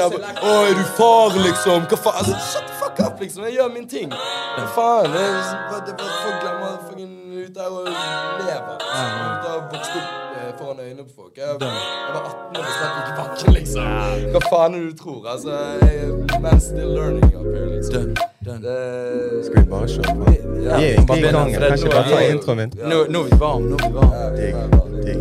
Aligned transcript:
Jeg 0.00 0.08
Å, 0.08 0.52
er 0.64 0.70
du 0.72 0.84
far, 0.96 1.34
liksom? 1.36 1.82
Hva 1.84 1.96
faen? 2.00 2.14
Altså, 2.22 2.36
shut 2.48 2.64
the 2.64 2.76
fuck 2.80 3.00
up, 3.04 3.18
liksom. 3.20 3.42
Jeg 3.44 3.58
gjør 3.58 3.66
min 3.74 3.84
ting. 3.90 4.08
Hva 4.08 4.62
faen? 4.72 5.10
Det 5.12 5.20
er 5.20 5.34
bare- 5.68 5.82
er 5.84 5.96
bare 5.98 6.14
Folk 6.22 6.38
glemmer 6.40 6.78
fucking 6.88 7.12
ut 7.42 7.52
der 7.54 7.66
og 7.68 7.84
lever. 7.84 8.72
Ut 8.72 8.80
der 9.44 9.52
og 9.52 9.62
vokst 9.74 9.92
opp 9.92 10.08
eh, 10.38 10.50
foran 10.58 10.80
øynene 10.80 11.04
på 11.04 11.12
folk. 11.16 11.32
Jeg, 11.36 11.44
jeg 11.44 11.60
var 11.60 12.24
18 12.24 12.56
år 12.56 12.60
og 12.60 12.64
bestemte 12.64 12.98
ikke 13.02 13.16
bakken, 13.20 13.52
liksom. 13.58 13.84
Hva 14.32 14.40
faen 14.48 14.74
er 14.74 14.78
det 14.80 14.88
du 14.92 14.96
tror? 15.02 15.20
Altså, 15.34 15.52
jeg, 15.84 16.40
man 16.40 16.60
still 16.60 16.90
learning 16.96 17.28
up 17.36 17.44
here, 17.52 17.68
liksom. 17.76 17.92
Done. 17.92 18.14
Done. 18.46 18.60
Det, 18.64 19.44
Skal 19.44 19.56
vi 19.60 19.68
bare 19.74 19.86
kjøre 19.88 20.12
på? 20.16 20.24
Vi 20.24 20.36
Ja, 20.64 20.72
er 20.72 20.78
egentlig 20.96 21.18
i 21.20 21.32
gang. 21.36 21.50
Kanskje 21.68 21.88
bare 21.92 22.08
ta 22.08 22.18
introen 22.32 22.56
min? 22.64 22.70
Nå, 22.80 23.04
nå 23.12 23.18
er 23.20 23.28
vi 23.28 23.36
varme. 23.44 23.76
Nå 23.76 23.76
er 24.08 24.30
vi 24.40 24.52
varme. 24.56 24.96
Digg. 25.04 25.20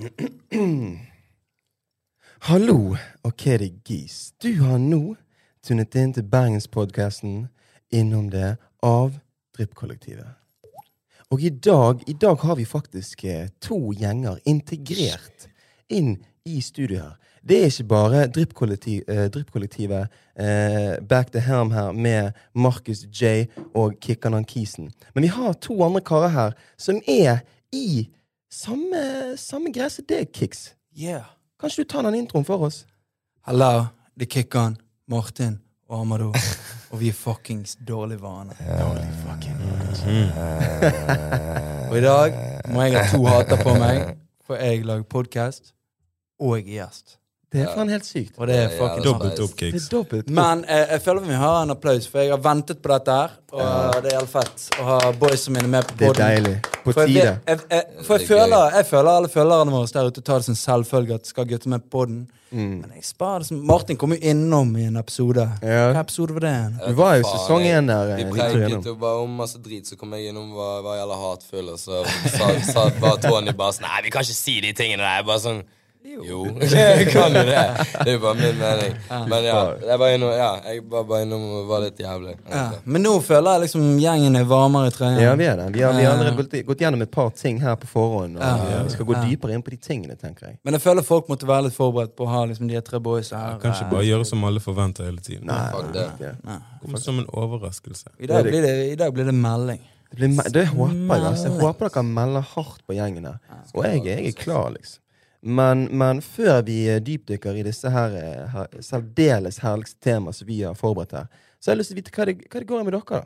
Digg. 0.00 1.02
Hallo, 2.46 2.94
og 3.26 3.32
hva 3.42 3.56
er 3.56 3.58
det 3.58 3.80
gis? 3.82 4.28
Du 4.38 4.60
har 4.60 4.76
nå 4.78 5.16
tunet 5.66 5.96
inn 5.98 6.12
til 6.14 6.22
Bergenspodkasten 6.30 7.48
Innom 7.90 8.28
det 8.30 8.52
av 8.86 9.16
Drypp-kollektivet. 9.56 10.28
Og 11.34 11.42
i 11.42 11.50
dag, 11.50 12.04
i 12.06 12.14
dag 12.14 12.38
har 12.46 12.54
vi 12.60 12.68
faktisk 12.70 13.24
eh, 13.26 13.48
to 13.58 13.80
gjenger 13.98 14.38
integrert 14.46 15.48
inn 15.90 16.20
i 16.46 16.62
studio 16.62 17.00
her. 17.00 17.18
Det 17.42 17.58
er 17.64 17.72
ikke 17.72 17.88
bare 17.90 18.24
Drypp-kollektiv, 18.30 19.02
eh, 19.10 19.26
Drypp-kollektivet 19.26 20.06
eh, 20.38 21.02
back 21.02 21.34
the 21.34 21.42
helm 21.42 21.74
her 21.74 21.90
med 21.90 22.30
Marcus 22.54 23.08
J 23.10 23.48
og 23.74 23.98
Kikkan 23.98 24.38
Ankisen. 24.38 24.92
Men 25.18 25.26
vi 25.26 25.34
har 25.34 25.58
to 25.58 25.80
andre 25.82 26.04
karer 26.06 26.30
her 26.36 26.54
som 26.78 27.02
er 27.10 27.42
i 27.74 28.06
samme, 28.54 29.34
samme 29.34 29.74
greie 29.74 29.90
som 29.90 30.06
deg, 30.06 30.30
Kiks 30.30 30.76
Yeah. 30.96 31.35
Kanskje 31.60 31.84
du 31.84 31.88
tar 31.88 32.02
den 32.02 32.14
introen 32.14 32.44
for 32.44 32.62
oss? 32.62 32.86
Hello, 33.46 33.86
det 34.14 34.26
Kikkan, 34.26 34.76
Martin 35.08 35.58
og 35.88 36.00
Amado. 36.00 36.32
Og 36.92 37.00
vi 37.00 37.08
er 37.08 37.16
fuckings 37.16 37.78
dårlig 37.88 38.18
vane. 38.20 38.52
Dårlig 38.60 39.06
fucking 39.24 39.56
Og 41.90 41.96
i 41.96 42.02
dag 42.04 42.36
må 42.74 42.82
jeg 42.84 42.94
ha 42.94 43.06
to 43.10 43.24
hater 43.24 43.62
på 43.64 43.74
meg, 43.80 44.12
for 44.46 44.60
jeg 44.60 44.84
lager 44.84 45.02
podkast, 45.10 45.72
og 46.38 46.58
jeg 46.58 46.66
er 46.66 46.72
gjest. 46.76 47.16
Det 47.56 47.64
er 47.64 47.72
faen 47.74 47.90
helt 47.94 48.06
sykt. 48.08 48.34
Og 48.36 48.50
det 48.50 48.60
er 48.60 48.76
fucking. 48.76 49.02
Dobbelt 49.06 49.42
opp, 49.46 49.56
Kicks. 49.58 49.88
dobbelt. 49.92 50.30
Men 50.30 50.64
eh, 50.68 50.84
jeg 50.94 51.02
føler 51.06 51.26
vi 51.26 51.40
har 51.40 51.62
en 51.64 51.74
applaus, 51.74 52.06
for 52.12 52.22
jeg 52.22 52.34
har 52.34 52.42
ventet 52.44 52.82
på 52.84 52.92
dette 52.92 53.18
her. 53.20 53.36
Og 53.56 54.00
det 54.04 54.12
er 54.12 54.18
helt 54.20 54.32
fett 54.32 54.64
å 54.82 54.86
ha 54.90 54.96
boysa 55.16 55.52
mine 55.54 55.68
med 55.72 55.86
på 55.88 55.96
Det 56.00 56.08
er 56.12 56.18
deilig. 56.20 56.56
På 56.84 56.92
For 56.92 57.06
jeg, 57.06 57.14
tide. 57.16 57.36
jeg, 57.46 57.60
jeg, 57.70 58.04
for 58.06 58.20
er 58.20 58.26
føler, 58.28 58.74
jeg 58.76 58.86
føler 58.90 59.10
alle 59.10 59.30
følgerne 59.32 59.72
våre 59.74 59.92
der 59.96 60.10
ute 60.10 60.22
tar 60.26 60.42
det 60.42 60.48
som 60.50 60.58
selvfølge 60.60 61.16
at 61.16 61.30
skal 61.30 61.46
gutter 61.48 61.72
med 61.72 61.86
på 61.86 61.98
podden. 61.98 62.26
Mm. 62.50 62.76
Men 62.82 62.92
jeg 62.94 63.04
sparer 63.08 63.42
det 63.42 63.48
som 63.48 63.62
Martin 63.66 63.98
kom 63.98 64.12
jo 64.14 64.18
innom 64.22 64.70
i 64.78 64.84
en 64.86 64.98
episode. 65.00 65.46
Ja. 65.66 65.88
Hva 65.96 66.02
episode 66.04 66.36
var 66.36 66.44
det? 66.46 66.52
Du 66.84 66.98
var 67.00 67.16
jo 67.18 67.24
sesong 67.26 67.64
én 67.66 67.88
der. 67.90 68.12
Vi 68.20 68.26
eh, 68.26 68.30
preiket 68.36 68.86
jo 68.86 68.94
bare 69.00 69.24
om 69.24 69.32
masse 69.40 69.58
drit, 69.62 69.88
så 69.88 69.98
kom 69.98 70.14
jeg 70.14 70.30
innom 70.30 70.52
hva, 70.54 70.68
var 70.84 71.00
gjelder 71.00 71.24
hatfull, 71.24 71.72
og 71.74 71.80
så 71.82 72.04
sa, 72.36 72.52
sa 72.70 72.86
bare 73.00 73.18
Tony 73.24 73.56
bare 73.56 73.78
sånn 73.78 73.88
Nei, 73.88 74.04
vi 74.06 74.14
kan 74.14 74.26
ikke 74.26 74.38
si 74.38 74.60
de 74.62 74.70
tingene 74.78 75.02
der. 75.02 75.26
Bare 75.26 75.42
sånn 75.42 75.64
jo, 76.06 76.44
jeg 76.60 77.06
kan 77.10 77.34
jo 77.34 77.42
det. 77.48 77.62
Det 77.92 78.06
er 78.06 78.12
jo 78.14 78.20
bare 78.22 78.34
min 78.38 78.58
mening. 78.60 78.94
Men 79.30 79.44
ja, 79.46 79.56
jeg 79.90 79.98
var 80.02 80.12
innom, 80.14 80.30
ja, 80.38 80.50
jeg 80.70 80.82
var 80.92 81.04
bare 81.08 81.22
innom 81.26 81.42
og 81.58 81.66
var 81.70 81.82
litt 81.84 81.98
jævlig. 82.00 82.34
Ja. 82.50 82.62
Men 82.84 83.02
nå 83.06 83.14
føler 83.26 83.56
jeg 83.56 83.64
liksom 83.66 83.86
gjengen 84.02 84.38
er 84.40 84.44
varmere 84.50 84.90
i 84.90 84.94
trøya. 84.94 85.20
Ja, 85.26 85.34
vi 85.40 85.48
er 85.50 85.56
det. 85.60 85.66
Vi 85.74 85.82
har, 85.84 85.96
vi 85.98 86.04
har 86.06 86.14
allerede 86.16 86.36
gått, 86.42 86.54
gått 86.68 86.84
gjennom 86.86 87.02
et 87.06 87.10
par 87.14 87.30
ting 87.36 87.58
her 87.64 87.76
på 87.82 87.90
forhånd. 87.90 88.38
Og 88.38 88.44
Ja. 88.46 88.82
Vi 88.86 88.94
skal 88.94 89.06
gå 89.10 89.16
Ja. 89.18 89.24
dypere 89.26 89.56
inn 89.58 89.62
på 89.66 89.70
de 89.74 89.80
tingene, 89.88 90.16
tenker 90.20 90.46
jeg. 90.50 90.58
Men 90.64 90.74
jeg 90.78 90.82
føler 90.86 91.02
folk 91.02 91.28
måtte 91.32 91.46
være 91.48 91.68
litt 91.68 91.76
forberedt 91.76 92.14
på 92.16 92.24
å 92.28 92.30
ha 92.34 92.44
liksom 92.46 92.68
de 92.70 92.80
tre 92.86 92.98
boysa 93.00 93.36
her. 93.42 93.58
Kan 93.62 93.72
ikke 93.74 93.90
bare 93.90 94.04
gjøre 94.06 94.26
som 94.26 94.44
alle 94.44 94.60
forventer 94.60 95.04
hele 95.10 95.20
tiden. 95.24 95.46
Nei, 95.50 95.60
fuck 95.72 95.92
det. 95.92 96.06
det. 96.20 96.34
Kommer 96.82 96.98
som 97.02 97.18
en 97.18 97.26
overraskelse. 97.32 98.14
I 98.20 98.26
dag 98.30 98.44
blir 98.46 98.62
det, 98.62 98.74
i 98.92 98.96
dag 98.96 99.12
blir 99.14 99.24
det 99.26 99.34
melding. 99.34 99.80
Det, 100.06 100.16
blir, 100.20 100.28
me- 100.36 100.50
det 100.54 100.66
håper 100.70 100.94
jeg. 101.16 101.24
Altså. 101.26 101.48
Jeg 101.50 101.60
håper 101.64 101.88
dere 101.90 102.02
melder 102.06 102.44
hardt 102.54 102.84
på 102.86 102.94
gjengen 102.94 103.24
her. 103.26 103.40
Og 103.74 103.84
jeg, 103.84 104.04
jeg 104.06 104.28
er 104.30 104.36
klar, 104.38 104.70
liksom. 104.76 105.00
Men, 105.46 105.86
men 105.94 106.20
før 106.24 106.60
vi 106.66 106.80
eh, 106.90 107.00
dypdykker 107.02 107.60
i 107.60 107.64
disse 107.66 107.90
her, 107.92 108.14
eh, 108.18 108.44
her 108.50 108.82
særdeles 108.82 109.60
herligste 109.62 110.00
temaer 110.02 110.34
som 110.34 110.48
vi 110.48 110.60
har 110.64 110.74
forberedt 110.78 111.14
her, 111.14 111.28
så 111.60 111.70
har 111.70 111.76
jeg 111.76 111.82
lyst 111.82 111.92
til 111.92 111.96
å 111.96 112.00
vite 112.02 112.14
hva 112.16 112.26
det, 112.26 112.36
hva 112.50 112.62
det 112.62 112.70
går 112.70 112.86
med 112.86 112.96
dere, 112.96 113.20
da. 113.20 113.22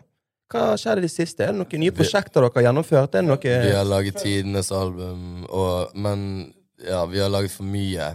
Hva 0.51 0.65
skjedde 0.81 1.05
i 1.05 1.07
det 1.07 1.13
siste? 1.15 1.47
Er 1.47 1.55
det 1.55 1.61
noen 1.61 1.81
nye 1.85 1.95
prosjekter 1.95 2.43
dere 2.43 2.53
har 2.57 2.67
gjennomført? 2.67 3.15
Er 3.15 3.29
det 3.31 3.55
Vi 3.65 3.77
har 3.77 3.87
laget 3.87 4.19
tidenes 4.19 4.73
album, 4.75 5.47
og, 5.47 5.95
men 5.95 6.25
ja, 6.83 7.05
vi 7.07 7.23
har 7.23 7.31
laget 7.33 7.55
for 7.55 7.69
mye 7.71 8.11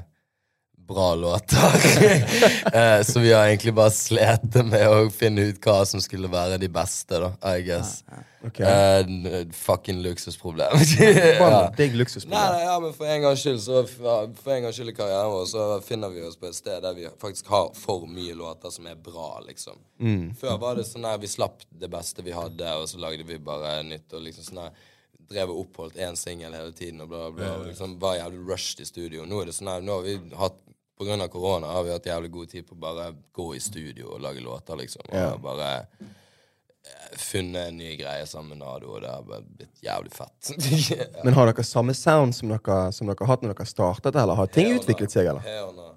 bra 0.88 1.16
låter. 1.16 1.56
Eh, 2.76 3.02
så 3.04 3.20
vi 3.20 3.34
har 3.34 3.46
egentlig 3.46 3.74
bare 3.74 3.92
slitt 3.94 4.56
med 4.66 4.84
å 4.90 5.10
finne 5.14 5.46
ut 5.50 5.60
hva 5.64 5.86
som 5.88 6.02
skulle 6.04 6.28
være 6.32 6.58
de 6.60 6.68
beste, 6.72 7.20
da, 7.22 7.30
I 7.56 7.62
guess. 7.64 8.02
Okay. 8.46 8.66
Eh, 8.66 9.46
fucking 9.54 10.02
luksusproblem. 10.04 10.82
Ja. 11.00 11.72
Digg 11.78 11.94
Nei, 11.94 12.02
luksusproblem. 12.02 12.42
nei, 12.54 12.64
ja, 12.66 12.74
men 12.84 12.94
for 12.94 13.10
en 13.10 13.24
gangs 13.24 13.42
skyld 13.42 13.62
Så 13.64 13.82
For 13.90 14.52
en 14.54 14.68
gangs 14.68 14.78
skyld 14.78 14.92
i 14.92 14.96
karrieren 14.98 15.32
vår 15.34 15.48
Så 15.50 15.64
finner 15.86 16.12
vi 16.14 16.22
oss 16.28 16.38
på 16.38 16.50
et 16.52 16.58
sted 16.58 16.84
der 16.86 16.94
vi 16.98 17.08
faktisk 17.22 17.50
har 17.50 17.72
for 17.78 18.06
mye 18.12 18.36
låter 18.38 18.74
som 18.74 18.86
er 18.92 19.00
bra, 19.02 19.40
liksom. 19.48 19.80
Før 20.42 20.60
var 20.62 20.78
det 20.78 20.86
sånn 20.90 21.08
her 21.08 21.22
vi 21.22 21.32
slapp 21.32 21.64
det 21.70 21.90
beste 21.94 22.26
vi 22.26 22.36
hadde, 22.36 22.76
og 22.78 22.90
så 22.92 23.02
lagde 23.02 23.26
vi 23.26 23.40
bare 23.42 23.80
nytt, 23.88 24.12
og 24.14 24.28
liksom 24.28 24.50
sånn 24.52 24.66
her 24.68 24.76
Drev 25.26 25.50
og 25.50 25.64
oppholdt 25.64 25.96
én 26.06 26.14
singel 26.20 26.54
hele 26.54 26.70
tiden, 26.78 27.00
og 27.02 27.10
bla, 27.10 27.32
bla, 27.32 27.48
bla. 27.56 27.66
Liksom 27.66 27.96
var 28.02 28.20
jævlig 28.20 28.44
rushed 28.46 28.84
i 28.84 28.86
studio. 28.86 29.24
Nå 29.26 29.40
er 29.42 29.50
det 29.50 29.56
sånn 29.58 29.72
her 29.72 29.82
Nå 29.82 29.96
har 29.98 30.04
vi 30.06 30.20
hatt 30.38 30.60
av 31.00 31.28
korona 31.28 31.68
har 31.68 31.84
vi 31.84 31.92
hatt 31.92 32.06
jævlig 32.06 32.32
god 32.32 32.50
tid 32.50 32.68
på 32.68 32.76
å 32.76 32.80
bare 32.80 33.10
gå 33.36 33.56
i 33.56 33.60
studio 33.60 34.14
og 34.16 34.22
lage 34.22 34.42
låter, 34.44 34.76
liksom. 34.80 35.02
Og 35.10 35.16
Ja. 35.16 35.38
bare 35.38 35.88
eh, 36.86 37.18
funnet 37.18 37.68
en 37.68 37.78
ny 37.78 37.96
greie 37.98 38.26
sammen 38.26 38.50
med 38.50 38.58
Nado, 38.60 38.94
og 38.96 39.02
det 39.02 39.10
har 39.10 39.24
bare 39.24 39.42
blitt 39.42 39.82
jævlig 39.84 40.14
fett. 40.14 40.52
Men 41.24 41.34
har 41.34 41.52
dere 41.52 41.64
samme 41.64 41.94
sound 41.94 42.36
som 42.36 42.50
dere, 42.50 42.92
som 42.94 43.08
dere 43.08 43.18
har 43.26 43.28
hatt 43.36 43.42
når 43.44 43.56
dere 43.56 43.66
startet, 43.66 44.16
eller 44.16 44.36
har 44.36 44.48
ting 44.48 44.72
utviklet 44.78 45.12
seg, 45.12 45.26
eller? 45.28 45.42
Hell 45.42 45.74
no. 45.76 45.95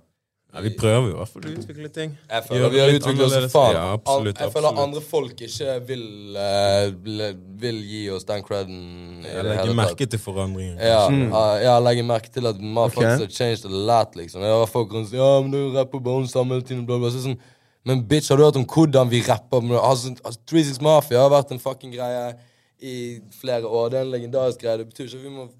Ja, 0.48 0.62
vi 0.64 0.70
prøver 0.72 1.10
jo 1.10 1.12
i 1.12 1.16
hvert 1.18 1.28
fall 1.28 1.44
å 1.44 1.50
utvikle 1.60 1.88
ting. 1.92 2.12
Jeg 2.30 2.44
føler 2.46 2.62
Gjør 2.62 2.70
vi 2.72 2.78
har 2.80 2.94
utviklet 2.96 3.24
oss 3.26 3.52
faen. 3.52 3.74
Ja, 3.76 3.82
absolutt, 3.98 4.38
jeg 4.40 4.52
føler 4.54 4.68
absolutt. 4.70 4.86
andre 4.86 5.02
folk 5.04 5.42
ikke 5.44 5.74
vil, 5.90 6.06
eh, 6.40 6.86
vil, 7.04 7.24
vil 7.64 7.82
gi 7.90 8.00
oss 8.14 8.24
den 8.30 8.46
creden. 8.46 8.78
i 9.20 9.28
Jeg 9.28 9.44
det 9.44 9.50
legger 9.50 9.76
merke 9.76 10.08
til 10.14 10.22
forandringen. 10.24 10.80
Ja, 10.80 11.02
ja, 11.12 11.44
jeg 11.66 11.84
legger 11.84 12.08
merke 12.08 12.32
til 12.32 12.48
at 12.48 12.64
motherfuckers 12.64 13.26
har 13.26 13.28
changed 13.28 13.68
a 13.68 13.84
lot, 13.92 14.16
liksom. 14.16 14.40
Jeg 14.40 14.56
har 14.56 14.66
folk 14.72 14.96
rundt 14.96 15.12
Ja, 15.12 15.30
men 15.44 15.52
du 15.52 15.76
rapper 15.76 16.00
bare 16.00 16.24
om 16.24 16.26
samme 16.26 16.62
tiden, 16.62 16.86
bla, 16.88 16.96
bla. 16.96 17.12
Så 17.12 17.20
sånn, 17.28 17.36
men 17.84 18.02
bitch, 18.08 18.32
har 18.32 18.40
du 18.40 18.46
hørt 18.48 18.56
om 18.56 18.64
hvordan 18.64 19.12
vi 19.12 19.20
rapper? 19.28 19.60
Men, 19.60 19.76
Altså, 19.76 20.16
altså, 20.24 20.40
36 20.48 20.80
Mafia 20.80 21.20
har 21.20 21.30
vært 21.30 21.52
en 21.52 21.60
fucking 21.60 21.92
greie 21.92 22.32
i 22.80 23.20
flere 23.36 23.68
år. 23.68 23.90
Det 23.90 23.98
er 24.00 24.08
en 24.08 24.16
legendarisk 24.16 24.64
greie. 24.64 24.78
Det 24.80 24.88
betyr 24.88 25.04
ikke 25.10 25.20
at 25.20 25.28
vi 25.28 25.36
må 25.36 25.50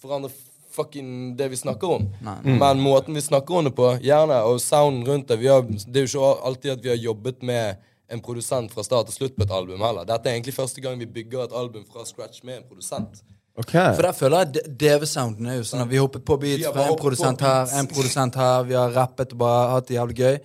forandre 0.00 0.30
fucking 0.78 1.10
det 1.38 1.50
vi 1.52 1.58
snakker 1.60 1.96
om. 1.98 2.06
Men 2.46 2.80
måten 2.82 3.14
vi 3.18 3.22
snakker 3.24 3.58
om 3.60 3.68
det 3.68 3.74
på, 3.76 3.90
gjerne, 4.04 4.40
og 4.48 4.60
sounden 4.62 5.04
rundt 5.08 5.28
det 5.28 5.38
vi 5.42 5.50
har, 5.50 5.62
Det 5.66 5.96
er 6.02 6.06
jo 6.06 6.22
ikke 6.22 6.46
alltid 6.50 6.74
at 6.76 6.84
vi 6.84 6.92
har 6.94 7.00
jobbet 7.02 7.42
med 7.42 7.76
en 8.08 8.20
produsent 8.24 8.72
fra 8.72 8.82
start 8.86 9.10
til 9.10 9.18
slutt 9.18 9.34
på 9.36 9.44
et 9.44 9.50
album 9.52 9.82
heller. 9.84 10.06
Dette 10.08 10.30
er 10.30 10.38
egentlig 10.38 10.54
første 10.56 10.80
gang 10.80 10.96
vi 10.98 11.06
bygger 11.06 11.44
et 11.44 11.52
album 11.52 11.84
fra 11.92 12.06
scratch 12.08 12.40
med 12.44 12.56
en 12.62 12.68
produsent. 12.70 13.20
Okay. 13.58 13.90
For 13.96 14.02
der 14.06 14.14
føler 14.14 14.44
jeg 14.46 14.62
DV-sounden 14.80 15.48
er 15.50 15.56
jo 15.58 15.64
sånn 15.66 15.82
at 15.82 15.90
vi 15.90 15.98
hoppet 15.98 16.22
på 16.24 16.36
beats 16.38 16.68
fra 16.70 16.84
en 16.88 16.96
produsent 17.00 17.42
her, 17.42 17.66
en 17.80 17.88
produsent 17.90 18.38
her, 18.38 18.62
vi 18.68 18.76
har 18.78 18.94
rappet 18.94 19.34
og 19.34 19.40
bare 19.42 19.64
hatt 19.74 19.88
det 19.90 19.96
jævlig 19.98 20.16
gøy. 20.20 20.38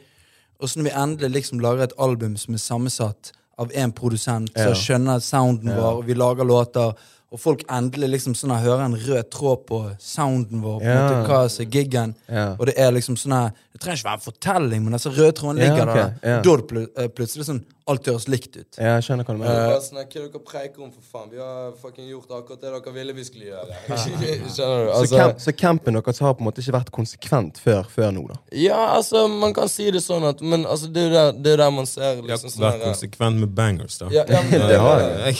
Og 0.59 0.69
så 0.69 0.79
når 0.79 0.87
vi 0.89 0.93
endelig 1.03 1.29
liksom 1.35 1.61
lager 1.61 1.85
et 1.85 1.93
album 2.01 2.33
som 2.41 2.57
er 2.57 2.63
sammensatt 2.63 3.31
av 3.61 3.69
én 3.77 3.93
produsent, 3.93 4.49
Ja. 4.57 4.65
som 4.65 4.73
skjønner 4.81 5.21
sounden 5.21 5.75
vår, 5.77 5.99
og 5.99 6.05
vi 6.07 6.15
lager 6.17 6.43
låter, 6.43 6.95
og 7.33 7.39
folk 7.41 7.63
endelig 7.73 8.09
liksom 8.13 8.35
sånn 8.37 8.53
hører 8.61 8.83
en 8.85 8.95
rød 8.95 9.29
tråd 9.33 9.63
på 9.65 9.79
sounden 9.99 10.61
vår, 10.61 10.79
på 10.79 10.85
Ja. 10.85 11.23
hva 11.25 11.49
som 11.49 11.65
er 11.65 11.69
giggen, 11.71 12.15
Ja. 12.29 12.55
og 12.59 12.65
det 12.67 12.75
er 12.77 12.91
liksom 12.91 13.15
sånn 13.17 13.51
Det 13.73 13.81
trenger 13.81 13.97
ikke 13.97 14.05
være 14.11 14.19
en 14.19 14.25
fortelling, 14.27 14.83
men 14.85 14.93
altså 14.93 15.09
røde 15.09 15.31
tråden 15.33 15.57
Ja, 15.57 15.69
ligger 15.71 15.87
ok, 15.89 15.95
der. 15.97 16.11
ja. 16.29 16.41
Da 16.45 16.51
er 16.53 16.57
det 16.61 16.67
plu 16.69 16.81
eh, 16.85 17.07
plutselig 17.09 17.47
sånn 17.49 17.63
Alt 17.91 18.05
høres 18.07 18.29
likt 18.31 18.53
ut. 18.55 18.77
Ja, 18.79 18.93
jeg 18.95 19.03
skjønner 19.03 19.25
hva 19.27 19.33
du 19.33 19.41
er 19.41 19.43
mener. 19.43 19.65
bare 19.73 19.79
sånn, 19.83 19.97
Hva 19.97 20.03
er 20.05 20.11
det 20.13 20.29
dere 20.31 20.41
preiker 20.47 20.83
om, 20.85 20.91
for 20.95 21.03
faen? 21.03 21.25
Vi 21.33 21.39
har 21.41 21.73
fucking 21.81 22.05
gjort 22.07 22.29
akkurat 22.37 22.61
det 22.61 22.69
dere 22.71 22.93
ville 22.95 23.15
vi 23.17 23.25
skulle 23.27 23.49
gjøre. 23.49 23.79
Skjønner 24.03 24.37
du? 24.39 24.45
Så, 24.53 24.67
Altså, 24.93 25.17
camp, 25.19 25.41
så 25.43 25.51
campen 25.63 25.97
deres 25.97 26.21
har 26.23 26.31
på 26.37 26.45
en 26.45 26.47
måte 26.47 26.63
ikke 26.63 26.75
vært 26.77 26.91
konsekvent 26.95 27.59
før, 27.59 27.81
før 27.91 28.13
nå, 28.15 28.23
da? 28.29 28.37
ja, 28.55 28.77
altså, 28.95 29.25
man 29.27 29.51
kan 29.57 29.67
si 29.67 29.89
det 29.91 29.99
sånn 30.05 30.23
at 30.29 30.39
Men 30.45 30.63
altså, 30.63 30.87
det 30.95 31.01
er 31.03 31.09
jo 31.09 31.13
der, 31.17 31.33
det 31.43 31.53
er 31.57 31.61
der 31.65 31.73
man 31.75 31.89
ser 31.91 32.21
liksom 32.23 32.53
sånn 32.53 32.63
vært 32.69 32.85
konsekvent 32.87 33.41
med 33.43 33.51
bangers, 33.57 33.97
da. 33.99 34.07
ja, 34.15 34.23
ja, 34.31 34.43
men, 34.47 34.63
Det 34.71 34.79
har 34.79 35.03
jeg. 35.25 35.35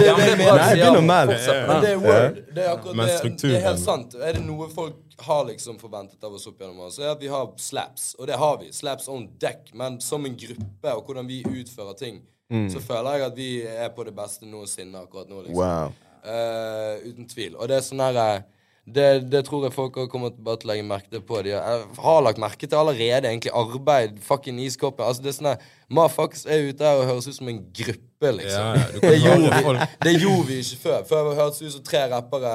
Det 0.00 0.10
er 0.84 1.00
melde. 1.00 1.38
Men 1.70 1.82
det 1.86 1.94
er 1.94 2.02
word. 2.04 2.42
Det 2.54 2.64
er 2.66 2.72
akkurat 2.74 3.00
det. 3.00 3.32
Det 3.40 3.54
er 3.56 3.64
helt 3.70 3.80
sant. 3.86 4.18
Er 4.20 4.36
det 4.36 4.44
noe 4.44 4.68
folk 4.74 5.09
har 5.26 5.44
liksom 5.48 5.78
forventet 5.80 6.24
av 6.24 6.34
oss 6.34 6.46
opp 6.50 6.60
gjennom 6.60 6.82
oss, 6.86 6.98
er 7.00 7.12
at 7.12 7.22
vi 7.22 7.30
har 7.32 7.48
slaps. 7.60 8.14
Og 8.18 8.28
det 8.30 8.38
har 8.40 8.58
vi. 8.60 8.70
Slaps 8.74 9.08
on 9.08 9.28
deck. 9.40 9.72
Men 9.76 10.00
som 10.04 10.24
en 10.26 10.36
gruppe, 10.36 10.94
og 10.94 11.06
hvordan 11.06 11.28
vi 11.28 11.42
utfører 11.44 11.96
ting, 11.98 12.22
så 12.50 12.80
føler 12.82 13.14
jeg 13.14 13.26
at 13.28 13.36
vi 13.36 13.50
er 13.62 13.90
på 13.94 14.04
det 14.06 14.14
beste 14.16 14.46
noensinne 14.48 15.04
akkurat 15.04 15.28
nå. 15.30 15.44
liksom. 15.46 15.60
Wow. 15.60 15.92
Uh, 16.24 16.98
uten 17.06 17.28
tvil. 17.30 17.54
Og 17.54 17.70
det 17.70 17.78
er 17.78 17.84
sånn 17.86 18.02
herre 18.02 18.24
eh, 18.34 18.48
det, 18.88 19.30
det 19.30 19.44
tror 19.46 19.66
jeg 19.66 19.74
folk 19.74 19.96
har 20.00 20.08
kommet 20.10 20.38
bare 20.40 20.58
til 20.58 20.70
å 20.70 20.72
legge 20.72 20.84
merke 20.88 21.10
til 21.12 21.22
på. 21.26 21.42
De 21.44 21.52
har, 21.52 21.82
har 22.00 22.22
lagt 22.24 22.40
merke 22.42 22.66
til 22.66 22.78
allerede 22.80 23.28
egentlig 23.28 23.52
arbeid, 23.54 24.16
fucking 24.24 24.58
iskoppen. 24.64 25.04
Altså, 25.06 25.22
det 25.22 25.30
er 25.30 25.36
sånn 25.36 25.50
her, 25.52 25.68
Motherfuckers 25.90 26.46
er 26.46 26.64
ute 26.70 26.86
her 26.86 27.00
og 27.00 27.08
høres 27.08 27.26
ut 27.28 27.36
som 27.36 27.50
en 27.50 27.60
gruppe, 27.76 28.32
liksom. 28.38 28.66
Ja, 28.78 28.88
det, 29.02 29.12
gjorde 29.20 29.52
vi, 29.58 29.86
det 30.06 30.12
gjorde 30.16 30.48
vi 30.48 30.58
ikke 30.62 30.80
før. 30.84 30.98
Før 31.10 31.30
hørtes 31.38 31.60
det 31.60 31.70
ut 31.70 31.76
som 31.76 31.86
tre 31.86 32.02
rappere 32.12 32.52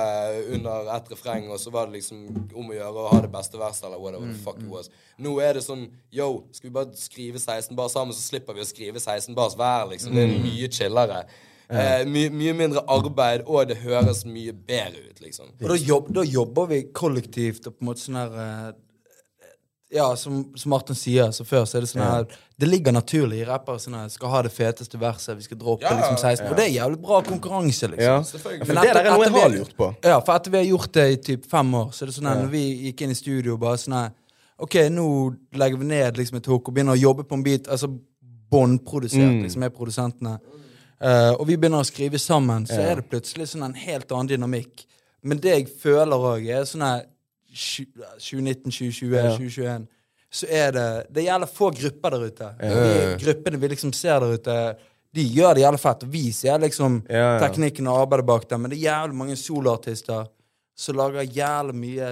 under 0.58 0.92
ett 0.98 1.10
refreng, 1.14 1.50
og 1.52 1.60
så 1.62 1.74
var 1.76 1.90
det 1.90 2.00
liksom 2.00 2.26
om 2.56 2.72
å 2.72 2.78
gjøre 2.78 3.06
å 3.06 3.10
ha 3.12 3.24
det 3.26 3.32
beste 3.36 3.60
verset, 3.62 3.88
eller 3.90 4.02
whatever 4.02 4.28
the 4.32 4.40
fuck 4.46 4.62
it 4.64 4.70
was. 4.72 4.92
Nå 5.22 5.38
er 5.44 5.60
det 5.60 5.66
sånn 5.68 5.88
Yo, 6.16 6.46
skal 6.56 6.70
vi 6.70 6.78
bare 6.78 6.96
skrive 7.00 7.42
16 7.44 7.76
bar 7.78 7.92
sammen, 7.92 8.16
så 8.16 8.24
slipper 8.24 8.56
vi 8.56 8.64
å 8.64 8.70
skrive 8.72 9.04
16 9.04 9.36
bars 9.38 9.60
hver, 9.60 9.92
liksom. 9.94 10.16
Det 10.16 10.26
er 10.26 10.40
mye 10.48 10.72
chillere. 10.72 11.26
Eh, 11.70 12.06
mye, 12.06 12.30
mye 12.30 12.54
mindre 12.54 12.84
arbeid, 12.88 13.42
og 13.48 13.68
det 13.68 13.78
høres 13.82 14.24
mye 14.30 14.54
bedre 14.54 15.02
ut, 15.10 15.22
liksom. 15.24 15.48
Og 15.62 15.70
da, 15.72 15.76
jobb, 15.82 16.12
da 16.14 16.22
jobber 16.22 16.68
vi 16.70 16.84
kollektivt 16.94 17.66
og 17.68 17.74
på 17.80 17.82
en 17.82 17.88
måte 17.90 18.04
sånn 18.04 18.20
her 18.20 18.36
eh, 18.44 18.74
Ja, 19.96 20.16
som, 20.18 20.40
som 20.58 20.70
Martin 20.74 20.98
sier, 20.98 21.30
så 21.32 21.46
før 21.46 21.64
så 21.70 21.78
er 21.78 21.86
det 21.86 21.90
sånn 21.92 22.02
her 22.04 22.26
Det 22.60 22.68
ligger 22.68 22.92
naturlig 22.96 23.40
i 23.44 23.46
rappere 23.48 23.80
sånn 23.80 23.94
her 23.98 24.08
Skal 24.14 24.30
ha 24.34 24.42
det 24.46 24.52
feteste 24.54 24.98
verset, 25.00 25.38
vi 25.38 25.46
skal 25.46 25.60
droppe 25.62 25.86
Ja, 25.86 25.94
liksom 26.00 26.18
16 26.22 26.50
Og 26.50 26.56
det 26.58 26.66
er 26.68 26.74
jævlig 26.76 27.00
bra 27.06 27.20
konkurranse, 27.26 27.90
liksom. 27.94 28.04
Ja. 28.04 28.16
Selvfølgelig. 28.26 28.66
For 28.70 28.80
det 28.82 28.94
der 28.94 29.00
er 29.02 29.10
noe 29.14 29.24
jeg 29.26 29.34
vi- 29.34 29.42
har 29.46 29.54
lurt 29.56 29.76
på. 29.78 29.90
Ja, 30.04 30.20
for 30.26 30.34
etter 30.36 30.52
vi 30.52 30.58
har 30.64 30.70
gjort 30.70 30.92
det 30.98 31.06
i 31.14 31.20
typ 31.32 31.46
fem 31.50 31.74
år, 31.82 31.90
så 31.94 32.04
er 32.06 32.12
det 32.12 32.16
sånn 32.18 32.30
her, 32.30 32.42
når 32.44 32.52
vi 32.54 32.64
gikk 32.90 33.02
inn 33.06 33.14
i 33.14 33.18
studio 33.22 33.58
bare 33.62 33.78
sånn 33.82 33.98
her 34.02 34.12
Ok, 34.58 34.76
nå 34.90 35.06
legger 35.60 35.78
vi 35.82 35.86
ned 35.90 36.16
liksom 36.22 36.38
et 36.38 36.46
hook 36.48 36.70
og 36.70 36.74
begynner 36.78 36.96
å 36.96 37.02
jobbe 37.02 37.26
på 37.28 37.36
en 37.36 37.44
bit, 37.44 37.66
altså 37.68 37.90
båndprodusert, 38.52 39.42
liksom, 39.44 39.60
med 39.66 39.74
produsentene. 39.76 40.38
Eh, 41.02 41.32
og 41.34 41.44
vi 41.50 41.58
begynner 41.58 41.84
å 41.84 41.88
skrive 41.88 42.20
sammen, 42.22 42.68
så 42.70 42.80
er 42.80 43.02
det 43.02 43.10
plutselig 43.12 43.50
sånn 43.52 43.66
en 43.68 43.76
helt 43.78 44.12
annen 44.12 44.32
dynamikk. 44.32 44.86
Men 45.26 45.42
det 45.42 45.56
jeg 45.56 45.68
føler 45.82 46.30
òg, 46.32 46.48
er 46.48 46.68
sånn 46.70 46.86
her 46.86 47.06
2019, 47.56 48.72
2020, 48.72 49.38
2021 49.40 49.86
så 50.36 50.48
er 50.52 50.72
det 50.76 50.90
Det 51.14 51.22
er 51.22 51.30
jævla 51.30 51.48
få 51.48 51.70
grupper 51.72 52.16
der 52.16 52.26
ute. 52.28 52.50
De 52.60 53.16
gruppene 53.22 53.60
vi 53.62 53.72
liksom 53.72 53.94
ser 53.96 54.20
der 54.20 54.36
ute, 54.36 54.56
de 55.16 55.24
gjør 55.24 55.56
det 55.56 55.64
jævlig 55.64 55.80
fett. 55.80 56.04
Og 56.04 56.12
vi 56.12 56.24
ser 56.36 56.60
liksom 56.60 57.02
teknikken 57.08 57.88
og 57.88 58.02
arbeidet 58.02 58.28
bak 58.28 58.50
dem. 58.50 58.66
Men 58.66 58.74
det 58.74 58.80
er 58.80 58.90
jævlig 58.90 59.20
mange 59.22 59.38
soloartister 59.40 60.28
som 60.76 60.98
lager 61.00 61.24
jævlig 61.24 61.78
mye 61.80 62.10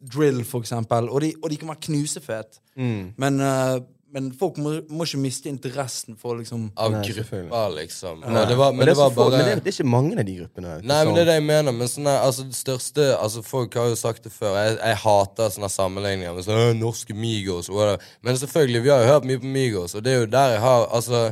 drill, 0.00 0.40
for 0.44 0.64
eksempel. 0.64 1.10
Og 1.10 1.20
de, 1.20 1.34
og 1.42 1.52
de 1.52 1.58
kan 1.60 1.68
være 1.74 1.84
knusefete. 1.88 2.62
Mm. 2.76 3.12
Men, 3.16 3.40
eh, 3.40 3.76
men 4.16 4.30
folk 4.32 4.56
må, 4.64 4.70
må 4.88 5.04
ikke 5.04 5.18
miste 5.20 5.50
interessen 5.50 6.16
for 6.16 6.38
liksom 6.40 6.70
Av 6.80 6.94
Nei, 6.94 7.02
grupper, 7.04 7.50
liksom. 7.74 8.22
Men 8.22 8.38
det 8.48 8.54
var, 8.56 8.70
Men, 8.72 8.78
men 8.80 8.88
det, 8.88 8.94
det 8.94 8.96
var 8.96 9.10
bare 9.12 9.32
men 9.34 9.42
det, 9.44 9.50
er, 9.52 9.60
det 9.60 9.68
er 9.68 9.74
ikke 9.76 9.92
mange 9.92 10.16
av 10.16 10.24
de 10.24 10.36
gruppene. 10.38 10.76
Nei, 10.88 11.00
men 11.04 11.18
det 11.18 11.20
er 11.20 11.28
det 11.28 11.34
jeg 11.36 11.44
mener. 11.50 11.74
Men 11.76 11.90
sånne, 11.92 12.14
altså, 12.24 12.46
det 12.48 12.56
største 12.56 13.10
altså, 13.18 13.42
Folk 13.44 13.76
har 13.76 13.90
jo 13.92 13.98
sagt 14.00 14.24
det 14.24 14.32
før. 14.32 14.56
Jeg, 14.56 14.78
jeg 14.80 15.00
hater 15.02 15.52
sånne 15.52 15.70
sammenligninger 15.74 16.38
med 16.38 16.48
sånn, 16.48 16.80
norske 16.80 17.16
Migos. 17.26 17.68
whatever». 17.68 18.08
Men 18.24 18.40
selvfølgelig, 18.40 18.82
vi 18.86 18.94
har 18.94 19.04
jo 19.04 19.12
hørt 19.12 19.28
mye 19.28 19.44
på 19.44 19.52
Migos, 19.58 19.98
og 19.98 20.08
det 20.08 20.14
er 20.16 20.24
jo 20.24 20.32
der 20.38 20.56
jeg 20.56 20.64
har 20.64 20.88
Altså 20.96 21.22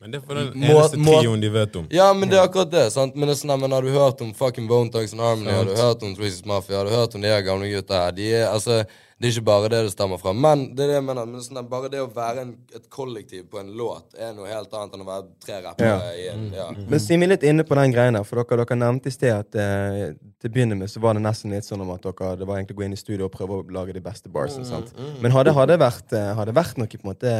Men 0.00 0.14
det 0.14 0.22
er 0.22 0.26
for 0.30 0.38
den 0.38 0.64
eneste 0.70 1.02
må- 1.02 1.18
trioen 1.18 1.42
de 1.42 1.52
vet 1.58 1.82
om. 1.82 1.90
Ja, 1.90 2.12
men 2.14 2.30
det 2.30 2.38
er 2.38 2.46
akkurat 2.46 2.70
det. 2.70 2.86
sant? 2.94 3.18
Men 3.18 3.26
det 3.26 3.34
er 3.34 3.42
sånn, 3.42 3.58
men 3.60 3.74
har 3.74 3.82
du 3.82 3.90
hørt 3.90 4.22
om 4.22 4.30
fucking 4.38 4.70
Bone 4.70 4.94
Thugs 4.94 5.18
and 5.18 5.26
Harmony? 5.26 5.50
Har 5.50 5.66
du 5.66 5.74
hørt 5.74 6.06
om 6.06 6.14
Twisted 6.14 6.46
Mafia? 6.46 6.78
Har 6.78 6.86
du 6.86 6.94
hørt 6.94 7.18
om 7.18 7.26
de 7.26 7.34
her 7.34 7.42
gamle 7.42 7.68
gutta 7.74 8.06
her? 8.06 8.14
De 8.16 8.30
er, 8.38 8.46
altså, 8.54 8.84
det 9.20 9.28
er 9.28 9.34
ikke 9.34 9.44
bare 9.50 9.68
det 9.68 9.78
det 9.84 9.90
stammer 9.92 10.16
fra. 10.16 10.32
Men 10.32 10.62
det 10.72 10.86
er 10.86 10.94
det 10.94 10.94
jeg 10.94 11.04
mener. 11.04 11.26
Men 11.28 11.42
sånn, 11.44 11.58
bare 11.68 11.90
det 11.92 11.98
å 12.00 12.06
være 12.08 12.40
en, 12.40 12.54
et 12.72 12.86
kollektiv 12.88 13.50
på 13.52 13.58
en 13.60 13.68
låt 13.76 14.16
er 14.16 14.30
noe 14.32 14.48
helt 14.48 14.72
annet 14.72 14.94
enn 14.96 15.02
å 15.04 15.08
være 15.10 15.26
tre 15.44 15.58
rappere 15.66 16.14
i 16.16 16.22
en 16.30 16.46
ja. 16.56 16.70
Men 16.78 17.02
si 17.04 17.18
er 17.18 17.28
litt 17.28 17.44
inne 17.44 17.66
på 17.68 17.76
den 17.76 17.92
greien 17.92 18.16
her, 18.16 18.24
for 18.24 18.40
dere, 18.40 18.62
dere 18.62 18.78
nevnte 18.80 19.12
i 19.12 19.14
sted 19.14 19.34
at 19.34 19.58
eh, 19.60 20.14
til 20.40 20.48
å 20.48 20.54
begynne 20.54 20.78
med 20.80 20.88
så 20.88 21.02
var 21.04 21.18
det 21.18 21.24
nesten 21.26 21.52
litt 21.52 21.68
sånn 21.68 21.84
om 21.84 21.92
at 21.92 22.08
dere, 22.08 22.32
det 22.40 22.48
var 22.48 22.62
egentlig 22.62 22.78
å 22.78 22.80
gå 22.80 22.86
inn 22.88 22.96
i 22.96 23.02
studio 23.02 23.28
og 23.28 23.34
prøve 23.34 23.60
å 23.60 23.66
lage 23.76 23.98
de 23.98 24.04
beste 24.08 24.32
barsene. 24.32 24.64
sant? 24.64 24.96
Men 25.20 25.36
hadde 25.36 25.52
det 25.68 25.78
vært, 25.84 26.16
eh, 26.16 26.32
hadde 26.40 26.56
vært 26.56 26.80
noe 26.80 26.88
på 26.88 27.04
en 27.04 27.12
måte 27.12 27.34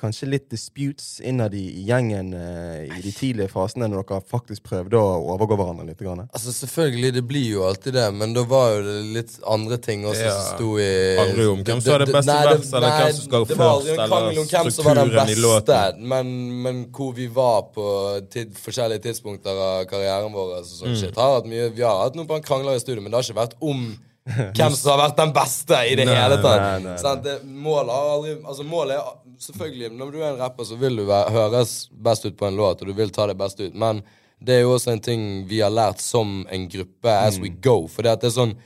Kanskje 0.00 0.24
litt 0.30 0.46
disputes 0.48 1.18
innad 1.20 1.52
i, 1.52 1.60
i 1.82 1.82
gjengen 1.84 2.30
eh, 2.32 2.86
i 2.96 3.00
de 3.04 3.10
tidlige 3.12 3.50
fasene 3.52 3.84
når 3.92 4.06
dere 4.08 4.22
faktisk 4.24 4.62
prøvde 4.70 4.96
å 4.96 5.18
overgå 5.34 5.58
hverandre 5.60 5.84
litt? 5.90 5.98
Grann. 6.00 6.22
Altså 6.32 6.54
Selvfølgelig, 6.56 7.10
det 7.12 7.22
blir 7.28 7.44
jo 7.58 7.66
alltid 7.68 7.92
det, 7.92 8.06
men 8.16 8.32
da 8.32 8.46
var 8.48 8.70
jo 8.72 8.78
det 8.86 8.94
litt 9.18 9.34
andre 9.44 9.76
ting 9.84 10.06
også 10.08 10.22
Ja. 10.24 10.32
som 10.32 10.56
sto 10.56 10.70
i 10.80 10.88
Aldri 11.20 11.44
om 11.52 11.60
hvem 11.60 11.82
som 11.84 11.92
har 11.92 12.04
det 12.06 12.08
beste 12.16 12.32
nei, 12.32 12.46
verset, 12.48 12.72
eller 12.72 12.88
nei, 12.88 13.02
hvem 13.04 13.14
som 13.18 13.28
skal 13.28 13.44
Det 13.52 13.58
var 13.60 13.74
først, 13.76 13.92
en 13.92 14.00
eller 14.06 14.40
om 14.40 14.48
hvem 14.54 14.72
som 14.78 14.88
var 14.88 14.94
den 15.02 15.12
strukturen 15.12 15.34
i 15.36 15.38
låten. 15.44 16.00
men, 16.14 16.32
men 16.64 16.82
hvor 16.96 17.12
vi 17.20 17.26
var 17.36 17.62
på 17.76 17.86
tid, 18.32 18.56
forskjellige 18.56 19.04
tidspunkter 19.10 19.60
av 19.68 19.84
karrieren 19.92 20.32
vår. 20.32 20.56
Altså, 20.62 20.80
sånn 20.80 20.94
Mm. 20.96 21.00
shit. 21.04 21.14
Har 21.20 21.34
hatt 21.36 21.52
mye, 21.52 21.68
vi 21.76 21.82
har 21.84 22.00
hatt 22.06 22.16
noen 22.16 22.40
krangler 22.42 22.76
i 22.76 22.80
studio, 22.80 23.02
men 23.04 23.12
det 23.12 23.20
har 23.20 23.28
ikke 23.28 23.42
vært 23.44 23.60
om 23.60 23.98
hvem 24.26 24.74
som 24.74 24.90
har 24.92 25.00
vært 25.04 25.18
den 25.20 25.32
beste 25.36 25.80
i 25.86 25.94
det 25.98 26.06
Nei, 26.08 26.16
hele 26.18 26.38
tatt. 26.42 27.22
Det, 27.22 27.36
målet 27.46 27.92
har 27.94 28.12
aldri 28.16 28.34
Altså 28.42 28.66
målet 28.66 28.98
er 28.98 29.14
Selvfølgelig, 29.46 29.90
når 29.92 30.12
du 30.14 30.20
er 30.22 30.30
en 30.30 30.38
rapper, 30.40 30.64
så 30.64 30.78
vil 30.80 30.94
du 30.96 31.02
være, 31.04 31.28
høres 31.34 31.72
best 31.92 32.24
ut 32.24 32.38
på 32.40 32.46
en 32.48 32.56
låt, 32.56 32.80
og 32.80 32.88
du 32.88 32.94
vil 32.96 33.10
ta 33.12 33.26
det 33.28 33.34
beste 33.36 33.66
ut, 33.68 33.74
men 33.76 34.00
det 34.40 34.54
er 34.54 34.62
jo 34.62 34.70
også 34.72 34.94
en 34.94 35.02
ting 35.04 35.26
vi 35.48 35.58
har 35.60 35.74
lært 35.74 36.00
som 36.00 36.38
en 36.48 36.64
gruppe 36.72 37.12
as 37.12 37.36
we 37.42 37.50
go. 37.52 37.82
For 37.92 38.06
det 38.06 38.16
er 38.16 38.32
sånn 38.32 38.56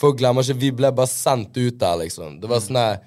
Folk 0.00 0.20
glemmer 0.20 0.46
ikke 0.46 0.62
Vi 0.62 0.70
ble 0.78 0.92
bare 0.94 1.10
sendt 1.10 1.58
ut 1.58 1.80
der, 1.82 1.98
liksom. 2.04 2.38
Det 2.40 2.48
var 2.50 2.62
sånn 2.62 2.78
her 2.78 3.00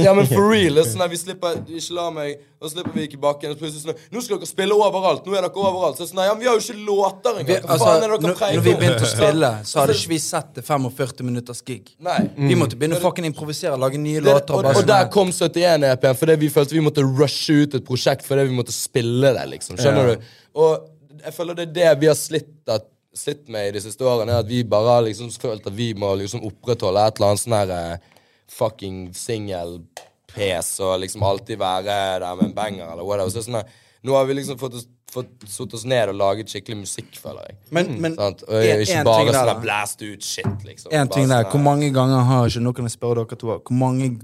Ja, 0.00 0.14
men 0.16 0.26
for 0.30 0.46
real. 0.52 0.76
Det 0.78 0.84
er 0.84 0.88
sånn 0.88 1.02
Vi 1.10 1.18
slipper 1.20 1.58
Ikke 1.66 1.94
la 1.96 2.04
meg 2.14 2.36
Og 2.60 2.68
så 2.68 2.70
slipper 2.76 2.94
vi 2.96 3.02
ikke 3.08 3.18
bakken. 3.20 3.52
Og 3.52 3.58
plutselig 3.60 3.82
sånn 3.82 3.98
Nå 4.14 4.22
skal 4.24 4.38
dere 4.40 4.48
spille 4.48 4.76
overalt. 4.76 5.26
Nå 5.26 5.34
er 5.36 5.44
dere 5.44 5.64
overalt. 5.64 5.98
Så 5.98 6.06
er 6.06 6.10
sånn 6.12 6.22
Ja, 6.24 6.34
men 6.36 6.44
vi 6.44 6.48
har 6.48 6.56
jo 6.56 6.62
ikke 6.64 6.86
låter 6.86 7.40
engang. 7.42 7.64
Hva 7.64 7.74
altså, 7.74 7.88
faen 7.88 7.96
er 7.96 8.14
det 8.14 8.20
når, 8.24 8.36
dere 8.40 8.50
når 8.56 8.64
vi 8.68 8.74
begynte 8.82 9.08
å 9.08 9.10
spille, 9.10 9.50
så 9.66 9.80
hadde 9.82 9.94
Altså, 9.96 10.04
ikke 10.06 10.12
vi 10.14 10.20
sett 10.24 10.52
det 10.60 10.64
45 10.68 11.26
minutters 11.28 11.60
gig. 11.66 11.90
Nei. 12.06 12.18
Vi 12.36 12.56
måtte 12.60 12.78
begynne 12.80 13.00
å 13.00 13.02
fucking 13.02 13.26
improvisere, 13.30 13.74
lage 13.80 14.00
nye 14.00 14.20
Det, 14.22 14.28
låter. 14.30 14.54
og, 14.54 14.62
bare 14.64 14.76
og 14.76 14.80
sånn 14.84 14.90
der 14.92 15.02
her. 15.04 15.10
kom 15.16 15.34
71-EP-en, 15.34 16.20
fordi 16.22 16.38
vi 16.44 16.52
følte 16.54 16.76
vi 16.78 16.84
måtte 16.86 17.04
rushe 17.06 17.58
ut 17.64 17.76
et 17.80 17.84
prosjekt 17.86 18.24
fordi 18.28 18.46
vi 18.48 18.56
måtte 18.60 18.74
spille 18.76 19.34
det. 19.36 19.44
liksom, 19.56 19.76
skjønner 19.80 20.14
du? 20.14 20.30
Og 20.60 20.88
jeg 21.24 21.36
føler 21.36 21.58
det 21.58 21.66
er 21.68 21.74
det 21.80 21.90
vi 22.04 22.08
har 22.12 22.16
slitt, 22.18 22.54
at, 22.72 22.86
slitt 23.16 23.48
med 23.50 23.68
i 23.68 23.74
de 23.74 23.82
siste 23.82 24.06
årene, 24.06 24.32
er 24.32 24.44
at 24.44 24.48
vi 24.48 24.62
bare 24.64 24.96
har 24.96 25.04
liksom 25.08 25.28
følt 25.42 25.66
at 25.66 25.74
vi 25.76 25.90
må 25.98 26.12
liksom 26.20 26.44
opprettholde 26.46 27.02
et 27.10 27.18
eller 27.18 27.32
annet 27.34 27.42
sånn 27.42 27.56
her 27.58 27.72
eh, 27.76 28.08
fucking 28.50 29.12
singel-pes 29.14 30.70
og 30.84 31.00
liksom 31.04 31.22
alltid 31.26 31.58
være 31.60 32.20
der 32.22 32.34
med 32.38 32.44
en 32.50 32.54
banger 32.56 32.92
eller 32.92 33.04
whatever. 33.06 33.30
Så 33.32 33.44
sånn 33.46 33.60
nå 34.02 34.16
har 34.16 34.24
vi 34.28 34.34
liksom 34.38 34.58
fått, 34.60 34.74
oss- 34.78 34.88
fått 35.12 35.44
satt 35.50 35.74
oss 35.76 35.84
ned 35.84 36.08
og 36.08 36.16
laget 36.16 36.48
skikkelig 36.48 36.78
musikk, 36.84 37.18
føler 37.20 37.48
jeg. 37.50 37.56
Men, 37.70 37.90
men 38.00 38.14
Sant? 38.16 38.42
Og 38.48 38.54
en- 38.62 38.80
ikke 38.84 38.98
en 39.00 39.04
bare 39.08 39.26
sånn 39.34 39.60
blæst 39.60 39.62
blast 39.62 40.02
ut 40.02 40.22
shit, 40.24 40.64
liksom. 40.64 40.92
En 40.92 41.08
ting 41.08 41.28
der, 41.28 41.44
sånn 41.44 41.50
Hvor 41.52 41.60
mange 41.64 41.90
ganger 41.92 42.24
har 42.24 42.46
ikke 42.48 42.62
Nå 42.64 42.72
kan 42.74 42.84
jeg 42.88 42.94
spørre 42.96 43.24
dere 43.26 43.36
to. 43.36 43.46
Hvor 43.58 43.76
mange 43.76 44.20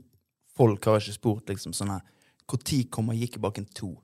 folk 0.57 0.85
har 0.85 1.01
ikke 1.01 1.13
spurt 1.19 1.47
liksom 1.53 1.73
sånn 1.77 1.91
her 1.91 2.01
Når 2.49 2.85
kommer 2.91 3.15
Gikkebakken 3.19 3.67
2? 3.75 3.97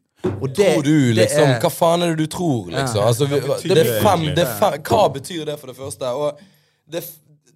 Og 0.42 0.48
det, 0.54 0.74
tror 0.74 0.82
du, 0.84 1.14
det 1.14 1.24
liksom? 1.24 1.48
er- 1.48 1.60
Hva 1.60 1.70
faen 1.70 2.02
er 2.02 2.14
det 2.14 2.18
du 2.18 2.26
tror, 2.36 2.66
liksom? 2.70 3.00
Ja. 3.00 3.06
Altså, 3.08 3.26
vi, 3.26 3.40
Hva 3.40 3.56
betyr 3.56 3.74
det 3.74 3.84
det 3.86 4.02
fem, 4.02 4.24
det 4.34 4.46
fem, 4.58 4.76
hva 4.82 5.08
betyr 5.14 5.44
det, 5.46 5.58
for 5.58 5.66
det 5.66 5.76
første? 5.76 6.02
Og 6.14 6.38
det, 6.90 7.02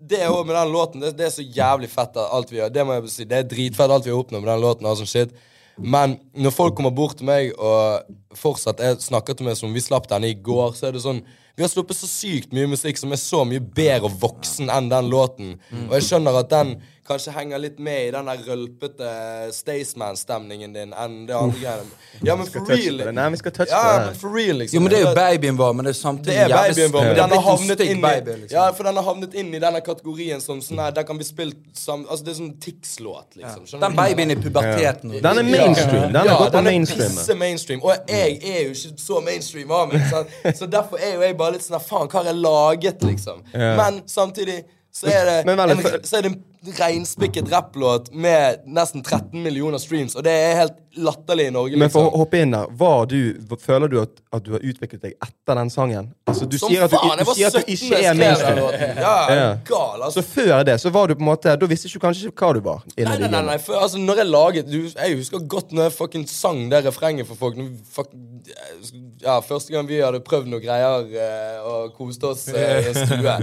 det 0.00 0.22
også 0.28 0.46
med 0.46 0.56
den 0.56 0.72
låten, 0.72 1.02
det, 1.02 1.12
det 1.18 1.26
er 1.26 1.34
så 1.34 1.44
jævlig 1.44 1.88
fett 1.90 2.16
alt 2.20 2.50
vi 2.52 2.60
gjør. 2.60 2.72
Det 2.72 2.86
må 2.86 2.96
jeg 2.96 3.12
si, 3.12 3.26
det 3.28 3.38
er 3.38 3.48
dritfett 3.50 3.92
alt 3.92 4.06
vi 4.06 4.12
har 4.12 4.20
oppnådd 4.20 4.44
med 4.44 4.52
den 4.52 4.64
låten. 4.64 4.88
og 4.88 4.98
sånn 5.00 5.10
shit. 5.10 5.32
Men 5.76 6.16
når 6.32 6.54
folk 6.56 6.76
kommer 6.76 6.94
bort 6.94 7.18
til 7.18 7.28
meg 7.28 7.50
og 7.60 8.06
fortsatt 8.36 8.80
jeg 8.80 9.00
snakker 9.04 9.36
til 9.36 9.48
meg 9.48 9.58
som 9.58 9.74
vi 9.76 9.82
slapp 9.84 10.08
den 10.08 10.24
i 10.24 10.32
går, 10.34 10.72
så 10.76 10.88
er 10.88 10.96
det 10.96 11.04
sånn 11.04 11.20
Vi 11.56 11.64
har 11.64 11.70
sluppet 11.72 11.96
så 11.96 12.08
sykt 12.08 12.52
mye 12.52 12.68
musikk 12.68 12.98
som 13.00 13.12
er 13.12 13.20
så 13.20 13.38
mye 13.48 13.60
bedre 13.60 14.10
og 14.10 14.18
voksen 14.20 14.68
enn 14.68 14.90
den 14.92 15.06
låten. 15.08 15.54
Og 15.86 15.94
jeg 15.96 16.04
skjønner 16.04 16.36
at 16.42 16.50
den 16.52 16.74
kanskje 17.06 17.32
henger 17.32 17.58
litt 17.58 17.78
med 17.78 18.08
i 18.08 18.10
den 18.14 18.28
der 18.28 18.42
rølpete 18.46 19.10
Staysman-stemningen 19.54 20.74
din 20.74 20.92
enn 20.92 21.16
det 21.28 21.36
andre 21.36 21.60
greiene. 21.60 21.98
Ja, 22.26 22.36
men 22.36 22.48
for 22.50 22.66
real. 22.70 22.98
det. 23.02 23.12
Nei, 23.16 23.26
vi 23.34 23.40
skal 23.40 23.54
touche 23.56 23.70
ja, 23.70 23.82
på 23.82 23.98
det. 23.98 24.06
men 24.06 24.18
for 24.20 24.36
real, 24.36 24.60
liksom. 24.62 24.76
Jo, 24.76 24.82
men 24.84 24.92
det 24.92 24.98
er 24.98 25.04
jo 25.04 25.12
babyen 25.16 25.60
vår, 25.60 25.72
men 25.78 25.88
det 25.88 25.92
er 25.92 25.98
samtidig 26.00 26.36
Det 26.36 26.44
er 26.44 26.54
babyen 26.54 26.92
vår, 26.94 27.06
men 27.08 27.18
den 27.20 27.34
har 27.36 27.44
havnet 27.46 27.84
inn 27.86 27.98
i 27.98 28.02
baby, 28.02 28.36
liksom. 28.42 28.56
Ja, 28.58 28.66
for 28.76 28.90
den 28.90 29.00
har 29.00 29.08
havnet 29.08 29.38
inn 29.42 29.54
i 29.54 29.62
denne 29.62 29.82
kategorien 29.86 30.44
som 30.44 30.62
sånn 30.64 30.82
her 30.84 30.94
Der 30.96 31.08
kan 31.08 31.20
vi 31.20 31.28
spille 31.28 31.56
sam, 31.76 32.06
Altså, 32.10 32.24
det 32.26 32.34
er 32.34 32.38
sånn 32.40 32.52
Tix-låt, 32.66 33.38
liksom. 33.40 33.66
Skjønner 33.66 33.88
Den 33.88 33.98
babyen 33.98 34.34
i 34.34 34.38
puberteten. 34.40 35.16
Den 35.16 35.42
er 35.42 35.50
mainstream. 35.50 36.06
Den 36.10 36.22
er 36.22 36.30
ja, 36.32 36.38
godt 36.42 36.52
på 36.52 36.58
den 36.58 36.66
er 36.66 36.70
mainstream. 36.70 37.18
pisse 37.18 37.38
mainstream. 37.38 37.82
Og 37.82 38.12
jeg 38.12 38.38
er 38.42 38.62
jo 38.66 38.76
ikke 38.76 39.04
så 39.06 39.20
mainstream 39.24 39.74
av 39.76 39.92
meg, 39.92 40.06
så, 40.10 40.24
så 40.62 40.70
derfor 40.70 41.02
er 41.02 41.16
jo 41.16 41.26
jeg 41.26 41.38
bare 41.38 41.56
litt 41.56 41.66
sånn 41.66 41.82
Faen, 41.86 42.08
hva 42.10 42.22
har 42.22 42.32
jeg 42.32 42.40
laget, 42.40 43.04
liksom? 43.06 43.44
Men 43.52 44.02
samtidig 44.10 44.64
så 44.96 45.06
er 45.12 45.24
det, 45.28 45.40
Men 45.46 45.58
vel, 45.60 45.70
en, 45.70 46.04
så 46.08 46.16
er 46.16 46.24
det 46.24 46.30
en 46.32 46.38
reinspikket 46.78 47.50
rapplåt 47.52 48.10
med 48.14 48.64
nesten 48.66 49.02
13 49.04 49.42
millioner 49.42 49.78
streams, 49.82 50.16
og 50.18 50.24
det 50.26 50.32
er 50.32 50.58
helt 50.62 50.82
latterlig 50.96 51.50
i 51.50 51.52
Norge, 51.52 51.76
Men 51.76 51.90
for 51.92 52.06
liksom. 52.06 52.14
å 52.16 52.20
hoppe 52.22 52.38
inn 52.40 52.54
der, 52.54 52.70
var 52.80 53.02
du, 53.10 53.18
føler 53.60 53.90
du 53.92 53.98
at, 54.00 54.14
at 54.32 54.44
du 54.46 54.54
har 54.54 54.62
utviklet 54.64 55.02
deg 55.02 55.12
etter 55.20 55.58
den 55.58 55.68
sangen? 55.70 56.06
Altså, 56.24 56.46
du 56.48 56.56
Som 56.58 56.72
sier 56.72 56.86
at 56.86 56.90
du, 56.90 56.96
faen! 56.96 57.18
du, 57.20 57.24
var 57.28 57.36
sier 57.36 57.50
at 57.50 57.58
17 57.58 57.66
du 57.66 57.74
ikke 57.74 58.00
er 58.00 58.16
mainstream. 58.16 58.60
Ja, 58.96 59.16
Ja. 59.36 59.50
gal, 59.68 60.06
altså. 60.06 60.22
Så 60.22 60.24
før 60.30 60.64
det 60.64 60.78
så 60.80 60.92
var 60.94 61.08
du 61.12 61.14
på 61.18 61.20
en 61.26 61.28
måte 61.28 61.52
Da 61.60 61.68
visste 61.68 61.90
du 61.92 61.98
kanskje 62.00 62.30
ikke 62.30 62.48
hva 62.48 62.56
du 62.56 62.62
var. 62.64 62.80
Nei, 62.96 63.04
nei, 63.20 63.28
nei, 63.28 63.42
nei, 63.50 63.58
for 63.60 63.76
altså, 63.76 64.00
når 64.00 64.22
jeg 64.22 64.30
laget 64.32 64.70
du, 64.72 64.78
Jeg 64.88 65.18
husker 65.20 65.44
godt 65.44 65.76
når 65.76 65.90
jeg 65.90 65.96
fucking 65.98 66.26
sang 66.32 66.64
det 66.72 66.80
refrenget 66.88 67.28
for 67.28 67.36
folk. 67.44 67.60
Fuck, 67.92 68.08
ja, 69.20 69.36
Første 69.44 69.72
gang 69.76 69.88
vi 69.88 70.00
hadde 70.00 70.22
prøvd 70.24 70.48
noe 70.48 70.64
greier 70.64 71.04
eh, 71.12 71.60
og 71.66 71.92
koste 71.98 72.32
oss 72.32 72.48
eh, 72.48 72.86
i 72.86 72.92
en 72.94 73.00
stue. 73.04 73.36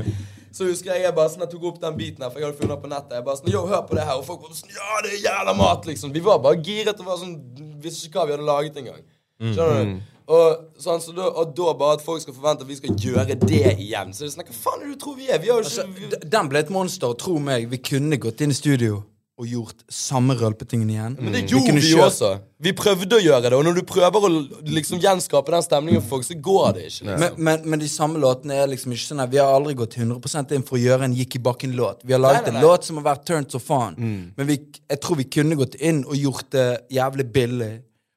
Så 0.54 0.68
husker 0.70 0.94
jeg 0.94 1.08
jeg 1.08 1.16
bare 1.18 1.32
sånn, 1.34 1.44
jeg 1.46 1.52
tok 1.56 1.68
opp 1.72 1.82
den 1.82 1.96
biten 1.98 2.24
her, 2.24 2.30
for 2.30 2.42
jeg 2.42 2.48
hadde 2.50 2.62
funnet 2.62 2.82
på 2.84 2.90
nettet. 2.92 3.18
Jeg 3.18 3.26
bare 3.26 3.40
sånn, 3.40 3.52
jo, 3.54 3.66
hør 3.70 3.84
på 3.90 3.98
det 3.98 4.06
her. 4.06 4.20
Og 4.22 4.26
folk 4.28 4.44
var 4.46 4.56
sånn 4.58 4.74
Ja, 4.76 5.02
det 5.06 5.16
er 5.16 5.22
jævla 5.26 5.56
mat, 5.58 5.88
liksom. 5.90 6.14
Vi 6.14 6.22
var 6.24 6.42
bare 6.44 6.62
giret 6.62 7.00
og 7.00 7.10
var 7.10 7.22
sånn 7.22 7.38
Visste 7.84 8.08
ikke 8.08 8.22
hva 8.22 8.28
vi 8.30 8.36
hadde 8.38 8.48
laget 8.48 8.78
engang. 8.80 9.02
Skjønner 9.44 9.88
du? 9.90 9.96
Og, 10.34 10.60
sånn, 10.80 11.02
så 11.04 11.12
da, 11.12 11.26
og 11.42 11.50
da 11.58 11.74
bare 11.76 11.98
at 11.98 12.04
folk 12.06 12.22
skal 12.24 12.36
forvente 12.38 12.64
at 12.64 12.70
vi 12.70 12.78
skal 12.78 12.94
gjøre 12.96 13.36
det 13.42 13.74
igjen. 13.74 14.14
Så 14.16 14.24
det 14.24 14.30
er 14.30 14.36
sånn, 14.38 14.46
hva 14.48 14.56
faen 14.56 14.78
er 14.78 14.86
det 14.86 14.94
du 14.94 15.02
tror 15.02 15.18
vi 15.18 15.28
er? 15.28 15.42
Vi 15.44 15.52
har 15.52 15.60
jo 15.60 15.66
ikke 15.66 15.84
Altså, 15.84 15.88
vi, 15.98 16.30
den 16.38 16.52
ble 16.54 16.62
et 16.64 16.72
monster, 16.72 17.18
tro 17.20 17.36
meg, 17.44 17.68
vi 17.74 17.82
kunne 17.84 18.22
gått 18.24 18.46
inn 18.46 18.54
i 18.54 18.58
studio 18.58 19.02
og 19.42 19.48
gjort 19.50 19.80
samme 19.90 20.36
rølpetingen 20.38 20.90
igjen. 20.94 21.14
Men 21.18 21.34
det 21.34 21.40
gjorde 21.50 21.74
vi, 21.74 21.82
vi 21.82 21.94
jo 21.96 22.04
også. 22.06 22.28
Vi 22.64 22.74
prøvde 22.78 23.18
å 23.18 23.22
gjøre 23.24 23.50
det, 23.50 23.58
og 23.58 23.64
når 23.66 23.80
du 23.80 23.82
prøver 23.90 24.28
å 24.28 24.30
liksom 24.70 25.00
gjenskape 25.02 25.56
den 25.56 25.66
stemningen 25.66 26.04
for 26.04 26.20
folk, 26.20 26.28
så 26.28 26.38
går 26.38 26.68
det 26.78 26.84
ikke. 26.86 27.08
liksom. 27.08 27.24
Men, 27.24 27.40
men, 27.48 27.66
men 27.74 27.82
de 27.82 27.90
samme 27.90 28.22
låtene 28.22 28.60
er 28.62 28.70
liksom 28.70 28.94
ikke 28.94 29.08
sånn 29.10 29.24
at 29.26 29.32
Vi 29.34 29.42
har 29.42 29.50
aldri 29.56 29.74
gått 29.80 29.98
100% 29.98 30.54
inn 30.54 30.66
for 30.68 30.78
å 30.78 30.84
gjøre 30.84 31.10
en 31.10 31.18
gikk 31.18 31.40
i 31.40 31.44
bakken-låt. 31.50 32.06
Vi 32.06 32.14
har 32.14 32.22
laget 32.22 32.46
Nei, 32.52 32.54
nei, 32.54 32.62
en 32.62 32.68
låt 32.68 32.86
som 32.86 33.02
har 33.02 33.08
vært 33.10 33.26
turned 33.32 33.50
så 33.52 33.64
faen. 33.64 33.98
Men 34.38 34.50
vi, 34.52 34.60
jeg 34.94 35.02
tror 35.02 35.18
vi 35.24 35.26
kunne 35.34 35.58
gått 35.60 35.80
inn 35.82 36.04
og 36.06 36.14
gjort 36.20 36.54
det 36.54 36.68
jævlig 36.94 37.26
billig. 37.34 37.72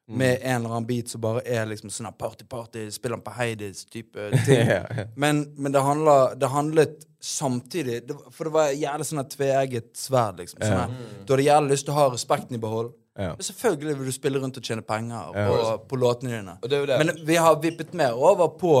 Med 0.09 0.37
en 0.41 0.55
eller 0.61 0.69
annen 0.71 0.85
beat 0.87 1.09
som 1.11 1.19
bare 1.21 1.41
er 1.43 1.65
liksom 1.67 1.89
sånn 1.91 2.07
party-party, 2.15 2.85
spiller 2.95 3.17
han 3.17 3.23
på 3.25 3.33
Heidis-type 3.35 4.29
ting. 4.47 4.61
Ja, 4.69 4.85
ja. 4.87 5.03
Men, 5.19 5.41
men 5.57 5.73
det, 5.75 5.81
handla, 5.83 6.13
det 6.39 6.47
handlet 6.53 7.01
samtidig 7.19 7.97
det, 8.07 8.15
For 8.31 8.47
det 8.47 8.53
var 8.55 8.69
jævlig 8.71 9.07
sånn 9.09 9.25
tveegget 9.33 9.89
sverd. 9.99 10.37
liksom 10.39 10.61
sånn 10.63 10.93
Mm. 10.95 11.25
Du 11.27 11.33
hadde 11.33 11.43
jævlig 11.49 11.73
lyst 11.75 11.85
til 11.89 11.93
å 11.93 11.97
ha 11.97 12.05
respekten 12.13 12.55
i 12.55 12.61
behold. 12.63 12.93
Ja. 13.17 13.33
Men 13.33 13.43
selvfølgelig 13.49 13.97
vil 13.99 14.05
du 14.05 14.13
spille 14.15 14.39
rundt 14.39 14.57
og 14.61 14.63
tjene 14.63 14.85
penger 14.85 15.33
på, 15.35 15.57
på 15.89 15.99
låtene 15.99 16.35
dine. 16.37 16.55
Og 16.61 16.69
det 16.69 16.77
er 16.77 16.81
jo 16.85 16.89
det. 16.93 16.97
Men 17.03 17.25
vi 17.27 17.35
har 17.41 17.59
vippet 17.63 17.93
mer 17.97 18.13
over 18.15 18.53
på 18.61 18.73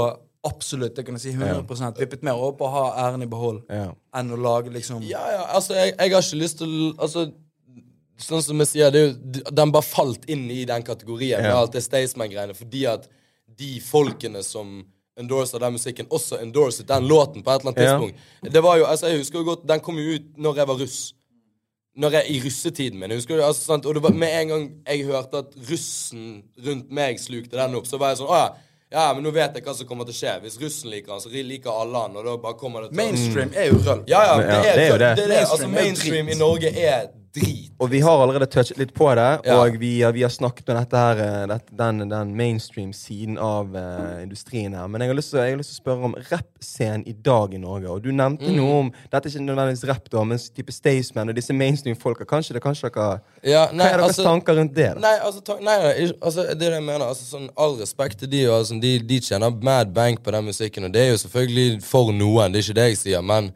Absolutt, 0.47 0.93
det 0.95 1.03
kan 1.03 1.17
jeg 1.17 1.21
si 1.25 1.31
100% 1.33 1.97
Vippet 1.99 2.21
mer 2.23 2.37
over 2.39 2.53
på 2.59 2.67
å 2.67 2.71
ha 2.71 2.83
æren 3.07 3.23
i 3.25 3.27
behold 3.27 3.63
Ja. 3.73 3.87
enn 4.15 4.29
å 4.31 4.37
lage 4.39 4.69
liksom 4.71 5.01
Ja, 5.03 5.23
ja, 5.33 5.41
altså, 5.57 5.73
jeg, 5.75 5.95
jeg 5.97 6.13
har 6.13 6.21
ikke 6.23 6.39
lyst 6.39 6.59
til 6.61 6.75
Altså, 7.01 7.23
sånn 8.17 8.41
som 8.43 8.59
jeg 8.63 8.67
sier, 8.71 8.91
det 8.91 9.01
er 9.01 9.07
jo, 9.07 9.51
den 9.51 9.71
bare 9.71 9.85
falt 9.85 10.25
inn 10.29 10.47
i 10.51 10.63
den 10.65 10.83
kategorien 10.83 11.41
med 11.41 11.53
alt 11.53 11.71
det 11.77 11.83
Staysman-greiene, 11.85 12.55
fordi 12.57 12.85
at 12.89 13.07
de 13.57 13.79
folkene 13.81 14.43
som 14.43 14.83
endorser 15.17 15.59
den 15.59 15.73
musikken, 15.73 16.05
også 16.13 16.39
endorset 16.43 16.85
den 16.87 17.07
låten 17.09 17.43
på 17.43 17.49
et 17.53 17.61
eller 17.61 17.71
annet 17.73 17.83
Ja. 17.83 17.97
tidspunkt. 17.97 18.51
Det 18.53 18.61
var 18.63 18.77
jo, 18.77 18.85
altså, 18.85 19.07
jeg 19.09 19.17
husker 19.23 19.39
jo 19.39 19.45
godt, 19.45 19.65
Den 19.67 19.79
kom 19.79 19.97
jo 19.97 20.15
ut 20.17 20.37
når 20.37 20.55
jeg 20.55 20.67
var 20.67 20.75
russ. 20.77 21.13
Når 21.97 22.11
jeg, 22.11 22.29
I 22.29 22.39
russetiden 22.45 22.99
min. 22.99 23.11
Husker, 23.11 23.37
du, 23.37 23.41
altså, 23.43 23.63
sant? 23.65 23.85
Og 23.85 23.95
det 23.95 24.03
var 24.03 24.11
med 24.13 24.29
en 24.41 24.47
gang 24.47 24.71
jeg 24.87 25.05
hørte 25.07 25.37
at 25.41 25.55
russen 25.71 26.43
rundt 26.65 26.91
meg 26.91 27.17
slukte 27.19 27.57
den 27.57 27.73
opp, 27.75 27.87
så 27.89 27.97
var 27.97 28.09
jeg 28.13 28.17
sånn 28.21 28.29
Å 28.29 28.37
ja. 28.43 28.47
Ja, 28.91 29.13
men 29.13 29.23
nå 29.25 29.33
vet 29.35 29.53
jeg 29.57 29.63
hva 29.65 29.73
som 29.75 29.85
kommer 29.89 30.05
til 30.07 30.13
å 30.13 30.15
skje. 30.15 30.33
Hvis 30.45 30.61
russen 30.61 30.89
liker 30.93 31.11
han, 31.11 31.19
så 31.19 31.27
liker 31.27 31.73
alle 31.75 31.97
han. 32.05 32.13
Og 32.15 32.23
da 32.23 32.37
bare 32.37 32.53
kommer 32.55 32.81
det 32.85 32.91
til 32.93 32.99
å- 32.99 33.03
Mainstream 33.03 33.49
er 33.53 33.65
jo 33.67 33.79
røll. 33.83 34.03
ja, 34.07 34.21
ja, 34.23 34.37
det 34.37 34.45
ja, 34.47 34.59
er, 34.61 34.75
det 34.77 34.83
er 34.85 34.87
jo 34.93 34.97
det. 35.01 35.09
det 35.17 35.23
er 35.25 35.27
det. 35.27 35.39
Altså, 35.49 35.67
Mainstream 35.67 36.29
i 36.29 36.35
Norge 36.39 36.71
er 36.71 37.09
drit. 37.33 37.71
Og 37.79 37.89
vi 37.91 37.99
har 38.01 38.17
allerede 38.23 38.47
touchet 38.49 38.77
litt 38.79 38.93
på 38.93 39.07
det, 39.15 39.41
Ja. 39.45 39.57
og 39.61 39.75
vi, 39.79 40.01
har- 40.01 40.11
vi 40.13 40.21
har 40.23 40.29
snakket 40.29 40.69
om 40.69 40.75
dette 40.79 40.97
her, 40.97 41.17
eh, 41.19 41.45
dette, 41.47 41.75
den, 41.77 42.09
den 42.09 42.35
mainstream-siden 42.35 43.37
av 43.37 43.75
uh, 43.75 44.21
industrien 44.23 44.73
her. 44.73 44.87
Men 44.87 45.01
jeg 45.01 45.09
har 45.09 45.15
lyst 45.15 45.29
til, 45.31 45.39
har 45.39 45.57
lyst 45.59 45.73
til 45.75 45.77
å 45.77 45.83
spørre 45.83 46.03
om 46.05 46.15
rappscenen 46.31 47.03
i 47.07 47.13
dag 47.13 47.53
i 47.53 47.57
Norge. 47.57 47.87
Og 47.89 48.01
du 48.03 48.11
nevnte 48.11 48.47
Mm. 48.47 48.55
noe 48.55 48.79
om 48.79 48.91
Dette 49.11 49.27
er 49.27 49.29
ikke 49.31 49.45
nødvendigvis 49.45 49.87
rapp, 49.87 50.09
da, 50.09 50.23
men 50.23 50.37
type 50.39 50.71
Staysman 50.71 51.29
og 51.29 51.35
disse 51.35 51.53
mainstream-folka. 51.53 52.25
Kanskje 52.25 52.53
det 52.53 52.63
kanskje 52.63 52.89
dere 52.93 53.21
Ja, 53.43 53.67
Hva 53.67 53.85
er 53.93 53.97
deres 53.97 54.17
tanker 54.17 54.55
rundt 54.57 54.73
det? 54.73 54.93
da? 54.95 54.99
Nei, 54.99 55.19
altså, 55.19 55.43
ta, 55.43 55.57
nei, 55.59 55.77
nei, 55.83 56.11
altså, 56.21 56.47
det 56.47 56.59
det 56.59 56.71
jeg 56.73 56.83
mener. 56.83 57.05
Altså, 57.05 57.23
sånn, 57.37 57.49
all 57.57 57.75
respekt 57.77 58.19
til 58.19 58.27
de, 58.29 58.45
altså, 58.45 58.79
de, 58.81 58.97
de 58.99 59.19
tjener 59.19 59.51
mad 59.63 59.93
bank 59.93 60.23
på 60.23 60.31
den 60.31 60.45
musikken, 60.45 60.85
og 60.85 60.91
det 60.93 61.01
er 61.01 61.11
jo 61.11 61.17
selvfølgelig 61.27 61.83
for 61.83 62.11
noen, 62.11 62.51
det 62.51 62.59
er 62.63 62.71
ikke 62.71 62.75
det 62.81 62.87
jeg 62.89 62.97
sier, 62.97 63.21
men 63.21 63.53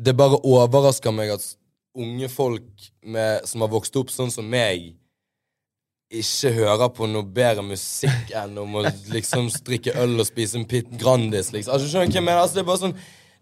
det 0.00 0.16
bare 0.16 0.38
overrasker 0.44 1.12
meg 1.12 1.30
at 1.30 1.54
unge 1.96 2.28
folk 2.28 2.88
med, 3.02 3.46
som 3.48 3.64
har 3.64 3.70
vokst 3.72 3.96
opp 3.96 4.10
sånn 4.12 4.32
som 4.32 4.48
meg, 4.48 4.92
ikke 6.08 6.54
hører 6.56 6.88
på 6.96 7.06
noe 7.10 7.26
bedre 7.36 7.62
musikk 7.66 8.32
enn 8.40 8.56
om 8.60 8.78
å 8.80 8.84
liksom 9.12 9.50
strikke 9.52 9.92
øl 10.00 10.16
og 10.22 10.28
spise 10.28 10.56
en 10.60 10.68
Pit 10.68 10.88
Grandis, 11.00 11.52
liksom. 11.52 11.74
Altså, 11.74 11.88
skjønner 11.90 12.08
du 12.08 12.14
hva 12.14 12.20
jeg 12.20 12.28
mener? 12.28 12.42
Altså, 12.44 12.58
det 12.58 12.62
er 12.64 12.70
bare 12.70 12.84
sånn 12.84 12.98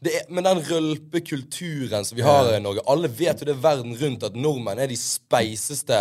det 0.06 0.12
er, 0.12 0.24
Men 0.28 0.44
den 0.44 0.58
rølpekulturen 0.66 2.04
som 2.04 2.18
vi 2.18 2.24
har 2.26 2.50
i 2.52 2.58
Norge 2.60 2.82
Alle 2.92 3.08
vet 3.08 3.40
jo 3.40 3.46
det 3.48 3.54
verden 3.62 3.94
rundt 3.96 4.26
at 4.28 4.34
nordmenn 4.36 4.82
er 4.82 4.90
de 4.90 4.98
speiseste 5.00 6.00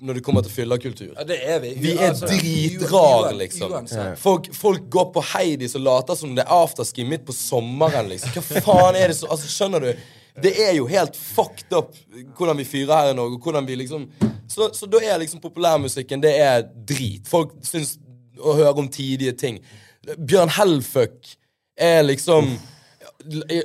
når 0.00 0.18
det 0.18 0.22
kommer 0.26 0.44
til 0.44 0.52
fyllekultur. 0.52 1.12
Ja, 1.14 1.22
det 1.24 1.36
er 1.40 1.60
vi. 1.62 1.70
Vi 1.80 1.94
er 1.94 2.10
Altså, 2.10 2.28
dritrare, 2.28 3.30
liksom. 3.38 3.72
Folk, 4.20 4.50
folk 4.52 4.90
går 4.92 5.06
på 5.14 5.22
Heidis 5.30 5.72
og 5.78 5.86
later 5.86 6.18
som 6.20 6.34
det 6.36 6.44
er 6.44 6.52
afterski 6.52 7.06
midt 7.08 7.24
på 7.24 7.32
sommeren, 7.32 8.10
liksom. 8.12 8.34
Hva 8.36 8.60
faen 8.66 8.98
er 9.00 9.08
det 9.08 9.16
så 9.16 9.30
Altså, 9.32 9.48
skjønner 9.48 9.86
du? 9.86 10.04
Det 10.42 10.52
er 10.68 10.74
jo 10.76 10.86
helt 10.90 11.16
fucked 11.16 11.72
up 11.76 11.94
hvordan 12.36 12.58
vi 12.60 12.64
fyrer 12.68 12.92
her 12.94 13.10
i 13.12 13.16
Norge. 13.16 13.38
Hvordan 13.42 13.66
vi 13.66 13.74
liksom 13.74 14.08
Så, 14.48 14.70
så 14.74 14.86
da 14.86 15.00
er 15.02 15.18
liksom 15.18 15.40
populærmusikken 15.40 16.22
Det 16.22 16.34
er 16.40 16.62
drit. 16.88 17.28
Folk 17.28 17.56
syns 17.64 17.96
å 18.36 18.52
høre 18.52 18.74
om 18.76 18.88
tidige 18.92 19.32
ting. 19.32 19.58
Bjørn 20.18 20.52
Hellfuck 20.52 21.36
er 21.76 22.02
liksom 22.02 22.56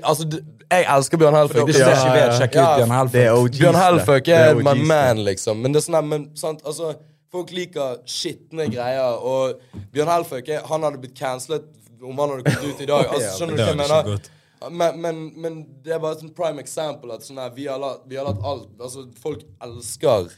Altså, 0.03 0.25
jeg 0.71 0.85
elsker 0.89 1.19
Bjørn 1.21 1.35
Hellfuck. 1.35 1.67
Hvis 1.67 1.79
er 1.83 1.91
ikke 1.91 2.13
vet, 2.15 2.35
sjekk 2.39 2.55
ut 2.55 2.61
Ja, 2.61 2.75
Bjørn 2.79 2.95
Hellfuck. 2.95 3.19
Er 3.19 3.59
Bjørn. 3.59 3.79
Hellfuck 3.83 4.25
Det 4.25 4.35
er 4.39 4.61
my 4.63 4.75
man, 4.87 5.23
liksom. 5.27 5.61
Men 5.61 5.75
det 5.75 5.83
er 5.83 5.87
sånn 5.89 6.07
men 6.07 6.29
sant, 6.39 6.63
altså 6.65 6.95
Folk 7.31 7.51
liker 7.55 8.01
skitne 8.11 8.65
greier, 8.67 9.21
og 9.23 9.61
Bjørn 9.93 10.09
Hellfuck 10.11 10.49
er, 10.51 10.65
han 10.67 10.83
hadde 10.83 10.99
blitt 10.99 11.13
cancelet 11.15 11.69
om 12.03 12.17
han 12.19 12.33
hadde 12.33 12.43
kommet 12.43 12.73
ut 12.73 12.81
i 12.83 12.87
dag. 12.89 13.05
Altså, 13.13 13.29
skjønner 13.37 13.55
du 13.55 13.61
hva 13.61 13.69
jeg 13.69 13.79
mener? 13.79 14.31
Men, 14.69 15.01
men, 15.01 15.21
men 15.41 15.59
det 15.81 15.95
er 15.95 16.01
bare 16.03 16.19
et 16.19 16.35
prime 16.37 16.61
example 16.61 17.13
at 17.15 17.25
sånn 17.25 17.39
her, 17.41 17.49
vi, 17.55 17.65
har 17.65 17.79
latt, 17.81 18.03
vi 18.05 18.19
har 18.19 18.27
latt 18.27 18.43
alt 18.45 18.81
Altså, 18.81 19.07
folk 19.21 19.41
elsker 19.63 20.29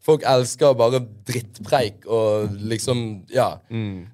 Folk 0.00 0.24
elsker 0.26 0.74
bare 0.80 1.02
drittpreik 1.28 2.06
og 2.08 2.56
liksom 2.72 3.04
Ja. 3.30 3.52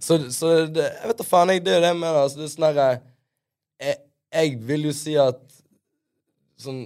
Så, 0.03 0.19
så 0.35 0.67
det, 0.67 0.91
jeg 0.99 1.13
vet 1.13 1.23
da 1.23 1.27
faen, 1.29 1.55
jeg, 1.55 1.63
det 1.65 1.77
er 1.77 1.85
det 1.85 1.93
jeg 1.95 2.01
mener. 2.01 2.19
Altså, 2.25 2.41
det 2.43 2.49
er 2.49 2.53
sånn 2.57 2.69
herre 2.69 2.89
jeg, 3.81 3.99
jeg 4.35 4.61
vil 4.67 4.89
jo 4.91 4.95
si 4.97 5.17
at 5.21 5.41
sånn 6.61 6.85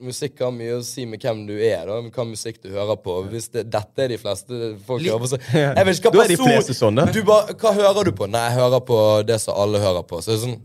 Musikk 0.00 0.38
har 0.40 0.48
mye 0.54 0.78
å 0.78 0.84
si 0.84 1.02
med 1.04 1.20
hvem 1.20 1.42
du 1.44 1.52
er, 1.58 1.82
da, 1.84 1.98
hva 2.00 2.24
musikk 2.24 2.62
du 2.62 2.70
hører 2.72 2.96
på. 3.04 3.18
Hvis 3.28 3.50
det, 3.52 3.66
dette 3.68 4.00
er 4.00 4.08
de 4.08 4.16
fleste 4.16 4.70
folk 4.86 5.02
hører 5.04 5.20
på, 5.20 5.28
så 5.28 5.38
Jeg 5.58 5.86
vet 5.90 5.98
ikke 5.98 6.12
hva 6.14 6.24
er 6.24 6.32
person 6.40 6.78
sånn, 6.78 7.02
du 7.12 7.18
bare, 7.28 7.56
Hva 7.60 7.74
hører 7.76 8.08
du 8.08 8.14
på? 8.16 8.28
Nei, 8.32 8.46
jeg 8.48 8.56
hører 8.62 8.80
på 8.88 9.00
det 9.28 9.36
som 9.42 9.58
alle 9.60 9.82
hører 9.82 10.06
på. 10.08 10.22
Så 10.24 10.32
det 10.32 10.38
er 10.38 10.44
sånn 10.46 10.56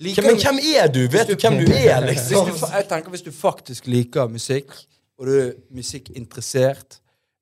Liker 0.00 0.26
Men 0.26 0.36
hvem 0.40 0.60
er 0.76 0.90
du? 0.92 1.00
Vet 1.08 1.30
du 1.30 1.34
hvem 1.40 1.58
du 1.62 1.72
er, 1.72 2.04
Hvis 2.04 2.28
liksom? 2.28 2.50
du, 2.50 2.66
jeg 2.74 2.86
tenker 2.90 3.10
Hvis 3.14 3.24
du 3.24 3.32
faktisk 3.32 3.86
liker 3.86 4.28
musikk, 4.28 4.72
og 5.18 5.26
du 5.26 5.32
er 5.38 5.52
musikkinteressert, 5.72 6.98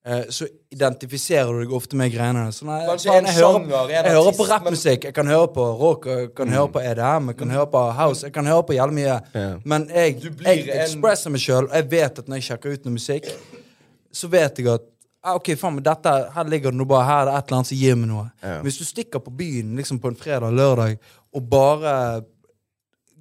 eh, 0.06 0.28
så 0.30 0.46
identifiserer 0.70 1.50
du 1.50 1.64
deg 1.64 1.72
ofte 1.74 1.98
med 1.98 2.12
greiene. 2.14 2.44
Sånn, 2.54 2.70
en 2.70 3.02
jeg 3.02 3.34
hører, 3.40 3.90
jeg 3.90 4.14
hører 4.14 4.36
på 4.38 4.46
rappmusikk, 4.46 5.08
jeg 5.08 5.16
kan 5.16 5.26
høre 5.26 5.48
på 5.56 5.66
rock, 5.80 6.06
jeg 6.06 6.30
kan 6.38 6.54
høre 6.54 6.70
på 6.76 6.84
EDM, 6.84 7.32
jeg 7.32 7.40
kan 7.42 7.54
høre 7.56 7.66
på 7.72 7.82
house, 7.98 8.22
jeg 8.28 8.36
kan 8.36 8.46
høre 8.46 8.62
på 8.68 8.76
jævlig 8.78 9.00
mye. 9.00 9.18
Men 9.66 9.88
jeg, 9.90 10.20
jeg 10.46 10.68
ekspresser 10.84 11.34
meg 11.34 11.42
sjøl, 11.42 11.66
og 11.66 11.74
jeg 11.80 11.90
vet 11.96 12.22
at 12.22 12.30
når 12.30 12.42
jeg 12.42 12.50
sjekker 12.52 12.76
ut 12.76 12.86
noe 12.86 12.98
musikk, 13.00 13.30
så 14.14 14.30
vet 14.30 14.62
jeg 14.62 14.70
at 14.70 14.86
ah, 15.24 15.34
ok, 15.34 15.54
faen, 15.58 15.78
men 15.80 15.84
dette, 15.86 16.12
her 16.36 16.52
ligger 16.52 16.70
det 16.70 16.78
noe 16.78 16.88
bare 16.88 17.08
her 17.08 17.24
er 17.24 17.30
det 17.30 17.34
et 17.38 17.48
eller 17.48 17.58
annet 17.58 17.70
som 17.72 17.80
gir 17.80 17.98
meg 17.98 18.10
noe. 18.12 18.24
Hvis 18.62 18.78
du 18.78 18.84
stikker 18.86 19.24
på 19.24 19.34
byen 19.34 19.74
liksom 19.80 19.98
på 19.98 20.12
en 20.12 20.20
fredag 20.20 20.52
eller 20.52 20.60
lørdag 20.60 20.96
og 21.34 21.50
bare 21.50 21.94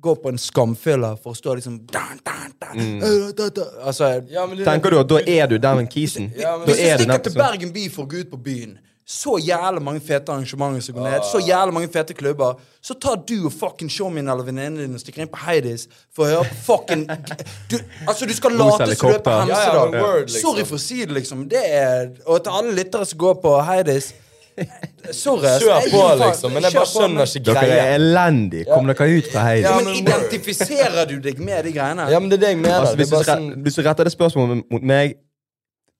går 0.03 0.15
på 0.23 0.29
en 0.33 0.37
skamfylle 0.41 1.13
for 1.23 1.33
å 1.33 1.37
stå 1.39 1.55
liksom 1.59 1.79
dan, 1.91 2.19
dan, 2.27 2.53
dan, 2.61 2.85
øh, 3.01 3.29
da, 3.37 3.49
da. 3.49 3.67
Altså, 3.87 4.11
Ja, 4.29 4.45
det- 4.47 4.65
Tenker 4.67 4.91
du 4.91 4.99
at 4.99 5.07
da 5.09 5.19
er 5.25 5.47
du 5.47 5.57
der 5.57 5.75
med 5.79 5.89
kisen? 5.91 6.31
Ja, 6.37 6.57
Da 6.57 6.65
hvis 6.65 6.77
du 6.77 6.83
er 6.83 6.97
du 6.97 7.03
stikker 7.03 7.23
til. 7.29 7.39
Bergen 7.41 7.71
by 7.73 7.87
for 7.89 8.03
å 8.05 8.09
gå 8.11 8.19
ut 8.25 8.31
på 8.31 8.37
byen, 8.43 8.77
så 9.05 9.33
jævlig 9.37 9.81
mange 9.83 9.99
fete 9.99 10.31
arrangementer 10.31 10.81
som 10.81 10.95
går 10.95 11.03
ned, 11.03 11.21
så 11.27 11.39
jævlig 11.43 11.73
mange 11.75 11.89
fete 11.91 12.13
klubber, 12.15 12.53
så 12.81 12.93
tar 12.99 13.17
du 13.27 13.45
og 13.45 13.51
fucking 13.51 13.89
showmin 13.91 14.29
eller 14.31 14.43
venninnen 14.47 14.77
din 14.79 14.93
og 14.95 14.99
stikker 15.01 15.21
inn 15.25 15.27
på 15.27 15.41
Heidis 15.43 15.87
for 16.15 16.23
å 16.23 16.29
høre 16.31 16.45
på 16.47 16.55
fucking 16.69 17.03
du, 17.69 17.77
Altså, 18.07 18.25
du 18.25 18.33
skal 18.33 18.51
late 18.55 18.95
som 18.95 19.09
du 19.09 19.13
er 19.15 19.19
på 19.19 19.31
helikopter. 19.31 19.31
Ja, 19.31 19.47
ja, 19.47 19.85
Hemsedal. 19.85 20.21
liksom. 20.23 20.41
Sorry 20.41 20.63
for 20.63 20.75
å 20.75 20.79
si 20.79 21.01
det, 21.05 21.13
liksom. 21.19 21.47
Det 21.49 21.63
er 21.65 22.11
Og 22.25 22.43
til 22.43 22.51
alle 22.53 22.71
lyttere 22.79 23.05
som 23.05 23.19
går 23.19 23.41
på 23.43 23.57
Heidis 23.67 24.13
Sorry. 25.23 25.49
Kjør 25.59 25.87
på, 25.91 26.03
liksom. 26.21 26.53
Men 26.55 26.67
jeg 26.67 26.75
bare 26.77 26.89
skjønner 26.89 27.27
ikke 27.27 27.43
greia. 27.49 27.67
Dere 27.67 27.81
er 27.81 27.95
elendige. 27.97 28.67
Kom 28.69 28.87
dere 28.89 29.07
ut 29.17 29.29
fra 29.33 29.45
heisen. 29.49 29.67
Ja, 29.67 29.75
Men 29.81 29.99
identifiserer 29.99 31.09
du 31.09 31.17
deg 31.23 31.41
med 31.43 31.67
de 31.67 31.75
greiene? 31.75 32.07
Ja, 32.13 32.21
men 32.23 32.31
det 32.31 32.39
er 32.39 32.45
det 32.45 32.51
jeg 32.53 32.61
mener. 32.61 32.79
Altså, 32.79 32.95
det 32.97 33.07
hvis, 33.07 33.13
er 33.13 33.23
du, 33.23 33.31
sånn 33.31 33.63
hvis 33.65 33.79
du 33.79 33.83
retter 33.87 34.09
det 34.09 34.15
spørsmålet 34.15 34.63
mot 34.71 34.89
meg 34.93 35.17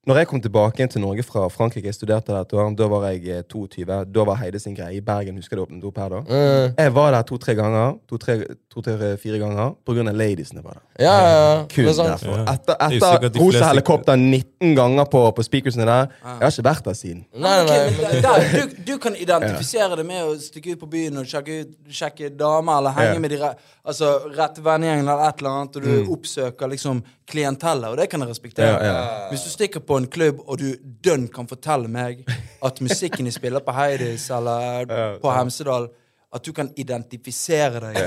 Når 0.03 0.17
jeg 0.19 0.27
kom 0.27 0.41
tilbake 0.43 0.81
igjen 0.81 0.89
til 0.91 1.00
Norge 1.00 1.24
fra 1.24 1.45
Frankrike, 1.48 1.88
jeg 1.88 1.95
studerte 1.95 2.33
der 2.36 2.72
da 2.75 2.88
var 2.91 3.05
jeg 3.07 3.22
eh, 3.31 3.43
22. 3.48 3.86
Da 4.12 4.25
var 4.27 4.36
Heide 4.41 4.60
sin 4.60 4.75
greie 4.75 4.98
i 4.98 5.01
Bergen. 5.01 5.38
Husker 5.39 5.55
du 5.55 5.62
åpnet 5.63 5.86
opp 5.88 5.98
her 6.01 6.10
da? 6.12 6.19
Mm. 6.27 6.74
Jeg 6.81 6.93
var 6.98 7.13
der 7.15 7.22
to-tre 7.29 7.55
ganger. 7.55 7.93
To-tre-fire 8.12 9.39
ganger 9.39 9.72
på 9.86 9.95
grunn 9.95 10.12
av 10.12 10.17
ladiesene. 10.19 10.63
var 10.65 10.75
der. 10.81 10.83
Ja, 11.05 11.13
ja, 11.13 11.29
ja. 11.38 11.53
Kun 11.72 11.86
det 11.88 11.93
er 11.93 11.95
sant. 11.95 12.12
derfor. 12.17 12.36
Ja. 12.41 12.43
Etter, 12.53 12.75
er 12.83 12.98
etter 12.98 13.29
de 13.38 13.39
Rosa 13.45 13.69
helikopter 13.72 14.19
19 14.19 14.75
ganger 14.75 15.07
på, 15.13 15.24
på 15.38 15.45
speakersene 15.48 15.88
der. 15.88 16.12
Jeg 16.24 16.36
har 16.43 16.51
ikke 16.51 16.67
vært 16.67 16.89
der 16.89 17.00
siden. 17.00 17.24
Nei, 17.33 17.55
nei, 17.69 17.79
nei, 18.01 18.22
der, 18.27 18.48
du, 18.57 18.75
du 18.91 18.93
kan 19.07 19.15
identifisere 19.15 19.95
det 20.01 20.05
med 20.12 20.27
å 20.27 20.36
stikke 20.41 20.75
ut 20.75 20.83
på 20.83 20.91
byen 20.98 21.22
og 21.24 21.31
sjekke, 21.31 21.62
ut, 21.63 21.74
sjekke 21.95 22.33
damer, 22.39 22.81
eller 22.81 22.98
henge 23.00 23.13
Ja. 23.13 23.19
med 23.24 23.29
de 23.36 23.39
re, 23.39 23.53
altså, 23.88 24.12
rette 24.36 24.63
vennegjengen 24.65 25.07
eller 25.07 25.27
et 25.29 25.39
eller 25.43 25.57
annet, 25.62 25.75
og 25.79 25.88
du 25.88 26.13
oppsøker 26.17 26.72
liksom 26.75 27.03
klientellet, 27.29 27.88
og 27.93 27.98
det 28.01 28.10
kan 28.12 28.19
jeg 28.25 28.33
respektere. 28.33 28.74
Ja, 28.83 28.93
ja. 29.00 29.27
Hvis 29.31 29.45
du 29.48 29.51
stikker 29.53 29.79
på 29.86 29.93
en 29.98 30.08
klubb, 30.08 30.40
og 30.48 30.58
du 30.60 30.70
dønn 31.04 31.28
kan 31.34 31.48
fortelle 31.48 31.88
meg 31.92 32.24
at 32.64 32.80
musikken 32.82 33.26
de 33.26 33.32
spiller 33.36 33.60
på 33.66 33.72
Heidis 33.76 34.30
eller 34.32 34.86
på 35.22 35.32
Hemsedal 35.36 35.90
at 36.34 36.42
du 36.42 36.50
kan 36.58 36.72
identifisere 36.82 37.78
deg 37.84 37.98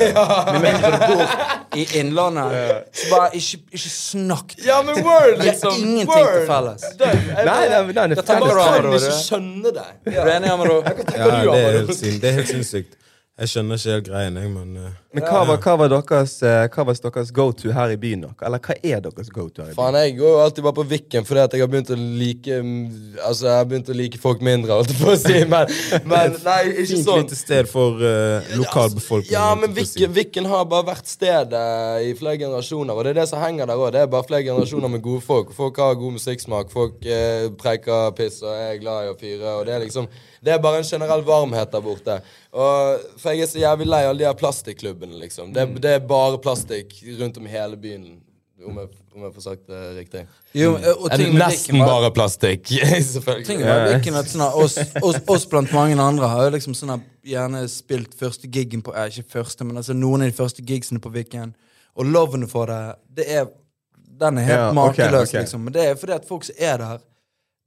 med 0.50 0.56
mindre 0.64 0.88
du 0.90 1.02
bor 1.12 1.34
i 1.78 1.84
Innlandet. 2.00 2.88
Så 2.98 3.10
bare 3.12 3.28
ikke, 3.38 3.60
ikke 3.70 3.90
snakk 3.92 4.54
til 4.56 4.66
Ja, 4.66 4.80
men 4.82 4.98
word, 5.06 5.36
liksom. 5.44 5.70
Det 5.70 5.78
er 5.78 5.84
ingenting 5.84 6.10
word. 6.10 6.32
til 6.34 6.46
felles. 6.48 6.82
Det- 6.98 7.12
jeg- 7.12 7.44
Nei, 7.46 7.68
nei, 7.68 7.80
nei, 7.92 8.06
det 8.08 8.18
er 8.18 8.22
felles. 8.22 8.26
Jeg 8.26 8.82
kan 8.82 8.92
ikke 8.96 9.12
skjønne 9.20 9.72
deg. 9.76 9.92
Ja. 10.16 10.24
du 10.24 10.30
enig, 10.34 10.50
Amador? 10.56 10.82
Ja, 10.82 10.94
det 10.96 11.62
er 11.62 11.78
helt, 11.78 11.94
sin, 12.00 12.18
det 12.20 12.28
er 12.32 12.32
helt 12.40 12.48
sinnssykt. 12.50 12.96
Jeg 13.36 13.50
skjønner 13.52 13.76
ikke 13.76 13.92
helt 13.92 14.06
greien, 14.06 14.36
jeg, 14.40 14.48
men 14.48 14.68
uh, 14.80 14.92
Men 15.12 15.24
hva 15.28 15.42
var, 15.44 15.58
hva 15.60 15.72
var 15.76 15.90
deres, 15.92 16.38
eh, 16.40 16.62
hva 16.72 16.84
var 16.88 16.96
deres 17.04 17.32
go-to 17.36 17.68
her 17.76 17.90
i 17.92 17.98
byen? 18.00 18.22
Eller 18.40 18.62
hva 18.64 18.76
er 18.80 19.02
deres 19.04 19.28
go-to 19.28 19.60
her 19.60 19.66
i 19.66 19.74
byen? 19.74 19.76
Faen, 19.76 19.96
jeg 20.00 20.14
går 20.16 20.30
jo 20.30 20.38
alltid 20.40 20.64
bare 20.64 20.76
på 20.78 20.84
Viken 20.88 21.26
fordi 21.28 21.42
at 21.42 21.56
jeg 21.56 21.60
har 21.60 21.68
begynt 21.68 21.90
å 21.92 21.98
like 22.00 22.60
mm, 22.64 22.78
Altså, 23.20 23.50
jeg 23.50 23.58
har 23.58 23.66
begynt 23.68 23.90
å 23.92 23.96
like 23.98 24.20
folk 24.22 24.40
mindre, 24.48 24.78
holdt 24.78 24.94
jeg 24.94 25.02
på 25.02 25.10
å 25.12 25.16
si, 25.20 25.42
men, 25.52 25.74
men 26.08 26.38
Nei, 26.46 26.54
ikke 26.70 26.86
Fint 26.94 27.04
sånn. 27.10 27.26
lite 27.26 27.36
sted 27.36 27.68
for 27.68 28.00
uh, 28.00 28.48
lokalbefolkningen. 28.56 29.34
Ja, 29.36 29.50
men. 29.60 29.74
Viken, 29.76 30.14
Viken 30.16 30.48
har 30.48 30.64
bare 30.70 30.86
vært 30.94 31.12
stedet 31.12 31.66
i 32.06 32.14
flere 32.16 32.40
generasjoner, 32.40 32.96
og 32.96 33.04
det 33.04 33.12
er 33.12 33.20
det 33.20 33.26
som 33.28 33.42
henger 33.44 33.68
der 33.68 33.82
òg. 33.82 33.90
Det 33.98 34.06
er 34.06 34.14
bare 34.16 34.28
flere 34.30 34.46
generasjoner 34.48 34.94
med 34.94 35.04
gode 35.04 35.20
folk. 35.26 35.52
Folk 35.58 35.76
har 35.84 36.00
god 36.00 36.16
musikksmak, 36.16 36.72
folk 36.72 37.04
uh, 37.04 37.52
preiker 37.60 38.16
piss 38.16 38.40
og 38.46 38.56
er 38.56 38.80
glad 38.80 39.10
i 39.10 39.12
å 39.12 39.20
fyre, 39.20 39.58
og 39.58 39.68
det 39.68 39.76
er 39.76 39.84
liksom 39.84 40.08
Det 40.46 40.52
er 40.54 40.60
bare 40.62 40.78
en 40.82 40.86
generell 40.86 41.24
varmhet 41.26 41.72
der 41.74 41.82
borte. 41.82 42.20
Og 42.54 43.00
For 43.18 43.34
jeg 43.34 43.42
er 43.46 43.50
så 43.50 43.58
jævlig 43.64 43.88
lei 43.90 44.04
alle 44.06 44.22
de 44.22 44.28
her 44.28 44.36
plastikklubbene, 44.38 45.18
liksom. 45.24 45.50
Det, 45.56 45.66
det 45.82 45.96
er 45.98 46.06
bare 46.06 46.38
plastikk 46.42 46.94
rundt 47.20 47.40
om 47.42 47.50
hele 47.50 47.76
byen. 47.82 48.06
Om 48.66 48.78
jeg, 48.80 48.88
om 49.14 49.24
jeg 49.26 49.32
får 49.34 49.42
sagt 49.44 49.66
det 49.68 49.80
riktig. 49.98 50.20
Jo, 50.56 50.70
og 51.02 51.10
ting 51.12 51.34
med 51.34 51.42
nesten 51.42 51.76
var- 51.78 51.90
bare 51.90 52.08
plastikk. 52.16 52.70
Selvfølgelig. 53.12 53.44
Ting 53.46 53.60
med 53.60 53.82
Viken 53.92 54.16
at 54.18 54.30
sånn, 54.32 54.46
oss, 54.62 54.78
oss, 55.04 55.18
oss 55.34 55.44
blant 55.52 55.74
mange 55.76 55.98
andre 56.02 56.30
har 56.32 56.46
jo 56.48 56.54
liksom 56.56 56.74
sånne, 56.74 56.96
gjerne 57.26 57.60
spilt 57.70 58.16
første 58.18 58.48
giggen 58.48 58.82
på 58.86 58.94
eh, 58.96 59.10
Ikke 59.12 59.36
første, 59.36 59.66
men 59.68 59.76
altså 59.82 59.94
noen 59.94 60.24
av 60.24 60.32
de 60.32 60.38
første 60.38 60.64
gigsene 60.66 61.02
på 61.04 61.12
Viken. 61.14 61.52
Og 62.00 62.08
loven 62.08 62.48
for 62.50 62.72
det, 62.72 62.80
det 63.20 63.28
er 63.42 63.46
Den 64.16 64.38
er 64.40 64.48
helt 64.48 64.56
Ja, 64.62 64.72
makeløs, 64.72 64.96
makeløs, 65.04 65.28
okay. 65.28 65.40
liksom. 65.44 65.60
Men 65.68 65.76
det 65.76 65.84
er 65.90 66.00
fordi 66.00 66.16
at 66.16 66.26
folk 66.28 66.44
som 66.48 66.56
er 66.58 66.78
der, 66.80 67.04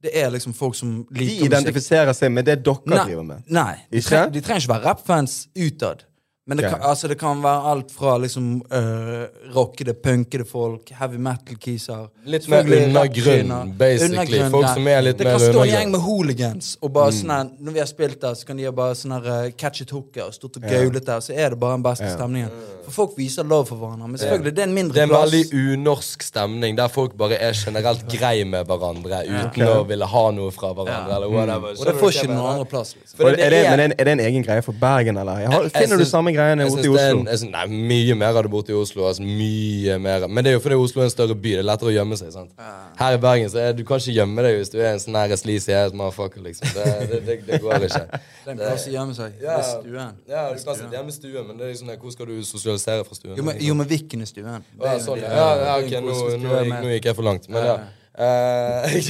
det 0.02 0.12
er 0.16 0.30
liksom 0.32 0.54
folk 0.56 0.74
som 0.74 1.06
liker 1.10 1.24
musikk. 1.24 1.46
identifiserer 1.50 2.12
seg 2.16 2.32
med 2.32 2.46
det 2.48 2.58
dere 2.64 2.80
Nei, 2.86 3.04
driver 3.04 3.26
med. 3.26 3.42
nei 3.52 3.74
de, 3.90 4.00
tre, 4.00 4.22
de 4.32 4.40
trenger 4.40 4.62
ikke 4.64 4.72
være 4.72 4.84
rappfans 4.88 5.34
utad. 5.56 6.06
Men 6.50 6.58
det 6.58 6.64
kan, 6.66 6.80
altså, 6.82 7.06
det 7.08 7.14
kan 7.18 7.42
være 7.44 7.70
alt 7.70 7.92
fra 7.94 8.16
liksom 8.18 8.46
øh, 8.74 9.26
rockede, 9.54 9.92
punkede 10.02 10.44
folk, 10.44 10.90
heavy 10.98 11.18
metal-kiser 11.22 12.08
Litt 12.26 12.48
mer 12.50 12.66
undergrunn, 12.66 13.70
basically. 13.78 14.16
undergrunn, 14.18 14.50
Folk 14.50 14.66
som 14.74 14.88
er 14.90 15.04
litt 15.04 15.18
det 15.20 15.28
mer 15.28 15.36
kan 15.36 15.44
stå 15.44 15.62
en 15.62 15.70
gjeng 15.70 15.92
med 15.94 16.02
hooligans, 16.04 16.72
og 16.82 16.90
bare 16.96 17.12
sånn 17.14 17.30
her, 17.34 17.52
når 17.60 17.76
vi 17.76 17.82
har 17.84 17.90
spilt 17.90 18.18
der, 18.24 18.34
så 18.40 18.48
kan 18.48 18.58
de 18.58 18.66
ha 18.66 18.72
bare 18.74 18.96
sånn 18.98 19.14
uh, 19.18 19.36
catch 19.62 19.84
it 19.84 19.94
hooker 19.94 20.26
og 20.26 20.34
stått 20.34 20.58
og 20.58 20.66
gaulet 20.66 21.06
der, 21.06 21.22
så 21.22 21.36
er 21.36 21.54
det 21.54 21.60
bare 21.62 21.78
den 21.78 21.86
beste 21.86 22.10
stemningen. 22.16 22.54
For 22.88 22.96
folk 22.96 23.14
viser 23.18 23.46
love 23.46 23.68
for 23.70 23.78
hverandre. 23.78 24.08
Men 24.10 24.18
selvfølgelig, 24.22 24.54
det 24.56 24.64
er 24.64 24.68
en 24.70 24.74
mindre 24.74 24.96
Det 24.96 25.04
er 25.04 25.08
en 25.10 25.14
veldig 25.14 25.62
unorsk 25.76 26.26
stemning, 26.26 26.78
der 26.80 26.90
folk 26.90 27.14
bare 27.20 27.38
er 27.38 27.54
generelt 27.54 28.06
grei 28.10 28.42
med 28.42 28.66
hverandre 28.66 29.22
uten 29.28 29.66
å 29.68 29.76
ville 29.86 30.08
ha 30.16 30.24
noe 30.34 30.50
fra 30.56 30.72
hverandre. 30.74 31.20
Eller 31.20 31.30
whatever. 31.30 31.76
Og 31.78 31.86
det 31.92 31.96
får 32.00 32.16
ikke 32.16 32.32
noen 32.32 32.50
andre 32.56 32.68
plass. 32.74 32.96
Liksom. 32.98 33.20
Er, 33.20 33.36
det 33.36 33.46
er, 33.46 33.54
det, 33.54 33.62
er- 33.66 33.70
men 33.76 33.84
er, 33.86 33.94
er 34.00 34.10
det 34.10 34.16
en 34.18 34.24
egen 34.26 34.46
greie 34.46 34.64
for 34.66 34.74
Bergen, 34.80 35.20
eller? 35.20 35.44
Jeg 35.44 35.54
har, 35.54 35.68
Jeg 35.68 35.76
finner 35.76 36.00
du 36.00 36.04
samme 36.08 36.30
samme 36.30 36.36
greiene 36.40 36.66
borte 36.70 36.80
i 36.80 36.82
det 36.82 36.90
Oslo? 36.90 37.20
en- 37.20 37.26
jeg 37.30 37.38
syns- 37.42 37.52
nei, 37.52 37.66
mye 37.90 38.14
mer 38.20 38.36
av 38.36 38.42
det 38.46 38.50
borte 38.52 38.72
i 38.72 38.76
Oslo. 38.80 39.04
Altså, 39.08 39.22
mye 39.22 39.98
mer. 40.00 40.26
Men 40.28 40.44
det 40.44 40.50
er 40.50 40.56
jo 40.58 40.62
fordi 40.64 40.78
Oslo 40.80 41.02
er 41.02 41.04
en 41.08 41.12
større 41.14 41.34
by. 41.36 41.50
Det 41.54 41.58
er 41.62 41.68
lettere 41.68 41.90
å 41.92 41.94
gjemme 41.94 42.16
seg. 42.18 42.32
sant? 42.32 42.50
Her 42.98 43.14
i 43.14 43.20
Bergen 43.22 43.48
så 43.52 43.58
er 43.62 43.72
du 43.76 43.84
kan 43.84 43.98
ikke 44.02 44.14
gjemme 44.18 44.42
deg 44.42 44.58
hvis 44.60 44.70
du 44.72 44.78
er 44.80 44.92
en 44.94 44.98
sånn 44.98 45.14
her 45.20 45.36
sleazy 45.36 45.72
ass 45.72 45.92
motherfucker. 45.92 46.42
liksom. 46.42 46.68
Det, 46.74 46.84
det, 47.10 47.20
det, 47.26 47.38
det 47.46 47.60
går 47.62 47.86
ikke. 47.88 48.04
Det 48.44 48.48
er 48.48 48.50
en 48.52 48.58
plass 48.58 48.86
å 48.88 48.90
gjemme 48.90 49.14
seg. 49.14 49.32
Ja. 49.42 49.56
Det 49.56 49.60
er 49.60 49.80
stuen. 49.82 50.12
Ja, 50.26 50.42
du 50.54 50.64
kan 50.64 50.74
sitte 50.74 50.96
hjemme 50.96 51.08
i 51.08 51.12
stuen, 51.12 51.46
men 51.46 51.56
det 51.58 51.66
er 51.66 51.70
liksom, 51.74 51.90
hvor 52.00 52.10
skal 52.12 52.26
du 52.26 52.42
sosialisere 52.44 53.04
fra 53.04 53.14
stuen? 53.14 53.36
Jo, 53.36 53.42
men, 53.44 53.56
jo, 53.60 53.74
men 53.74 53.86
Viken 53.86 54.20
er 54.22 54.26
stuen. 54.26 54.64
Ja, 54.80 54.98
sånn, 54.98 55.20
ja. 55.20 55.30
ja, 55.30 55.76
ok, 55.78 55.90
nå, 56.00 56.14
nå, 56.40 56.60
gikk, 56.64 56.76
nå 56.82 56.88
gikk 56.96 57.04
jeg 57.10 57.16
for 57.16 57.22
langt. 57.28 57.48
Men 57.52 57.64
ja. 57.68 57.76
Eh, 58.20 59.00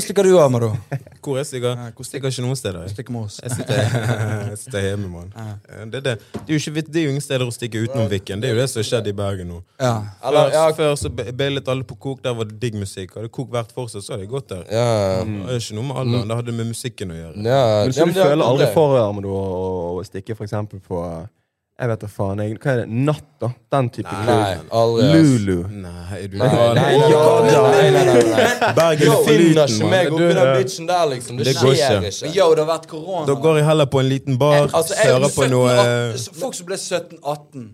stikker 0.00 0.22
du 0.24 0.30
du 0.32 0.36
da? 0.38 0.70
Hvor 1.22 1.36
jeg 1.36 1.46
stikker? 1.46 1.74
Jeg 1.90 2.06
stikker 2.08 2.30
ikke 2.32 2.44
noen 2.46 2.56
steder. 2.56 2.86
Jeg, 2.86 2.94
Stikk 2.94 3.10
med 3.12 3.26
oss. 3.26 3.36
jeg 3.42 3.50
sitter, 4.56 4.80
hjemme, 4.86 5.08
mann. 5.12 5.32
Eh, 5.36 5.84
Det, 5.92 6.00
det. 6.04 6.14
det 6.32 6.46
er 6.48 6.54
jo 6.54 6.60
ikke 6.62 6.84
det 6.88 7.00
er 7.02 7.04
jo 7.04 7.12
ingen 7.12 7.24
steder 7.24 7.44
å 7.44 7.52
stikke 7.52 7.82
utenom 7.84 8.08
Viken. 8.08 8.40
Det 8.40 8.48
er 8.48 8.54
jo 8.56 8.60
det 8.62 8.68
som 8.72 8.80
har 8.80 8.88
skjedd 8.88 9.10
i 9.12 9.14
Bergen 9.18 9.52
nå. 9.52 9.60
Ja. 9.82 9.92
Før, 10.22 10.52
ja, 10.56 10.64
før 10.78 10.94
så 11.00 11.10
beilet 11.12 11.68
alle 11.68 11.84
på 11.84 11.98
Kok, 12.00 12.22
der 12.24 12.36
var 12.38 12.48
det 12.48 12.56
digg 12.62 12.78
musikk. 12.80 13.16
Hadde 13.18 13.28
Kok 13.28 13.52
vært 13.52 13.74
fortsatt, 13.76 14.06
så 14.06 14.14
hadde 14.16 14.24
jeg 14.24 14.32
gått 14.32 14.48
der. 14.54 14.64
ja, 14.72 14.86
Det 15.28 15.58
er 15.58 15.60
ikke 15.60 15.76
noe 15.80 15.88
med 15.90 16.00
alderen, 16.04 16.28
det 16.32 16.40
hadde 16.40 16.56
med 16.62 16.70
musikken 16.72 17.12
å 17.12 17.18
gjøre. 17.18 17.34
ja, 17.44 17.62
Men 17.84 17.92
så 17.92 18.00
ja, 18.00 18.06
du 18.06 18.14
er 18.16 18.30
føler 18.30 18.44
aldri 18.46 18.70
for 18.72 18.96
Amador, 19.02 19.36
å, 19.36 19.98
å 20.00 20.06
stikke 20.08 20.38
for 20.38 20.48
eksempel 20.48 20.80
på 20.80 21.02
Jeg 21.78 21.88
vet 21.92 22.00
da 22.02 22.08
faen. 22.10 22.40
Jeg, 22.42 22.56
hva 22.58 22.72
er 22.72 22.80
det? 22.80 22.86
Natt, 23.06 23.26
da? 23.38 23.48
Den 23.70 23.88
type 23.94 24.14
Nei, 24.26 24.54
aldri. 24.74 25.04
Lulu. 25.14 25.58
Nei, 25.70 26.22
du 26.26 26.38
Nei, 26.40 26.48
nei, 26.74 27.92
nei, 27.94 28.02
nei. 28.02 28.72
Bergen 28.74 29.04
er 29.04 29.12
for 29.12 29.28
finner 29.28 29.70
ikke 29.70 29.90
meg 29.92 30.10
oppi 30.10 30.30
den 30.40 30.50
bitchen 30.56 30.88
der, 30.90 31.04
liksom. 31.12 31.38
Det, 31.38 31.54
skjer 31.54 31.76
ikke. 31.76 32.10
ikke. 32.10 32.24
Men 32.26 32.34
yo, 32.34 32.48
det 32.58 32.64
har 32.64 32.70
vært 32.72 32.88
korona. 32.90 33.26
Da 33.30 33.36
går 33.46 33.60
jeg 33.60 33.68
heller 33.70 33.90
på 33.94 34.02
en 34.02 34.10
liten 34.10 34.40
bar, 34.42 34.66
Altså, 34.66 34.98
sører 34.98 35.36
på 35.36 35.46
noe 35.52 35.76
Folk 36.40 36.58
som 36.58 36.66
ble 36.66 36.80
17-18 36.82 37.68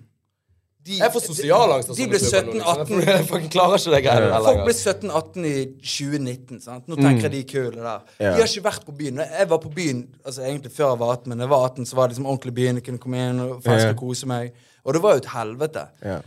de, 0.85 0.99
Jeg 1.01 1.13
får 1.15 1.23
sosialangst 1.25 1.89
angst. 1.91 2.01
De 2.01 2.19
sånne 2.21 2.51
ble 2.53 2.61
klubber 2.61 2.61
nå, 2.61 2.73
liksom. 2.77 2.99
17-18 3.01 3.41
Jeg 3.41 3.51
klarer 3.55 3.79
ikke 3.81 3.95
det 3.95 4.01
greiene 4.05 4.27
der 4.35 4.45
Folk 4.45 4.61
ble 4.67 4.75
17-18 4.75 5.47
i 5.49 5.55
2019. 5.81 6.61
sant? 6.61 6.89
Nå 6.91 6.99
tenker 7.01 7.27
jeg 7.29 7.33
de 7.35 7.43
kule 7.55 7.79
der. 7.81 8.03
Ja. 8.21 8.35
De 8.35 8.43
har 8.43 8.51
ikke 8.51 8.65
vært 8.69 8.85
på 8.89 8.97
byen. 8.99 9.23
Jeg 9.25 9.49
var 9.55 9.63
på 9.65 9.73
byen 9.79 10.03
altså 10.25 10.45
egentlig 10.45 10.73
før 10.77 10.91
jeg 10.93 11.01
var 11.05 11.15
18, 11.17 11.29
men 11.33 11.39
da 11.41 11.47
jeg 11.49 11.55
var 11.55 11.65
18, 11.71 11.87
så 11.89 11.97
var 11.97 12.07
det 12.09 12.15
liksom 12.17 12.27
ordentlig 12.35 12.55
byen. 12.61 12.81
Jeg 12.83 12.85
kunne 12.91 13.03
komme 13.07 13.23
inn 13.31 13.41
og 13.41 13.63
Ja. 13.65 13.91
og 13.91 13.97
kose 14.03 14.27
meg. 14.29 14.53
Og 14.85 14.93
det 14.95 15.03
var 15.03 15.17
jo 15.17 15.23
et 15.25 15.31
helvete. 15.33 15.87
Ja. 16.05 16.19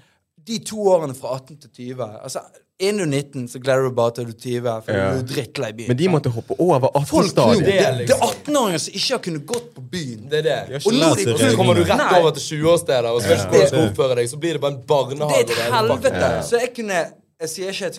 De 0.48 0.58
to 0.66 0.78
årene 0.90 1.14
fra 1.14 1.36
18 1.38 1.58
til 1.62 1.70
20 1.94 2.10
altså 2.24 2.40
Innen 2.80 3.10
du 3.10 3.18
er 3.18 3.22
19, 3.24 3.48
så 3.50 3.58
gleder 3.60 3.88
du 3.88 3.94
bare 3.98 4.12
til 4.14 4.26
du 4.28 4.32
er 4.36 4.38
20, 4.38 4.74
for 4.86 4.92
Ja. 4.94 5.06
du 5.14 5.18
er 5.18 5.24
drittlei 5.26 5.72
byen. 5.74 5.88
Men 5.88 5.98
de 5.98 6.08
måtte 6.14 6.30
hoppe 6.30 6.54
over 6.62 6.80
18-stadiet. 6.94 7.66
det, 7.66 7.74
er 7.82 7.92
det, 7.92 8.08
liksom- 8.08 8.22
er 8.22 8.28
18-åringer 8.28 8.78
som 8.84 8.94
ikke 8.94 9.10
har 9.16 9.22
kunnet 9.26 9.46
gått 9.48 9.74
på 9.74 9.82
byen. 9.92 10.30
Det 10.30 10.38
er 10.40 10.42
det. 10.44 10.86
Og 10.86 10.94
nå 10.94 11.16
de- 11.16 11.26
så 11.38 11.56
kommer 11.58 11.74
du 11.74 11.82
rett 11.84 12.14
over 12.22 12.32
til 12.38 12.44
20-årssteder, 12.62 13.10
og 13.10 13.22
så 13.22 13.28
vet 13.30 13.38
du 13.38 13.48
hvordan 13.50 13.62
du 13.62 13.68
skal 13.68 13.90
oppføre 13.90 14.16
deg. 14.16 14.30
Så 14.30 14.38
blir 14.38 14.54
det 14.54 14.62
bare 14.62 14.74
en 14.74 14.84
barnehage. 14.86 15.48
Det 15.48 15.58
er 15.58 15.68
et 15.68 15.74
helvete. 15.74 16.44
Så 16.46 16.60
jeg 16.62 16.70
kunne 16.76 17.06
Jeg 17.38 17.50
sier 17.52 17.70
ikke 17.70 17.88
at, 17.92 17.98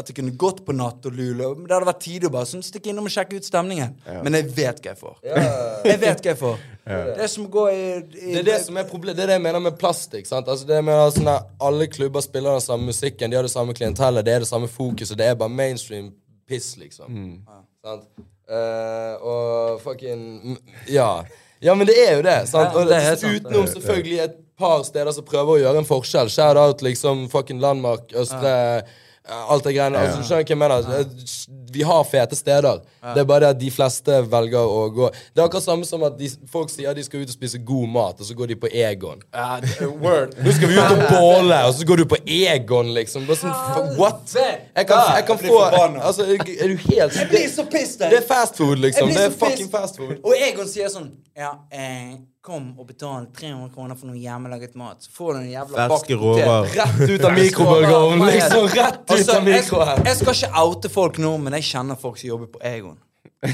at 0.00 0.08
jeg 0.10 0.16
kunne 0.16 0.32
gått 0.34 0.64
på 0.66 0.74
natt 0.74 1.04
og 1.06 1.12
lule, 1.14 1.46
men 1.54 1.68
det 1.68 1.76
hadde 1.76 1.86
vært 1.86 2.00
tidlig 2.02 2.26
å 2.26 2.32
bare 2.34 2.48
sånn, 2.50 2.62
stikke 2.66 2.90
innom 2.90 3.06
og 3.06 3.12
sjekke 3.14 3.38
ut 3.38 3.46
stemningen. 3.46 3.92
Men 4.24 4.34
jeg 4.34 4.48
vet 4.56 4.80
hva 4.82 4.90
jeg 4.90 4.98
får. 4.98 5.20
Jeg 5.86 6.00
vet 6.02 6.24
hva 6.24 6.30
jeg 6.32 6.38
får. 6.40 6.56
Det 6.90 7.22
er 7.22 7.30
som 7.30 7.46
går 7.54 7.68
i, 7.70 7.84
i 8.18 8.32
Det 8.34 8.40
er 8.40 8.48
det 8.48 8.56
som 8.64 8.80
er 8.82 8.88
problemet. 8.90 9.14
Det 9.20 9.22
er 9.22 9.30
det 9.30 9.36
jeg 9.38 9.44
mener 9.44 9.62
med 9.62 9.78
plastikk. 9.78 10.26
sant? 10.26 10.50
Altså 10.50 10.66
det 10.66 10.80
med 10.88 10.98
at 11.04 11.14
sånn 11.14 11.30
at 11.30 11.52
Alle 11.62 11.86
klubber 11.86 12.24
spiller 12.26 12.58
den 12.58 12.64
samme 12.66 12.90
musikken, 12.90 13.30
de 13.30 13.38
har 13.38 13.46
det 13.46 13.52
samme 13.54 13.76
klientellet, 13.78 14.26
det 14.26 14.34
er 14.34 14.42
det 14.42 14.50
samme 14.50 14.66
fokuset. 14.74 15.14
Det 15.20 15.28
er 15.30 15.38
bare 15.38 15.54
mainstream 15.54 16.10
piss, 16.50 16.72
liksom. 16.80 17.22
Sant? 17.86 18.10
Uh, 18.50 19.14
og 19.22 19.80
fucking 19.86 20.56
Ja. 20.90 21.22
Ja, 21.62 21.74
men 21.78 21.86
det 21.86 21.94
er 22.00 22.16
jo 22.16 22.22
det. 22.26 22.38
sant? 22.48 22.72
Ja, 22.72 22.80
Og 22.80 22.88
det 22.90 22.96
er 22.98 23.14
sant. 23.20 23.44
utenom 23.46 23.66
selvfølgelig 23.70 24.18
et 24.24 24.38
par 24.60 24.82
steder 24.88 25.14
som 25.16 25.26
prøver 25.26 25.56
å 25.56 25.60
gjøre 25.64 25.82
en 25.82 25.88
forskjell. 25.88 26.32
Shout 26.32 26.60
out 26.60 26.84
liksom 26.86 27.26
fucking 27.32 27.62
Landmark, 27.62 28.12
Østre 28.20 28.56
eh, 28.80 28.98
Alt 29.30 29.64
det 29.64 29.74
greiene. 29.76 30.00
Altså, 30.00 30.18
du 30.18 30.26
skjønner 30.26 30.42
hva 30.42 30.50
jeg 30.50 30.58
mener? 30.58 31.66
Vi 31.70 31.84
har 31.86 32.06
fete 32.08 32.34
steder. 32.34 32.80
Det 33.00 33.20
er 33.20 33.26
bare 33.28 33.44
det 33.44 33.50
at 33.54 33.58
de 33.60 33.68
fleste 33.70 34.16
velger 34.32 34.72
å 34.72 34.80
gå 34.90 35.10
Det 35.12 35.38
er 35.38 35.44
akkurat 35.44 35.64
samme 35.64 35.86
som 35.86 36.02
at 36.08 36.16
de, 36.18 36.30
folk 36.50 36.72
sier 36.72 36.96
de 36.96 37.04
skal 37.04 37.22
ut 37.22 37.30
og 37.30 37.36
spise 37.36 37.60
god 37.68 37.92
mat, 37.94 38.18
og 38.20 38.26
så 38.26 38.34
går 38.34 38.50
de 38.50 38.56
på 38.64 38.70
Egon. 38.72 39.22
Word. 40.02 40.34
Nå 40.40 40.54
skal 40.56 40.72
vi 40.72 40.80
ut 40.80 40.96
og 40.96 41.04
båle, 41.12 41.60
og 41.68 41.76
så 41.76 41.86
går 41.86 42.02
du 42.02 42.06
på 42.10 42.18
Egon, 42.26 42.90
liksom. 42.96 43.28
Bare 43.28 43.38
sånn, 43.44 43.94
what? 44.00 44.34
Jeg 44.34 44.88
kan, 44.90 45.12
jeg 45.20 45.28
kan 45.30 45.42
få. 45.44 45.60
Altså, 46.00 46.26
er 46.32 46.72
du 46.72 46.76
helt 46.88 47.20
Jeg 47.20 47.30
blir 47.30 47.46
så 47.52 47.68
pissed! 47.70 48.02
Det 48.08 48.22
er 48.24 48.26
fast 48.26 48.58
food, 48.58 48.80
liksom. 48.82 49.12
Det 49.14 49.28
er 49.28 49.38
fucking 49.44 49.70
fast 49.70 50.00
food. 50.00 50.16
Og 50.24 50.34
Egon 50.48 50.68
sier 50.70 50.90
sånn 50.92 51.12
Ja, 51.38 51.54
eh, 51.70 52.18
Kom 52.40 52.70
og 52.80 52.86
betal 52.88 53.26
300 53.36 53.68
kroner 53.74 53.98
for 54.00 54.08
noe 54.08 54.16
hjemmelaget 54.16 54.72
mat. 54.80 55.02
Så 55.04 55.10
får 55.12 55.34
du 55.34 55.38
en 55.42 55.50
jævla 55.50 55.84
Ferske 55.92 56.16
råvarer. 56.16 56.70
Rett 56.78 57.10
ut 57.10 57.24
av 57.28 57.34
mikrobølgeovnen, 57.36 58.22
liksom. 58.30 58.64
Rett 58.72 59.02
ut 59.04 59.12
Altså, 59.12 59.34
av 59.36 59.50
jeg, 59.50 59.60
mikroen. 59.60 60.00
jeg 60.08 60.16
skal 60.22 60.38
ikke 60.38 60.62
oute 60.64 60.90
folk 60.94 61.20
nå, 61.20 61.34
men 61.44 61.56
jeg 61.58 61.66
kjenner 61.68 62.00
folk 62.00 62.16
som 62.16 62.30
jobber 62.30 62.48
på 62.54 62.62
Egon. 62.70 62.96
Nei, 63.44 63.52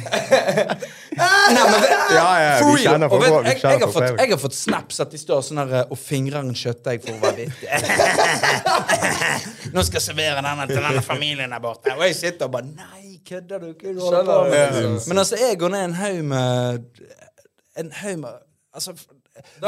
men 1.18 1.84
Ja, 2.14 2.30
ja, 2.38 2.54
for 2.60 2.78
real. 2.78 3.06
Og 3.08 3.18
vet, 3.22 3.34
jeg, 3.48 3.58
jeg, 3.64 3.82
har 3.82 3.90
fått, 3.90 4.08
jeg 4.22 4.30
har 4.36 4.40
fått 4.44 4.56
snaps 4.60 5.02
at 5.02 5.10
de 5.10 5.18
står 5.20 5.42
sånn 5.46 5.60
her 5.64 5.74
og 5.82 5.98
fingrer 5.98 6.46
en 6.46 6.54
kjøttdeig 6.54 7.02
for 7.02 7.18
å 7.18 7.20
være 7.26 7.42
vittig. 7.42 7.68
Nå 9.74 9.82
skal 9.86 9.98
jeg 9.98 10.06
servere 10.08 10.46
denne 10.46 10.70
til 10.70 10.78
denne 10.78 11.02
familien 11.06 11.54
der 11.54 11.62
borte. 11.62 11.90
Og 11.98 12.06
jeg 12.06 12.18
sitter 12.22 12.46
og 12.46 12.54
bare 12.54 12.70
Nei, 12.70 13.18
kødder 13.26 13.66
du? 13.66 13.70
Hva 13.74 13.90
er 13.90 14.02
holder 14.06 14.32
på 14.32 14.40
med? 14.54 14.98
Men 15.10 15.22
altså, 15.26 15.42
Egon 15.50 15.74
er 15.74 15.88
en 15.90 15.98
haug 15.98 16.22
med 16.30 17.06
En 17.82 17.90
haug 18.02 18.20
med 18.22 18.42
Altså, 18.76 18.92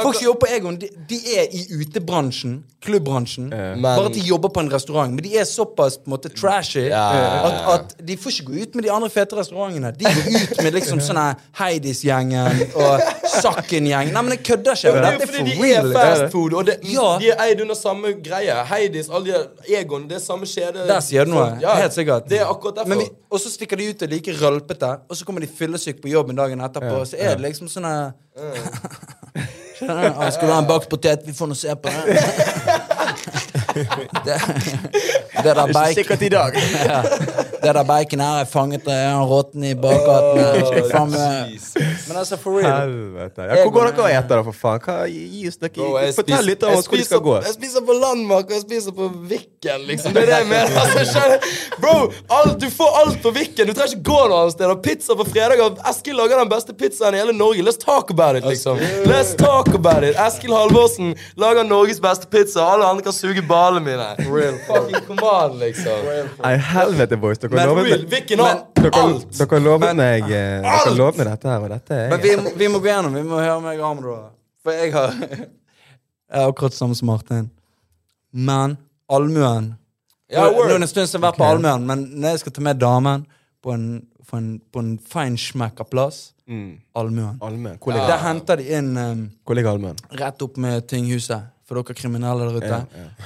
folk 0.03 0.15
som 0.17 0.25
jobber 0.25 0.47
på 0.47 0.51
Egon, 0.57 0.77
de, 0.81 0.89
de 1.09 1.19
er 1.39 1.47
i 1.55 1.63
utebransjen, 1.81 2.59
klubbbransjen. 2.85 3.49
Bare 3.83 4.07
at 4.09 4.15
de 4.15 4.21
jobber 4.27 4.49
på 4.55 4.61
en 4.65 4.71
restaurant. 4.73 5.13
Men 5.15 5.25
de 5.25 5.33
er 5.41 5.45
såpass 5.49 5.97
på 5.99 6.07
en 6.09 6.15
måte 6.15 6.31
trashy 6.35 6.87
Ja. 6.89 7.05
at, 7.49 7.57
at 7.75 7.95
de 8.07 8.17
får 8.17 8.31
ikke 8.37 8.47
gå 8.53 8.63
ut 8.63 8.75
med 8.79 8.85
de 8.87 8.93
andre 8.95 9.11
fete 9.11 9.37
restaurantene. 9.39 9.91
De 9.99 10.05
går 10.05 10.29
ut 10.43 10.63
med 10.63 10.77
liksom 10.79 11.01
sånne 11.05 11.27
Heidis-gjengen 11.59 12.63
og 12.79 13.03
Sakken-gjengen. 13.39 14.13
Nei, 14.15 14.23
men 14.23 14.35
jeg 14.37 14.45
kødder 14.47 14.79
ikke. 14.79 14.93
Det 14.95 15.05
er 15.05 15.13
jo 15.13 15.21
er 15.21 15.33
fordi 15.33 15.57
for 15.57 15.65
de 15.65 15.73
er 15.75 15.91
fast 15.99 16.33
food, 16.33 16.55
og 16.61 16.67
det, 16.71 16.79
Ja. 16.93 17.09
de 17.21 17.31
er 17.35 17.43
eid 17.49 17.61
under 17.65 17.75
samme 17.79 18.13
greie. 18.25 18.55
Heidis, 18.73 19.09
alle 19.11 19.43
de 19.67 19.75
Egon, 19.81 20.09
det 20.09 20.17
er 20.21 20.25
samme 20.25 20.47
kjede. 20.49 20.87
Der 20.89 21.01
sier 21.05 21.25
du 21.29 21.35
noe. 21.35 21.49
Ja, 21.63 21.75
Helt 21.83 21.93
sikkert. 21.97 22.29
Det 22.31 22.41
er 22.41 22.47
akkurat 22.51 22.81
derfor. 22.81 22.89
Men 22.95 22.99
vi, 23.05 23.11
og 23.31 23.41
så 23.43 23.51
stikker 23.53 23.77
de 23.77 23.91
ut 23.91 24.03
og 24.03 24.09
like 24.15 24.33
rølpete, 24.41 24.93
og 25.09 25.17
så 25.17 25.25
kommer 25.29 25.41
de 25.45 25.51
fyllesyke 25.59 26.01
på 26.03 26.09
jobben 26.13 26.37
dagen 26.39 26.61
etterpå. 26.65 27.03
Så 27.11 27.19
er 27.19 27.37
det 27.37 27.45
liksom 27.51 27.69
sånne 27.69 27.97
Skjønner 29.79 30.09
du? 30.11 30.31
Skal 30.35 30.49
du 30.49 30.53
ha 30.53 30.59
en 30.63 30.69
bakt 30.69 30.89
potet? 30.91 31.23
Vi 31.27 31.35
får 31.37 31.51
nå 31.51 31.57
se 31.59 31.75
på 31.79 31.93
det. 31.95 32.03
det, 34.27 34.39
det 35.45 35.55
der 35.55 35.67
Ikke 35.69 35.95
sikkert 35.95 36.23
i 36.23 36.33
dag. 36.35 36.59
ja. 36.91 37.03
Det 37.63 37.73
der 37.75 37.85
bacon 37.89 38.21
her 38.23 38.43
er 38.43 38.49
fanget 38.49 38.89
av 38.93 39.25
råtten 39.31 39.65
i 39.65 39.75
bakgaten. 39.75 40.39
Men 42.09 42.17
altså, 42.17 42.39
for 42.41 42.59
real. 42.59 42.81
Helvete. 42.81 43.47
Ja, 43.49 43.63
hvor 43.65 43.73
går 43.75 43.91
dere 43.91 44.05
og 44.05 44.11
eter, 44.13 44.35
da, 44.37 44.43
for 44.47 44.57
faen? 44.57 44.83
Hva 44.85 44.97
gi 45.11 45.49
oss 45.49 45.59
Bro, 45.59 45.89
Fortell 46.17 46.47
litt 46.49 46.63
om 46.65 46.77
oss 46.79 46.89
hvor 46.89 47.01
de 47.01 47.07
skal 47.07 47.23
gå. 47.25 47.35
Jeg 47.47 47.57
spiser 47.59 47.85
på 47.87 47.97
Landmark, 47.99 48.49
og 48.49 48.57
jeg 48.57 48.65
spiser 48.65 48.95
på 48.97 49.09
Vikken, 49.31 49.85
liksom. 49.89 50.15
Det 50.17 50.23
er 50.25 50.31
det 50.33 50.39
jeg 50.43 50.51
mener. 50.53 50.77
Altså? 50.89 51.21
Bro, 51.81 51.95
alt, 52.33 52.55
du 52.61 52.67
får 52.73 52.97
alt 53.03 53.19
på 53.23 53.31
Vikken. 53.35 53.69
Du 53.69 53.75
trenger 53.77 53.97
ikke 53.97 54.07
gå 54.09 54.19
noe 54.31 54.41
annet 54.45 54.55
sted. 54.57 54.71
Og 54.73 54.81
Pizza 54.85 55.17
på 55.19 55.27
fredager. 55.29 55.77
Eskil 55.91 56.17
lager 56.19 56.41
den 56.41 56.51
beste 56.51 56.75
pizzaen 56.79 57.17
i 57.17 57.21
hele 57.21 57.35
Norge. 57.37 57.63
Let's 57.67 57.81
talk 57.83 58.11
about 58.15 58.39
it, 58.39 58.47
liksom. 58.47 58.81
Let's 59.09 59.35
talk 59.39 59.71
about 59.77 60.07
it. 60.07 60.17
Eskil 60.19 60.55
Halvorsen 60.57 61.15
lager 61.41 61.67
Norges 61.69 62.01
beste 62.03 62.31
pizza. 62.31 62.65
Alle 62.65 62.89
andre 62.89 63.05
kan 63.07 63.17
suge 63.17 63.45
ballene 63.49 63.85
mine. 63.85 64.09
Real. 64.33 64.59
Fucking 64.69 65.05
come 65.07 65.23
on, 65.23 65.59
liksom. 65.61 66.09
Nei, 66.43 66.55
helvete, 66.73 67.19
boys. 67.21 67.39
Dere 67.51 67.67
lovet 67.67 68.05
Viken 68.11 68.39
har 68.45 68.51
alt. 69.03 69.39
dere 69.39 69.61
lovet 69.65 69.97
meg 69.97 70.23
eh, 70.23 70.61
Dere 70.63 70.75
har 70.85 70.95
lovet 70.97 71.17
meg 71.21 71.27
dette 71.33 71.49
her, 71.53 71.65
og 71.65 71.71
dette 71.75 71.95
er 71.95 72.11
Men 72.13 72.21
vi, 72.25 72.33
må- 72.37 72.53
vi 72.61 72.69
må 72.69 72.79
gå 72.85 72.91
gjennom. 72.91 73.15
Vi 73.15 73.23
må 73.23 73.39
høre 73.43 73.61
meg 73.65 73.81
om 73.81 74.03
det. 74.05 74.17
For 74.65 74.73
jeg 74.73 74.93
har 74.93 75.13
Jeg 76.29 76.43
er 76.43 76.49
akkurat 76.53 76.75
samme 76.77 76.95
som 76.99 77.07
Martin. 77.09 77.51
Men 78.33 78.77
allmuen 79.09 79.75
Ja, 80.29 80.45
Nå 80.45 80.51
nå 80.59 80.65
er 80.65 80.69
det 80.75 80.83
en 80.83 80.89
stund 80.91 81.09
siden 81.09 81.23
jeg 81.23 81.25
har 81.25 81.33
vært 81.33 81.39
på 81.41 81.47
allmuen, 81.49 81.87
men 81.89 82.03
når 82.21 82.35
jeg 82.35 82.41
skal 82.43 82.53
ta 82.59 82.61
med 82.67 82.77
damen 82.83 83.23
på 83.65 83.73
en, 83.73 83.87
på 84.29 84.37
en, 84.37 84.49
på 84.73 84.79
en 84.85 84.91
feinschmecka 85.01 85.85
plass 85.89 86.35
Allmuen. 86.49 87.39
Allmenn. 87.45 87.77
Hvor 87.81 87.93
Der 87.93 88.21
henter 88.23 88.57
de 88.57 88.65
inn 88.73 88.95
um, 88.97 89.23
hvor 89.45 89.55
ligger 89.57 89.75
allmuen? 89.75 89.97
rett 90.17 90.41
opp 90.43 90.57
med 90.57 90.87
tinghuset. 90.89 91.43
For 91.69 91.77
dere 91.77 91.97
kriminelle 91.99 92.47
der 92.49 92.57
ute. 92.63 92.77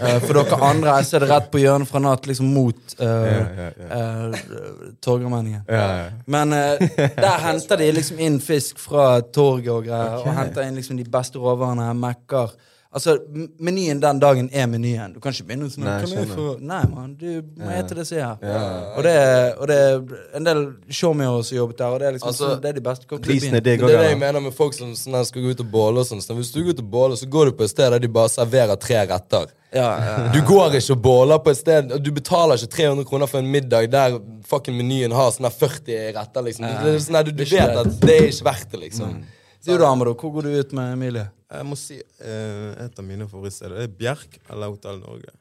Eh, 0.02 0.16
for 0.24 0.35
dere 0.35 0.57
andre 0.66 0.96
jeg 0.96 1.09
ser 1.12 1.22
det 1.22 1.28
rett 1.31 1.46
på 1.52 1.61
hjørnet 1.62 1.87
fra 1.87 2.00
natt, 2.02 2.26
liksom 2.26 2.48
mot 2.50 2.96
uh, 2.98 3.07
Ja, 3.07 3.68
uh, 3.92 4.88
Torgallmenningen. 4.98 5.62
Ja, 5.70 5.85
ja. 6.00 6.09
Men 6.26 6.50
der 6.50 7.38
henter 7.44 7.78
de 7.78 7.92
liksom 7.94 8.18
inn 8.18 8.40
fisk 8.42 8.83
fra 8.83 9.20
torget 9.22 9.70
og 9.76 9.87
greier. 9.87 10.18
Og 10.24 10.35
henter 10.35 10.66
inn 10.66 10.74
liksom 10.81 10.98
de 10.98 11.07
beste 11.07 11.38
råvarene. 11.38 11.87
Mekker. 12.02 12.50
Altså, 12.92 13.14
Menyen 13.59 14.00
den 14.02 14.18
dagen 14.20 14.50
er 14.52 14.66
menyen. 14.68 15.14
Du 15.14 15.20
kan 15.24 15.33
ikke 15.33 15.46
begynne 15.48 15.70
sånn 15.72 15.87
Nei, 15.87 16.26
for... 16.28 16.59
Nei 16.61 16.81
mann, 16.90 17.14
du 17.16 17.40
må 17.57 17.70
ete 17.72 17.96
det 17.96 18.05
som 18.05 18.18
er 18.18 18.26
her. 18.26 18.66
Og, 18.98 19.00
det, 19.07 19.14
er- 19.16 20.02
en 20.37 20.44
del 20.44 20.61
showmeere 20.92 21.40
som 21.48 21.57
jobbet 21.57 21.81
der, 21.81 21.94
og 21.94 22.02
det 22.02 22.11
er 22.11 22.16
liksom 22.18 22.28
Altså, 22.35 22.50
sånn, 22.50 22.61
det 22.61 22.68
er 22.68 22.76
de 22.76 22.85
beste 22.85 23.09
kokkene 23.09 23.38
Det, 23.40 23.62
Det 23.64 23.72
er 23.81 23.88
det 23.88 24.11
jeg 24.11 24.20
mener 24.20 24.44
med 24.44 24.52
folk 24.59 24.76
som 24.76 24.92
sånn, 24.98 25.16
skal 25.24 25.46
gå 25.46 25.55
ut 25.57 25.64
og 25.64 25.72
båle 25.72 26.05
og 26.05 26.09
sånn. 26.11 26.20
Så 26.20 26.37
hvis 26.37 26.52
du 26.52 26.61
går 26.61 26.76
ut 26.76 26.85
og 26.85 26.92
båler, 26.98 27.16
så 27.16 27.31
går 27.33 27.48
du 27.48 27.57
på 27.62 27.64
et 27.64 27.72
sted 27.72 27.96
der 27.96 28.05
de 28.05 28.12
bare 28.20 28.33
serverer 28.37 28.76
tre 28.85 29.00
retter. 29.09 29.48
Ja, 29.72 29.88
ja. 30.05 30.16
Du 30.37 30.42
går 30.44 30.76
ikke 30.76 30.92
og 30.92 31.00
båler 31.00 31.38
på 31.40 31.48
et 31.48 31.57
sted 31.57 31.94
Du 32.05 32.11
betaler 32.12 32.61
ikke 32.61 32.74
300 32.76 33.07
kroner 33.09 33.31
for 33.31 33.40
en 33.40 33.48
middag 33.48 33.87
der 33.88 34.18
fucking 34.44 34.76
menyen 34.76 35.14
har 35.16 35.33
sånn 35.33 35.48
40 35.48 36.11
retter, 36.18 36.44
liksom. 36.44 36.68
Det 36.85 36.98
sånn 37.07 37.24
du, 37.24 37.33
du 37.33 37.46
vet 37.48 37.72
at 37.72 37.94
det 38.05 38.18
er 38.18 38.28
ikke 38.28 38.50
verdt 38.52 38.74
det, 38.74 38.83
liksom. 38.90 39.22
Du 39.64 39.78
da, 39.78 39.87
Amado, 39.88 40.12
hvor 40.18 40.35
går 40.35 40.50
du 40.50 40.59
ut 40.59 40.72
med 40.76 40.92
Emilie? 40.98 41.31
Jeg 41.52 41.68
må 41.68 41.76
si 41.76 41.98
eh, 42.00 42.68
et 42.86 42.98
av 42.98 43.04
mine 43.04 43.28
favorittsteder 43.28 43.82
det 43.82 43.88
er 43.90 43.94
Bjerk 43.98 44.38
eller 44.48 44.72
Hotell 44.72 45.00
Norge. 45.02 45.34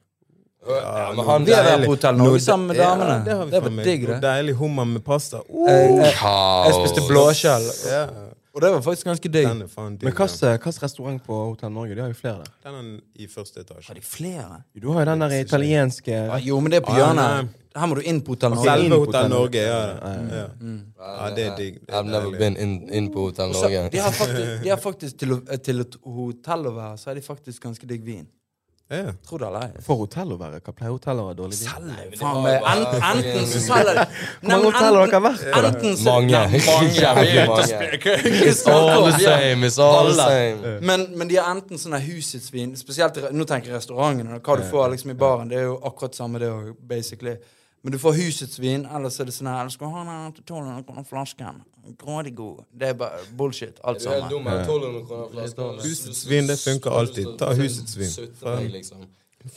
Ja, 0.67 1.13
men 1.15 1.26
han 1.26 1.45
Vi 1.47 1.54
har 1.56 1.65
vært 1.65 1.88
på 1.88 1.95
Hotell 1.95 2.19
Norge 2.19 2.41
sammen 2.43 2.69
med 2.69 2.78
damene. 2.78 3.13
Ja, 3.15 3.24
det, 3.26 3.38
har 3.38 3.45
vi 3.47 3.54
det 3.56 3.62
var 3.63 3.88
digg, 3.88 4.04
det. 4.10 4.17
Deilig 4.26 4.54
hummer 4.60 4.86
med 4.91 5.02
pasta. 5.06 5.39
Uh, 5.50 5.65
Jeg, 5.71 5.95
jeg, 5.97 6.12
jeg 6.21 6.76
spiste 6.78 7.06
blåskjell, 7.08 7.65
ja, 7.89 8.04
og 8.54 8.62
det 8.62 8.70
var 8.74 8.82
faktisk 8.84 9.08
ganske 9.08 9.30
digg. 9.32 9.48
den 9.48 9.62
er 9.64 9.68
faen 9.72 9.94
digg. 9.96 10.04
Men 10.10 10.14
hvilken 10.18 10.84
restaurant 10.84 11.24
på 11.24 11.36
Hotell 11.46 11.72
Norge? 11.72 11.96
De 11.96 12.02
har 12.02 12.10
jo 12.12 12.18
flere 12.20 12.38
der. 12.44 12.52
Den 12.66 12.76
er 12.80 13.00
i 13.24 13.28
første 13.32 13.60
etasje. 13.64 13.88
Har 13.88 13.96
de 13.96 14.02
flere? 14.04 14.62
Du 14.82 14.92
har 14.92 15.06
jo 15.06 15.12
den 15.12 15.22
der 15.22 15.36
italienske 15.40 16.12
Ja, 16.12 16.38
jo, 16.38 16.60
men 16.60 16.72
det 16.72 16.82
er 16.82 16.86
på 16.86 16.92
Ah, 16.92 16.98
hjørnet. 17.00 17.50
Her 17.76 17.86
må 17.88 17.96
du 17.96 18.02
inn 18.02 18.20
på 18.22 18.34
Hotell 18.36 18.52
Norge. 18.52 18.68
Selve 18.68 18.98
Hotell 19.06 19.30
Norge, 19.32 19.62
ja. 19.64 19.80
Ja. 20.36 20.48
ja 21.00 21.30
det 21.36 21.46
er 21.46 21.56
digg. 21.56 21.80
I've 21.88 22.04
never 22.12 22.32
been 22.38 22.58
in, 22.58 22.90
in 22.92 23.08
på 23.14 23.30
Hotell 23.30 23.54
Så, 23.54 23.62
Norge. 23.70 23.90
de 23.94 23.98
har 24.04 24.12
faktisk, 24.12 24.64
de 24.64 24.70
har 24.70 24.78
faktisk 24.78 25.18
til, 25.24 25.32
å, 25.38 25.40
til 25.64 25.80
et 25.86 25.96
hotell 26.04 26.68
å 26.68 26.76
være, 26.76 26.98
så 26.98 27.10
er 27.14 27.16
de 27.16 27.22
faktisk 27.22 27.64
ganske 27.64 27.88
digg 27.88 28.04
vin. 28.04 28.28
Ja. 28.92 29.12
Tror 29.28 29.40
det 29.40 29.48
eller 29.48 29.62
ei. 29.70 29.82
For 29.86 29.96
hotell 30.02 30.34
å 30.36 30.38
være. 30.42 30.58
Hva 30.66 30.74
pleier 30.76 30.92
hotell 30.92 31.20
å 31.22 31.26
være 31.30 31.38
dårlig? 31.40 31.58
Selger 31.62 32.16
faen 32.20 32.42
meg 32.44 32.66
Enten 33.12 33.46
så 33.48 33.62
selger 33.64 34.00
de 34.00 34.04
Hvor 34.12 34.50
mange 34.52 34.66
hotell 34.66 34.98
har 35.00 35.14
dere 35.14 35.22
vært 35.26 35.46
på? 35.54 35.62
Enten 35.70 35.96
så 36.02 36.08
Mange. 36.10 36.42
Mange. 36.68 36.90
Jævlig 36.98 37.46
mange. 37.52 37.68
spiller- 37.70 38.04
Hva- 38.04 38.18
hva 38.26 38.50
It's 38.52 38.68
all 38.74 39.06
the 39.08 39.14
same. 39.24 39.64
It's 39.70 39.80
all 39.86 40.12
the 40.12 40.18
same. 40.20 40.76
Men, 40.92 41.08
men 41.16 41.32
de 41.32 41.40
har 41.40 41.50
enten 41.56 41.80
sånne 41.80 42.02
husets 42.04 42.52
vin 42.54 42.76
Spesielt 42.76 43.22
nå 43.32 43.48
tenker 43.48 43.72
jeg 43.72 43.80
restaurantene. 43.80 44.42
Hva 44.44 44.60
du 44.60 44.68
får 44.74 44.92
liksom 44.98 45.16
i 45.16 45.18
baren, 45.24 45.48
det 45.52 45.62
er 45.62 45.70
jo 45.70 45.80
akkurat 45.88 46.16
samme 46.20 46.40
det 46.44 46.52
òg, 46.52 46.74
basically. 46.92 47.38
Men 47.82 47.91
du 47.91 47.98
får 48.00 48.13
husets 48.13 48.60
vin, 48.60 48.86
eller 48.86 49.10
så 49.10 49.24
er 49.24 49.30
det 49.32 49.34
sånn 49.34 49.50
her 49.50 49.70
skal 49.74 49.89
du 49.89 49.96
ha 49.96 50.02
den 50.06 50.34
til 50.36 50.44
1200 50.44 50.84
kroner 50.86 51.06
flasken? 51.08 51.63
Grådig 51.98 52.36
god. 52.38 52.60
Det 52.78 52.91
er 52.91 53.00
bare 53.00 53.24
bullshit, 53.38 53.80
alt 53.82 54.04
sammen. 54.04 54.28
Du 54.30 54.36
er 54.38 54.38
helt 54.38 54.38
dum. 54.38 54.50
her. 54.52 54.60
1200 54.60 55.08
kroner 55.08 55.32
flasken. 55.34 55.80
Husets 55.88 56.22
vin, 56.30 56.52
det 56.52 56.60
funker 56.62 57.00
alltid. 57.00 57.32
Ta 57.41 57.50
husets 57.58 57.98
vin. 57.98 58.70
Liksom. 58.76 59.08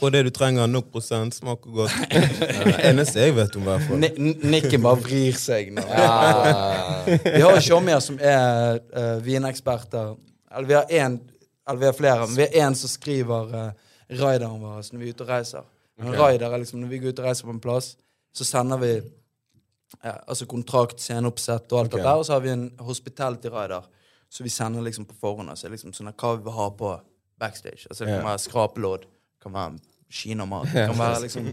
Få 0.01 0.09
det 0.11 0.23
du 0.25 0.31
trenger, 0.33 0.67
nok 0.67 0.89
prosent, 0.93 1.35
smaker 1.37 1.71
godt. 1.71 1.93
Det 2.65 2.79
eneste 2.89 3.21
jeg 3.21 3.35
vet 3.37 3.57
om, 3.59 3.67
i 3.67 3.69
hvert 3.69 3.83
fall. 3.89 4.07
Nikken 4.55 4.85
bare 4.87 5.01
vrir 5.05 5.37
seg 5.37 5.75
nå. 5.77 5.85
Ja. 5.85 7.03
Vi 7.05 7.43
har 7.43 7.59
jo 7.59 7.61
showmier 7.61 8.01
som 8.01 8.17
er 8.17 8.81
uh, 8.97 9.19
vineksperter. 9.25 10.15
Eller 10.55 10.71
vi 10.71 10.79
har 10.79 10.89
én 10.89 11.21
Eller 11.69 11.81
vi 11.81 11.87
har 11.87 11.93
flere, 11.97 12.27
men 12.27 12.37
vi 12.37 12.47
har 12.47 12.71
én 12.71 12.75
som 12.77 12.89
skriver 12.89 13.53
uh, 13.53 13.69
rideren 14.09 14.61
vår 14.61 14.89
når 14.93 15.01
vi 15.01 15.11
er 15.11 15.13
ute 15.13 15.25
og 15.25 15.35
reiser. 15.35 15.69
Okay. 16.01 16.33
rider 16.33 16.51
er 16.53 16.59
liksom 16.59 16.81
Når 16.81 16.89
vi 16.89 16.99
går 16.99 17.13
ut 17.13 17.21
og 17.21 17.29
reiser 17.29 17.45
på 17.45 17.55
en 17.55 17.61
plass, 17.61 17.95
så 18.35 18.45
sender 18.45 18.81
vi 18.83 18.93
eh, 18.99 20.21
altså 20.27 20.47
kontrakt, 20.51 21.01
sceneoppsett 21.01 21.73
og 21.73 21.81
alt 21.81 21.93
det 21.93 22.03
der, 22.03 22.15
Og 22.19 22.27
så 22.27 22.37
har 22.37 22.41
vi 22.45 22.51
en 22.51 22.71
hospitality 22.79 23.53
rider, 23.53 23.87
så 24.29 24.43
vi 24.43 24.51
sender 24.51 24.83
liksom 24.83 25.07
på 25.07 25.15
forhånd. 25.21 25.51
Altså 25.51 25.71
liksom 25.71 25.95
sånn 25.95 26.11
hva 26.11 26.35
vi 26.37 26.47
vil 26.47 26.57
ha 26.57 26.71
på 26.75 26.95
backstage. 27.39 27.87
Altså 27.91 28.05
Det 28.05 28.17
kan 28.17 28.27
være 28.27 28.43
skrapelodd, 28.43 29.07
det 29.07 29.43
kan 29.43 29.55
være 29.55 29.79
kinamat, 30.11 30.73
det 30.73 30.87
kan 30.91 30.99
være 30.99 31.23
liksom 31.27 31.53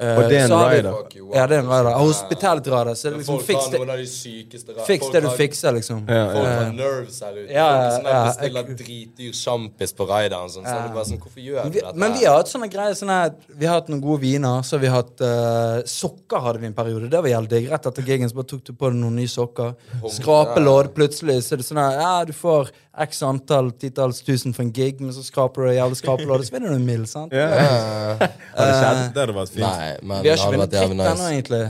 eh, 0.00 0.16
Og 0.18 0.28
det 0.28 0.36
er 0.36 0.42
en 0.44 0.48
så 0.50 0.56
har 0.58 0.70
vi- 0.70 0.76
rider? 0.76 0.92
Ja, 1.34 1.46
det 1.46 1.56
er 1.56 1.62
en 1.62 1.68
rider. 1.70 1.90
Ja. 1.90 1.98
Hospitality 1.98 2.70
rider, 2.70 2.94
så 2.94 3.06
er 3.06 3.10
det 3.10 3.18
liksom 3.20 3.40
fiks 3.40 3.68
det, 3.70 3.80
de 3.86 4.84
fiks 4.86 5.10
det 5.12 5.22
du 5.22 5.28
fikser, 5.30 5.72
liksom. 5.72 6.04
Ja, 6.08 6.26
Folk 6.32 6.46
har 6.46 6.72
nerves 6.72 7.20
her 7.20 7.32
ute. 7.32 7.52
Ja, 7.52 7.66
ja, 7.66 7.90
ja, 7.90 8.08
ja. 8.08 8.24
bestiller 8.30 8.62
dritdyr 8.76 9.32
sjampis 9.32 9.92
på 9.96 10.06
rideren. 10.08 10.48
Sånn. 10.52 10.64
Så 10.64 10.74
er 10.76 10.82
det 10.86 10.94
bare 10.94 11.04
sånn, 11.10 11.20
hvorfor 11.20 11.42
gjør 11.42 11.64
du 11.64 11.70
vi, 11.70 11.80
dette? 11.80 11.94
men 11.96 12.12
vi 12.12 12.24
har 12.24 12.36
hatt 12.36 12.52
sånne 12.52 12.70
greier 12.70 12.94
sånne, 12.94 13.34
Vi 13.56 13.66
har 13.66 13.80
hatt 13.80 13.88
noen 13.88 14.00
gode 14.02 14.20
viner. 14.20 14.62
Så 14.62 14.78
vi 14.80 14.86
har 14.86 15.02
hatt 15.02 15.20
uh, 15.20 15.82
Sokker 15.86 16.40
hadde 16.40 16.60
vi 16.60 16.66
en 16.66 16.74
periode. 16.74 17.08
Det 17.10 17.22
var 17.22 17.46
digg. 17.46 17.70
Rett 17.70 17.86
etter 17.86 18.02
gigen 18.02 18.28
så 18.28 18.34
bare 18.34 18.50
tok 18.52 18.64
du 18.64 18.72
på 18.72 18.90
deg 18.90 19.00
noen 19.00 19.16
nye 19.16 19.28
sokker. 19.28 19.74
Skrapelodd. 20.10 20.92
Plutselig 20.96 21.42
så 21.46 21.54
er 21.56 21.62
det 21.62 21.66
sånn 21.68 21.80
her 21.80 22.00
Ja, 22.00 22.24
du 22.24 22.32
får 22.36 22.70
x 22.96 23.22
antall 23.26 23.70
titalls 23.76 24.22
tusen 24.24 24.54
for 24.56 24.64
en 24.64 24.72
gig, 24.72 25.00
men 25.04 25.12
så 25.12 25.20
skraper 25.24 25.66
du 25.68 25.74
jævlig 25.76 25.98
skrapelodd, 26.00 26.44
så 26.46 26.54
vinner 26.54 26.72
du 26.72 26.78
en 26.78 26.86
mill, 26.86 27.04
sant? 27.10 27.34
Ja. 27.36 27.48
Ja. 27.52 28.28
Har 28.56 28.70
det? 28.72 29.10
Det 29.12 29.20
hadde 29.20 29.34
vært 29.36 29.52
fint. 29.52 29.66
Nei, 29.66 29.85
men 30.02 30.22
Vi 30.22 30.28
har 30.30 30.36
ikke 30.40 30.52
vunnet 30.54 30.70
dritt 30.72 30.90
ennå, 30.90 31.06
nice. 31.10 31.30
egentlig. 31.32 31.62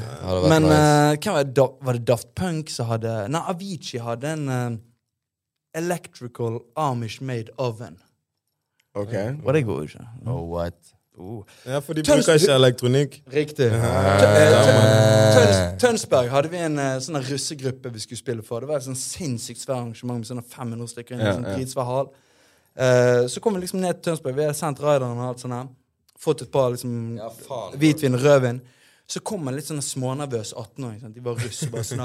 Men 0.51 0.63
nice. 0.63 0.81
uh, 0.81 1.17
hva 1.23 1.33
var 1.37 1.45
det? 1.45 1.55
Da, 1.59 1.67
var 1.89 1.93
det 1.99 2.05
Daft 2.09 2.29
Punk 2.39 2.71
som 2.71 2.87
hadde 2.91 3.15
Nei, 3.33 3.43
Avicii 3.53 4.01
hadde 4.05 4.33
en 4.37 4.49
uh, 4.49 4.77
Electrical 5.77 6.61
Amish 6.77 7.21
Made 7.23 7.53
Oven. 7.59 7.99
Ok. 8.97 9.13
Og 9.45 9.51
det 9.55 9.65
går 9.69 9.81
jo 9.83 9.89
ikke. 9.91 10.07
Oh, 10.27 10.43
what? 10.55 10.75
Uh. 11.19 11.43
Ja, 11.67 11.79
for 11.81 11.93
de 11.97 12.03
Tøns- 12.05 12.27
bruker 12.27 12.41
ikke 12.41 12.55
elektronikk. 12.55 13.23
Riktig. 13.33 13.71
Tø- 13.71 14.29
eh, 14.37 15.37
Tøns- 15.37 15.81
Tønsberg 15.81 16.29
hadde 16.33 16.51
vi 16.53 16.57
en 16.61 16.79
eh, 16.79 16.97
sånn 17.01 17.21
russegruppe 17.25 17.93
vi 17.93 18.01
skulle 18.05 18.19
spille 18.21 18.45
for. 18.45 18.61
Det 18.61 18.69
var 18.69 18.77
et 18.81 18.89
sånn 18.89 18.97
sinnssykt 19.01 19.61
svært 19.61 19.79
arrangement 19.79 20.21
med 20.21 20.29
sånne 20.29 20.45
500 20.45 20.89
stykker 20.93 21.17
i 21.17 21.25
Ja, 21.25 21.33
sånn 21.37 21.45
ja. 21.45 22.05
Eh, 22.77 23.27
så 23.33 23.41
kom 23.41 23.55
vi 23.57 23.61
liksom 23.65 23.81
ned 23.81 24.03
til 24.03 24.13
Tønsberg. 24.13 24.37
Vi 24.37 24.45
hadde 24.45 24.59
sendt 24.59 24.81
rideren 24.85 25.17
og 25.17 25.29
alt 25.31 25.41
sånt. 25.41 25.71
Fått 26.27 26.43
et 26.43 26.53
par 26.53 26.73
liksom 26.75 27.17
Ja, 27.21 27.31
faen. 27.47 27.79
hvitvin 27.79 28.19
og 28.19 28.27
rødvin. 28.27 28.61
Så 29.07 29.23
kom 29.23 29.47
en 29.47 29.55
litt 29.55 29.69
sånn 29.69 29.83
smånervøs 29.85 30.53
18-åring. 30.59 31.15
De 31.15 31.23
var 31.23 31.39
russ 31.39 31.63
og 31.69 31.77
bare 31.77 31.87
sånn 31.87 32.05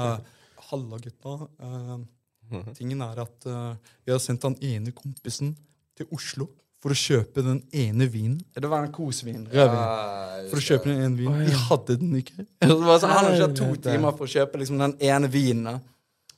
Halla, 0.70 0.98
gutta. 1.02 1.36
Uh, 1.60 2.62
tingen 2.78 3.02
er 3.04 3.18
at 3.24 3.46
uh, 3.50 3.74
vi 4.06 4.14
har 4.14 4.20
sendt 4.22 4.46
han 4.46 4.54
ene 4.62 4.94
kompisen 4.96 5.56
til 5.98 6.06
Oslo 6.14 6.46
for 6.82 6.94
å 6.94 6.98
kjøpe 6.98 7.44
den 7.46 7.60
ene 7.78 8.08
vinen. 8.10 8.40
Det 8.54 8.70
var 8.70 8.86
en 8.86 8.92
kosvin. 8.94 9.44
Rødvin. 9.46 10.48
For 10.50 10.58
å 10.58 10.64
kjøpe 10.66 10.90
den 10.90 11.02
ene 11.04 11.18
vinen. 11.20 11.44
De 11.46 11.58
hadde 11.68 11.96
den 12.00 12.16
ikke. 12.18 12.46
Så 12.58 12.70
det 12.78 12.86
var 12.88 13.02
sånn, 13.02 13.12
han 13.14 13.28
hadde 13.28 13.40
kjørt 13.42 13.58
to 13.60 13.68
timer 13.86 14.16
for 14.18 14.26
å 14.26 14.32
kjøpe 14.32 14.62
liksom, 14.62 14.80
den 14.82 14.96
ene 15.10 15.30
vinen. 15.30 15.82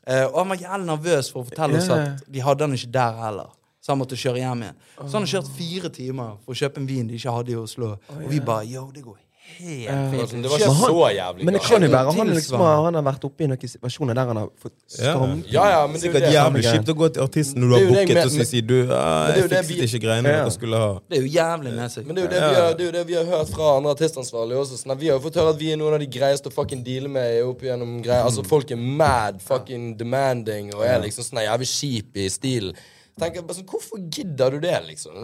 Eh, 0.04 0.26
og 0.26 0.42
han 0.42 0.50
var 0.52 0.60
jævlig 0.60 0.88
nervøs 0.90 1.30
for 1.32 1.40
å 1.40 1.48
fortelle 1.48 1.80
oss 1.80 1.88
at 1.94 2.26
de 2.28 2.42
hadde 2.44 2.66
den 2.66 2.76
ikke 2.76 2.92
der 2.98 3.20
heller. 3.22 3.54
Så 3.84 3.92
han 3.92 4.00
måtte 4.00 4.16
kjøre 4.16 4.40
hjem 4.40 4.62
igjen. 4.64 4.76
Så 4.96 5.12
han 5.18 5.26
har 5.26 5.32
kjørt 5.34 5.52
fire 5.58 5.90
timer 5.92 6.38
for 6.46 6.56
å 6.56 6.60
kjøpe 6.62 6.80
en 6.80 6.88
vin 6.88 7.06
de 7.10 7.18
ikke 7.20 7.36
hadde 7.36 7.52
i 7.52 7.60
Oslo. 7.60 7.98
Og 8.16 8.26
vi 8.32 8.40
bare 8.40 8.64
yo, 8.64 8.86
det 8.94 9.02
går 9.04 9.18
helt 9.58 10.14
fint. 10.14 10.30
Det 10.40 10.48
var 10.48 10.56
ikke 10.56 10.70
så 10.72 11.08
jævlig 11.12 11.44
Men 11.44 11.52
det 11.58 11.60
kan 11.66 11.82
jo 11.84 11.88
være 11.92 12.12
han, 12.16 12.30
liksom, 12.32 12.62
har- 12.64 12.84
han 12.86 12.94
har 12.96 13.02
vært 13.04 13.24
oppe 13.28 13.44
i 13.44 13.48
noen 13.50 13.60
situasjoner 13.68 14.14
der 14.16 14.26
han 14.30 14.36
har 14.40 14.48
fått 14.62 14.72
Ja. 14.96 15.12
storm. 15.12 15.44
Ja, 15.52 15.64
ja, 15.68 15.82
men 15.86 16.00
det 16.00 16.14
er 16.14 16.24
jo 16.24 16.32
jævlig 16.32 16.62
kjipt 16.64 16.88
å 16.88 16.94
gå 17.02 17.08
til 17.12 17.22
artisten 17.26 17.60
når 17.60 17.68
du 17.68 17.74
har 17.76 17.84
booket, 17.92 18.24
og 18.24 18.30
så 18.32 18.46
sier 18.48 18.62
du 18.66 18.78
ah, 18.90 19.26
det 19.34 19.44
er 19.44 19.48
jeg 19.58 19.64
fikset 19.68 19.84
ikke 19.92 20.02
greiene 20.06 20.28
Ja. 20.32 20.40
dere 20.40 20.50
skulle 20.56 20.76
ha. 20.80 20.88
Det 21.10 21.18
er 21.18 21.22
jo 21.26 21.28
jævlig 21.36 21.74
nesig. 21.76 22.06
Men 22.06 22.14
det 22.16 22.24
er, 22.24 22.24
jo 22.24 22.30
det, 22.32 22.40
vi 22.40 22.54
har, 22.56 22.72
det 22.72 22.80
er 22.80 22.84
jo 22.88 22.92
det 22.96 23.06
vi 23.06 23.14
har 23.20 23.24
hørt 23.36 23.48
fra 23.52 23.76
andre 23.76 23.90
artistansvarlige 23.94 24.58
også. 24.64 24.80
Sånn, 24.80 24.96
vi 24.98 25.08
har 25.12 25.20
jo 25.20 25.28
fått 25.28 25.34
høre 25.36 25.50
at 25.52 25.58
vi 25.60 25.72
er 25.72 25.76
noen 25.76 25.92
av 25.92 26.00
de 26.00 26.06
greieste 26.08 26.48
å 26.48 26.52
fucking 26.56 26.82
deale 26.82 27.08
med 27.12 27.44
opp 27.44 27.60
gjennom 27.60 28.00
greier. 28.02 28.24
Altså 28.24 28.42
Folk 28.48 28.70
er 28.72 28.76
mad 28.80 29.42
fucking 29.42 29.98
demanding 29.98 30.72
og 30.74 30.80
er 30.88 31.02
liksom 31.04 31.20
sånn 31.22 31.44
jævlig 31.44 31.68
kjip 31.68 32.16
i 32.16 32.28
stilen. 32.32 32.72
Tenker 33.14 33.38
jeg 33.38 33.44
bare 33.46 33.54
sånn, 33.60 33.66
Hvorfor 33.70 34.00
gidder 34.10 34.54
du 34.56 34.56
det, 34.64 34.74
liksom? 34.88 35.14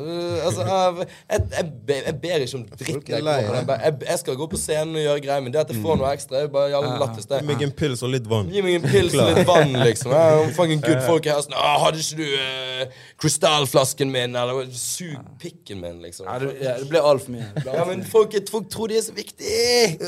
Altså, 0.47 0.63
jeg, 0.63 1.07
jeg, 1.33 1.47
jeg, 1.57 2.03
jeg 2.07 2.15
ber 2.23 2.45
ikke 2.45 2.59
om 2.61 2.67
dritt. 2.71 3.09
Jeg, 3.11 3.25
jeg, 3.25 3.95
jeg, 4.07 4.19
skal 4.21 4.37
gå 4.39 4.47
på 4.53 4.61
scenen 4.63 4.95
og 4.95 5.03
gjøre 5.03 5.23
greier, 5.25 5.43
men 5.43 5.55
det 5.55 5.59
at 5.65 5.73
jeg 5.75 5.83
får 5.83 5.99
noe 5.99 6.13
ekstra, 6.15 6.45
er 6.45 6.53
bare 6.55 6.69
jævlig 6.71 6.93
lættis. 7.03 7.27
Gi 7.33 7.49
meg 7.49 7.65
en 7.67 7.73
pils 7.81 8.05
og 8.07 8.13
litt 8.15 8.29
vann. 8.31 8.53
Gi 8.55 8.63
meg 8.63 8.77
en 8.79 8.87
pils 8.87 9.17
og 9.19 9.33
litt 9.33 9.49
vann, 9.49 9.75
liksom. 9.89 10.15
Ja, 10.15 10.45
fucking 10.55 10.85
good 10.85 11.03
folk 11.09 11.27
er 11.27 11.35
her 11.35 11.43
sånn 11.49 11.57
'Hadde 11.59 12.05
ikke 12.05 12.21
du 12.21 12.29
uh, 12.29 13.01
krystallflasken 13.25 14.15
min?' 14.15 14.39
Eller 14.39 14.71
'Sug 14.71 15.19
pikken 15.43 15.83
min', 15.83 15.99
liksom. 16.05 16.29
Ja, 16.31 16.39
det, 16.39 16.53
ja, 16.63 16.77
det 16.79 16.87
ble 16.93 17.03
altfor 17.03 17.35
mye. 17.35 17.49
Ble 17.59 17.75
Ja, 17.75 17.81
alt 17.81 17.89
for 17.89 17.91
men 17.97 18.07
folk, 18.07 18.39
folk 18.55 18.71
tror 18.71 18.95
de 18.95 19.01
er 19.01 19.03
så 19.09 19.17
viktige. 19.19 19.99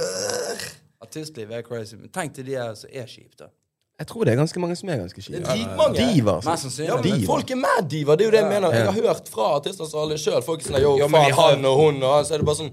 Artistlivet 1.02 1.58
er 1.58 1.66
crazy. 1.66 1.98
Men 1.98 2.14
tenk 2.14 2.38
til 2.38 2.46
de 2.46 2.54
her 2.60 2.78
som 2.78 2.94
er 2.94 3.10
kjipe, 3.10 3.34
da. 3.42 3.50
Jeg 4.02 4.08
tror 4.10 4.26
det 4.26 4.32
er 4.32 4.38
ganske 4.40 4.60
mange 4.62 4.74
som 4.74 4.88
er 4.90 4.96
ganske 4.98 5.22
er. 5.22 5.44
Diva, 5.94 6.40
Mest 6.42 6.66
altså. 6.66 6.82
Ja, 6.82 6.96
men 6.98 7.20
folk 7.26 7.50
er 7.54 7.58
mad 7.60 7.86
diva. 7.90 8.16
Det 8.18 8.24
er 8.24 8.30
jo 8.30 8.32
det 8.34 8.40
jeg 8.40 8.48
mener. 8.50 8.74
Jeg 8.74 8.88
har 8.88 8.96
hørt 9.06 9.28
fra 9.30 9.50
artistansvarlige 9.60 10.18
sjøl. 10.24 10.40
Folk 10.42 10.64
er 10.64 10.72
sånn 10.72 10.82
Yo, 10.82 10.96
Ja, 10.98 11.06
faen, 11.12 11.36
han 11.38 11.68
og 11.70 11.76
hun 11.78 12.00
og. 12.02 12.16
Så 12.26 12.34
er 12.34 12.42
det 12.42 12.48
bare 12.48 12.60
sånn 12.64 12.72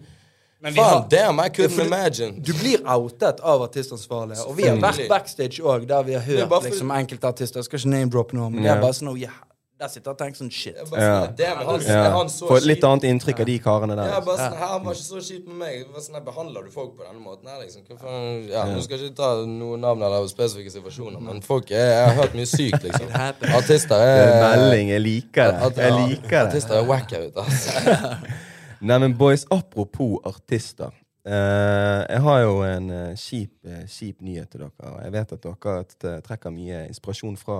Men 0.60 0.74
vi 0.74 0.82
Faen, 0.82 0.90
har- 0.90 1.06
damn, 1.12 1.40
I 1.40 1.50
couldn't 1.54 1.86
imagine. 1.86 2.42
Du 2.44 2.52
blir 2.58 2.82
outet 2.84 3.40
av 3.40 3.62
artistansvarlige. 3.68 4.42
Og 4.50 4.58
vi 4.58 4.66
har 4.68 4.82
vært 4.82 5.06
backstage 5.08 5.62
òg, 5.62 5.86
der 5.88 6.04
vi 6.04 6.18
har 6.18 6.26
hørt 6.26 6.66
liksom, 6.66 6.92
enkelte 6.92 7.30
artister. 7.30 7.62
Jeg 7.62 7.70
skal 7.70 7.80
ikke 7.80 7.94
name-droppe 7.94 8.34
noe, 8.34 8.50
men 8.50 8.64
det 8.66 8.74
er 8.74 8.82
bare 8.82 8.98
sånn 8.98 9.14
oh, 9.14 9.16
yeah. 9.20 9.38
Der 9.80 9.88
sitter 9.88 10.12
han 10.12 10.16
og 10.18 10.20
tenker 10.20 10.38
sånn 10.42 10.50
shit. 10.52 10.76
Jeg 10.76 10.90
bare 10.92 11.02
sånn, 11.08 11.36
damn, 11.40 11.58
han, 11.70 11.82
Ja. 11.88 12.00
han 12.18 12.28
så 12.28 12.48
Få 12.50 12.58
et 12.60 12.66
litt 12.68 12.84
annet 12.84 13.06
inntrykk 13.08 13.40
av 13.40 13.46
de 13.48 13.54
karene 13.64 13.96
der. 13.96 14.10
Ja, 14.10 14.18
altså. 14.18 14.26
bare 14.26 14.38
sånn, 14.38 14.58
her, 14.60 14.68
Han 14.74 14.84
var 14.84 14.94
ikke 14.98 15.06
så 15.08 15.22
kjip 15.24 15.46
med 15.48 15.56
meg. 15.62 15.86
Var 15.94 16.02
sånn, 16.04 16.26
Behandler 16.26 16.64
du 16.66 16.70
folk 16.74 16.98
på 16.98 17.06
denne 17.08 17.24
måten 17.24 17.48
her, 17.48 17.62
liksom? 17.64 17.86
Faen? 17.98 18.50
Ja, 18.50 18.66
Nå 18.66 18.82
skal 18.84 18.98
jeg 18.98 19.12
ikke 19.12 19.16
ta 19.22 19.30
noen 19.48 19.80
navn 19.80 20.04
eller 20.04 20.28
spesifikke 20.28 20.74
situasjoner, 20.74 21.22
men 21.24 21.40
folk 21.42 21.72
er, 21.72 21.86
Jeg 21.96 22.06
har 22.10 22.16
hørt 22.24 22.36
mye 22.36 22.50
sykt, 22.52 22.84
liksom. 22.88 23.08
Artister 23.16 23.96
Det 23.96 24.14
er 24.20 24.36
er 24.36 24.58
melding. 24.58 24.90
Jeg 24.90 25.02
liker 25.02 25.52
det. 25.52 25.62
At- 25.70 25.78
Jeg 25.78 25.94
liker 25.94 26.30
det. 26.30 26.48
Artister 26.48 26.76
er 26.76 26.84
wack 26.86 27.12
her 27.12 27.28
ute, 27.30 27.38
altså. 27.38 28.18
Nei, 28.82 28.98
men 28.98 29.14
boys, 29.18 29.46
apropos 29.52 30.20
artister. 30.26 30.92
Uh, 31.28 32.04
jeg 32.10 32.22
har 32.24 32.40
jo 32.42 32.54
en 32.64 32.90
eh, 32.90 33.16
kjip, 33.20 33.52
eh, 33.68 33.84
kjip 33.92 34.22
nyhet 34.24 34.50
til 34.50 34.62
dere. 34.64 34.92
Jeg 35.04 35.12
vet 35.14 35.34
at 35.36 35.44
dere 35.44 36.22
trekker 36.26 36.52
mye 36.52 36.88
inspirasjon 36.88 37.36
fra, 37.38 37.58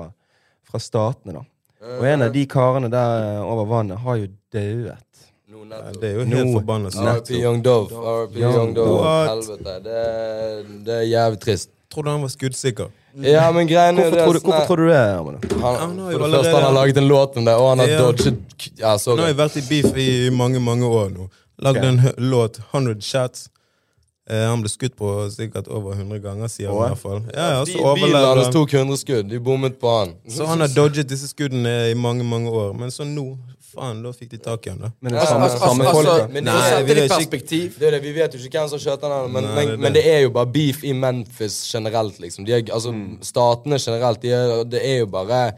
fra 0.64 0.80
statene, 0.80 1.34
da. 1.36 1.44
Og 1.80 2.06
en 2.08 2.22
av 2.26 2.34
de 2.34 2.46
karene 2.52 2.90
der 2.92 3.22
eh, 3.24 3.52
over 3.52 3.66
vannet 3.70 4.02
har 4.04 4.16
jo 4.20 4.28
dauet. 4.54 5.06
Det 6.00 6.08
er 6.10 6.14
jo 6.16 6.24
helt 6.26 6.32
Nå- 6.34 6.54
forbanna 6.60 6.90
RP 6.90 7.30
Young 7.40 7.62
Dove. 7.64 7.90
RP 7.92 8.36
Young 8.40 8.54
Young 8.56 8.74
Dove. 8.76 8.96
What? 9.02 9.30
Helvete. 9.30 9.76
Det, 9.84 10.00
er- 10.06 10.64
det 10.86 10.96
er 10.98 11.06
jævlig 11.08 11.40
trist. 11.40 11.70
Trodde 11.90 12.12
han 12.12 12.22
var 12.22 12.30
skuddsikker. 12.30 12.90
Ja, 13.24 13.52
men 13.52 13.68
greien 13.68 13.98
er 13.98 14.04
Hvorfor 14.04 14.16
det 14.16 14.26
tror 14.26 14.34
du, 14.34 14.40
hvorfor 14.40 14.66
tror 14.68 14.76
du 14.76 14.88
det, 14.90 14.98
han, 14.98 15.40
Han 15.62 16.00
har 16.00 16.12
For 16.12 16.20
det 16.20 16.32
første, 16.36 16.52
han 16.54 16.64
har 16.64 16.74
laget 16.74 16.98
en 16.98 17.08
låt 17.08 17.38
om 17.38 17.46
det, 17.46 17.56
og 17.56 17.70
han 17.70 17.80
har 17.80 17.88
Ja. 17.88 17.98
dodget 18.02 18.38
Ja, 18.80 18.98
Han 19.08 19.18
har 19.20 19.28
jo 19.28 19.34
vært 19.40 19.58
i 19.58 19.62
beef 19.70 19.98
i 19.98 20.30
mange, 20.30 20.60
mange 20.60 20.86
år 20.86 21.10
nå. 21.10 21.30
Lagd 21.60 21.78
okay. 21.78 21.90
en 21.90 22.30
låt, 22.30 22.60
100 22.72 23.02
shots. 23.02 23.50
Eh, 24.30 24.46
han 24.46 24.62
ble 24.62 24.70
skutt 24.70 24.94
på 24.96 25.08
sikkert 25.34 25.68
over 25.74 25.96
100 25.98 26.20
ganger, 26.22 26.48
sier 26.54 26.70
han 26.70 26.78
i 26.78 26.90
hvert 26.92 27.02
fall. 27.02 27.22
Ja, 27.34 27.46
ja, 27.56 27.62
så 27.66 27.94
Bi- 27.96 28.04
Bilen 28.04 28.28
hans 28.28 28.52
tok 28.54 28.74
100 28.78 28.98
skudd. 29.02 29.30
De 29.32 29.40
bommet 29.42 29.80
på 29.82 29.90
han. 30.00 30.12
Så 30.30 30.46
han 30.46 30.62
har 30.62 30.68
dodget 30.70 31.10
disse 31.10 31.28
skuddene 31.32 31.90
i 31.90 31.96
mange, 31.98 32.24
mange 32.24 32.52
år. 32.54 32.76
Men 32.78 32.92
så 32.94 33.08
nå, 33.10 33.24
faen, 33.74 34.04
da 34.06 34.12
fikk 34.14 34.30
de 34.36 34.38
tak 34.46 34.68
i 34.68 34.70
han, 34.70 34.84
da. 34.86 34.92
Men 35.02 35.14
det 35.16 35.22
er 35.24 35.26
samme, 35.32 35.48
altså, 35.50 35.60
samme 35.64 35.84
altså, 35.88 35.96
folk, 35.98 36.08
altså, 36.12 36.28
da. 36.28 36.34
men- 36.34 36.44
Nei, 36.46 36.84
vi 36.84 36.94
det 36.94 36.98
i 36.98 37.06
ikke- 37.08 37.18
perspektiv 37.18 37.80
Det 37.80 37.88
er 37.88 37.92
det, 37.98 38.02
Vi 38.04 38.12
vet 38.20 38.34
jo 38.34 38.40
ikke 38.40 38.60
hvem 38.60 38.70
som 38.70 38.80
skjøt 38.80 39.02
han, 39.02 39.32
men, 39.34 39.44
Nei, 39.44 39.56
men, 39.56 39.68
det 39.74 39.80
men 39.80 39.94
det. 39.94 40.06
er 40.06 40.20
jo 40.22 40.30
bare 40.30 40.46
beef 40.54 40.84
i 40.84 40.94
Memphis 40.94 41.58
generelt, 41.74 42.20
liksom. 42.20 42.46
De 42.46 42.52
er, 42.54 42.62
altså, 42.74 42.94
Statene 43.22 43.78
generelt, 43.82 44.22
de 44.22 44.30
er, 44.32 44.64
det 44.64 44.82
er 44.86 44.98
jo 45.00 45.08
bare 45.08 45.54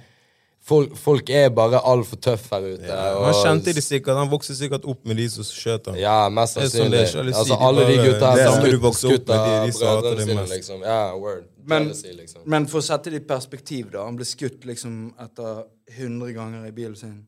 Folk, 0.64 0.92
folk 0.96 1.30
er 1.34 1.50
bare 1.50 1.80
altfor 1.90 2.20
tøffe 2.22 2.54
her 2.54 2.66
ute. 2.76 2.86
Ja, 2.86 3.16
Han 3.26 3.34
kjente 3.34 3.74
de 3.74 3.82
sikkert, 3.82 4.16
han 4.16 4.30
vokste 4.30 4.54
sikkert 4.56 4.86
opp 4.86 5.06
med 5.10 5.18
de 5.18 5.26
som 5.34 5.44
skjøt 5.48 5.88
ham. 5.90 5.96
Ja, 5.98 6.30
mest 6.30 6.56
Det 6.60 6.68
sannsynlig. 6.70 7.00
Altså, 7.34 7.58
alle 7.58 7.86
de 7.88 7.96
gutta 7.98 8.30
her 8.30 8.36
det 8.38 8.44
er 8.46 8.52
som 8.52 8.68
skutt, 8.68 9.00
skutt 9.00 9.28
med, 9.28 9.38
av 9.38 9.48
de- 9.66 9.72
de 9.72 9.78
brødrene 9.80 10.28
sine, 10.28 10.46
liksom. 10.56 10.82
Ja, 10.86 11.00
word. 11.18 11.44
Men- 11.66 11.84
Jealousy, 11.90 12.14
liksom. 12.14 12.42
Men 12.46 12.68
for 12.68 12.78
å 12.80 12.82
sette 12.86 13.10
det 13.10 13.24
i 13.24 13.26
perspektiv, 13.26 13.92
da. 13.92 14.06
Han 14.06 14.16
ble 14.16 14.26
skutt 14.26 14.62
liksom 14.66 15.14
etter 15.20 15.64
100 15.98 16.32
ganger 16.34 16.68
i 16.68 16.72
bilen 16.72 16.96
sin. 16.96 17.26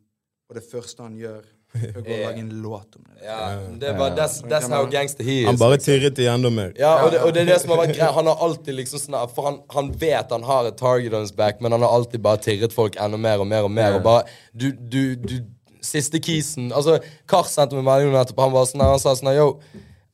Og 0.50 0.56
det 0.56 0.64
første 0.72 1.00
han 1.02 1.16
gjør, 1.18 1.42
er 1.82 1.94
går 1.94 2.02
og 2.02 2.20
lager 2.26 2.40
en 2.40 2.50
låt 2.62 2.96
om 2.96 3.04
det. 3.06 3.26
Ja, 3.26 3.60
det 3.80 3.94
var, 3.98 4.10
that's, 4.18 4.42
that's 4.52 4.70
how 4.70 4.86
gangster 4.86 5.24
he 5.24 5.40
is. 5.42 5.46
Han 5.48 5.58
bare 5.58 5.72
liksom. 5.78 5.94
tirret 5.94 6.20
i 6.20 6.28
enda 6.28 6.50
mer. 6.50 6.74
Ja, 6.78 7.06
og 7.06 7.12
det, 7.12 7.22
og 7.24 7.34
det 7.34 7.42
er 7.42 7.46
det 7.54 7.60
som 7.64 7.74
har 7.74 7.82
vært 7.86 7.96
greit. 7.96 8.12
Han 8.18 8.28
har 8.28 8.44
alltid 8.48 8.78
liksom 8.82 9.02
sånn 9.02 9.18
For 9.36 9.48
han, 9.48 9.60
han 9.74 9.90
vet 10.04 10.36
han 10.36 10.44
har 10.44 10.70
et 10.70 10.78
target 10.78 11.16
on 11.16 11.26
his 11.26 11.36
back, 11.36 11.62
men 11.64 11.72
han 11.72 11.86
har 11.86 11.96
alltid 11.96 12.22
bare 12.22 12.42
tirret 12.44 12.76
folk 12.76 13.00
enda 13.00 13.18
mer 13.18 13.42
og 13.42 13.50
mer 13.50 13.70
og 13.70 13.72
mer. 13.72 13.98
Og 13.98 14.06
bare 14.06 14.28
Du, 14.52 14.72
du, 14.72 15.16
du 15.16 15.40
Siste 15.84 16.20
kisen 16.24 16.70
Altså, 16.72 17.00
Kars 17.28 17.52
sendte 17.52 17.76
meg 17.76 17.88
melding 17.88 18.14
nettopp. 18.16 18.46
Han 18.46 18.54
var 18.54 18.70
sånn 18.70 18.84
her, 18.84 18.94
han 18.96 19.02
sa 19.04 19.16
sånn 19.20 19.34
her, 19.34 19.42
Yo, 19.42 19.50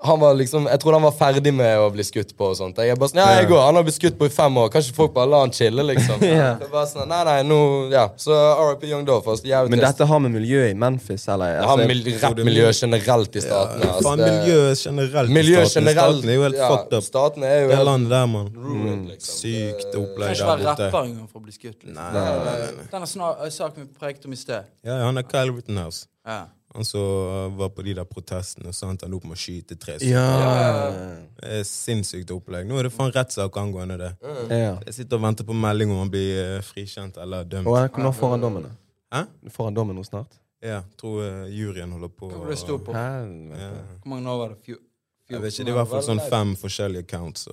han 0.01 0.19
var 0.19 0.33
liksom 0.39 0.63
Jeg 0.71 0.79
trodde 0.79 0.95
han 0.95 1.03
var 1.03 1.11
ferdig 1.11 1.51
med 1.53 1.75
å 1.83 1.89
bli 1.91 2.03
skutt 2.07 2.29
på 2.37 2.45
og 2.47 2.55
sånt. 2.55 2.77
Jeg 2.79 2.93
er 2.93 2.99
bare 2.99 3.11
sånn, 3.11 3.19
ja, 3.19 3.33
jeg 3.41 3.49
går, 3.49 3.59
Han 3.65 3.75
har 3.75 3.83
blitt 3.83 3.97
skutt 3.97 4.15
på 4.19 4.29
i 4.29 4.31
fem 4.31 4.55
år. 4.61 4.69
Kanskje 4.71 4.93
folk 4.95 5.11
bare 5.13 5.27
la 5.27 5.41
han 5.43 5.51
chille, 5.51 5.83
liksom. 5.83 6.21
Ja. 6.29 6.53
Det 6.55 6.69
er 6.69 6.71
bare 6.71 6.87
sånn, 6.87 7.09
Nei, 7.11 7.19
nei, 7.27 7.39
nå 7.43 7.57
Ja. 7.91 8.05
Så 8.15 8.31
RIP 8.31 8.85
Young 8.87 9.03
Dove. 9.07 9.27
Altså, 9.33 9.43
jævlig 9.49 9.73
Men 9.73 9.81
dette 9.83 10.05
har 10.07 10.19
med 10.23 10.31
miljøet 10.37 10.71
i 10.71 10.77
Memphis, 10.79 11.25
eller? 11.27 11.57
Det 11.59 11.67
har 11.67 11.83
Altså, 11.83 12.21
rappmiljøet 12.29 12.79
generelt 12.79 13.35
i 13.35 13.43
statene. 13.43 13.83
Ja, 13.83 13.89
altså, 13.97 14.05
faen, 14.07 14.23
miljøet 14.23 14.83
generelt 14.85 15.29
i 15.33 15.35
Miljø 15.39 15.57
staten. 15.65 15.83
generelt. 15.83 16.15
Staten 16.15 16.29
er 16.31 16.37
jo 16.39 16.45
helt 16.47 16.59
ja, 16.61 16.69
fucked 16.71 16.95
up. 16.95 17.03
Staten 17.09 17.43
er 17.49 17.57
jo 17.65 17.71
Det 17.73 17.79
landet 17.89 18.13
der, 18.15 18.29
mann. 18.35 18.47
Mm. 18.55 19.01
liksom. 19.09 19.33
Sykt 19.41 19.83
Det- 19.89 19.97
borte. 19.99 20.21
Kan 20.21 20.31
ikke 20.31 20.45
der 20.45 20.63
være 20.63 20.69
rapper 20.69 21.01
engang 21.09 21.27
for 21.27 21.39
å 21.41 21.43
bli 21.43 21.51
skutt. 21.57 21.75
Liksom. 21.83 21.99
Nei, 21.99 22.13
nei, 22.13 22.23
nei, 22.45 22.71
nei. 22.79 22.87
Denne 22.95 23.51
saken 23.59 23.83
vi 23.83 23.89
prekte 23.99 24.31
om 24.31 24.37
i 24.37 24.39
sted. 24.39 24.63
Ja, 24.87 24.95
ja, 24.95 25.03
han 25.09 25.17
er 25.17 25.27
Kyle 25.27 25.51
Rittenhouse. 25.51 26.07
Ja. 26.25 26.39
Han 26.79 26.85
som 26.85 27.57
var 27.57 27.69
på 27.75 27.83
de 27.83 27.93
der 27.97 28.05
protestene, 28.07 28.71
så 28.71 28.87
endte 28.87 29.03
han 29.03 29.15
opp 29.17 29.25
med 29.27 29.35
å 29.35 29.39
skyte 29.39 29.75
tre 29.75 29.97
stykker. 29.97 30.13
ja. 30.15 30.91
Det 31.35 31.57
er 31.57 31.65
sinnssykt 31.67 32.31
opplegg. 32.31 32.69
Nå 32.69 32.77
er 32.79 32.87
det 32.87 32.91
faen 32.95 33.11
rettssak 33.11 33.57
angående 33.59 33.97
det. 33.99 34.11
ja. 34.47 34.77
Jeg 34.87 34.95
sitter 34.95 35.19
og 35.19 35.25
venter 35.25 35.43
på 35.49 35.57
melding 35.59 35.91
om 35.91 35.99
han 36.05 36.13
blir 36.13 36.39
eh, 36.39 36.61
frikjent 36.63 37.19
eller 37.19 37.43
dømt. 37.43 37.67
Og 37.67 37.99
når 37.99 38.15
får 38.15 38.31
han 38.37 38.45
dommen? 38.47 38.69
Hæ? 39.11 39.25
Får 39.51 39.67
han 39.67 39.75
dommen 39.75 39.99
nå 39.99 40.05
snart? 40.07 40.39
Ja, 40.63 40.79
tror 40.99 41.19
uh, 41.19 41.51
juryen 41.51 41.91
holder 41.91 42.15
på. 42.15 42.31
Hva 42.31 42.47
det 42.47 42.57
sto 42.63 42.79
på? 42.79 42.95
Helvete. 42.95 43.83
Hvor 43.99 44.13
mange 44.13 44.31
år 44.31 44.39
var 44.45 44.55
det? 44.55 44.79
Jeg 45.29 45.41
vet 45.41 45.53
ikke, 45.53 45.65
Det 45.65 45.69
er 45.69 45.75
i 45.75 45.77
hvert 45.77 45.89
fall 45.89 46.01
sånn 46.01 46.21
fem 46.29 46.55
forskjellige 46.57 47.07
counts. 47.07 47.47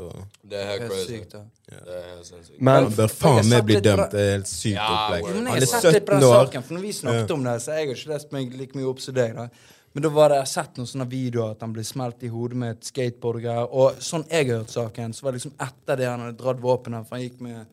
Det 0.48 0.56
er 0.56 0.66
helt 0.70 0.90
crazy. 0.90 1.06
sykt, 1.12 1.32
da. 1.32 1.42
Det 1.68 1.96
er 1.96 2.06
helt 2.14 2.26
sinnssykt. 2.26 2.60
Men 2.60 2.74
han 2.74 2.92
bør 2.92 3.10
faen 3.12 3.48
meg 3.50 3.64
bli 3.66 3.80
dømt. 3.84 4.10
det- 4.10 4.20
er 4.20 4.30
helt 4.32 4.48
sykt 4.48 4.74
Ja, 4.74 4.86
opplegg. 4.96 5.22
word. 5.22 5.34
Han 5.34 5.46
er 5.46 5.50
har 5.50 5.60
sett 5.60 5.92
litt 5.92 6.06
på 6.06 6.14
17 6.16 6.22
år. 6.22 6.46
saken, 6.46 6.64
for 6.64 6.74
når 6.74 6.80
vi 6.80 6.92
snakket 6.92 7.30
om 7.30 7.44
det, 7.44 7.56
så 7.60 7.66
jeg 7.66 7.86
har 7.88 7.94
ikke 7.94 8.08
lest 8.08 8.32
meg 8.32 8.54
like 8.54 8.72
mye 8.74 8.88
opp 8.88 9.00
som 9.00 9.14
deg. 9.14 9.34
da. 9.34 9.48
Men 9.92 10.02
da 10.02 10.08
var 10.08 10.28
det, 10.28 10.36
jeg 10.38 10.48
sett 10.48 10.74
noen 10.76 10.86
sånne 10.86 11.08
videoer 11.08 11.50
at 11.50 11.60
han 11.60 11.72
ble 11.72 11.82
smelt 11.82 12.22
i 12.22 12.28
hodet 12.28 12.56
med 12.56 12.70
et 12.76 12.84
skateboard 12.84 13.36
og 13.36 13.42
greier. 13.42 13.68
Og 13.72 13.96
sånn 13.96 14.28
jeg 14.28 14.48
har 14.48 14.58
hørt 14.58 14.68
saken, 14.70 15.12
så 15.14 15.22
var 15.22 15.32
det 15.32 15.40
liksom 15.40 15.52
etter 15.58 15.96
det 15.96 16.06
han 16.06 16.20
hadde 16.20 16.36
dratt 16.36 16.60
våpenet, 16.60 17.06
for 17.08 17.16
han 17.16 17.24
gikk 17.28 17.40
med 17.40 17.66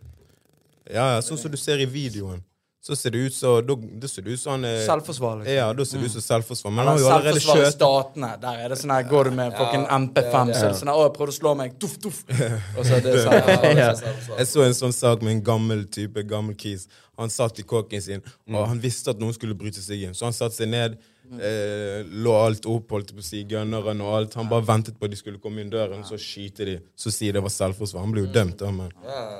Ja, 0.89 1.15
ja, 1.15 1.19
sånn 1.21 1.37
som 1.37 1.49
du 1.49 1.57
ser 1.57 1.77
i 1.79 1.85
videoen. 1.85 2.41
Så 2.83 2.95
ser 2.99 3.13
det 3.15 3.19
ut 3.29 3.35
som 3.35 3.61
da, 3.63 4.07
ser 4.11 4.25
det 4.25 4.33
ut 4.35 4.41
som 4.41 4.57
han 4.57 4.65
er 4.67 4.81
Selvforsvar, 4.83 5.37
liksom. 5.39 5.53
Ja, 5.55 5.67
da 5.73 5.85
ser 5.87 6.01
det 6.01 6.09
ut 6.09 6.15
som 6.17 6.23
selvforsvar. 6.25 6.71
Men 6.75 6.81
han 6.83 6.89
har 6.89 6.99
jo 6.99 7.05
allerede 7.15 7.39
selvforsvar 7.39 7.67
i 7.69 7.71
statene. 7.71 8.31
Der 8.41 8.59
er 8.65 8.73
det 8.73 8.77
sånn 8.81 8.91
her, 8.91 9.05
går 9.07 9.29
du 9.29 9.37
med 9.37 9.55
fucking 9.55 9.85
MP5, 9.87 10.51
så 10.51 10.65
er 10.65 10.73
det 10.73 10.79
sånn 10.81 10.91
her, 10.91 10.99
å, 10.99 11.05
jeg 11.07 11.13
prøvde 11.15 11.31
å 11.31 11.37
slå 11.37 11.53
meg, 11.61 11.77
duff, 11.79 11.95
duff. 12.03 12.19
Og 12.77 12.81
så 12.83 12.97
er 12.97 13.05
det 13.05 13.15
sånn. 13.23 14.37
Jeg 14.37 14.49
så 14.51 14.65
en 14.67 14.75
sånn 14.81 14.95
sak 14.95 15.23
med 15.23 15.37
en 15.37 15.43
gammel 15.47 15.85
type, 15.95 16.25
gammel 16.27 16.57
kis. 16.59 16.89
Han 17.19 17.31
satt 17.31 17.59
i 17.63 17.65
kåken 17.67 18.01
sin, 18.03 18.23
Mm. 18.43 18.55
og 18.59 18.67
han 18.67 18.79
visste 18.83 19.13
at 19.13 19.19
noen 19.21 19.31
skulle 19.33 19.55
bryte 19.55 19.79
seg 19.79 20.01
inn. 20.03 20.13
Så 20.17 20.25
han 20.27 20.33
satte 20.35 20.57
seg 20.57 20.67
ned, 20.67 20.97
eh, 21.39 22.05
lå 22.05 22.33
alt 22.35 22.65
opp, 22.69 22.91
holdt 22.91 23.13
på 23.15 23.21
å 23.23 23.25
si, 23.25 23.43
gunneren 23.49 24.01
og 24.03 24.15
alt. 24.17 24.37
Han 24.39 24.49
bare 24.51 24.65
ventet 24.67 24.97
på 24.99 25.07
at 25.07 25.13
de 25.13 25.19
skulle 25.19 25.41
komme 25.43 25.63
inn 25.63 25.71
døren, 25.73 26.03
så 26.07 26.17
skyter 26.19 26.69
de. 26.69 26.75
Så 26.95 27.13
sier 27.13 27.35
det 27.35 27.43
var 27.43 27.53
selvforsvar. 27.53 28.03
Han 28.05 28.13
blir 28.15 28.27
jo 28.27 28.33
dømt, 28.33 28.57
da, 28.59 28.71
men 28.73 28.91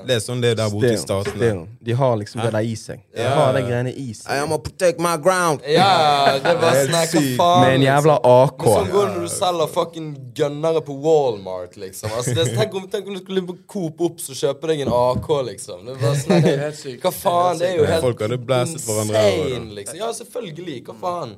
det 0.07 0.17
er 0.17 0.23
sånn 0.23 0.41
det 0.43 0.53
er 0.53 0.59
der 0.63 0.73
borte 0.73 0.93
i 0.93 0.99
staten 0.99 1.31
statene. 1.31 1.49
still. 1.49 1.61
De 1.79 1.97
har 1.99 2.15
liksom 2.17 2.41
det 2.43 2.51
der 2.55 2.67
i 2.67 2.75
seg. 2.79 3.03
De 3.15 3.27
har 3.27 3.53
de 3.57 3.63
greiene 3.67 3.93
i 3.93 4.07
seg. 4.13 4.31
I'm 4.33 4.47
gonna 4.47 4.59
protect 4.63 5.03
my 5.03 5.15
ground! 5.17 5.63
Ja, 5.67 6.39
det 6.43 6.55
var 6.61 6.79
snakk 6.87 7.13
hva 7.13 7.23
faen? 7.39 7.61
Med 7.63 7.73
en 7.73 7.79
liksom? 7.79 7.87
jævla 7.89 8.17
AK. 8.31 8.65
Men 8.65 8.77
sånn 8.77 8.91
går 8.93 9.07
det 9.07 9.13
når 9.17 9.27
du 9.27 9.33
selger 9.35 9.73
fucking 9.77 10.09
gunnere 10.39 10.83
på 10.85 10.97
Walmart, 11.03 11.77
liksom. 11.79 12.11
Altså, 12.17 12.35
det, 12.37 12.47
tenk, 12.57 12.75
om, 12.79 12.87
tenk 12.91 13.07
om 13.07 13.17
du 13.17 13.21
skulle 13.23 13.45
på 13.47 13.57
Coop 13.75 14.01
Ops 14.09 14.31
og 14.33 14.39
kjøpe 14.39 14.71
deg 14.71 14.85
en 14.87 14.93
AK, 14.97 15.29
liksom. 15.51 15.85
Det 15.89 15.97
var 16.01 16.19
snakk 16.23 16.49
sykt. 16.79 16.99
Hva 17.03 17.13
faen? 17.15 17.61
Det 17.61 17.69
er 17.69 17.79
jo 17.79 17.87
helt 17.89 18.25
insane, 18.73 19.73
liksom. 19.79 19.99
Ja, 19.99 20.11
selvfølgelig. 20.17 20.81
Hva 20.89 20.99
faen? 20.99 21.37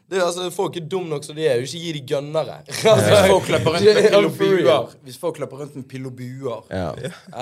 Det 0.11 0.17
er, 0.19 0.25
altså, 0.25 0.49
folk 0.51 0.75
er 0.75 0.83
dumme 0.91 1.07
nok 1.07 1.23
som 1.23 1.37
de 1.37 1.45
er. 1.47 1.61
Ikke 1.63 1.79
gi 1.79 1.91
de 1.95 1.99
gunnere. 2.09 2.57
Altså, 2.67 3.05
Hvis 3.07 3.29
folk 3.31 3.45
løper 3.53 3.71
rundt 3.71 3.85
med 3.85 3.95
Ja, 3.95 4.09
pil 4.11 4.25
og 4.27 4.33
buer 4.41 4.89
Hvis 5.07 5.17
folk 5.21 5.37
løper 5.39 5.61
rundt 5.61 5.75
med 5.79 5.85
pil 5.87 6.05
og 6.09 6.15
buer 6.17 6.65
Ja. 6.69 6.89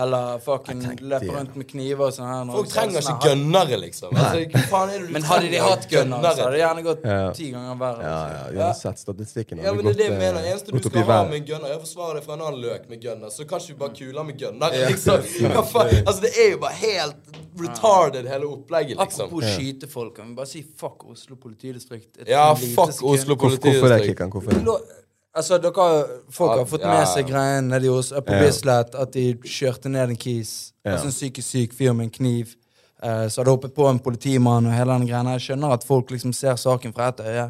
Eller 0.04 0.38
fucking 0.46 0.84
løper 1.02 1.32
rundt 1.40 1.56
med 1.58 1.66
kniver 1.72 2.06
og 2.12 2.14
sånn 2.14 2.30
her 2.30 2.52
Folk 2.54 2.70
er 2.70 2.76
trenger 2.76 3.02
sånn 3.08 3.18
ikke 3.18 3.32
gønnere, 3.32 3.80
liksom. 3.82 4.14
Altså, 4.14 4.44
hva 4.54 4.62
faen 4.70 4.94
er 4.94 5.00
det 5.02 5.08
du 5.10 5.14
Men 5.18 5.26
hadde 5.32 5.50
de 5.56 5.64
hatt 5.66 5.88
gønnere, 5.96 6.34
så 6.36 6.46
hadde 6.46 6.54
det 6.54 6.62
gjerne 6.62 6.86
gått 6.90 7.10
Ja. 7.10 7.18
ti 7.40 7.50
ganger 7.56 7.82
verre. 7.82 8.06
Ja, 8.14 8.22
ja, 8.36 8.46
uansett. 8.68 9.02
Statistikken 9.02 9.64
Ja, 9.66 9.74
men 9.74 9.90
det 9.90 9.96
er 9.96 10.00
det 10.04 10.08
jeg 10.12 10.20
mener. 10.22 10.40
eh, 10.46 10.52
Eneste 10.54 10.72
du 10.72 10.80
skal 10.90 11.10
ha 11.10 11.20
med 11.26 11.40
en 11.42 11.46
gunner, 11.50 11.74
er 11.74 11.82
å 11.82 11.84
forsvare 11.88 12.20
deg 12.20 12.24
fra 12.30 12.38
en 12.38 12.46
annen 12.52 12.62
løk 12.68 12.86
med 12.94 13.02
gønner. 13.02 13.34
Så 13.34 13.50
kanskje 13.50 13.74
du 13.74 13.82
bare 13.82 13.98
kuler 13.98 14.24
med 14.30 14.38
gønnere 14.38 14.86
liksom. 14.94 15.26
Altså, 16.06 16.22
det 16.22 16.36
er 16.38 16.52
jo 16.54 16.62
bare 16.62 16.78
helt 16.86 17.40
retarded, 17.60 18.28
hele 18.30 18.46
opplegget, 18.46 18.98
liksom. 19.02 19.26
Apropos 19.28 19.56
skyte 19.58 19.88
folk, 19.90 20.14
kan 20.16 20.30
vi 20.30 20.36
bare 20.38 20.48
si 20.48 20.62
fuck 20.78 21.04
Oslo 21.10 21.36
politidistrikt? 21.36 22.22
Ja, 22.30 22.54
fuck? 22.76 23.04
Oslo 23.04 23.36
Hvorfor 23.36 23.58
hvorfor 23.58 23.58
det, 23.58 23.80
politidistrikt. 23.82 24.08
Kikkan? 24.08 24.32
Hvorfor 24.34 24.52
det? 24.52 24.96
Altså, 25.40 25.58
dere, 25.62 26.06
Folk 26.34 26.56
har 26.58 26.66
fått 26.66 26.86
med 26.88 27.06
seg 27.08 27.28
greiene 27.30 27.70
nede 27.70 27.92
hos 27.94 28.12
på. 28.12 28.40
Bislett, 28.42 28.96
at 28.98 29.14
de 29.14 29.34
kjørte 29.46 29.92
ned 29.92 30.16
en 30.16 30.20
kis. 30.20 30.74
Altså 30.84 31.10
en 31.10 31.16
psykisk 31.16 31.48
syk 31.48 31.78
fyr 31.78 31.94
med 31.94 32.10
en 32.10 32.16
kniv. 32.18 32.56
Uh, 33.00 33.30
så 33.32 33.40
hadde 33.40 33.54
hoppet 33.54 33.72
på 33.76 33.86
en 33.88 34.00
politimann 34.04 34.68
og 34.68 34.76
hele 34.76 34.98
den 34.98 35.08
greia. 35.08 35.36
Jeg 35.38 35.46
skjønner 35.46 35.76
at 35.78 35.86
folk 35.88 36.12
liksom 36.12 36.34
ser 36.36 36.58
saken 36.60 36.96
fra 36.96 37.14
ett 37.14 37.22
øye. 37.24 37.46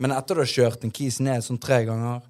Men 0.00 0.14
etter 0.16 0.38
du 0.38 0.40
har 0.40 0.48
kjørt 0.48 0.86
en 0.86 0.94
kis 0.94 1.18
ned 1.20 1.44
sånn 1.44 1.60
tre 1.60 1.82
ganger, 1.84 2.22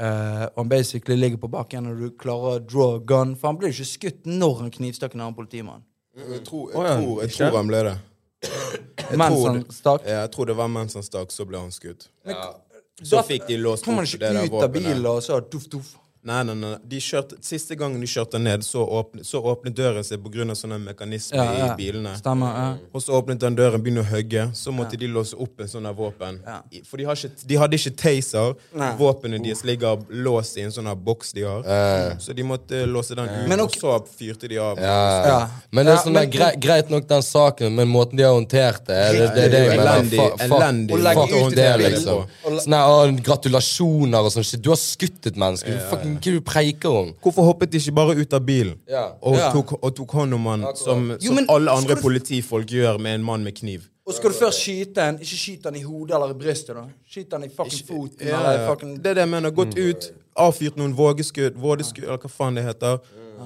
uh, 0.00 0.46
og 0.54 0.62
han 0.62 0.70
basically 0.70 1.18
ligger 1.18 1.42
på 1.42 1.50
bakken, 1.52 1.90
og 1.90 2.00
du 2.00 2.14
klarer 2.16 2.56
å 2.56 2.62
draw 2.64 2.94
a 2.96 3.02
gun 3.04 3.34
For 3.36 3.50
han 3.50 3.58
blir 3.60 3.74
jo 3.74 3.82
ikke 3.82 3.90
skutt 3.90 4.30
når 4.30 4.62
han 4.62 4.72
knivstakk 4.72 5.18
en 5.18 5.26
annen 5.26 5.36
politimann. 5.36 5.84
Jeg 6.16 6.40
tror, 6.46 6.70
jeg 6.72 6.80
tror, 6.80 7.20
jeg 7.26 7.36
tror 7.36 7.58
han 7.58 7.68
ble 7.68 7.84
det. 7.90 7.98
Jeg 8.42 9.18
Mens 9.18 9.34
tror 9.36 9.46
han 9.48 9.58
det- 9.62 9.74
stakk. 9.76 10.04
Ja, 10.06 10.20
jeg 10.22 10.30
tror 10.34 10.46
det 10.46 10.56
var 10.56 10.68
mens 10.68 10.94
han 10.94 11.02
stakk, 11.02 11.30
så 11.30 11.44
ble 11.46 11.58
han 11.58 11.70
skutt. 11.70 12.08
Ja. 12.26 12.54
Så 13.02 13.22
fikk 13.26 13.46
de 13.48 13.56
låst 13.58 13.84
Kommer 13.84 14.02
opp 14.02 14.08
han 14.08 14.18
det 14.20 14.30
ikke 14.30 14.50
der 14.50 14.56
ut 14.58 14.62
av 14.62 14.72
bilen 14.72 15.06
og 15.06 15.22
så 15.22 15.40
duff, 15.50 15.68
duff? 15.68 15.96
Nei, 16.24 16.42
nei, 16.46 16.54
nei. 16.54 16.76
De 16.86 17.00
kjørte, 17.02 17.34
siste 17.42 17.74
gangen 17.74 17.98
de 18.00 18.06
kjørte 18.06 18.38
ned, 18.38 18.62
så 18.62 18.84
åpnet, 18.86 19.26
så 19.26 19.40
åpnet 19.42 19.74
døren 19.74 20.04
seg 20.06 20.20
pga. 20.22 20.44
sånne 20.54 20.76
mekanismer 20.78 21.36
Ja, 21.40 21.52
ja. 21.58 21.64
i 21.66 21.76
bilene. 21.76 22.12
Stemmer. 22.16 22.52
ja. 22.54 22.76
Og 22.94 23.02
så 23.02 23.16
åpnet 23.18 23.40
den 23.42 23.56
døren, 23.58 23.82
begynte 23.82 24.04
å 24.04 24.06
hogge. 24.06 24.44
Så 24.54 24.70
måtte 24.70 24.96
de 24.96 25.08
låse 25.08 25.34
opp 25.34 25.58
en 25.60 25.66
sånn 25.66 25.88
våpen. 25.96 26.38
Ja. 26.46 26.60
For 26.86 26.96
de, 26.96 27.04
har 27.08 27.16
ikke, 27.18 27.46
de 27.50 27.56
hadde 27.58 27.74
ikke 27.80 27.94
taser. 27.96 28.54
Nei. 28.72 28.92
Våpenet 29.00 29.42
deres 29.42 29.64
ligger 29.64 29.98
låst 30.10 30.56
i 30.58 30.62
en 30.62 30.70
sånn 30.70 30.92
boks 31.04 31.32
de 31.34 31.42
har. 31.42 31.66
Eh. 31.66 32.14
Så 32.22 32.32
de 32.38 32.42
måtte 32.46 32.84
låse 32.86 33.16
den 33.18 33.26
ut, 33.28 33.60
og 33.66 33.74
så 33.74 33.96
fyrte 34.06 34.48
de 34.48 34.58
av. 34.62 34.78
Ja. 34.78 35.26
Ja. 35.26 35.40
Men 35.72 35.86
det 35.86 35.92
er 35.92 35.96
Ja, 35.96 36.02
sånn 36.04 36.12
men- 36.12 36.30
der, 36.30 36.38
grei, 36.38 36.52
greit 36.56 36.88
nok 36.90 37.08
den 37.08 37.22
saken, 37.22 37.74
men 37.74 37.88
måten 37.88 38.16
de 38.16 38.22
har 38.22 38.32
håndtert 38.38 38.86
det, 38.86 39.00
det, 39.12 39.18
det, 39.18 39.34
det, 39.34 39.50
det 39.50 39.64
jeg. 39.66 39.78
Elendig, 39.80 40.18
Fuck- 40.20 40.38
fuck- 40.38 41.54
det, 41.54 41.68
liksom. 41.82 42.26
Sånn 42.62 42.78
å, 42.78 43.22
gratulasjoner 43.22 44.22
og 44.24 44.30
sånn 44.32 44.44
shit. 44.46 44.62
Du 44.62 44.70
har 44.70 44.76
skutt 44.78 45.26
et 45.26 45.34
menneske. 45.36 45.66
Du, 45.66 46.11
hva 46.18 46.26
er 46.26 46.38
du 46.38 46.40
preiker 46.40 46.88
om? 46.90 47.14
Hvorfor 47.22 47.42
hoppet 47.44 47.70
de 47.72 47.78
ikke 47.78 47.94
bare 47.94 48.16
ut 48.16 48.32
av 48.32 48.40
bilen 48.46 48.78
Ja. 48.88 49.12
og, 49.22 49.36
Ja. 49.36 49.52
tok, 49.52 49.72
og 49.82 49.94
tok 49.96 50.10
hånd 50.12 50.34
om 50.34 50.44
han 50.46 50.66
som, 50.76 51.16
Jo, 51.20 51.32
men 51.32 51.46
alle 51.48 51.70
andre 51.70 51.94
du- 51.94 52.00
politifolk 52.02 52.66
gjør 52.66 52.98
med 53.00 53.14
en 53.14 53.22
mann 53.24 53.44
med 53.44 53.54
kniv? 53.54 53.88
Og 54.06 54.14
skal 54.14 54.30
du 54.30 54.36
først 54.36 54.58
skyte 54.60 54.98
en, 54.98 55.18
ikke 55.18 55.36
skyte 55.38 55.64
han 55.70 55.76
i 55.76 55.82
hodet 55.82 56.14
eller 56.14 56.30
i 56.30 56.34
brystet, 56.34 56.74
da. 56.74 56.84
Skyt 57.08 57.30
han 57.32 57.44
i 57.44 57.48
fucking 57.48 57.86
foten 57.86 58.26
Ja, 58.26 58.40
eller 58.40 58.66
fucking 58.68 58.96
Det 59.02 59.06
er 59.06 59.14
det 59.14 59.20
jeg 59.22 59.28
mener. 59.28 59.50
Gått 59.50 59.78
ut, 59.78 60.10
avfyrt 60.36 60.76
noen 60.76 60.94
vågeskudd, 60.96 61.54
vådeskudd, 61.54 62.04
eller 62.04 62.18
hva 62.18 62.28
faen 62.30 62.54
det 62.56 62.64
heter. 62.64 62.98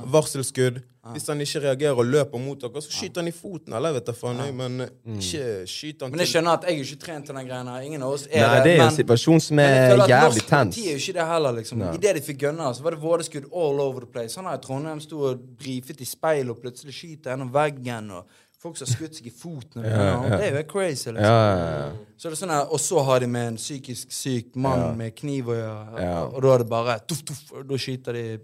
Varselskudd. 0.07 0.83
Hvis 1.13 1.27
han 1.29 1.41
ikke 1.41 1.61
reagerer 1.65 1.99
og 2.03 2.07
løper 2.07 2.39
mot 2.43 2.61
dere, 2.61 2.83
så 2.83 2.91
skyter 2.91 3.21
han 3.23 3.29
i 3.29 3.35
foten. 3.37 3.73
Eller 3.79 3.93
vet 3.93 4.07
jeg 4.11 4.17
faen, 4.19 4.41
men 4.57 4.81
eh, 4.81 4.89
ikke 5.17 5.45
skyt 5.71 6.01
han 6.03 6.11
til 6.11 6.17
Men 6.17 6.23
jeg 6.25 6.33
skjønner 6.33 6.53
at 6.59 6.65
jeg 6.67 6.73
er 6.73 6.79
jo 6.81 6.87
ikke 6.89 7.03
trent 7.07 7.27
til 7.31 7.35
den 7.39 7.47
greia 7.51 7.63
her. 7.65 7.81
Ingen 7.91 8.03
av 8.03 8.15
oss 8.17 8.27
er 8.31 8.47
Nei, 8.47 8.63
det 8.67 8.73
er 8.79 8.85
en 8.87 8.97
situasjon 8.97 9.41
som 9.41 9.59
er 9.59 9.75
jævlig 9.97 10.09
norsk 10.09 10.49
tens. 10.49 10.75
politi 10.77 10.89
er 10.89 10.93
jo 10.99 11.03
ikke 11.05 11.19
det 11.21 11.27
heller, 11.33 11.53
liksom. 11.61 11.85
Idet 11.95 12.17
de 12.17 12.25
fikk 12.31 12.41
gønna, 12.47 12.73
så 12.75 12.83
var 12.83 12.97
det 12.97 13.03
vådeskudd 13.03 13.47
all 13.53 13.81
over 13.87 14.01
the 14.01 14.11
place. 14.17 14.37
Han 14.41 14.47
her 14.51 14.59
i 14.59 14.65
Trondheim 14.67 15.01
sto 15.05 15.21
og 15.31 15.47
brifet 15.61 16.01
i 16.01 16.09
speil 16.09 16.51
og 16.51 16.59
plutselig 16.65 16.95
skyter 16.97 17.31
gjennom 17.35 17.53
veggen. 17.55 18.11
og 18.11 18.27
Folk 18.67 18.79
som 18.81 18.89
har 18.89 18.95
skutt 18.97 19.15
seg 19.19 19.27
i 19.29 19.31
foten. 19.31 19.85
Ja, 19.85 20.07
ja. 20.25 20.37
Det 20.41 20.47
er 20.49 20.57
jo 20.57 20.63
crazy. 20.73 21.11
liksom. 21.13 21.23
Ja, 21.23 21.57
ja, 21.59 21.67
ja. 21.77 21.91
Så 22.17 22.31
det 22.31 22.33
er 22.39 22.41
sånn 22.41 22.51
her, 22.55 22.67
Og 22.73 22.81
så 22.81 23.03
har 23.05 23.21
de 23.21 23.27
med 23.29 23.49
en 23.53 23.57
psykisk 23.61 24.11
syk 24.11 24.57
mann 24.57 24.97
med 24.97 25.15
kniv 25.15 25.53
å 25.53 25.55
gjøre, 25.55 26.01
Ja. 26.03 26.25
og 26.25 26.43
da 26.43 26.55
er 26.55 26.59
det 26.65 26.69
bare 26.69 26.99
tuff, 27.07 27.23
tuff, 27.29 27.53
og 27.53 27.67
da 27.69 27.77
skyter 27.77 28.13
de 28.17 28.39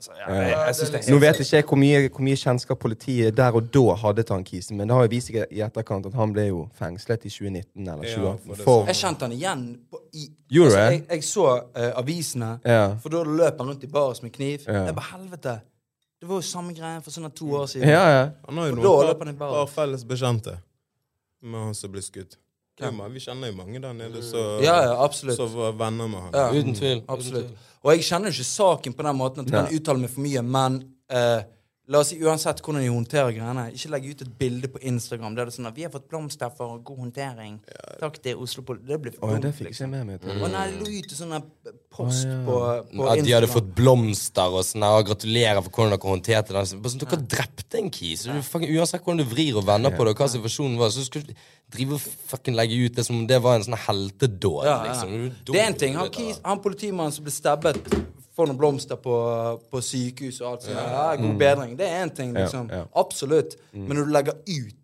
altså, 0.00 0.12
ja, 0.16 0.34
jeg, 0.34 0.50
jeg 0.66 0.74
synes 0.78 0.90
det 0.90 1.00
er 1.00 1.12
Nå 1.12 1.18
vet 1.20 1.40
ikke 1.40 1.56
jeg 1.56 1.66
hvor 1.68 1.80
mye, 1.80 2.00
hvor 2.08 2.24
mye 2.24 2.38
kjennskap 2.40 2.80
politiet 2.80 3.36
der 3.36 3.56
og 3.58 3.68
da 3.74 3.96
hadde 4.02 4.24
til 4.24 4.36
han 4.38 4.44
kisen, 4.48 4.78
men 4.78 4.88
det 4.88 4.96
har 4.96 5.06
jo 5.06 5.12
vist 5.12 5.30
seg 5.30 5.40
i 5.44 5.62
etterkant 5.66 6.08
at 6.08 6.16
han 6.16 6.32
ble 6.36 6.46
jo 6.48 6.62
fengslet 6.78 7.26
i 7.28 7.32
2019 7.32 7.88
eller 7.88 8.08
2018 8.08 8.54
for 8.54 8.64
for 8.64 8.90
Jeg 8.92 9.00
kjente 9.02 9.28
han 9.28 9.36
igjen. 9.36 9.64
På, 9.90 10.02
i, 10.12 10.26
Gjorde 10.50 10.70
altså, 10.70 10.86
jeg, 10.96 11.04
jeg 11.10 11.24
så 11.28 11.46
uh, 11.60 11.90
avisene, 12.00 12.52
Ja. 12.64 12.84
for 13.02 13.14
da 13.14 13.22
løp 13.26 13.60
han 13.60 13.72
rundt 13.74 13.84
i 13.84 13.90
baris 13.92 14.22
med 14.24 14.32
kniv. 14.34 14.64
Ja. 14.66 14.86
Jeg 14.88 14.96
bare, 14.96 15.10
helvete. 15.12 15.60
Det 16.20 16.28
var 16.28 16.40
jo 16.40 16.44
samme 16.44 16.74
greie 16.76 17.00
for 17.04 17.14
sånne 17.14 17.30
to 17.36 17.52
år 17.56 17.66
siden. 17.70 17.88
Ja, 17.88 18.04
ja. 18.12 18.24
Han 18.48 18.58
har 18.60 18.72
jo 18.72 18.80
noen 18.80 19.36
par, 19.40 19.66
felles 19.72 20.04
bekjente 20.04 20.58
med 21.40 21.68
han 21.68 21.76
som 21.76 21.92
ble 21.92 22.02
skutt. 22.04 22.36
Vi 22.80 23.20
kjenner 23.20 23.50
jo 23.50 23.56
mange 23.56 23.80
der 23.80 23.92
nede 23.92 24.22
som 24.24 24.62
ja, 24.64 24.76
absolutt. 25.04 25.40
var 25.52 25.72
venner 25.76 26.08
med 26.08 26.20
han. 26.20 26.30
Ja. 26.34 26.46
Uten 26.52 26.74
tvil. 26.76 27.02
Absolutt. 27.08 27.50
Og 27.80 27.94
jeg 27.94 28.04
kjenner 28.10 28.28
jo 28.28 28.36
ikke 28.36 28.50
saken 28.50 28.96
på 28.96 29.06
den 29.06 29.16
måten 29.16 29.42
at 29.42 29.48
du 29.48 29.54
kan 29.56 29.72
uttale 29.72 30.02
meg 30.02 30.12
for 30.12 30.24
mye, 30.24 30.42
men 30.44 30.80
uh, 31.14 31.40
la 31.90 32.02
oss 32.02 32.12
si 32.12 32.18
uansett 32.22 32.60
hvordan 32.62 32.84
de 32.84 32.90
håndterer 32.92 33.32
greiene, 33.34 33.66
ikke 33.74 33.92
legge 33.94 34.12
ut 34.12 34.24
et 34.26 34.34
bilde 34.42 34.70
på 34.70 34.82
Instagram 34.92 35.36
der 35.36 35.48
det 35.48 35.54
er 35.54 35.56
sånn 35.56 35.70
at 35.70 35.76
'Vi 35.78 35.86
har 35.86 35.94
fått 35.94 36.10
blomster 36.12 36.52
for 36.54 36.78
god 36.84 36.98
håndtering'. 37.04 37.56
Takk 38.02 38.20
til 38.22 38.36
Oslo 38.36 38.62
Pol... 38.66 38.82
Det 38.84 39.00
blir 39.00 39.16
for 39.16 39.32
dumt, 39.32 39.42
det 39.46 39.54
fikk 39.56 39.70
jeg 39.70 39.72
liksom. 39.72 39.94
ikke 39.94 40.04
med 40.04 40.20
meg. 40.20 40.28
Mm. 40.28 40.44
Og 40.44 40.52
nei, 40.52 40.66
lå 40.76 40.90
ut 40.98 41.16
en 41.16 41.79
sånn 41.90 42.10
ah, 42.10 42.18
ja. 42.22 42.38
på, 42.46 42.56
på 42.96 43.06
At 43.10 43.22
de 43.26 43.32
hadde 43.34 43.48
fått 43.50 43.70
blomster 43.76 44.54
og 44.54 44.62
sånn 44.66 44.84
og 44.86 45.08
gratulerer 45.08 45.60
for 45.64 45.74
hvordan 45.74 45.94
dere 45.96 46.12
håndterte 46.12 46.54
det. 46.54 46.62
Sånn, 46.70 47.00
Dere 47.02 47.18
drepte 47.34 47.80
en 47.80 47.90
kis. 47.90 48.26
og 48.28 48.38
du 48.38 48.46
fucking- 48.46 48.70
Uansett 48.76 49.02
hvordan 49.02 49.22
du 49.24 49.26
vrir 49.30 49.58
og 49.58 49.66
vender 49.66 49.90
på 49.96 50.06
det, 50.06 50.14
og 50.14 50.22
hva 50.22 50.28
situasjonen 50.30 50.78
var, 50.78 50.92
så 50.94 51.04
skal 51.04 51.26
du 51.26 51.34
drive 51.70 51.98
og 51.98 52.00
fucking 52.30 52.56
legge 52.58 52.78
ut 52.84 52.94
det 52.94 53.04
som 53.06 53.18
om 53.18 53.26
det 53.26 53.40
var 53.42 53.58
en 53.58 53.66
sånn 53.66 53.78
heltedåd. 53.86 54.64
Ja, 54.64 54.76
ja. 54.84 54.92
liksom. 54.92 55.34
Det 55.50 55.60
er 55.60 55.66
en 55.66 55.78
ting. 55.82 55.98
Han, 55.98 56.10
kis, 56.14 56.40
han 56.44 56.62
politimannen 56.62 57.12
som 57.12 57.26
ble 57.26 57.34
stabbet, 57.34 57.92
får 58.36 58.48
noen 58.48 58.58
blomster 58.60 58.96
på, 58.96 59.14
på 59.70 59.82
sykehus 59.84 60.40
og 60.40 60.52
alt 60.52 60.68
sånt. 60.68 60.78
Ja, 60.78 61.08
god 61.18 61.38
bedring. 61.42 61.76
Det 61.76 61.88
er 61.88 62.04
én 62.06 62.14
ting, 62.14 62.32
liksom. 62.36 62.70
ja. 62.70 62.86
Absolutt. 62.94 63.58
Men 63.74 63.98
når 63.98 64.06
du 64.06 64.14
legger 64.14 64.38
ut 64.46 64.76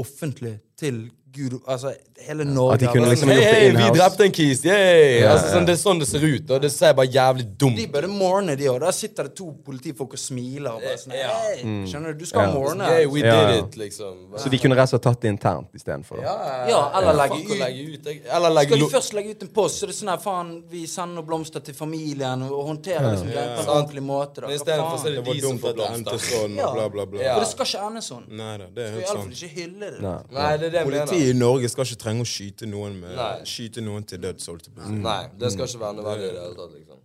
offentlig 0.00 0.56
til 0.84 1.04
Gud 1.34 1.56
Altså 1.66 1.90
hele 2.24 2.44
Norge 2.46 2.74
At 2.76 2.80
de 2.84 2.86
kunne 2.92 3.08
liksom 3.10 3.30
gjort 3.32 3.40
det 3.42 3.54
hei, 3.54 3.70
vi 3.74 3.86
drepte 3.98 4.24
en 4.28 4.34
kis! 4.34 4.60
Yeah. 4.64 5.22
Ja, 5.24 5.30
altså, 5.34 5.48
sånn, 5.56 5.64
det 5.66 5.72
er 5.74 5.78
sånn 5.80 5.98
det 6.00 6.06
ser 6.08 6.22
ut, 6.24 6.50
og 6.54 6.60
det 6.62 6.70
ser 6.72 6.92
bare 6.96 7.10
jævlig 7.10 7.46
dumt 7.60 7.78
De 7.80 7.86
burde 7.90 8.10
morne, 8.12 8.54
de 8.60 8.68
òg. 8.70 8.76
Der 8.84 8.94
sitter 8.94 9.26
det 9.28 9.34
to 9.40 9.48
politifolk 9.66 10.14
og 10.14 10.20
smiler. 10.22 10.76
Og 10.76 10.84
bare 10.84 11.00
sånn, 11.00 11.14
Ja. 11.18 11.32
hey, 11.42 11.64
Skjønner 11.90 12.14
du? 12.14 12.22
Du 12.22 12.28
skal 12.30 12.46
yeah. 12.46 12.54
morne. 12.54 12.86
Yeah, 12.86 13.10
we 13.10 13.24
did 13.24 13.50
it, 13.58 13.76
liksom. 13.80 14.20
Så 14.38 14.52
de 14.52 14.60
kunne 14.62 14.78
rett 14.78 14.86
og 14.86 14.92
slett 14.94 15.04
tatt 15.08 15.24
det 15.26 15.32
internt 15.34 15.74
istedenfor. 15.74 16.22
Ja, 16.22 16.36
Ja, 16.70 16.80
eller 17.00 17.18
legge 17.18 17.40
ut. 17.42 17.58
legge 17.58 17.82
ut. 17.96 18.06
Eller 18.38 18.54
legge 18.54 18.76
Skal 18.78 18.84
de 18.84 18.90
først 18.94 19.16
legge 19.18 19.34
ut 19.34 19.42
en 19.48 19.52
post, 19.58 19.80
så 19.82 19.90
det 19.90 19.94
er 19.96 19.98
sånn 20.04 20.12
her, 20.14 20.22
faen, 20.28 20.54
vi 20.70 20.84
sender 20.94 21.18
noen 21.18 21.28
blomster 21.32 21.66
til 21.66 21.74
familien 21.74 22.46
og 22.46 22.62
håndterer 22.70 23.10
liksom 23.10 23.34
greia 23.34 23.56
på 23.58 23.66
en 23.66 23.72
ordentlig 23.74 24.06
måte. 24.06 24.40
Da. 24.40 24.46
Men 24.46 24.54
i 24.54 24.60
i 24.60 24.64
stedet 24.64 24.86
for 24.86 25.02
så 25.02 25.06
er 25.10 25.10
Det 25.10 25.18
det 25.18 25.26
var 25.26 25.34
de 25.34 25.40
som 25.40 25.50
dumt 25.50 25.62
får 25.66 25.74
blomster. 25.82 26.18
sånn, 26.30 26.56
Ja. 26.62 26.70
bla, 26.78 26.88
bla, 26.88 27.04
bla. 27.10 27.20
Ja. 27.26 27.34
For 27.34 27.40
det 27.44 27.50
skal 27.50 27.66
ikke 27.72 27.84
ende 27.90 28.02
sånn. 28.10 28.24
Nei 28.30 28.56
det 28.58 28.64
er 28.64 28.70
skal 28.70 28.94
helt 28.94 29.04
iallfall 29.04 29.22
sant. 29.24 29.42
ikke 29.42 29.52
hylle 29.58 29.90
det. 29.90 30.00
Nei. 30.00 30.56
Det 30.64 30.72
det 30.74 30.82
jeg 30.82 30.90
mener. 30.90 31.06
Politiet 31.06 31.30
i 31.30 31.38
Norge 31.38 31.70
skal 31.72 31.88
ikke 31.88 32.02
trenge 32.04 32.26
å 32.26 32.28
skyte 32.28 32.68
noen 32.70 33.00
med. 33.00 33.24
Skyte 33.48 33.84
noen 33.86 34.04
til 34.10 34.20
døds, 34.26 34.50
si. 34.50 34.74
Nei, 34.98 35.22
det 35.40 35.54
skal 35.54 35.70
ikke 35.70 35.82
være 35.86 35.98
nødvendig 36.02 36.28
i 36.28 36.34
det 36.34 36.42
hele 36.42 36.58
tatt, 36.58 36.76
liksom. 36.76 37.00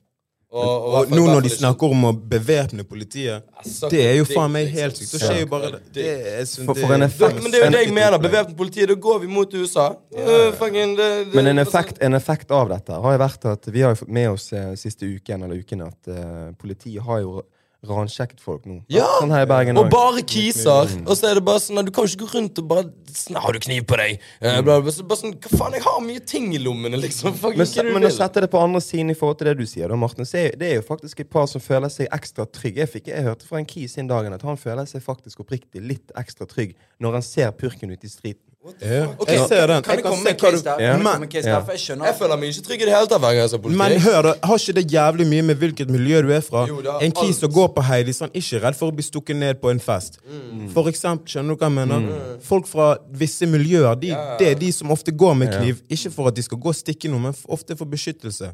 Og, 0.49 0.65
og, 0.65 0.93
Og 0.97 1.11
nå 1.13 1.23
når 1.29 1.43
de 1.45 1.49
snakker 1.53 1.91
om 1.93 2.05
å 2.07 2.11
bevæpne 2.31 2.81
politiet, 2.89 3.43
det 3.91 3.99
er 4.01 4.15
jo 4.17 4.23
faen 4.25 4.49
meg 4.55 4.71
helt 4.73 4.97
sykt. 4.97 5.11
Det 5.13 5.19
skjer 5.21 5.37
jo 5.43 5.49
bare 5.51 5.69
Suck 5.75 5.91
det, 5.93 6.05
jeg 6.09 6.47
For- 6.65 6.79
for 6.79 6.93
en 6.95 7.03
det, 7.03 7.09
effekt- 7.11 7.43
Men 7.43 7.51
det 7.53 7.59
er 7.59 7.65
jo 7.67 7.73
det 7.75 7.83
jeg 7.83 7.93
mener. 7.93 8.17
Bevæpne 8.23 8.55
politiet. 8.57 8.87
da 8.89 8.95
går 8.95 9.19
vi 9.19 9.27
mot 9.27 9.53
USA. 9.53 9.85
Uh, 10.09 10.49
fucking, 10.57 10.95
det, 10.97 11.09
det, 11.27 11.35
Men 11.35 11.51
en 11.51 11.59
altså- 11.59 11.77
effekt, 11.77 12.01
en 12.01 12.13
effekt 12.17 12.51
av 12.51 12.69
dette 12.69 12.91
har 12.91 13.13
jo 13.13 13.19
vært 13.21 13.45
at 13.45 13.69
vi 13.69 13.81
har 13.85 13.93
fått 13.95 14.09
med 14.09 14.29
oss 14.31 14.51
eh, 14.53 14.73
siste 14.73 15.05
uken 15.05 15.43
eller 15.43 15.61
uken 15.61 15.81
at 15.85 16.07
uh, 16.09 16.51
politiet 16.57 17.03
har 17.05 17.21
jo 17.21 17.43
ransjekket 17.87 18.41
folk 18.43 18.65
nå. 18.67 18.81
Ja! 18.91 19.07
Sånn 19.21 19.31
Bergen 19.47 19.79
Og 19.79 19.87
bare 19.91 20.23
kiser. 20.27 20.89
Og 21.05 21.13
så 21.15 21.29
er 21.29 21.39
det 21.39 21.43
bare 21.47 21.61
sånn 21.63 21.79
at 21.79 21.87
Du 21.87 21.93
kan 21.95 22.05
jo 22.05 22.11
ikke 22.11 22.25
gå 22.25 22.33
rundt 22.33 22.59
og 22.59 22.67
bare 22.67 22.83
sånn, 23.07 23.39
'Har 23.39 23.53
du 23.53 23.59
kniv 23.59 23.85
på 23.87 23.95
deg?' 23.97 24.19
Mm. 24.41 24.65
bare 24.65 24.91
sånn, 24.91 25.39
Hva 25.39 25.49
faen, 25.57 25.73
jeg 25.73 25.83
har 25.83 26.01
mye 26.01 26.19
ting 26.25 26.53
i 26.53 26.59
lommene, 26.59 26.99
liksom. 26.99 27.33
Fuck, 27.33 27.55
Men, 27.55 27.65
du 27.65 27.93
men 27.93 28.03
å 28.03 28.11
sette 28.11 28.41
det 28.41 28.51
på 28.51 28.59
andre 28.61 28.81
siden 28.81 29.09
i 29.11 29.13
forhold 29.13 29.37
til 29.37 29.47
det 29.47 29.57
du 29.57 29.65
sier, 29.65 29.87
da, 29.87 29.95
Martin, 29.95 30.25
så 30.25 30.37
er, 30.37 30.55
det 30.57 30.71
er 30.71 30.75
jo 30.75 30.81
faktisk 30.81 31.21
et 31.21 31.29
par 31.29 31.47
som 31.47 31.61
føler 31.61 31.89
seg 31.89 32.07
ekstra 32.11 32.45
trygge. 32.45 32.83
Jeg, 32.83 32.89
fikk, 32.89 33.07
jeg 33.07 33.23
hørte 33.23 33.47
fra 33.47 33.57
en 33.57 33.65
kis 33.65 33.97
inn 33.97 34.07
dagen 34.07 34.33
at 34.33 34.41
han 34.41 34.57
føler 34.57 34.85
seg 34.85 35.01
faktisk 35.01 35.39
oppriktig 35.39 35.81
litt 35.81 36.11
ekstra 36.17 36.45
trygg 36.45 36.75
når 36.99 37.13
han 37.13 37.21
ser 37.21 37.51
purken 37.51 37.91
ute 37.91 38.05
i 38.05 38.09
streeten. 38.09 38.48
Ja, 38.59 39.05
Ok, 39.15 39.29
jeg 39.31 39.47
ser 39.47 39.67
den. 39.67 39.83
Kan 39.83 39.95
Jeg 39.95 40.03
jeg 40.03 40.11
komme 40.11 40.23
med 40.23 40.33
en 40.33 40.39
case 40.39 40.63
der? 40.63 40.79
Yeah. 40.81 40.97
Jeg 40.99 41.19
Men, 41.19 41.29
case 41.31 41.47
der? 41.47 41.63
Jeg 41.71 42.07
Jeg 42.07 42.15
føler 42.19 42.35
meg 42.35 42.49
ikke 42.49 42.63
trygg 42.67 42.81
i 42.81 42.85
det 42.85 42.93
hele 42.93 43.07
tatt 43.07 43.21
hver 43.23 43.31
gang 43.31 43.37
jeg 43.39 43.49
ser 43.49 43.57
politi. 43.57 43.77
men 43.77 44.01
hør. 44.01 44.27
Har 44.43 44.57
ikke 44.57 44.73
det 44.75 44.91
jævlig 44.93 45.27
mye 45.27 45.41
med 45.41 45.55
hvilket 45.55 45.89
miljø 45.89 46.21
du 46.21 46.31
er 46.35 46.41
fra? 46.41 46.65
Jo, 46.67 46.81
En 47.01 47.11
kis 47.11 47.35
som 47.39 47.51
går 47.51 47.67
på 47.75 47.81
Heidis, 47.81 48.19
han 48.19 48.29
er 48.33 48.39
ikke 48.41 48.59
redd 48.65 48.75
for 48.75 48.91
å 48.91 48.95
bli 48.95 49.03
stukket 49.03 49.35
ned 49.35 49.61
på 49.61 49.71
en 49.71 49.79
fest. 49.79 50.19
Mm. 50.27 50.67
For 50.73 50.89
eksempel, 50.91 51.25
skjønner 51.31 51.55
du 51.55 51.63
hva 51.63 51.69
jeg 51.69 51.75
mener? 51.77 52.37
Folk 52.43 52.67
fra 52.67 52.97
visse 53.11 53.47
miljøer, 53.47 53.95
de, 53.95 54.11
det 54.39 54.51
er 54.51 54.55
de 54.59 54.71
som 54.75 54.91
ofte 54.91 55.11
går 55.15 55.33
med 55.39 55.53
kniv. 55.55 55.79
Ikke 55.89 56.11
for 56.11 56.27
at 56.27 56.35
de 56.35 56.43
skal 56.43 56.57
gå 56.57 56.67
og 56.67 56.75
stikke 56.75 57.07
noe, 57.09 57.19
men 57.19 57.33
ofte 57.47 57.77
for 57.79 57.85
beskyttelse. 57.85 58.51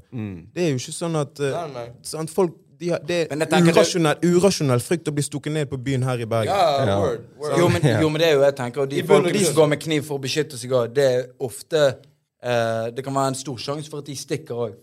Det 0.53 0.67
er 0.67 0.69
jo 0.69 0.75
ikke 0.77 0.93
sånn 0.93 1.15
at 1.17 1.39
uh, 1.41 1.49
Nei, 1.49 1.67
nei. 1.73 1.87
sant, 2.03 2.29
folk 2.29 2.53
de 2.85 2.93
har, 2.93 3.03
Det 3.09 3.19
er 3.29 3.69
urasjonell, 3.69 4.19
urasjonell 4.23 4.83
frykt 4.85 5.09
å 5.09 5.13
bli 5.15 5.25
stukket 5.25 5.55
ned 5.55 5.69
på 5.71 5.79
byen 5.81 6.05
her 6.07 6.21
i 6.21 6.27
Bergen. 6.29 6.51
Ja, 6.53 6.97
word, 7.01 7.23
word. 7.41 7.55
Jo, 7.59 7.69
men, 7.73 7.87
jo, 8.01 8.09
men 8.13 8.21
det 8.21 8.29
er 8.29 8.35
jo 8.37 8.43
jeg 8.45 8.57
tenker 8.59 8.85
Og 8.85 8.91
de 8.91 9.03
folk, 9.07 9.29
som 9.45 9.55
går 9.61 9.71
med 9.73 9.81
kniv 9.85 10.05
for 10.07 10.19
å 10.19 10.23
beskytte 10.25 10.59
seg 10.59 10.75
det 10.95 11.07
er 11.11 11.25
ofte 11.43 11.87
eh, 12.45 12.91
Det 12.95 13.03
kan 13.03 13.13
være 13.15 13.27
en 13.33 13.35
stor 13.39 13.57
sjanse 13.57 13.89
for 13.89 13.97
at 14.03 14.05
de 14.05 14.15
stikker 14.15 14.55
òg. 14.55 14.73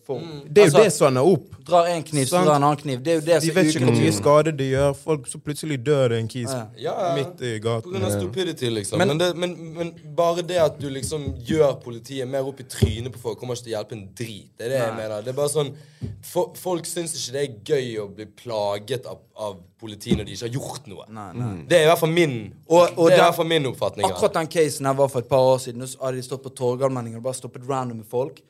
Det 0.52 0.64
er 0.64 0.70
jo 0.70 0.82
det 0.82 0.92
som 0.92 1.06
ender 1.12 1.22
opp. 1.22 1.46
Drar 1.68 1.86
én 1.92 2.02
kniv, 2.02 2.26
så 2.26 2.42
drar 2.44 2.56
en 2.58 2.64
annen 2.66 2.76
kniv. 2.80 3.02
Det 3.04 3.12
er 3.12 3.14
jo 3.20 3.24
det 3.28 3.40
De 3.42 3.52
vet 3.54 3.70
ikke 3.70 3.84
hvor 3.86 3.94
mye 4.00 4.12
skade 4.16 4.52
de 4.58 4.66
gjør. 4.72 4.92
Folk, 4.98 5.26
så 5.30 5.38
plutselig 5.38 5.78
dør 5.86 6.08
det 6.12 6.18
en 6.24 6.28
kis 6.28 6.50
Ja. 6.50 6.64
Ja, 6.76 7.14
midt 7.14 7.40
i 7.40 7.52
På 7.60 7.64
gaten. 7.68 7.92
grunn 7.92 8.04
av 8.04 8.10
stupidity, 8.18 8.68
liksom. 8.70 8.98
Men- 8.98 9.08
Men, 9.12 9.18
det, 9.18 9.36
men, 9.36 9.74
men 9.74 9.94
bare 10.16 10.42
det 10.42 10.56
at 10.58 10.78
du 10.80 10.88
liksom 10.90 11.34
gjør 11.46 11.80
politiet 11.84 12.28
mer 12.28 12.42
opp 12.48 12.60
i 12.60 12.64
trynet 12.64 13.12
på 13.12 13.18
folk, 13.18 13.38
kommer 13.38 13.54
ikke 13.54 13.64
til 13.64 13.72
å 13.74 13.76
hjelpe 13.78 13.92
en 13.92 14.08
drit. 14.18 14.48
Det 14.58 14.66
er 14.66 14.68
det 14.70 14.78
jeg 14.82 14.94
mener. 14.96 15.22
Det 15.22 15.28
er 15.28 15.38
bare 15.38 15.48
sånn 15.48 15.74
for, 16.22 16.52
Folk 16.56 16.84
syns 16.86 17.12
ikke 17.14 17.32
det 17.32 17.42
er 17.42 17.76
gøy 17.76 17.98
å 18.02 18.08
bli 18.14 18.26
plaget 18.26 19.06
av, 19.06 19.18
av 19.36 19.56
politiet 19.80 20.18
når 20.18 20.26
de 20.28 20.32
ikke 20.36 20.48
har 20.48 20.54
gjort 20.56 20.86
noe. 20.90 21.04
Nei, 21.08 21.32
nei. 21.38 21.50
Det 21.68 21.78
er 21.78 21.86
i 21.86 21.90
hvert 21.90 21.98
fall 22.02 22.12
min 22.12 22.54
Og- 22.68 22.98
og 22.98 23.08
Det 23.08 23.14
er 23.14 23.22
i 23.22 23.26
hvert 23.26 23.36
fall 23.36 23.48
min 23.48 23.66
oppfatning. 23.66 24.06
Akkurat 24.06 24.34
den 24.34 24.46
casen 24.48 24.86
her 24.86 24.94
var 24.94 25.08
for 25.08 25.18
et 25.20 25.28
par 25.28 25.38
år 25.38 25.58
siden. 25.58 25.86
Så 25.86 25.98
hadde 26.00 26.16
de 26.16 26.22
stått 26.22 26.42
på 26.42 26.54
Torgallmenningen 26.54 27.16
og 27.16 27.22
bare 27.22 27.34
stoppet 27.34 27.68
random 27.68 28.04
folk. 28.04 28.40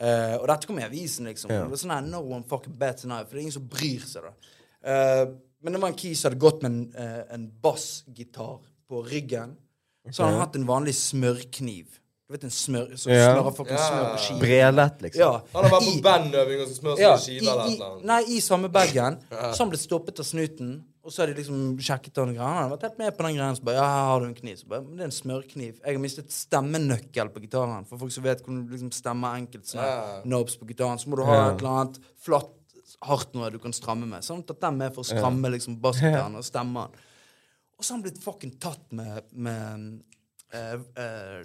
Uh, 0.00 0.38
og 0.38 0.46
dette 0.46 0.66
kom 0.66 0.78
i 0.78 0.82
avisen, 0.82 1.26
liksom. 1.26 1.48
Det 1.48 1.70
var 1.70 1.76
sånn 1.76 1.90
her, 1.90 2.00
No 2.02 2.20
one 2.20 2.44
fucking 2.44 2.76
bets 2.78 3.04
an. 3.04 3.10
For 3.10 3.34
det 3.34 3.40
er 3.40 3.40
ingen 3.40 3.52
som 3.52 3.68
bryr 3.68 4.00
seg, 4.06 4.22
da. 4.22 4.32
Uh, 4.86 5.34
men 5.60 5.72
det 5.72 5.80
var 5.80 5.88
en 5.88 5.94
key 5.94 6.14
som 6.14 6.30
hadde 6.30 6.40
gått 6.40 6.62
med 6.62 6.70
en, 6.70 6.92
uh, 6.96 7.24
en 7.34 7.50
bassgitar 7.62 8.60
på 8.88 9.02
ryggen. 9.10 9.56
Så 10.10 10.22
hadde 10.22 10.38
han 10.38 10.40
hatt 10.46 10.56
en 10.56 10.66
vanlig 10.68 10.94
smørkniv. 10.94 11.86
Du 12.28 12.34
vet 12.34 12.42
en 12.44 12.50
smør 12.52 12.90
som 13.00 13.10
Ja. 13.10 13.32
smører 13.32 13.54
fucking 13.56 13.78
Ja. 13.78 13.84
smør 13.88 14.06
på 14.12 14.18
skiva. 14.20 14.40
Brelett, 14.40 14.98
liksom. 15.00 15.20
Ja. 15.20 15.42
Han 15.54 15.64
har 15.64 15.70
vært 15.70 15.86
på 15.88 16.02
bandøving 16.02 16.60
og 16.60 16.68
så 16.68 16.74
smør 16.76 16.96
seg 16.96 17.00
ja, 17.00 17.16
skiva 17.16 17.52
eller 17.52 17.70
i, 17.70 17.78
annet. 17.80 18.04
nei, 18.04 18.22
i 18.36 18.40
samme 18.40 18.68
bagen. 18.68 19.16
Så 19.54 19.58
han 19.64 19.70
ble 19.70 19.78
stoppet 19.78 20.20
av 20.20 20.26
snuten. 20.28 20.84
Og 21.02 21.10
så 21.10 21.22
har 21.22 21.32
de 21.32 21.40
liksom 21.40 21.78
sjekket 21.80 22.20
han. 22.20 22.36
Han 22.36 22.56
har 22.68 22.68
vært 22.76 22.82
helt 22.82 22.98
med 22.98 23.16
på 23.16 23.24
den 23.24 23.36
greia. 23.38 23.56
Så 23.56 23.64
bare, 23.64 23.76
ja, 23.76 23.86
her 23.88 24.04
har 24.10 24.20
du 24.20 24.26
en 24.26 24.34
kniv. 24.34 24.58
Så 24.60 24.68
bare, 24.68 24.82
men 24.82 24.98
det 24.98 25.00
er 25.00 25.08
en 25.08 25.16
smørkniv. 25.16 25.80
Jeg 25.80 25.94
har 25.96 26.02
mistet 26.04 26.28
stemmenøkkel 26.28 27.30
på 27.32 27.40
gitaren. 27.40 27.86
For 27.88 27.96
folk 27.96 28.12
som 28.12 28.24
vet 28.24 28.42
hvordan 28.44 28.66
du 28.66 28.74
liksom 28.76 28.92
stemmer 28.92 29.40
enkelt 29.40 29.64
sånne 29.64 29.88
Ja. 29.88 30.20
nobs 30.28 30.58
på 30.60 30.68
gitaren, 30.68 31.00
så 31.00 31.08
må 31.08 31.16
du 31.16 31.24
ha 31.24 31.48
et 31.48 31.62
eller 31.62 31.80
annet 31.80 31.98
flatt, 32.20 32.52
hardt 33.00 33.32
noe 33.32 33.48
du 33.48 33.58
kan 33.58 33.72
stramme 33.72 34.04
med. 34.06 34.20
Sånn 34.20 34.44
at 34.44 34.60
den 34.60 34.76
med 34.76 34.92
for 34.92 35.00
å 35.00 35.08
stramme 35.08 35.48
liksom 35.48 35.80
bassgitaren 35.80 36.36
og 36.36 36.44
stemmen. 36.44 36.92
Og 37.78 37.80
så 37.80 37.94
har 37.94 37.96
han 37.96 38.02
blitt 38.02 38.20
fucking 38.22 38.58
tatt 38.60 38.92
med, 38.92 39.22
med 39.32 40.02
uh, 40.52 40.76
eh, 41.00 41.44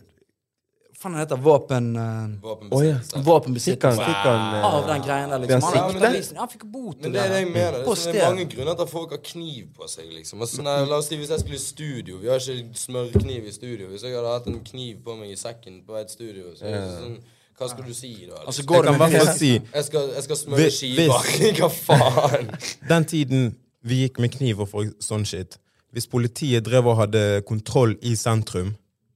faen 0.99 1.15
heter 1.19 1.35
det? 1.35 1.43
Våpen... 1.43 1.87
Uh, 1.95 2.33
Våpenbesittelse. 2.43 3.15
Fikk 3.15 3.25
Våpenbesittelse. 3.25 4.01
han, 4.01 4.07
fikk 4.09 4.27
han 4.27 4.55
eh, 4.57 4.65
Av 4.67 4.87
den 4.87 5.01
greien 5.05 5.29
der, 5.33 5.39
liksom. 5.43 5.61
han 5.63 5.77
Han, 5.77 6.01
avisen- 6.09 6.37
han 6.37 6.49
fikk 6.51 6.63
bot. 6.63 7.01
Men 7.01 7.11
det 7.15 7.21
er 7.23 7.29
det 7.33 7.39
jeg 7.41 7.49
mener. 7.51 7.77
Det 7.79 7.81
er, 7.83 7.99
sånn, 8.03 8.13
det 8.15 8.21
er 8.23 8.29
mange 8.33 8.47
grunner 8.53 8.77
til 8.79 8.85
at 8.87 8.93
folk 8.93 9.15
har 9.15 9.21
kniv 9.29 9.69
på 9.77 9.87
seg. 9.91 10.11
liksom 10.13 10.41
altså, 10.41 10.59
sånn 10.61 10.69
La 10.91 10.99
oss 10.99 11.09
si 11.11 11.19
hvis 11.19 11.33
jeg 11.33 11.43
skulle 11.43 11.59
i 11.59 11.63
studio. 11.63 12.17
Vi 12.21 12.31
har 12.31 12.43
ikke 12.43 12.81
smørkniv 12.83 13.47
i 13.49 13.55
studio. 13.55 13.87
Hvis 13.93 14.05
jeg 14.07 14.15
hadde 14.17 14.35
hatt 14.35 14.51
en 14.51 14.59
kniv 14.69 15.01
på 15.07 15.17
meg 15.19 15.33
i 15.33 15.39
sekken 15.39 15.81
på 15.87 15.97
et 15.99 16.13
studio, 16.13 16.53
så 16.57 16.69
er 16.69 16.77
det 16.77 16.93
sånn 16.99 17.17
Hva 17.57 17.67
skal 17.69 17.85
du 17.89 17.93
si 17.93 18.13
da? 18.27 18.37
Altså, 18.45 18.61
Liksom? 18.61 18.69
går 18.71 18.85
Jeg 18.85 18.93
det 18.93 19.09
med 19.17 19.35
si 19.37 19.51
Jeg 19.57 19.83
skal, 19.89 20.07
jeg 20.15 20.23
skal 20.29 20.39
smøre 20.43 20.69
skiver. 20.77 21.59
Hva 21.59 21.69
faen? 21.73 22.53
Den 22.89 23.05
tiden 23.05 23.51
vi 23.83 24.05
gikk 24.05 24.19
med 24.23 24.31
kniv 24.37 24.63
og 24.63 24.71
sånn 25.03 25.25
shit 25.27 25.59
Hvis 25.93 26.07
politiet 26.07 26.63
drev 26.65 26.87
og 26.87 27.01
hadde 27.03 27.43
kontroll 27.47 27.97
i 28.01 28.15
sentrum 28.15 28.73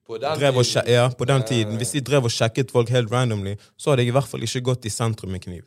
På 0.08 0.18
den 0.18 0.40
drev 0.40 0.62
tiden. 0.64 0.88
ja, 0.88 1.10
på 1.10 1.26
den 1.28 1.44
tiden 1.44 1.78
Hvis 1.78 1.92
de 1.92 2.00
drev 2.02 2.24
og 2.24 2.32
sjekket 2.32 2.72
folk 2.72 2.90
helt 2.90 3.12
randomly, 3.12 3.58
så 3.78 3.92
hadde 3.92 4.06
jeg 4.06 4.14
i 4.14 4.16
hvert 4.16 4.30
fall 4.32 4.46
ikke 4.48 4.62
gått 4.70 4.86
i 4.88 4.90
sentrum 4.94 5.32
med 5.36 5.42
kniv. 5.44 5.66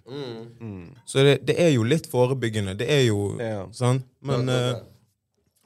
Så 1.04 1.24
det, 1.26 1.40
det 1.46 1.58
er 1.60 1.74
jo 1.74 1.82
litt 1.84 2.06
forebyggende. 2.10 2.74
Det 2.78 2.88
er 2.90 3.04
jo 3.10 3.36
Ja. 3.38 3.66
sånn. 3.72 4.02
Men 4.24 4.48
eh, 4.48 4.72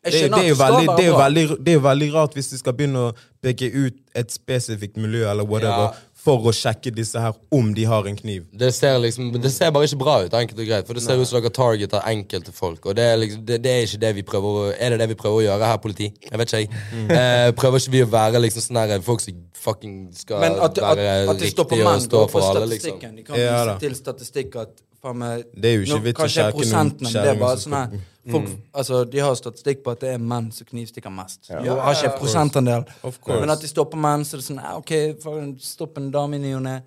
det, 0.04 0.12
det, 0.12 0.40
er 0.42 0.48
jo 0.50 0.56
veldig, 0.58 0.96
det, 0.98 1.04
er 1.06 1.14
veldig, 1.16 1.44
det 1.64 1.70
er 1.72 1.78
jo 1.78 1.84
veldig 1.86 2.08
rart 2.14 2.34
hvis 2.36 2.50
de 2.52 2.58
skal 2.58 2.74
begynne 2.76 3.06
å 3.06 3.12
peke 3.40 3.70
ut 3.72 3.94
et 4.14 4.30
spesifikt 4.34 4.98
miljø 5.00 5.22
eller 5.30 5.46
whatever 5.48 5.86
Ja. 5.86 5.92
For 6.24 6.48
å 6.48 6.52
sjekke 6.56 6.92
disse 6.94 7.20
her 7.20 7.36
om 7.52 7.72
de 7.76 7.84
har 7.88 8.06
en 8.08 8.16
kniv. 8.16 8.46
Det 8.52 8.70
ser 8.74 8.96
liksom 9.02 9.32
Det 9.34 9.50
ser 9.52 9.72
bare 9.74 9.88
ikke 9.88 10.00
bra 10.00 10.16
ut, 10.24 10.34
enkelt 10.34 10.62
og 10.62 10.68
greit. 10.70 10.86
For 10.88 10.96
det 10.96 11.04
ser 11.04 11.20
ut 11.20 11.28
som 11.28 11.40
dere 11.40 11.52
targeter 11.52 12.06
enkelte 12.08 12.54
folk. 12.56 12.86
Og 12.88 12.96
det 12.96 13.04
er 13.12 13.18
liksom 13.20 13.44
det, 13.44 13.60
det 13.64 13.74
er 13.74 13.84
ikke 13.88 14.00
det 14.06 14.12
vi 14.18 14.24
prøver 14.30 14.60
å 14.60 14.64
Er 14.72 14.94
det 14.94 15.00
det 15.02 15.10
vi 15.12 15.18
prøver 15.20 15.42
å 15.42 15.44
gjøre 15.44 15.70
her, 15.72 15.82
politi? 15.84 16.08
Jeg 16.30 16.40
vet 16.40 16.54
ikke, 16.54 16.62
jeg. 16.64 17.10
Eh, 17.18 17.50
prøver 17.58 17.82
ikke 17.82 17.94
vi 17.96 18.02
å 18.06 18.10
være 18.14 18.40
liksom 18.40 18.64
sånn 18.64 18.80
her 18.80 19.04
folk 19.04 19.24
som 19.24 19.44
fucking 19.64 19.98
skal 20.16 20.42
Men 20.44 20.58
at, 20.60 20.78
at, 20.78 20.98
være 20.98 21.34
at 21.34 21.44
står 21.52 21.68
på 21.68 21.78
riktige 21.78 21.94
og 21.94 22.02
stå 22.08 22.24
for 22.32 22.48
alle, 22.50 22.66
liksom. 22.72 22.98
De 23.00 23.24
kan 23.26 23.38
Ja, 23.38 23.60
vise 23.64 23.78
til 23.84 23.96
statistikk 23.98 24.58
at 24.60 24.74
faen 25.04 25.20
meg 25.20 25.44
Det 25.54 25.70
er 25.70 25.76
jo 25.78 25.84
ikke 25.86 26.02
vits 26.08 26.24
å 26.24 26.28
sjekke 26.34 26.66
noen 26.72 26.90
det 27.12 27.24
er 27.28 27.38
som 27.62 27.72
sånn 27.76 28.00
folk, 28.32 28.48
Mm. 28.48 28.54
altså, 28.72 29.02
De 29.04 29.18
har 29.20 29.34
statistikk 29.36 29.82
på 29.84 29.92
at 29.92 30.00
det 30.00 30.14
er 30.14 30.18
menn 30.18 30.46
som 30.56 30.64
knivstikker 30.66 31.12
mest. 31.12 31.50
Ja, 31.50 31.58
De 31.60 31.68
har 31.68 31.92
ikke 31.94 32.18
prosentandel. 32.22 32.86
Men 33.28 33.50
at 33.52 33.60
de 33.60 33.68
stopper 33.68 34.00
menn, 34.00 34.24
så 34.24 34.38
er 34.38 34.40
det 34.40 34.46
sånn 34.48 34.62
OK, 34.78 35.60
stopp 35.60 35.98
en 36.00 36.10
dame 36.10 36.38
i 36.38 36.38
ny 36.38 36.54
og 36.56 36.62
ne. 36.64 36.78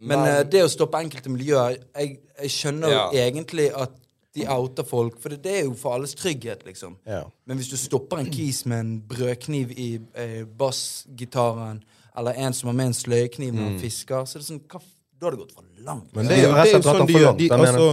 Men 0.00 0.24
eh, 0.28 0.42
det 0.44 0.62
å 0.64 0.68
stoppe 0.72 0.98
enkelte 1.00 1.28
miljøer 1.32 1.76
Jeg, 1.96 2.18
jeg 2.40 2.50
skjønner 2.52 2.90
Ja. 2.90 3.04
jo 3.12 3.18
egentlig 3.18 3.70
at 3.76 3.90
de 4.36 4.44
outer 4.52 4.84
folk, 4.84 5.20
for 5.20 5.28
det, 5.32 5.42
det 5.42 5.52
er 5.60 5.64
jo 5.64 5.72
for 5.74 5.94
alles 5.96 6.14
trygghet, 6.14 6.64
liksom. 6.66 6.96
Ja. 7.06 7.22
Men 7.46 7.56
hvis 7.56 7.70
du 7.72 7.76
stopper 7.80 8.18
en 8.20 8.28
kis 8.30 8.64
med 8.68 8.80
en 8.80 9.00
brødkniv 9.08 9.70
i 9.76 9.98
eh, 10.14 10.44
bassgitaren, 10.44 11.82
eller 12.16 12.32
en 12.36 12.52
som 12.52 12.68
har 12.68 12.74
med 12.76 12.86
en 12.90 12.96
sløyekniv 12.96 13.52
når 13.54 13.62
han 13.70 13.78
fisker, 13.80 14.24
så 14.28 14.36
er 14.36 14.42
det 14.44 14.48
sånn 14.48 14.60
hva, 14.68 14.80
Da 15.20 15.26
har 15.26 15.30
det 15.32 15.38
gått 15.40 15.52
for 15.56 15.62
langt. 15.86 16.10
Men 16.14 16.26
det 16.28 16.36
Ja, 16.36 16.42
er 16.42 16.46
jo, 16.48 16.54
rett 16.54 16.58
og 16.58 16.64
det 16.64 16.70
er 16.70 16.76
jo 16.76 16.82
slett 16.82 16.96
sånn 16.96 17.06
de 17.06 17.12
gjør. 17.20 17.36
De, 17.38 17.46
altså, 17.56 17.86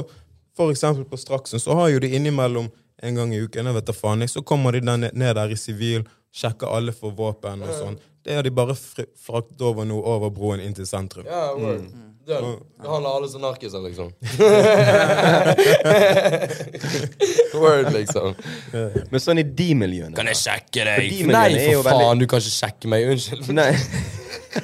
for 0.57 0.67
eksempel 0.74 1.03
på 1.09 1.17
Straksen 1.21 1.59
så 1.63 1.71
har 1.80 1.88
jo 1.93 1.99
de 2.03 2.09
innimellom 2.17 2.67
en 3.03 3.15
gang 3.19 3.30
i 3.36 3.39
uken, 3.43 3.65
jeg 3.67 3.76
vet 3.76 3.86
da 3.89 3.93
faen, 3.95 4.28
så 4.32 4.41
kommer 4.45 4.71
de 4.71 4.80
der 4.86 4.97
ned, 5.11 5.36
der 5.36 5.49
i 5.51 5.55
sivil, 5.59 6.03
sjekker 6.34 6.67
alle 6.71 6.91
for 6.95 7.11
våpen 7.15 7.61
og 7.65 7.74
sånn. 7.76 7.97
Det 8.24 8.36
har 8.38 8.43
de 8.45 8.51
bare 8.55 8.76
frakt 8.80 9.09
fraktet 9.19 9.59
over 9.61 9.84
nå 9.86 9.97
over 9.99 10.30
broen 10.32 10.59
inn 10.63 10.74
til 10.74 10.86
sentrum. 10.88 11.26
Ja, 11.28 11.51
word. 11.57 11.82
mm. 11.84 12.09
Det 12.26 12.38
handler 12.88 13.09
alle 13.17 13.28
som 13.28 13.41
narkiser, 13.43 13.82
liksom. 13.84 14.13
word, 17.59 17.89
liksom. 17.93 18.36
Men 19.11 19.19
sånn 19.19 19.39
i 19.41 19.43
de 19.43 19.74
miljøene 19.76 20.15
Kan 20.15 20.28
jeg 20.32 20.38
sjekke 20.39 20.86
deg? 20.88 21.09
de 21.11 21.24
Nei, 21.28 21.49
for 21.74 21.84
faen, 21.89 21.99
veldig- 21.99 22.19
du 22.24 22.28
kan 22.32 22.39
ikke 22.43 22.53
sjekke 22.55 22.88
meg. 22.93 23.07
Unnskyld. 23.13 23.51
Nei. 23.59 23.71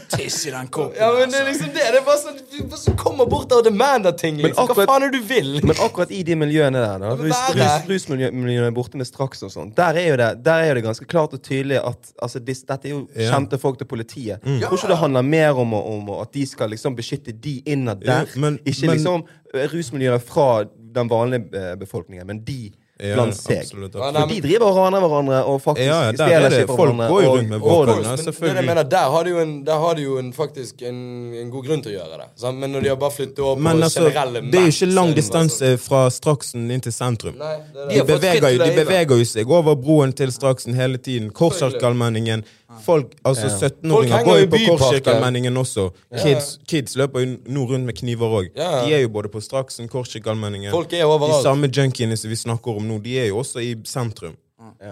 Tiss 0.10 0.46
i 0.48 0.52
den 0.52 0.68
koppen. 0.68 0.98
Ja, 1.00 1.08
men 1.20 1.30
det 1.32 1.40
er 1.40 1.46
liksom 1.50 1.68
det. 1.74 1.84
Det 1.94 2.00
er 2.00 2.06
bare 2.06 2.20
sånn 2.22 2.38
Du 2.52 2.64
bare 2.70 2.80
så 2.82 2.94
kommer 3.00 3.26
bort 3.30 3.52
og 3.56 3.64
demander 3.66 4.12
ting, 4.18 4.36
Men 4.38 4.46
liksom. 4.50 4.68
Hva 4.68 4.74
akkurat- 4.74 4.90
faen 4.92 5.04
er 5.04 5.12
det 5.12 5.20
du 5.22 5.28
vil? 5.34 5.52
Men 5.64 5.76
akkurat 5.86 6.12
i 6.12 6.22
de 6.24 6.36
miljøene 6.36 6.82
der, 6.84 7.00
da, 7.00 7.14
rus, 7.16 7.36
er 7.56 7.86
rus, 7.90 8.06
rusmiljøene 8.10 8.72
borte 8.76 8.98
med 8.98 9.08
straks 9.08 9.44
og 9.44 9.52
sånn, 9.54 9.74
der 9.76 9.98
er 10.02 10.08
jo 10.10 10.18
det, 10.22 10.30
der 10.44 10.64
er 10.64 10.68
jo 10.72 10.74
det 10.80 10.84
ganske 10.90 11.08
klart 11.08 11.34
og 11.34 11.42
tydelig 11.46 11.78
at 11.84 12.12
altså, 12.22 12.40
dis, 12.44 12.64
dette 12.64 12.86
er 12.86 12.96
jo 12.96 13.08
Ja. 13.16 13.32
kjente 13.34 13.60
folk 13.60 13.78
til 13.78 13.88
politiet. 13.88 14.42
Tror 14.44 14.78
ikke 14.78 14.88
det 14.94 14.98
handler 14.98 15.22
mer 15.24 15.52
om, 15.58 15.72
å- 15.74 15.86
om 15.98 16.08
å- 16.10 16.22
at 16.22 16.32
de 16.34 16.46
skal 16.46 16.70
liksom 16.70 16.96
beskytte 16.96 17.34
de 17.40 17.62
innad 17.66 18.04
Ja, 18.04 18.20
der, 18.26 18.40
men- 18.40 18.60
ikke 18.66 18.88
men- 18.88 18.98
liksom 18.98 19.24
eh, 19.54 19.68
rusmiljøer 19.68 20.22
fra 20.22 20.66
den 20.94 21.08
vanlige 21.10 21.54
eh, 21.54 21.76
befolkningen, 21.76 22.26
men 22.28 22.40
de 22.44 22.72
blant 23.00 23.34
seg. 23.36 23.62
absolutt, 23.64 23.94
Ja, 23.96 24.00
absolutt. 24.00 24.14
nei, 24.14 24.22
For 24.22 24.34
de 24.34 24.42
driver 24.44 24.66
og 24.68 24.76
raner 24.76 25.00
hverandre 25.06 25.38
og 25.48 25.62
faktisk 25.64 25.86
Ja, 25.88 26.00
stjeler 26.12 26.46
er 26.46 26.50
shit 26.52 26.68
fra 26.68 26.76
folk 26.76 26.92
hverandre. 26.92 27.08
går 27.10 27.24
jo 27.24 27.30
rundt 27.36 27.50
med 27.50 27.62
og- 27.62 27.70
våpen, 27.70 27.88
Men 27.88 27.96
det 27.96 28.04
det 28.04 28.26
jeg 28.26 28.34
selvfølgelig. 28.34 28.66
mener, 28.66 28.84
der 28.84 29.10
har 29.14 29.24
de 29.24 29.30
jo 29.30 29.38
en, 29.40 29.64
der 29.64 29.78
har 29.80 29.94
de 29.96 30.02
jo 30.04 30.18
en, 30.18 30.34
faktisk 30.34 30.82
en, 30.84 31.34
en 31.34 31.50
god 31.52 31.66
grunn 31.66 31.82
til 31.82 31.92
å 31.92 31.96
gjøre 32.00 32.18
det. 32.20 32.28
Sant? 32.36 32.58
Men 32.60 32.72
når 32.74 32.82
de 32.84 32.90
har 32.90 32.96
bare 32.98 33.12
flyttet 33.12 33.40
over 33.40 33.62
Men 33.62 33.78
på 33.80 33.84
altså, 33.84 34.00
generelle 34.12 34.52
det 34.52 34.60
er 34.60 34.66
jo 34.66 34.74
ikke 34.76 34.94
lang 34.94 35.14
distanse 35.16 35.78
fra 35.80 36.10
Straksen 36.10 36.70
inn 36.72 36.82
til 36.82 36.92
sentrum. 36.92 37.38
Nei, 37.38 37.56
det 37.74 37.74
det. 37.74 37.90
De 37.90 37.96
det. 37.96 38.08
beveger, 38.20 38.50
jo, 38.52 38.64
de 38.66 38.84
beveger 38.84 39.18
jo 39.18 39.26
seg 39.26 39.50
over 39.50 39.76
broen 39.76 40.14
til 40.14 40.28
Straksen 40.32 40.74
hele 40.76 40.98
tiden. 40.98 41.32
Korskirkeallmenningen. 41.32 42.44
Folk, 42.86 43.16
altså 43.26 43.48
Ja. 43.48 43.68
17-åringer 43.70 44.24
går 44.24 44.38
jo 44.40 44.46
på 44.46 44.52
byparken. 44.52 44.78
Korskirkeallmenningen 44.78 45.58
også. 45.58 45.90
Kids, 46.24 46.60
kids 46.68 46.96
løper 46.96 47.20
jo 47.26 47.38
nå 47.48 47.66
rundt 47.70 47.86
med 47.86 47.96
kniver 47.96 48.36
òg. 48.42 48.50
Ja. 48.56 48.86
De 48.86 48.94
er 48.94 49.02
jo 49.02 49.10
både 49.10 49.30
på 49.30 49.42
Straksen, 49.42 49.86
er 49.86 51.06
De 51.28 51.44
samme 51.44 51.68
junkiene 51.68 52.18
som 52.18 52.30
vi 52.30 52.36
snakker 52.36 52.78
om 52.78 52.88
nå, 52.88 53.02
de 53.04 53.18
er 53.20 53.28
jo 53.28 53.38
også 53.40 53.60
i 53.64 53.76
sentrum. 53.86 54.36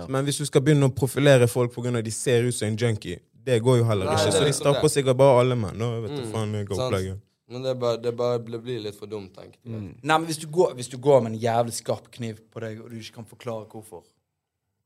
Men 0.10 0.26
hvis 0.26 0.38
du 0.38 0.46
skal 0.46 0.62
begynne 0.62 0.88
å 0.88 0.94
profilere 0.96 1.48
folk 1.48 1.74
pga. 1.74 2.02
de 2.02 2.12
ser 2.12 2.44
ut 2.44 2.54
som 2.56 2.68
en 2.68 2.76
junkie, 2.78 3.20
det 3.46 3.62
går 3.64 3.78
jo 3.78 3.84
heller 3.88 4.06
Nei, 4.06 4.14
ikke. 4.16 4.32
Så 4.32 4.44
de 4.46 4.54
straffer 4.54 4.88
sikkert 4.92 5.18
bare 5.18 5.40
alle 5.40 5.56
menn. 5.56 5.78
Da 5.80 6.00
vet 6.04 6.12
du 6.12 6.22
Mm, 6.22 6.32
faen 6.32 6.52
hva 6.68 6.88
opplegget. 6.88 7.20
Men 7.50 7.64
det, 7.64 7.80
bare, 7.80 7.98
det, 8.04 8.12
bare, 8.18 8.40
det 8.40 8.60
blir 8.64 8.82
litt 8.84 8.96
for 9.00 9.08
dumt, 9.08 9.32
tenker 9.34 9.56
jeg. 9.64 9.72
Mm. 9.72 9.94
Nei, 10.04 10.18
men 10.18 10.26
hvis 10.26 10.38
du, 10.38 10.48
går, 10.52 10.74
hvis 10.76 10.90
du 10.92 10.98
går 10.98 11.22
med 11.24 11.32
en 11.32 11.40
jævlig 11.40 11.74
skarp 11.74 12.10
kniv 12.12 12.42
på 12.52 12.60
deg, 12.60 12.82
og 12.84 12.90
du 12.92 12.98
ikke 13.00 13.14
kan 13.22 13.26
forklare 13.26 13.66
hvorfor 13.72 14.04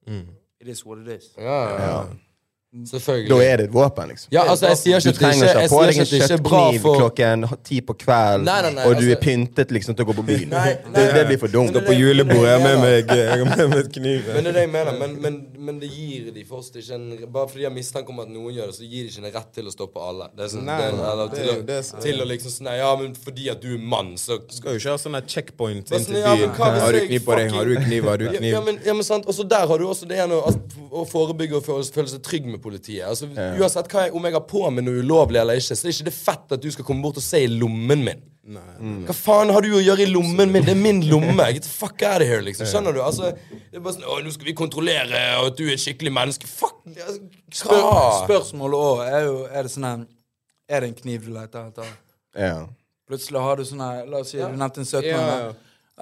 Mm. 0.07 0.27
It 0.59 0.67
is 0.67 0.85
what 0.85 0.99
it 0.99 1.07
is. 1.07 1.29
Ja, 1.37 1.43
ja. 1.43 1.77
Ja. 1.85 2.05
Selvfølgelig. 2.71 3.27
Da 3.27 3.37
er 3.43 3.57
det 3.59 3.63
et 3.67 3.73
våpen, 3.73 4.07
liksom. 4.13 4.29
Ja, 4.31 4.45
altså, 4.47 4.69
jeg 4.69 4.77
sier 4.79 5.01
ikke 5.01 5.11
du 5.11 5.17
trenger 5.17 5.41
ikke, 5.43 5.51
å 5.51 5.55
ta 5.55 5.61
ha 5.61 5.71
på 5.71 5.79
deg 5.83 5.97
en 5.99 6.05
kjøttkniv 6.07 6.77
for 6.85 6.99
klokken 7.01 7.41
ti 7.67 7.79
på 7.83 7.95
kvelden, 7.99 8.45
Nei, 8.47 8.59
nei, 8.63 8.69
nei, 8.77 8.85
og 8.87 8.93
du 8.95 9.01
er 9.03 9.09
altså- 9.09 9.23
pyntet 9.25 9.73
liksom 9.75 9.97
til 9.97 10.05
å 10.05 10.07
gå 10.07 10.15
på 10.15 10.23
byen. 10.29 10.45
Nei, 10.55 10.69
det, 10.85 10.91
nei. 10.93 11.03
det 11.17 11.23
blir 11.27 11.39
for 11.41 11.51
dumt. 11.51 11.73
Står 11.73 11.83
På 11.83 11.95
julebordet 11.97 12.53
med 12.63 12.79
meg 12.79 13.11
jeg 13.11 13.43
med 13.51 13.63
meg 13.73 13.89
kniv. 13.91 14.29
Men 14.31 14.47
det 14.47 14.53
er 14.53 14.55
det 14.55 14.63
jeg 14.63 14.71
mener. 14.77 14.99
Men, 15.01 15.17
men, 15.25 15.35
men 15.67 15.81
det 15.81 15.89
gir 15.91 16.29
de 16.31 16.45
først 16.47 16.79
ikke 16.79 16.95
en 16.95 17.09
Bare 17.27 17.49
fordi 17.51 17.65
de 17.65 17.67
har 17.67 17.75
mistanke 17.75 18.15
om 18.15 18.23
at 18.23 18.31
noen 18.31 18.55
gjør 18.55 18.71
det, 18.71 18.77
så 18.79 18.87
gir 18.87 19.03
de 19.03 19.11
ikke 19.11 19.25
en 19.25 19.35
rett 19.35 19.51
til 19.59 19.67
å 19.67 19.75
stoppe 19.75 20.07
alle. 20.07 20.29
Det 20.37 20.47
er 20.47 20.53
sånn, 20.55 20.71
er, 20.71 20.95
eller, 20.95 21.35
til, 21.35 21.51
å, 21.51 21.57
det 21.67 21.81
til 22.07 22.23
å 22.23 22.29
liksom 22.31 22.55
sånn 22.55 22.71
Ja, 22.79 22.93
men 23.03 23.11
fordi 23.19 23.49
at 23.51 23.59
du 23.59 23.67
er 23.75 23.83
mann, 23.83 24.15
så 24.15 24.39
Skal 24.47 24.77
jo 24.77 24.83
ikke 24.85 24.95
ha 24.95 25.03
sånne 25.03 25.23
checkpoint 25.27 25.91
inn 25.91 26.07
sånn, 26.07 26.07
til 26.07 26.23
byen. 26.23 26.55
Har 26.55 26.95
du 26.95 27.03
kniv 27.03 27.27
på 27.27 27.35
deg? 27.35 27.51
Har 27.51 27.67
du 27.67 27.75
kniv? 27.83 28.09
Har 28.13 28.23
du 28.23 28.29
Ja, 28.29 28.33
kniv? 28.39 28.55
ja, 28.55 28.95
men, 28.95 29.03
sant. 29.03 29.27
Og 29.27 29.35
også 29.35 29.43
der 29.51 29.67
har 29.67 29.83
du 29.83 29.87
også 29.91 30.07
det 30.07 30.21
igjen 30.21 30.39
å, 30.39 31.03
forebygge 31.11 31.59
og 31.59 31.67
føle 31.67 32.07
seg 32.07 32.23
trygg 32.23 32.47
med 32.47 32.60
politiet. 32.63 33.05
Altså, 33.07 33.27
Uansett 33.31 33.89
hva 33.91 34.07
jeg, 34.07 34.13
om 34.17 34.25
jeg 34.27 34.35
har 34.37 34.43
på 34.49 34.61
meg 34.73 34.85
noe 34.87 35.01
ulovlig 35.03 35.39
eller 35.41 35.59
ikke, 35.61 35.75
så 35.75 35.85
er 35.85 35.89
det 35.89 35.95
ikke 35.97 36.09
det 36.09 36.17
fett 36.17 36.55
at 36.57 36.61
du 36.63 36.69
skal 36.73 36.87
komme 36.87 37.03
bort 37.05 37.19
og 37.21 37.25
se 37.25 37.41
i 37.45 37.49
lommen 37.51 38.05
min. 38.05 38.21
Nei. 38.51 38.63
Hva 39.05 39.13
faen 39.13 39.51
har 39.53 39.61
du 39.61 39.69
å 39.77 39.81
gjøre 39.83 40.01
i 40.01 40.09
lommen 40.09 40.49
min? 40.49 40.63
Det 40.65 40.73
er 40.73 40.79
min 40.79 41.03
lomme. 41.09 41.45
Get 41.53 41.67
the 41.67 41.69
fuck 41.69 42.01
out 42.07 42.23
of 42.23 42.27
here, 42.27 42.41
liksom. 42.41 42.65
Skjønner 42.71 42.95
du? 42.97 43.01
Altså, 43.05 43.29
det 43.69 43.77
er 43.77 43.83
bare 43.85 43.93
sånn 43.99 44.07
Å, 44.09 44.15
nå 44.25 44.33
skal 44.33 44.49
vi 44.49 44.55
kontrollere 44.57 45.21
at 45.37 45.59
du 45.59 45.67
er 45.67 45.75
et 45.75 45.83
skikkelig 45.83 46.13
menneske. 46.17 46.49
Fuck! 46.49 46.79
altså, 46.89 47.19
Spør, 47.53 47.83
Hva? 47.85 48.01
spørsmålet 48.25 48.81
òg 48.87 49.01
er 49.05 49.25
jo 49.27 49.35
Er 49.51 49.67
det 49.67 49.71
sånn 49.75 49.85
her 49.85 50.05
Er 50.71 50.81
det 50.81 50.89
en 50.89 50.97
kniv 51.03 51.27
du 51.27 51.33
leter 51.35 51.67
etter? 51.69 51.91
Ja. 52.39 52.55
Plutselig 53.11 53.43
har 53.45 53.61
du 53.61 53.65
sånn 53.67 53.83
her 53.85 54.07
La 54.09 54.21
oss 54.23 54.31
si 54.33 54.39
du 54.41 54.47
nevnte 54.57 54.81
en 54.81 54.89
17 54.89 55.05
Ja, 55.11 55.21
ja. 55.45 55.51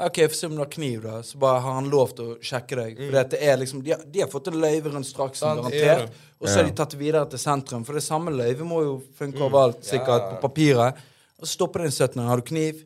Ok, 0.06 0.20
få 0.32 0.36
se 0.36 0.48
om 0.48 0.56
du 0.56 0.62
har 0.64 0.72
kniv, 0.72 1.02
da. 1.04 1.20
Så 1.24 1.38
bare 1.38 1.60
har 1.60 1.74
han 1.80 1.90
lov 1.92 2.14
til 2.16 2.32
å 2.32 2.36
sjekke 2.42 2.78
deg. 2.80 3.00
For 3.04 3.18
det 3.34 3.40
er 3.44 3.58
liksom, 3.60 3.82
de, 3.84 3.92
har, 3.96 4.04
de 4.08 4.24
har 4.24 4.30
fått 4.32 4.48
en 4.52 4.60
løyve 4.62 4.94
rundt 4.94 5.08
straks, 5.10 5.42
garantert. 5.44 6.14
Og 6.40 6.48
så 6.48 6.62
har 6.62 6.70
de 6.70 6.76
tatt 6.78 6.96
det 6.96 7.02
videre 7.02 7.26
til 7.34 7.42
sentrum. 7.42 7.84
For 7.88 8.00
det 8.00 8.06
samme 8.06 8.32
løyvet 8.32 8.64
må 8.68 8.84
jo 8.86 8.94
funke 9.20 9.44
overalt, 9.44 9.82
sikkert, 9.88 10.36
på 10.36 10.46
papiret. 10.48 11.02
Og 11.40 11.48
så 11.48 11.58
stopper 11.58 11.84
det 11.84 11.92
en 11.92 11.98
17 11.98 12.22
år. 12.24 12.30
Har 12.32 12.44
du 12.44 12.48
kniv? 12.48 12.86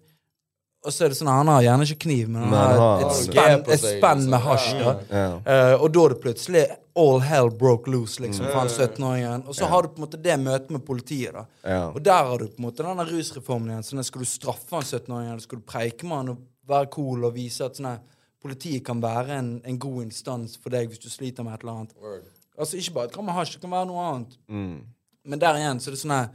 Og 0.83 0.91
så 0.91 1.05
er 1.05 1.13
det 1.13 1.17
sånn, 1.17 1.31
Han 1.31 1.47
har 1.47 1.61
gjerne 1.63 1.85
ikke 1.87 2.03
kniv, 2.03 2.31
men 2.33 2.43
han 2.43 2.53
har 2.59 2.73
et, 2.75 3.05
et, 3.05 3.19
spenn, 3.29 3.61
et 3.71 3.83
spenn 3.83 4.23
med 4.25 4.33
liksom. 4.35 4.47
hasj. 4.49 4.71
da 4.79 4.95
Ja. 5.15 5.27
Eh, 5.53 5.75
og 5.77 5.93
da 5.95 6.01
er 6.03 6.15
det 6.15 6.17
plutselig 6.25 6.63
all 7.03 7.21
hell 7.23 7.49
broke 7.49 7.89
loose 7.89 8.21
liksom, 8.21 8.49
for 8.49 8.59
han 8.59 8.71
17-åringen. 8.73 9.45
Og 9.47 9.55
så 9.55 9.69
har 9.71 9.85
du 9.85 9.93
på 9.93 10.01
en 10.01 10.05
måte 10.05 10.19
det 10.21 10.35
møtet 10.41 10.73
med 10.75 10.83
politiet. 10.85 11.33
da 11.33 11.45
Ja. 11.63 11.85
Og 11.87 12.01
der 12.03 12.27
har 12.29 12.37
du 12.37 12.47
på 12.47 12.59
en 12.59 12.65
måte 12.67 12.83
denne 12.83 13.05
rusreformen 13.07 13.71
igjen. 13.71 13.85
Sånn 13.87 13.99
at 14.03 14.09
Skal 14.11 14.25
du 14.25 14.29
straffe 14.29 14.75
han 14.75 14.83
17-åringen, 14.83 15.39
skal 15.39 15.61
du 15.61 15.63
preike 15.63 16.03
med 16.03 16.17
han 16.17 16.33
og 16.35 16.43
være 16.67 16.91
cool 16.95 17.27
og 17.27 17.35
vise 17.35 17.65
at 17.65 17.79
sånne, 17.79 17.97
politiet 18.43 18.83
kan 18.85 19.01
være 19.03 19.37
en, 19.39 19.51
en 19.65 19.79
god 19.79 20.01
instans 20.03 20.57
for 20.59 20.73
deg 20.73 20.89
hvis 20.91 21.01
du 21.03 21.09
sliter 21.11 21.45
med 21.45 21.55
et 21.55 21.65
eller 21.65 21.83
annet. 21.83 21.97
Word. 22.01 22.29
Altså 22.57 22.77
Ikke 22.77 22.93
bare 22.97 23.09
et 23.09 23.15
gram 23.15 23.25
med 23.25 23.33
hasj, 23.33 23.55
det 23.55 23.63
kan 23.63 23.71
være 23.71 23.89
noe 23.89 24.07
annet. 24.07 24.39
Mm. 24.47 24.79
Men 25.25 25.41
der 25.41 25.59
igjen 25.59 25.79
så 25.79 25.89
er 25.89 25.95
det 25.95 26.01
sånn 26.03 26.17
her 26.17 26.31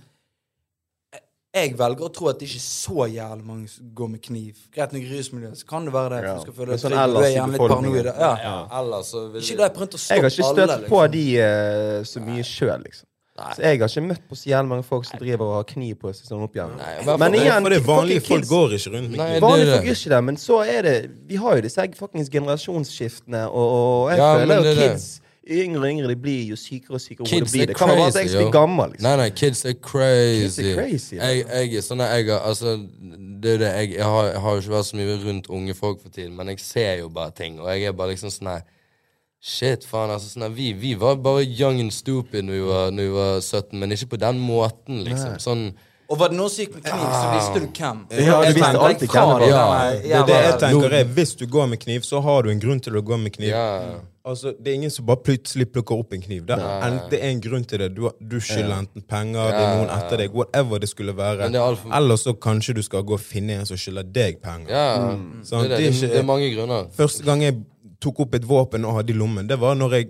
jeg 1.59 1.73
velger 1.79 2.05
å 2.05 2.11
tro 2.13 2.29
at 2.29 2.41
det 2.41 2.49
ikke 2.49 2.61
er 2.61 2.65
så 2.65 3.07
jævlig 3.09 3.47
mange 3.49 3.71
som 3.73 3.89
går 3.97 4.11
med 4.13 4.23
kniv. 4.25 4.59
Greit 4.75 4.93
nok 4.95 5.05
i 5.07 5.11
rusmiljøet, 5.11 5.61
så 5.61 5.69
kan 5.69 5.87
det 5.89 5.95
være 5.95 6.11
det. 6.13 6.19
Ja. 6.27 6.35
Skal 6.43 6.57
føle 6.59 6.79
sånn 6.83 6.97
ellers, 7.03 7.25
du 7.25 7.25
er 7.25 7.33
jævlig 7.33 7.57
litt 7.57 7.63
paranoid. 7.65 8.11
Ja. 8.11 8.33
Ja, 8.43 8.57
ellers 8.81 9.13
så 9.15 9.23
vil 9.33 9.47
Ikke 9.47 9.61
da 9.61 9.69
jeg 9.69 9.75
prøvde 9.79 9.99
å 9.99 10.03
Jeg 10.03 10.25
har 10.25 10.35
ikke 10.35 10.51
støtt 10.51 10.65
alle, 10.67 10.91
på 10.91 11.01
liksom. 11.07 11.15
de 11.17 11.25
uh, 11.41 12.09
så 12.13 12.25
mye 12.27 12.45
sjøl, 12.47 12.85
liksom. 12.85 13.08
Så 13.39 13.63
jeg 13.63 13.79
har 13.79 13.93
ikke 13.93 14.03
møtt 14.09 14.25
på 14.29 14.39
så 14.39 14.51
jævlig 14.51 14.73
mange 14.73 14.85
folk 14.89 15.07
som 15.07 15.21
driver 15.21 15.45
og 15.47 15.55
har 15.61 15.69
kniv 15.69 15.95
på 16.03 16.11
seg 16.17 16.27
sånn 16.27 16.43
opp 16.47 16.59
igjen. 16.59 16.75
Nei, 16.79 16.91
i 16.99 17.17
Men 17.23 17.39
igjen, 17.39 17.69
For 17.69 17.75
det 17.77 17.81
vanlige 17.87 18.25
folk 18.27 18.51
går 18.51 18.75
ikke 18.79 18.93
rundt 18.97 19.13
med 19.13 19.21
kniv. 19.21 19.39
Vanlige 19.45 19.71
folk 19.73 19.89
gjør 19.89 20.01
ikke 20.01 20.13
det, 20.15 20.21
men 20.31 20.43
så 20.43 20.59
er 20.75 20.83
det 20.89 20.97
Vi 21.29 21.41
har 21.45 21.57
jo 21.57 21.65
disse 21.69 21.89
fuckings 21.99 22.31
generasjonsskiftene, 22.35 23.47
og, 23.49 23.73
og 23.79 24.13
jeg 24.13 24.23
Ja, 24.23 24.35
føler 24.41 24.71
jo 24.71 24.77
kids 24.83 25.09
Yngre 25.49 25.81
og 25.81 25.89
yngre 25.89 26.09
de 26.11 26.17
blir 26.21 26.43
jo 26.51 26.57
sykere 26.61 26.99
og 26.99 27.01
sykere. 27.01 27.27
Kids 27.27 27.53
det 27.53 27.55
blir 27.55 27.69
det 27.71 27.77
kan 27.79 27.89
være 27.89 28.09
at 28.11 28.17
jeg 28.21 28.35
blir 28.35 28.51
gammel, 28.53 28.91
liksom. 28.93 29.07
Nei, 29.07 29.15
nei, 29.17 29.29
kids 29.33 29.65
er 29.65 29.77
crazy. 29.81 30.43
Kids 30.45 30.59
er 30.59 30.75
crazy, 30.77 31.15
ja. 31.17 31.31
jeg, 31.33 31.71
jeg 31.73 31.85
sånn 31.87 32.03
jeg 32.05 32.35
Altså, 32.37 32.75
det 33.41 33.55
er 33.55 33.63
det 33.63 33.71
jeg, 33.71 33.95
jeg, 33.95 34.05
har, 34.05 34.29
jeg 34.35 34.43
har 34.45 34.59
jo 34.59 34.65
ikke 34.65 34.75
vært 34.75 34.89
så 34.91 34.99
mye 35.01 35.15
rundt 35.23 35.49
unge 35.49 35.77
folk 35.79 36.03
for 36.03 36.13
tiden, 36.13 36.35
men 36.37 36.53
jeg 36.53 36.61
ser 36.61 36.99
jo 37.01 37.09
bare 37.09 37.33
ting, 37.39 37.57
og 37.63 37.71
jeg 37.73 37.89
er 37.89 37.97
bare 37.97 38.13
liksom 38.13 38.35
sånn 38.35 38.53
her 38.53 38.67
Shit, 39.41 39.85
faen, 39.87 40.11
altså 40.11 40.33
sånn 40.33 40.49
at 40.49 40.55
vi, 40.57 40.73
vi 40.75 40.95
var 40.99 41.15
bare 41.23 41.45
young 41.47 41.79
and 41.81 41.93
stupid 41.95 42.43
når 42.49 42.57
vi 42.59 42.65
var, 42.67 42.89
når 42.91 43.07
vi 43.07 43.13
var 43.15 43.37
17, 43.41 43.79
men 43.79 43.95
ikke 43.95 44.09
på 44.17 44.19
den 44.25 44.41
måten, 44.43 45.05
liksom. 45.07 45.37
Sånn 45.39 45.63
Og 46.09 46.17
var 46.19 46.31
det 46.33 46.39
noen 46.41 46.49
som 46.51 46.65
gikk 46.65 46.75
med 46.75 46.87
kniv, 46.89 47.07
så 47.13 47.31
visste 47.37 47.61
du 47.61 47.67
hvem. 47.69 47.99
Ja, 48.25 48.39
du 48.43 48.55
visste 48.57 48.81
alltid 48.81 49.11
hvem 49.13 49.33
det 49.43 49.49
det 50.09 50.21
Det 50.27 50.39
jeg 50.43 50.55
tenker 50.63 50.95
er, 50.99 51.05
Hvis 51.19 51.35
du 51.37 51.47
går 51.47 51.67
med 51.69 51.79
kniv, 51.85 52.01
så 52.09 52.23
har 52.25 52.43
du 52.43 52.51
en 52.51 52.59
grunn 52.65 52.81
til 52.81 52.97
å 52.97 53.03
gå 53.05 53.19
med 53.21 53.35
kniv. 53.37 53.51
Ja. 53.53 54.01
Altså, 54.29 54.55
Det 54.59 54.73
er 54.73 54.75
ingen 54.81 54.91
som 54.91 55.07
bare 55.07 55.21
plutselig 55.25 55.69
plukker 55.73 56.01
opp 56.01 56.13
en 56.13 56.21
kniv. 56.25 56.47
Det 56.49 56.57
er, 56.59 56.99
det 57.13 57.21
er 57.23 57.29
en 57.31 57.41
grunn 57.41 57.65
til 57.65 57.79
det. 57.79 57.95
Du, 57.95 58.03
har- 58.09 58.17
du 58.21 58.41
skylder 58.41 58.75
enten 58.83 59.03
penger, 59.07 59.53
det 59.53 59.61
er 59.63 59.77
noen 59.79 59.93
etter 60.01 60.17
deg, 60.25 60.35
whatever 60.35 60.79
det 60.83 60.89
skulle 60.91 61.15
være. 61.17 61.47
For- 61.77 61.95
Eller 61.97 62.17
så 62.17 62.35
kanskje 62.35 62.75
du 62.75 62.83
skal 62.83 63.03
gå 63.05 63.15
og 63.15 63.21
finne 63.21 63.61
en 63.61 63.67
som 63.67 63.77
skylder 63.77 64.03
deg 64.13 64.41
penger. 64.43 64.69
Ja, 64.69 64.85
det, 64.99 65.53
er 65.53 65.69
det, 65.69 65.69
Det 65.79 65.87
er 65.87 65.93
ikke- 65.93 66.13
det 66.13 66.19
er 66.19 66.29
mange 66.35 66.51
grunner. 66.57 66.89
Første 66.97 67.23
gang 67.25 67.41
jeg 67.43 67.55
tok 68.03 68.21
opp 68.27 68.35
et 68.39 68.47
våpen 68.49 68.85
og 68.87 69.01
hadde 69.01 69.15
i 69.15 69.19
lommen, 69.19 69.49
det 69.49 69.59
var 69.61 69.77
når 69.79 69.99
jeg 69.99 70.09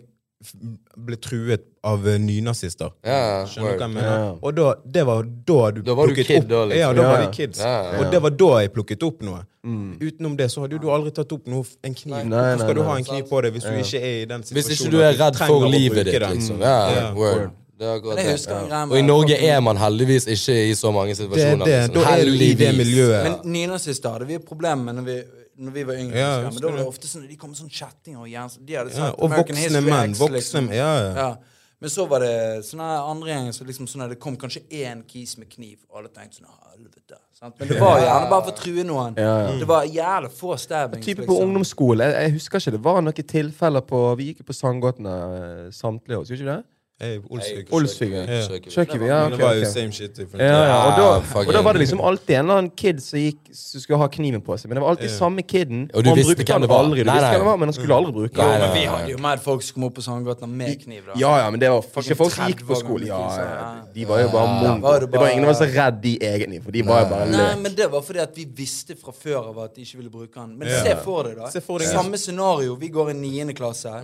ble 0.95 1.17
truet 1.19 1.65
av 1.89 2.05
eh, 2.07 2.19
nynazister. 2.23 2.93
Ja, 3.03 3.45
Skjønner 3.49 3.75
du 3.75 3.81
hva 3.81 3.87
jeg 3.89 3.95
mener? 3.97 4.11
Yeah. 4.13 4.37
Og 4.39 4.55
da, 4.55 4.67
det 4.97 5.05
var 5.09 5.27
da 5.27 5.59
du 5.75 5.81
Da 5.83 5.97
var 5.99 6.07
du 6.07 6.15
plukket 6.15 6.29
kid 6.31 6.45
opp 6.45 6.51
da, 6.53 6.61
liksom. 6.71 6.79
Ja, 6.79 6.91
da 6.95 7.03
yeah. 7.03 7.11
var 7.11 7.23
de 7.23 7.27
vi 7.27 7.37
kids. 7.41 7.63
Ja, 7.65 7.73
ja. 7.89 7.99
Og 7.99 8.13
det 8.13 8.21
var 8.23 8.37
da 8.43 8.51
jeg 8.63 8.73
plukket 8.77 9.07
opp 9.09 9.25
noe. 9.27 9.41
Mm. 9.67 9.89
Utenom 9.99 10.37
det 10.39 10.51
så 10.55 10.63
hadde 10.65 10.79
du 10.79 10.91
aldri 10.95 11.15
tatt 11.17 11.35
opp 11.35 11.49
noe, 11.51 11.67
en 11.83 11.97
kniv. 11.99 12.15
Nei. 12.15 12.25
Nei, 12.31 12.43
Hvorfor 12.45 12.69
skal 12.69 12.79
du 12.79 12.83
ha 12.87 12.99
en 13.01 13.09
kniv 13.09 13.31
på 13.33 13.41
deg 13.45 13.57
hvis 13.57 13.67
du 13.67 13.81
ikke 13.83 14.03
er 14.03 14.21
i 14.21 14.29
den 14.31 14.45
situasjonen? 14.47 14.69
Hvis 14.69 14.79
ikke 14.79 14.93
du 14.95 15.01
er 15.03 15.19
redd 15.25 15.41
for 15.43 15.67
livet 15.75 16.13
ditt, 16.13 16.29
liksom. 16.37 16.63
Ja, 16.63 16.77
Ja. 16.99 17.09
word. 17.19 17.49
Det 17.79 17.87
akkurat 17.87 18.17
det. 18.19 18.51
med 18.51 18.91
Og 18.91 18.99
i 18.99 19.03
Norge 19.03 19.37
er 19.39 19.61
man 19.61 19.77
heldigvis 19.79 20.27
ikke 20.27 20.55
i 20.71 20.75
så 20.75 20.91
mange 20.91 21.15
Det 21.15 21.21
er 21.21 21.25
situasjoner. 21.25 21.65
det. 21.65 21.75
liksom. 21.75 21.95
Da 21.95 22.11
er 22.11 22.25
du 22.25 22.33
i 22.33 22.55
det 22.55 22.73
miljøet. 22.75 23.23
Men 23.23 23.53
nynazister 23.53 24.11
hadde 24.11 24.27
vi 24.27 24.39
problemer 24.39 24.83
med 24.83 24.95
når 24.95 25.05
vi, 25.07 25.23
når 25.59 25.75
vi 25.75 25.83
var 25.89 25.99
yngre. 26.01 26.19
Ja, 26.19 26.33
husker 26.47 26.55
men 26.55 26.63
da 26.63 26.69
var 26.71 26.77
det 26.79 26.85
det. 26.85 26.89
ofte 26.95 27.11
sånn, 27.11 27.29
de 27.29 27.37
kom 27.37 27.51
med 27.53 27.59
sånne 27.61 27.75
chattinger 27.75 28.23
og 28.25 28.29
jern... 28.31 28.51
De 28.65 28.77
hadde 28.79 28.93
Ja, 28.95 29.09
sagt 29.11 29.19
og 29.19 29.31
American 29.33 29.57
voksne 29.59 29.81
menn. 29.89 30.15
Voksne, 30.19 30.37
liksom. 30.39 30.69
ja, 30.77 30.91
ja. 31.03 31.15
Ja. 31.19 31.31
Men 31.79 31.91
så 31.95 32.07
var 32.11 32.25
det 32.25 32.31
sånne 32.67 32.87
andre 33.07 33.29
gjenger 33.31 33.53
så 33.55 33.65
liksom 33.69 33.87
sånn 33.87 34.03
at 34.07 34.11
det 34.11 34.17
kom 34.23 34.35
kanskje 34.39 34.65
én 34.75 35.05
kis 35.07 35.37
med 35.39 35.47
kniv, 35.53 35.77
og 35.91 36.01
alle 36.01 36.11
tenkte 36.11 36.41
sånn 36.41 36.49
Helvete. 36.73 37.19
sant? 37.39 37.55
Men 37.61 37.69
det 37.71 37.77
var 37.83 38.01
gjerne 38.03 38.31
bare 38.33 38.47
for 38.49 38.55
å 38.55 38.59
true 38.59 38.85
noen. 38.87 39.15
Ja, 39.19 39.35
ja. 39.45 39.53
Det 39.61 39.67
var 39.71 39.87
jævlig 39.87 40.31
få 40.39 40.57
stabbings. 40.59 41.07
Type 41.07 41.27
på 41.27 41.37
ungdomsskole. 41.43 42.07
Jeg, 42.11 42.25
jeg 42.27 42.35
husker 42.39 42.63
ikke 42.63 42.75
det 42.79 42.83
var 42.89 42.99
noen 43.07 43.29
tilfeller 43.35 43.87
på 43.87 44.03
Vi 44.19 44.33
gikk 44.33 44.43
på 44.47 44.57
Sandgåtene 44.59 45.15
eh, 45.39 45.63
samtlige 45.75 46.19
år, 46.19 46.27
gjorde 46.27 46.43
ikke 46.43 46.51
det? 46.57 46.61
Hey, 46.99 47.21
Olsvik. 47.31 47.69
Olsvik, 47.71 48.11
ja. 48.11 48.23
okay, 48.27 48.59
okay. 48.59 49.07
ja, 49.07 49.19
Det 49.31 49.39
var 49.39 49.53
jo 49.55 49.67
same 49.71 49.93
shit. 49.95 50.17
Ja, 50.19 50.47
ja, 50.51 50.79
og, 50.83 50.97
da, 50.99 51.43
og 51.47 51.53
da 51.55 51.61
var 51.63 51.77
det 51.77 51.85
liksom 51.85 52.01
alltid 52.03 52.33
en 52.35 52.41
eller 52.49 52.57
annen 52.59 52.71
kid 52.75 52.99
som, 53.05 53.21
gikk, 53.23 53.53
som 53.55 53.85
skulle 53.85 54.01
ha 54.01 54.09
kniven 54.11 54.43
på 54.43 54.57
seg. 54.59 54.67
Men 54.67 54.81
det 54.81 54.83
var 54.83 54.97
alltid 54.97 55.13
samme 55.15 55.45
kiden. 55.47 55.85
Og 55.95 56.03
du 56.03 56.11
han 56.11 56.19
visste 56.19 56.35
hvem 56.43 56.65
det 56.65 56.71
var. 56.73 56.83
aldri. 56.83 57.05
Du 57.05 57.07
Nei, 57.07 57.15
visste 57.21 57.29
hvem 57.37 57.45
det 57.45 57.49
var, 57.51 57.61
men 57.63 57.71
han 57.71 57.77
skulle 57.77 57.99
aldri 58.01 58.15
bruke 58.17 58.41
Nei, 58.41 58.49
den. 58.51 58.59
Jo, 58.59 58.65
men 58.65 58.75
vi 58.75 58.89
hadde 58.91 59.13
jo 59.13 59.21
med 59.29 59.45
folk 59.45 59.63
som 59.69 59.77
kom 59.77 59.87
opp 59.87 59.95
på 60.01 60.05
Sandgata 60.09 60.49
med 60.51 60.73
kniv. 60.83 61.05
da. 61.07 61.21
Ja, 61.23 61.37
ja, 61.45 61.47
men 61.55 61.63
det 61.63 61.71
var 61.71 61.87
ikke 62.03 62.17
folk 62.19 62.35
som 62.35 62.51
gikk 62.51 62.65
på 62.73 62.81
skolen 62.83 63.07
skole. 63.07 63.47
Ja. 63.47 63.71
De 63.95 64.09
var 64.11 64.25
jo 64.25 64.35
bare 64.35 64.59
mongoer. 64.65 65.07
det 65.07 65.23
var 65.23 65.31
ingen 65.37 65.49
oss 65.55 65.63
bare- 65.63 65.77
redd 65.79 66.03
de 66.03 66.17
egentlig, 66.33 66.61
for 66.67 66.75
de 66.81 66.83
var 66.91 67.05
jo 67.05 67.13
bare 67.15 67.31
Nei, 67.31 67.55
men 67.63 67.79
det 67.79 67.89
var 67.95 68.03
fordi 68.11 68.25
at 68.27 68.35
vi 68.35 68.49
visste 68.59 68.99
fra 68.99 69.15
før 69.15 69.53
av 69.55 69.63
at 69.69 69.79
de 69.79 69.87
ikke 69.87 70.03
ville 70.03 70.11
bruke 70.11 70.35
den. 70.35 70.59
Men 70.59 70.67
se 70.83 70.99
for 71.07 71.31
deg, 71.31 71.39
da. 71.39 71.87
Samme 71.95 72.19
scenario. 72.19 72.75
Vi 72.75 72.91
går 72.91 73.15
i 73.15 73.17
niende 73.23 73.55
klasse. 73.55 73.95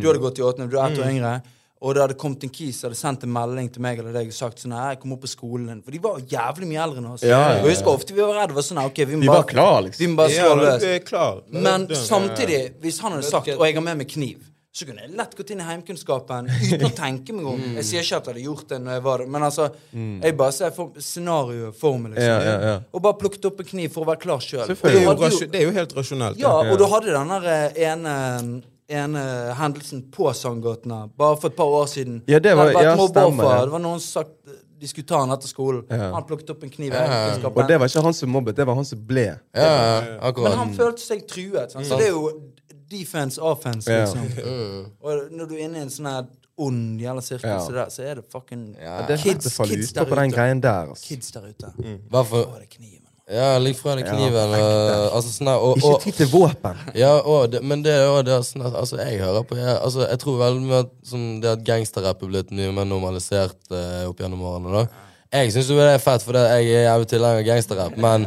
Du 0.00 0.08
hadde 0.08 0.18
gått 0.24 0.40
i 0.40 0.48
åttende, 0.48 0.72
du 0.72 0.80
er 0.80 0.88
ett 0.88 1.04
år 1.04 1.12
yngre. 1.12 1.36
Og 1.80 1.94
det 1.94 2.02
hadde 2.02 2.16
kommet 2.18 2.42
en 2.42 2.50
kis 2.50 2.80
hadde 2.82 2.96
sendt 2.98 3.22
en 3.22 3.30
melding 3.32 3.68
til 3.70 3.82
meg 3.84 4.00
eller 4.02 4.12
deg 4.16 4.32
og 4.32 4.34
sagt 4.34 4.58
sånn 4.58 4.74
jeg 4.74 4.98
kom 5.02 5.12
opp 5.14 5.22
på 5.22 5.30
skolen 5.30 5.68
din. 5.70 5.82
For 5.86 5.94
de 5.94 6.00
var 6.02 6.18
jævlig 6.26 6.66
mye 6.72 6.82
eldre 6.82 6.98
enn 7.02 7.10
oss. 7.12 7.22
Ja, 7.22 7.38
ja, 7.38 7.38
ja. 7.38 7.62
Og 7.62 7.68
jeg 7.70 7.76
husker 7.76 7.92
ofte 7.94 8.16
vi 8.16 8.24
var 8.24 8.34
redde. 8.40 8.56
Var 8.58 8.66
sånn, 8.66 8.82
ok, 8.82 8.98
vi 9.04 9.14
må 9.14 9.20
Vi 9.20 9.30
bare, 9.30 9.44
var 9.44 9.50
klar, 9.52 9.80
liksom. 9.86 10.02
Vi 10.02 10.10
må 10.10 10.16
bare 10.18 10.34
Ja, 10.34 10.44
slå 10.48 10.56
løs. 10.64 10.82
er 10.82 10.98
klar. 11.06 11.42
Men 11.48 11.86
Det- 11.86 11.96
samtidig, 12.02 12.60
hvis 12.82 12.98
han 13.00 13.12
hadde 13.12 13.30
sagt 13.30 13.48
'og 13.48 13.64
jeg 13.66 13.74
har 13.74 13.82
med 13.82 13.98
meg 13.98 14.08
kniv', 14.08 14.42
så 14.74 14.86
kunne 14.86 15.00
jeg 15.02 15.10
lett 15.16 15.34
gått 15.36 15.50
inn 15.50 15.60
i 15.60 15.64
heimkunnskapen 15.64 16.48
uten 16.48 16.86
å 16.86 16.94
tenke 16.94 17.32
meg 17.34 17.46
om. 17.46 17.60
Jeg 17.76 17.84
sier 17.84 18.02
ikke 18.02 18.16
at 18.16 18.26
jeg 18.26 18.34
hadde 18.34 18.44
gjort 18.44 18.68
det 18.68 18.78
når 18.84 18.92
jeg 18.92 19.02
var 19.02 19.18
der, 19.18 19.26
men 19.26 19.42
altså, 19.42 19.70
jeg 20.22 20.36
bare 20.36 20.52
ser 20.52 20.70
for, 20.70 20.90
scenarioet 20.98 21.74
for 21.74 21.98
meg, 21.98 22.12
liksom. 22.14 22.28
Ja, 22.28 22.40
ja, 22.42 22.60
ja. 22.60 22.80
Og 22.92 23.02
bare 23.02 23.14
plukket 23.14 23.44
opp 23.44 23.60
en 23.60 23.66
kniv 23.66 23.90
for 23.92 24.04
å 24.04 24.08
være 24.12 24.20
klar 24.20 24.38
sjøl. 24.38 24.66
Det 24.66 25.50
det 25.50 25.60
er 25.62 25.66
jo 25.66 25.72
helt 25.72 25.94
rasjonelt. 25.94 26.38
Ja, 26.38 26.52
og 26.60 26.78
du 26.78 26.86
hadde 26.86 27.06
den 27.06 27.28
der 27.28 27.72
eh, 27.76 27.92
ene, 27.92 28.62
ene 28.88 29.54
hendelsen 29.58 30.02
på 30.10 30.30
Sandgatene 30.34 31.10
bare 31.18 31.36
for 31.36 31.48
et 31.52 31.56
par 31.56 31.64
år 31.82 31.86
siden. 31.86 32.22
Ja, 32.28 32.38
det 32.38 32.56
var- 32.56 32.66
Det 32.72 32.82
ja, 32.82 32.96
stemmer, 32.96 33.44
ja. 33.44 33.64
Det 33.64 33.70
var 33.72 33.78
noen 33.84 34.00
som 34.00 34.22
sagt 34.22 34.34
de 34.80 34.86
skulle 34.86 35.06
ta 35.06 35.18
han 35.18 35.30
etter 35.30 35.48
skolen. 35.48 35.84
Ja. 35.90 36.12
Han 36.14 36.24
plukket 36.24 36.50
opp 36.50 36.62
en 36.62 36.70
kniv 36.70 36.92
Ja. 36.92 37.34
Og 37.44 37.66
det 37.68 37.78
var 37.80 37.86
ikke 37.88 38.02
han 38.02 38.14
som 38.14 38.30
mobbet, 38.30 38.54
det 38.56 38.64
var 38.66 38.74
han 38.74 38.84
som 38.84 38.98
ble. 38.98 39.38
Ja, 39.54 40.00
ja, 40.22 40.32
Men 40.36 40.52
han 40.58 40.72
følte 40.74 41.00
seg 41.02 41.26
truet. 41.26 41.72
Sant? 41.72 41.84
Så 41.86 41.98
det 41.98 42.06
er 42.06 42.10
jo 42.14 42.30
defense, 42.88 43.38
offense, 43.42 43.90
Ja. 43.90 44.04
liksom. 44.06 44.86
Og 45.02 45.30
når 45.32 45.48
du 45.48 45.54
er 45.56 45.64
inne 45.64 45.78
i 45.78 45.80
en 45.82 45.88
sånn 45.90 46.06
her 46.06 46.26
ond 46.56 47.00
jævla 47.00 47.20
sirkel, 47.22 47.50
Ja. 47.50 47.58
så, 47.58 47.72
der, 47.72 47.86
så 47.90 48.02
er 48.02 48.14
det 48.14 48.24
fucking 48.32 48.76
Ja. 48.80 49.02
Det 49.06 49.18
er 49.18 49.22
fett 49.22 49.44
å 49.44 49.50
falle 49.50 49.74
kids 49.76 49.92
der 49.92 50.04
ute. 50.06 50.68
Altså. 50.70 51.04
Kids 51.08 51.30
der 51.32 51.40
ute. 51.42 51.72
Hvorfor? 52.08 52.46
Å, 52.46 52.58
det 52.60 52.70
kniven. 52.70 53.04
Ja, 53.28 53.58
ligg 53.60 53.76
fra 53.76 53.92
deg 53.98 54.06
Ja, 54.06 54.14
kniven. 54.14 54.54
og, 54.56 55.02
altså, 55.18 55.32
sånn 55.34 55.50
her, 55.50 55.64
og, 55.64 55.76
Ikke 55.76 55.90
og, 55.92 56.00
tid 56.06 56.14
til 56.16 56.30
våpen. 56.32 56.78
ja, 56.96 57.10
og 57.20 57.50
det, 57.52 57.60
men 57.62 57.82
det 57.84 57.92
er 57.92 58.06
jo 58.06 58.22
det 58.24 58.38
sånn 58.48 58.64
at 58.64 58.78
altså, 58.80 58.96
jeg 59.02 59.18
hører 59.20 59.44
på 59.44 59.58
jeg, 59.58 59.74
altså, 59.74 60.06
jeg 60.08 60.18
tror 60.22 60.38
veldig 60.40 60.62
mye 60.64 60.78
at 60.86 60.94
sånn, 61.10 61.26
det 61.42 61.50
at 61.52 61.66
gangsterrapp 61.66 62.22
er 62.24 62.30
blitt 62.32 62.54
mye 62.56 62.72
mer 62.72 62.88
normalisert 62.88 63.58
eh, 63.68 64.06
opp 64.08 64.22
gjennom 64.24 64.46
årene. 64.48 64.72
da 64.80 65.42
Jeg 65.42 65.52
syns 65.52 65.68
jo 65.68 65.76
det 65.76 65.90
er 65.92 66.00
fett, 66.00 66.24
for 66.24 66.32
det, 66.38 66.46
jeg 66.56 66.72
er 66.78 66.86
jævlig 66.88 67.10
tilhenger 67.12 67.42
av 67.42 67.48
gangsterrapp. 67.50 67.98
Men, 68.00 68.24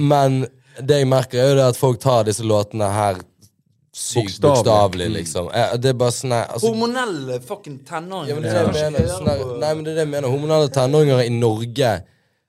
men 0.00 0.40
det 0.80 1.02
jeg 1.02 1.10
merker, 1.12 1.42
er 1.42 1.52
jo 1.52 1.58
det 1.60 1.68
at 1.74 1.76
folk 1.82 2.00
tar 2.00 2.24
disse 2.30 2.46
låtene 2.46 2.88
her 2.88 3.20
sykt 3.92 4.40
bokstavelig, 4.40 5.10
liksom. 5.18 5.50
Jeg, 5.52 5.80
Det 5.84 5.90
er 5.92 5.98
bare 6.00 6.14
sånn 6.16 6.32
altså, 6.32 6.70
Hormonelle 6.70 7.36
fucking 7.44 7.82
tenåringer. 7.84 8.32
Ja, 8.32 8.38
men 8.38 8.48
det 8.48 8.54
er 8.56 8.72
det 8.72 8.80
jeg 8.86 8.94
mener. 8.96 9.10
Sånne, 9.12 9.34
nei, 9.60 9.74
men 9.76 9.84
det 9.84 9.92
er 9.92 9.98
det 10.00 10.04
jeg 10.06 10.12
mener. 10.14 10.32
Hormonelle 10.32 10.72
tenåringer 10.72 11.20
i 11.26 11.34
Norge 11.36 11.92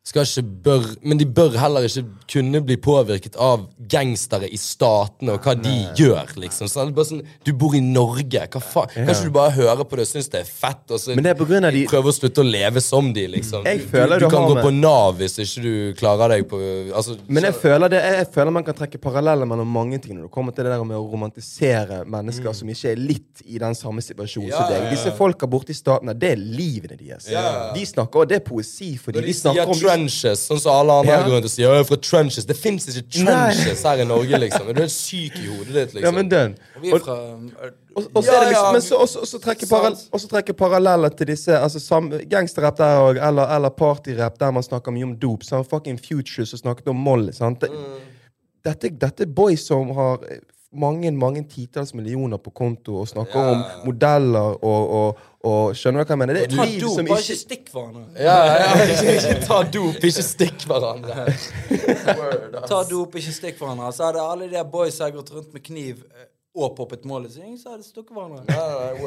skal 0.03 0.25
ikke 0.27 0.43
bør 0.65 0.83
Men 1.07 1.17
de 1.17 1.25
bør 1.25 1.53
heller 1.57 1.85
ikke 1.87 2.03
kunne 2.33 2.59
bli 2.65 2.75
påvirket 2.75 3.37
av 3.39 3.61
gangstere 3.89 4.49
i 4.51 4.57
statene 4.59 5.31
og 5.37 5.45
hva 5.45 5.53
de 5.55 5.71
gjør, 5.95 6.33
liksom. 6.43 6.67
Så 6.67 6.81
det 6.83 6.91
er 6.91 6.95
bare 6.97 7.05
sånn, 7.07 7.21
Du 7.45 7.53
bor 7.53 7.73
i 7.75 7.79
Norge. 7.79 8.41
Hva 8.51 8.59
faen? 8.61 8.89
Kan 8.93 9.07
ikke 9.13 9.29
du 9.29 9.31
bare 9.37 9.51
høre 9.55 9.85
på 9.87 9.95
det 9.95 10.03
og 10.07 10.09
synes 10.11 10.27
det 10.33 10.41
er 10.41 10.49
fett, 10.49 10.83
og 10.91 10.99
så 10.99 11.15
de- 11.71 11.85
prøve 11.87 12.11
å 12.11 12.15
slutte 12.15 12.43
å 12.43 12.47
leve 12.51 12.81
som 12.83 13.13
de, 13.13 13.27
liksom? 13.27 13.63
Jeg 13.65 13.79
Du- 13.79 13.85
føler 13.87 14.19
du, 14.19 14.25
du 14.25 14.29
du 14.29 14.35
kan 14.35 14.47
gå 14.49 14.55
med- 14.55 14.63
på 14.65 14.73
Nav 14.73 15.15
hvis 15.17 15.37
ikke 15.39 15.61
du 15.63 15.93
klarer 15.93 16.27
deg 16.35 16.49
på 16.49 16.59
altså, 16.93 17.17
Men 17.29 17.43
jeg 17.43 17.53
så- 17.53 17.59
føler, 17.61 17.89
det, 17.89 18.01
jeg 18.03 18.27
føler 18.33 18.51
man 18.51 18.63
kan 18.63 18.73
trekke 18.75 18.99
paralleller 18.99 19.45
mellom 19.47 19.67
mange 19.67 20.01
ting 20.01 20.15
når 20.17 20.23
det 20.23 20.31
kommer 20.31 20.51
til 20.53 20.63
det 20.65 20.71
der 20.73 20.83
med 20.83 20.97
å 20.97 21.09
romantisere 21.11 22.03
mennesker 22.05 22.53
som 22.53 22.67
ikke 22.67 22.91
er 22.91 22.95
litt 22.97 23.41
i 23.45 23.57
den 23.57 23.73
samme 23.73 24.01
situasjonen 24.01 24.43
Mm. 24.43 24.49
Ja, 24.49 24.57
som 24.57 24.67
deg. 24.69 24.77
ja, 24.77 24.83
ja. 24.83 24.89
Disse 24.95 25.11
folka 25.17 25.47
borte 25.47 25.69
i 25.69 25.73
statene, 25.73 26.13
det 26.17 26.31
er 26.31 26.35
livene 26.35 26.97
deres. 26.97 27.29
Ja. 27.29 27.71
De 27.73 27.81
snakker, 27.85 28.15
og 28.21 28.27
det 28.29 28.35
er 28.41 28.45
poesi 28.49 28.97
for 28.97 29.11
dem. 29.11 29.21
de 29.21 29.27
De 29.27 29.33
snakker 29.33 29.61
om 29.67 29.73
trenches, 29.93 30.43
sånn 30.49 30.59
som 30.59 30.73
alle 30.75 30.93
andre 31.03 31.13
Ja. 31.13 31.23
går 31.23 31.31
rundt 31.37 31.45
og 31.45 31.51
sier 31.51 31.69
jeg 31.69 31.79
er 31.79 31.83
fra 31.83 31.95
trenches. 31.97 32.45
Det 32.45 32.57
fins 32.57 32.87
ikke 32.87 33.03
trenches 33.25 33.83
her 33.83 34.01
i 34.01 34.05
Norge, 34.05 34.39
liksom. 34.39 34.67
Er 34.69 34.73
du 34.73 34.81
helt 34.81 34.91
syk 34.91 35.35
i 35.39 35.47
hodet 35.47 35.73
ditt, 35.73 35.93
liksom? 35.93 36.03
Ja, 36.03 36.11
men 36.11 36.29
den. 36.29 36.55
Og 36.75 36.81
vi 36.81 36.91
er 36.91 36.99
fra 36.99 37.17
Og, 37.95 38.03
og 38.15 38.23
så 38.23 38.31
Ja, 38.33 38.39
liksom, 38.49 38.65
ja. 38.65 38.71
men 38.71 38.81
så, 38.81 38.95
også, 38.97 39.19
også 39.21 39.39
trekke 39.39 39.67
parall, 39.69 39.95
trekke 40.29 40.53
paralleller 40.57 41.09
til 41.15 41.27
disse 41.27 41.53
altså 41.53 41.99
Gangsterrapp 42.29 42.77
der 42.77 42.97
òg, 42.97 43.19
eller, 43.27 43.45
eller 43.55 43.69
partyrapp 43.69 44.39
der 44.39 44.51
man 44.51 44.63
snakker 44.63 44.91
mye 44.91 45.03
om 45.03 45.15
dop. 45.15 45.43
Sånn, 45.43 45.63
fucking 45.63 45.99
Future 46.01 46.45
som 46.45 46.57
snakket 46.59 46.87
om 46.89 46.95
Molly. 46.97 47.31
Sant? 47.33 47.59
Det, 47.61 47.69
dette, 48.65 48.89
dette 48.97 49.21
er 49.27 49.27
boys 49.27 49.67
som 49.67 49.91
har 49.93 50.23
eh, 50.25 50.39
mange 50.73 51.11
mange 51.11 51.43
titalls 51.47 51.93
millioner 51.93 52.39
på 52.41 52.49
konto 52.51 52.95
og 53.03 53.07
snakker 53.07 53.35
Ja. 53.35 53.51
om 53.51 53.63
modeller 53.85 54.57
og, 54.63 54.89
og, 54.89 55.17
og 55.43 55.73
Skjønner 55.75 56.03
du 56.03 56.07
hva 56.07 56.15
jeg 56.15 56.19
mener? 56.21 56.37
Det 56.37 56.43
er 56.43 56.61
et 56.63 56.69
liv 56.71 56.83
som 56.87 57.07
bare 57.07 57.19
ikke 57.19 57.33
ikke 57.33 57.41
stikk 57.41 57.71
hverandre. 57.73 58.03
Ja, 58.15 58.35
ja. 58.47 58.67
Ikke, 58.85 59.15
ikke 59.17 59.33
ta 59.49 59.57
dop, 59.75 60.05
ikke 60.09 60.23
stikk 60.23 60.67
hverandre. 60.69 61.25
Word. 62.21 62.59
Ta 62.69 62.83
dop, 62.87 63.17
ikke 63.19 63.33
stikk 63.35 63.59
hverandre. 63.59 63.89
Så 63.97 64.07
hadde 64.07 64.23
alle 64.23 64.47
de 64.53 64.63
boysa 64.71 65.09
gått 65.11 65.33
rundt 65.35 65.51
med 65.51 65.65
kniv 65.65 66.05
eh, 66.07 66.29
og 66.53 66.75
poppet 66.77 67.01
målet 67.09 67.31
sitt, 67.33 67.55
så 67.57 67.71
hadde 67.71 67.81
de 67.81 67.87
stukket 67.87 68.13
hverandre. 68.13 68.43
De 68.45 68.53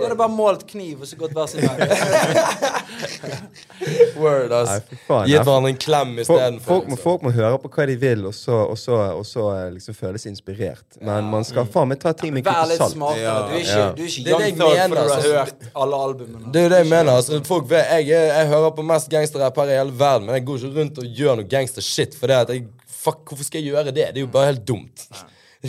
hadde 0.02 0.16
bare 0.18 0.32
målt 0.34 0.64
kniv 0.66 1.04
og 1.04 1.06
så 1.06 1.14
gått 1.20 1.30
hver 1.36 1.46
sin 1.46 1.62
vei. 1.62 1.86
Word, 4.18 4.50
ass. 4.56 4.80
Nei. 5.06 5.20
Gitt 5.30 5.44
hverandre 5.46 5.70
en 5.70 5.78
klem 5.78 6.16
Folk, 6.16 6.24
istedenfor. 6.24 6.66
folk, 6.66 6.88
må, 6.88 6.96
liksom. 6.96 7.02
folk 7.04 7.22
må 7.26 7.30
høre 7.36 7.58
på 7.62 7.68
hva 7.76 7.86
de 7.90 7.94
vil, 8.02 8.24
og 8.30 8.34
så, 8.34 8.56
og 8.72 8.78
så, 8.80 8.96
og 9.20 9.24
så 9.28 9.44
eh, 9.54 9.68
liksom 9.76 9.94
føles 9.98 10.26
inspirert. 10.30 10.98
Men 11.06 11.28
man 11.30 11.46
skal 11.46 11.68
faen 11.70 11.88
meg 11.92 12.00
ta 12.02 12.10
ting 12.18 12.34
med 12.34 12.42
en 12.42 12.48
Vær 12.50 12.66
litt 12.72 12.82
salt. 12.82 12.96
smartere. 12.96 13.22
Ja. 13.22 13.36
Du 13.46 13.54
er 13.54 13.62
ikke, 13.62 13.84
du 13.94 14.02
er 14.02 14.10
ikke 14.10 14.24
Det 14.26 14.32
er 14.32 14.32
det 14.32 14.32
Young 14.32 14.42
jeg 14.42 14.50
Thug 14.58 14.66
mener, 14.66 14.82
fordi 14.82 14.96
du 14.96 15.00
har 15.06 15.14
altså. 15.20 15.38
hørt 15.38 15.54
alle 15.84 15.96
albumene. 16.08 16.46
Det 16.56 16.60
er 16.66 16.70
det 16.74 16.80
jeg 16.82 16.90
mener. 16.96 17.12
altså 17.14 17.30
folk 17.46 17.70
vet, 17.70 17.86
jeg, 18.10 18.26
jeg 18.34 18.50
hører 18.56 18.70
på 18.80 18.88
mest 18.90 19.06
gangsterrapp 19.14 19.62
her 19.62 19.70
i 19.74 19.78
hele 19.84 19.94
verden, 20.02 20.26
men 20.26 20.34
jeg 20.40 20.44
går 20.50 20.56
ikke 20.66 20.74
rundt 20.80 20.98
og 21.04 21.22
gjør 21.22 21.34
noe 21.42 21.48
gangstershit. 21.56 22.18
For 22.18 22.26
det 22.32 22.40
at 22.42 22.50
jeg, 22.56 22.66
fuck, 22.90 23.22
hvorfor 23.30 23.46
skal 23.46 23.62
jeg 23.62 23.70
gjøre 23.70 23.86
det? 23.94 24.10
Det 24.10 24.18
er 24.22 24.26
jo 24.26 24.32
bare 24.34 24.50
helt 24.50 24.66
dumt. 24.66 25.06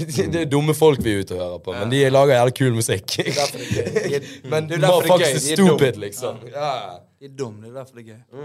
Det 0.06 0.42
er 0.42 0.50
dumme 0.52 0.76
folk 0.78 1.04
vi 1.04 1.14
er 1.16 1.26
ute 1.26 1.36
og 1.38 1.44
hører 1.44 1.62
på, 1.66 1.76
men 1.78 1.94
de 1.94 2.02
lager 2.14 2.38
jævlig 2.38 2.56
kul 2.62 2.74
musikk. 2.78 3.20
Derfor 3.28 3.62
det 3.62 3.70
gøy. 3.74 4.32
Men 4.52 4.70
det 4.70 4.80
er 4.80 4.88
derfor 4.88 5.02
det 5.02 5.14
er 5.14 5.24
gøy. 5.24 5.28
De 5.28 5.54
er 5.54 5.62
stupid, 5.62 6.02
liksom. 6.08 6.42
Ja. 6.54 6.74
De 7.20 7.30
er 7.30 7.38
dumme, 7.38 7.64
det 7.66 7.72
er 7.74 7.80
derfor 7.82 8.02
det 8.02 8.04
er 8.06 8.12
gøy. 8.14 8.44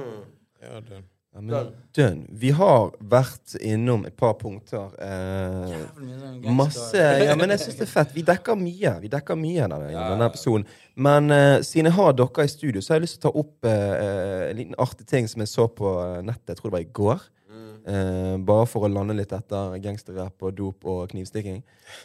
Ja, 0.63 0.85
det. 0.91 1.03
Ja, 1.33 1.41
men 1.41 1.69
dønn. 1.97 2.19
Vi 2.37 2.51
har 2.53 2.91
vært 3.09 3.55
innom 3.65 4.03
et 4.05 4.13
par 4.21 4.35
punkter. 4.37 4.91
Eh, 5.01 5.71
sånn 5.97 6.59
masse 6.59 7.01
Ja, 7.25 7.33
men 7.41 7.55
jeg 7.55 7.63
syns 7.63 7.79
det 7.79 7.87
er 7.87 7.89
fett. 7.89 8.11
Vi 8.13 8.25
dekker 8.29 8.59
mye. 8.61 8.93
Vi 9.01 9.09
dekker 9.13 9.39
mye 9.41 9.65
denne, 9.65 9.95
denne 9.95 10.29
episoden. 10.29 10.67
Men 10.93 11.33
eh, 11.33 11.63
siden 11.65 11.89
jeg 11.89 11.97
har 11.97 12.13
dere 12.19 12.45
i 12.45 12.53
studio, 12.53 12.85
så 12.85 12.93
har 12.93 13.01
jeg 13.01 13.07
lyst 13.07 13.17
til 13.23 13.31
å 13.31 13.33
ta 13.33 13.45
opp 13.47 13.71
eh, 13.71 13.95
eh, 13.95 14.43
en 14.51 14.61
liten 14.61 14.77
artig 14.85 15.09
ting 15.09 15.31
som 15.31 15.41
jeg 15.41 15.49
så 15.55 15.71
på 15.73 15.95
eh, 16.03 16.19
nettet. 16.29 16.53
Jeg 16.53 16.61
tror 16.61 16.69
det 16.69 16.77
var 16.77 16.85
i 16.85 16.93
går. 17.01 17.25
Eh, 17.83 18.37
bare 18.47 18.67
for 18.71 18.87
å 18.87 18.91
lande 18.91 19.17
litt 19.17 19.33
etter 19.35 19.75
gangsterrap 19.83 20.45
og 20.47 20.55
dop 20.59 20.87
og 20.87 21.11
knivstikking. 21.11 21.63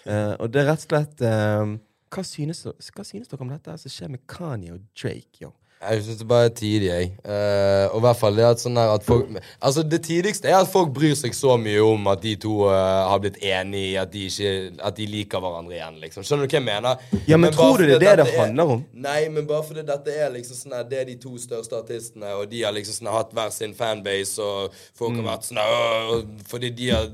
Eh, 0.10 0.34
og 0.40 0.50
det 0.50 0.64
er 0.64 0.72
rett 0.72 0.86
og 0.86 0.90
slett 0.90 1.22
eh, 1.28 1.76
hva, 2.14 2.24
synes, 2.26 2.64
hva 2.66 3.06
synes 3.06 3.30
dere 3.30 3.46
om 3.46 3.54
dette 3.54 3.78
som 3.84 3.94
skjer 3.94 4.14
med 4.16 4.26
Kanye 4.30 4.74
og 4.74 4.88
Drake? 4.98 5.44
Yo? 5.44 5.54
Jeg 5.78 6.02
syns 6.02 6.18
det 6.18 6.26
bare 6.28 6.46
er 6.48 6.54
tidlig, 6.58 6.88
jeg. 6.90 7.10
Uh, 7.22 7.86
og 7.94 8.00
i 8.00 8.04
hvert 8.08 8.18
fall 8.18 8.36
det 8.40 8.46
at 8.48 8.58
sånn 8.64 8.80
her 8.82 8.90
at 8.96 9.04
folk 9.06 9.28
Altså, 9.62 9.84
det 9.86 10.00
tidligste 10.08 10.50
er 10.50 10.56
at 10.64 10.72
folk 10.72 10.90
bryr 10.96 11.14
seg 11.14 11.36
så 11.38 11.54
mye 11.62 11.84
om 11.86 12.08
at 12.10 12.24
de 12.24 12.32
to 12.42 12.64
uh, 12.66 13.06
har 13.12 13.20
blitt 13.22 13.38
enige 13.46 13.92
i 13.92 13.96
at 14.02 14.10
de 14.12 14.24
ikke 14.26 14.54
At 14.90 14.98
de 14.98 15.06
liker 15.06 15.44
hverandre 15.44 15.76
igjen, 15.78 16.00
liksom. 16.02 16.26
Skjønner 16.26 16.50
du 16.50 16.56
hva 16.56 16.58
jeg 16.58 16.66
mener? 16.66 17.06
Ja, 17.30 17.38
men 17.38 17.54
tror 17.54 17.78
du 17.78 17.86
det 17.86 17.94
er 18.00 18.00
det 18.02 18.26
det 18.26 18.34
er- 18.34 18.40
handler 18.42 18.74
om? 18.78 18.82
Nei, 19.06 19.20
men 19.30 19.46
bare 19.46 19.64
fordi 19.70 19.86
dette 19.86 20.18
er 20.18 20.34
liksom 20.34 20.58
sånn 20.64 20.74
her 20.80 20.90
Det 20.90 21.00
er 21.04 21.06
de 21.12 21.16
to 21.28 21.36
største 21.46 21.78
artistene, 21.78 22.34
og 22.42 22.50
de 22.50 22.64
har 22.66 22.74
liksom 22.74 22.98
sånn 22.98 23.14
hatt 23.14 23.32
hver 23.38 23.54
sin 23.54 23.78
fanbase, 23.78 24.42
og 24.42 24.74
folk 24.98 25.14
Mm. 25.14 25.22
har 25.26 25.38
vært 25.38 25.46
sånn 25.52 25.62
her, 25.62 26.26
Fordi 26.50 26.70
de 26.76 26.90
har 26.90 27.08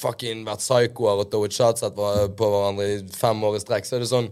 fucking 0.00 0.44
vært 0.46 0.62
psykoer 0.62 1.18
og 1.24 1.30
throwet 1.32 1.52
shots 1.52 1.82
på 1.82 2.46
hverandre 2.46 2.86
i 2.94 3.02
fem 3.12 3.42
år 3.44 3.56
i 3.58 3.60
strekk, 3.66 3.84
så 3.90 3.96
er 3.98 4.04
det 4.06 4.08
sånn 4.14 4.30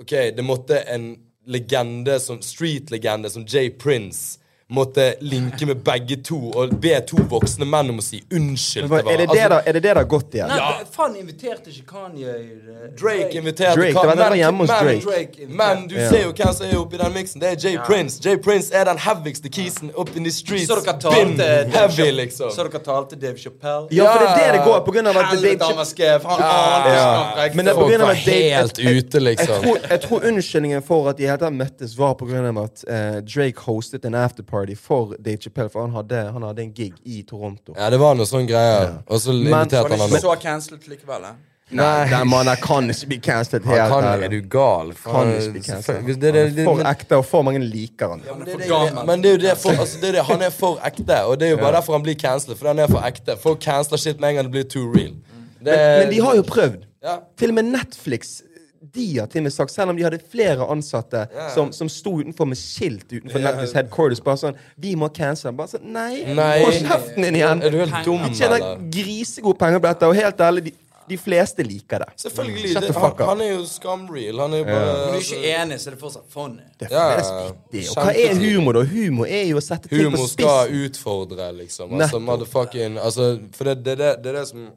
OK, 0.00 0.10
det 0.34 0.44
måtte 0.44 0.82
en 0.88 1.12
legende 1.46 2.20
som 2.20 2.42
street-legende 2.42 3.30
som 3.30 3.44
Jay 3.48 3.70
Prince 3.70 4.39
måtte 4.70 5.14
linke 5.20 5.66
med 5.66 5.82
begge 5.84 6.16
to 6.24 6.38
og 6.54 6.74
be 6.80 6.94
to 7.06 7.16
voksne 7.30 7.66
menn 7.66 7.90
om 7.90 7.98
å 7.98 8.02
si 8.02 8.22
unnskyld 8.30 8.88
Men 8.90 9.08
Er 9.08 9.16
det 9.16 9.28
det, 9.28 9.28
Altså, 9.30 9.48
da, 9.48 9.58
er 9.66 9.72
det 9.72 9.82
det 9.82 9.90
det 9.90 9.96
har 9.96 10.04
gått 10.04 10.34
igjen? 10.34 10.48
Nei, 10.48 10.56
Ja. 10.56 10.84
faen 10.96 11.16
inviterte 11.16 11.70
ikke 11.70 11.86
Kanye 11.90 12.28
eh, 12.28 12.90
Drake 13.00 13.34
inviterte 13.40 13.74
Drake, 13.76 13.92
Ka- 13.94 14.02
det 14.06 14.18
var- 14.18 14.30
men- 14.30 14.38
hjemme 14.38 14.58
hos 14.58 14.68
Drake. 14.68 15.00
Drake. 15.04 15.48
Men 15.48 15.86
du 15.88 15.94
Ja. 15.96 16.08
ser 16.10 16.22
jo 16.22 16.32
hvem 16.32 16.52
som 16.54 16.66
er 16.66 16.76
oppi 16.78 16.96
den 16.98 17.12
miksen. 17.12 17.40
Det 17.40 17.48
er 17.52 17.68
Jay 17.68 17.78
Prince. 17.86 18.20
Jay 18.24 18.36
Prince 18.36 18.70
er 18.74 18.84
den 18.84 18.98
heavigste 18.98 19.48
kisen 19.50 19.90
up 19.98 20.14
in 20.16 20.24
the 20.24 20.30
streets. 20.30 20.68
Så 20.68 20.76
dere 20.84 20.98
talte 21.00 21.70
heavy, 21.72 22.10
liksom. 22.12 22.50
Så 22.50 22.62
dere 22.70 22.78
talte 22.82 23.16
Dave 23.16 23.36
Chappelle? 23.38 23.88
Ja, 23.90 24.12
for 24.12 24.18
det 24.18 24.28
er 24.30 24.52
det 24.52 24.60
det 24.60 24.64
går 24.66 24.80
på 24.86 24.92
grunn 24.92 25.06
av 25.06 25.16
at 25.16 25.26
Helvete, 25.26 25.58
Dave 25.58 25.68
han 25.68 25.76
var 25.76 25.84
skrev. 25.84 26.22
Han 26.22 26.40
Ja. 26.40 27.48
Men 27.54 27.64
det 27.64 27.72
er 27.74 27.78
på 27.80 27.88
grunn 27.90 28.00
av 28.02 28.08
at 28.10 28.24
Dave- 28.24 28.54
helt 28.54 28.78
ute, 28.78 29.20
liksom. 29.20 29.64
Jeg 29.90 30.00
tror, 30.02 30.20
unnskyldningen 30.24 30.82
for 30.84 31.08
at 31.08 31.16
de 31.16 31.24
hele 31.26 31.38
tatt 31.38 31.52
møttes, 31.52 31.96
var 31.98 32.14
på 32.14 32.26
grunn 32.28 32.46
av 32.46 32.64
at 32.64 32.84
eh, 32.88 33.20
Drake 33.20 33.58
hostet 33.66 34.04
en 34.04 34.14
afterparty 34.14 34.59
for 34.76 35.14
Dave 35.18 35.36
Chappelle, 35.40 35.68
for 35.70 35.80
han 35.82 35.90
hadde, 35.94 36.32
han 36.32 36.42
hadde 36.42 36.62
en 36.62 36.72
gig 36.72 36.92
i 37.04 37.22
Toronto. 37.22 37.74
Ja, 37.76 37.90
det 37.90 37.98
var 38.00 38.14
noe 38.14 38.26
sånn 38.26 38.46
greier. 38.48 38.98
Og 39.08 39.20
så 39.20 39.32
inviterte 39.32 39.88
han 39.88 40.00
han 40.00 40.08
ikke 40.08 40.26
opp. 40.26 40.38
så 40.38 40.42
cancelled 40.42 40.88
likevel? 40.88 41.24
eh? 41.24 41.38
Nei, 41.70 42.08
den 42.10 42.26
mannen 42.26 42.56
kan 42.58 42.90
ikke 42.90 43.06
bli 43.06 43.18
cancelled 43.22 43.64
Han 43.64 43.76
helt. 43.78 43.92
kan, 43.92 44.22
er 44.24 44.28
du 44.28 44.40
gal? 44.50 44.88
Kan 45.04 45.28
ikke 45.36 45.52
bli 45.52 45.60
cancelled. 45.62 46.06
Det, 46.20 46.32
det, 46.34 46.42
det, 46.56 46.64
For 46.66 46.82
ekte, 46.82 47.16
og 47.20 47.24
for 47.24 47.42
mange 47.46 47.60
liker 47.62 48.08
han. 48.16 48.20
men 48.26 48.46
det, 48.46 48.56
jo 48.68 48.80
det, 48.86 49.04
men 49.06 49.22
det 49.22 49.30
er 49.30 49.36
jo 49.36 49.42
det, 49.44 49.52
for, 49.62 49.70
altså, 49.78 50.00
det 50.02 50.08
er 50.08 50.12
det, 50.18 50.24
han 50.26 50.42
er 50.42 50.50
for 50.50 50.80
ekte, 50.84 51.20
og 51.30 51.38
det 51.38 51.46
er 51.46 51.50
jo 51.54 51.60
bare 51.62 51.76
derfor 51.78 51.92
han 51.94 52.02
blir 52.02 52.18
cancelled. 52.18 52.58
For 52.58 52.66
han 52.72 52.78
er 52.82 52.90
for 52.90 53.00
ekte. 53.06 53.36
Folk 53.38 53.60
canceler 53.62 53.98
shit 54.02 54.18
med 54.20 54.30
en 54.30 54.40
gang 54.40 54.50
det 54.50 54.56
blir 54.58 54.66
too 54.66 54.90
real. 54.92 55.14
Det, 55.60 55.70
Men, 55.76 55.98
men 56.02 56.10
de 56.10 56.20
har 56.24 56.34
jo 56.40 56.42
prøvd. 56.42 56.86
ja. 57.04 57.18
Til 57.38 57.48
og 57.54 57.54
med 57.54 57.64
Netflix 57.70 58.40
de 58.80 59.18
har 59.18 59.26
til 59.28 59.42
og 59.42 59.44
med 59.44 59.52
sagt, 59.52 59.72
selv 59.74 59.90
om 59.92 59.96
de 59.98 60.02
hadde 60.06 60.18
flere 60.32 60.64
ansatte 60.72 61.26
som, 61.54 61.68
som 61.76 61.88
sto 61.92 62.14
utenfor 62.22 62.48
med 62.48 62.56
skilt 62.56 63.10
utenfor 63.12 63.42
Netflix 63.44 63.74
headquarters, 63.76 64.22
bare 64.24 64.40
sånn 64.40 64.56
Vi 64.80 64.94
må 64.96 65.10
cancele. 65.12 65.52
Bare 65.58 65.74
sånn 65.74 65.84
Nei, 65.92 66.22
Nei. 66.32 66.62
hold 66.64 66.78
kjeften 66.86 67.26
din 67.26 67.36
igjen! 67.42 67.60
Er 67.66 67.74
du 67.74 67.80
helt 67.82 68.06
dum, 68.08 68.22
De 68.24 68.38
tjener 68.38 68.56
eller? 68.56 68.80
grisegode 68.96 69.60
penger 69.60 69.82
på 69.84 69.90
dette, 69.90 70.08
og 70.08 70.16
helt 70.16 70.40
ærlig, 70.46 70.64
de, 70.70 70.74
de 71.12 71.18
fleste 71.20 71.66
liker 71.66 72.06
det. 72.06 72.08
Selvfølgelig. 72.24 72.72
Det, 72.80 72.90
han, 72.96 73.22
han 73.28 73.40
er 73.44 73.52
jo 73.52 73.62
scumreal. 73.68 74.42
Han 74.46 74.56
er 74.56 74.60
jo 74.62 74.66
bare 74.72 74.82
Men 74.88 75.00
du 75.12 75.20
er 75.20 75.24
ikke 75.26 75.54
enig, 75.60 75.80
så 75.82 75.90
er 75.90 75.96
det 75.98 76.02
fortsatt 76.06 76.28
funny. 76.32 76.66
Det 76.80 76.88
er 76.88 76.96
Ja, 76.96 77.06
vittig. 77.50 77.86
Og 77.90 78.00
hva 78.00 78.12
er 78.16 78.36
humor, 78.40 78.80
da? 78.80 78.84
Humor 78.96 79.26
er 79.28 79.48
jo 79.50 79.60
å 79.60 79.64
sette 79.68 79.90
ting 79.90 80.06
på 80.08 80.24
spiss. 80.24 80.36
Humor 80.40 80.60
skal 80.62 80.76
utfordre, 80.86 81.52
liksom. 81.60 81.96
Altså, 82.00 82.22
motherfucking 82.32 82.96
altså, 83.02 83.32
For 83.58 83.68
det, 83.74 83.82
det, 83.84 83.98
det, 84.00 84.12
det 84.24 84.32
er 84.32 84.38
det 84.40 84.48
som 84.54 84.70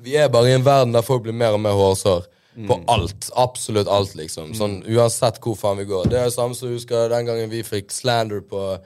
Vi 0.00 0.16
er 0.16 0.30
bare 0.32 0.48
i 0.48 0.56
en 0.56 0.64
verden 0.64 0.94
der 0.96 1.04
folk 1.04 1.26
blir 1.26 1.36
mer 1.36 1.58
og 1.58 1.60
mer 1.60 1.76
hårsår. 1.76 2.24
På 2.54 2.74
Mm. 2.76 2.84
alt. 2.88 3.30
Absolutt 3.34 3.88
alt, 3.88 4.14
liksom. 4.14 4.52
Sånn, 4.54 4.82
uansett 4.84 5.38
hvor 5.40 5.56
faen 5.56 5.78
vi 5.78 5.84
går. 5.84 6.04
Det 6.10 6.18
er 6.18 6.24
det 6.24 6.34
samme 6.34 6.54
som 6.54 6.68
jeg 6.68 6.76
husker 6.78 7.08
den 7.08 7.24
gangen 7.26 7.48
vi 7.50 7.62
fikk 7.62 7.90
slander 7.90 8.40
på 8.42 8.78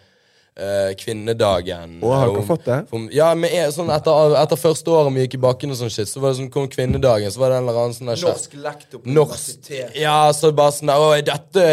kvinnedagen. 0.97 1.99
Og 2.03 2.13
har 2.15 2.27
dere 2.31 2.39
Om- 2.41 2.47
fått 2.49 2.65
det? 2.65 2.87
om- 2.93 3.09
ja, 3.13 3.35
men 3.35 3.51
er, 3.51 3.69
sånn 3.71 3.91
etter, 3.93 4.37
etter 4.43 4.57
første 4.57 4.89
året 4.89 5.13
vi 5.15 5.27
gikk 5.27 5.35
i 5.35 5.43
bakken 5.43 5.71
og 5.71 5.77
sånn 5.77 5.91
shit, 5.93 6.09
så 6.09 6.21
var 6.21 6.33
det 6.33 6.39
sånn, 6.41 6.51
kom 6.51 6.69
kvinnedagen, 6.69 7.31
så 7.31 7.39
var 7.39 7.51
det 7.51 7.57
en 7.59 7.69
eller 7.69 7.81
annen 7.83 7.95
sånn 7.95 8.07
der 8.07 8.23
Norsk 8.27 8.55
lektor 8.63 8.99
på 9.05 9.07
Norsk. 9.13 9.71
Ja, 9.95 10.33
så 10.33 10.53
bare 10.57 10.73
sånn 10.73 10.87
der, 10.89 11.19
er 11.19 11.23
dette 11.23 11.67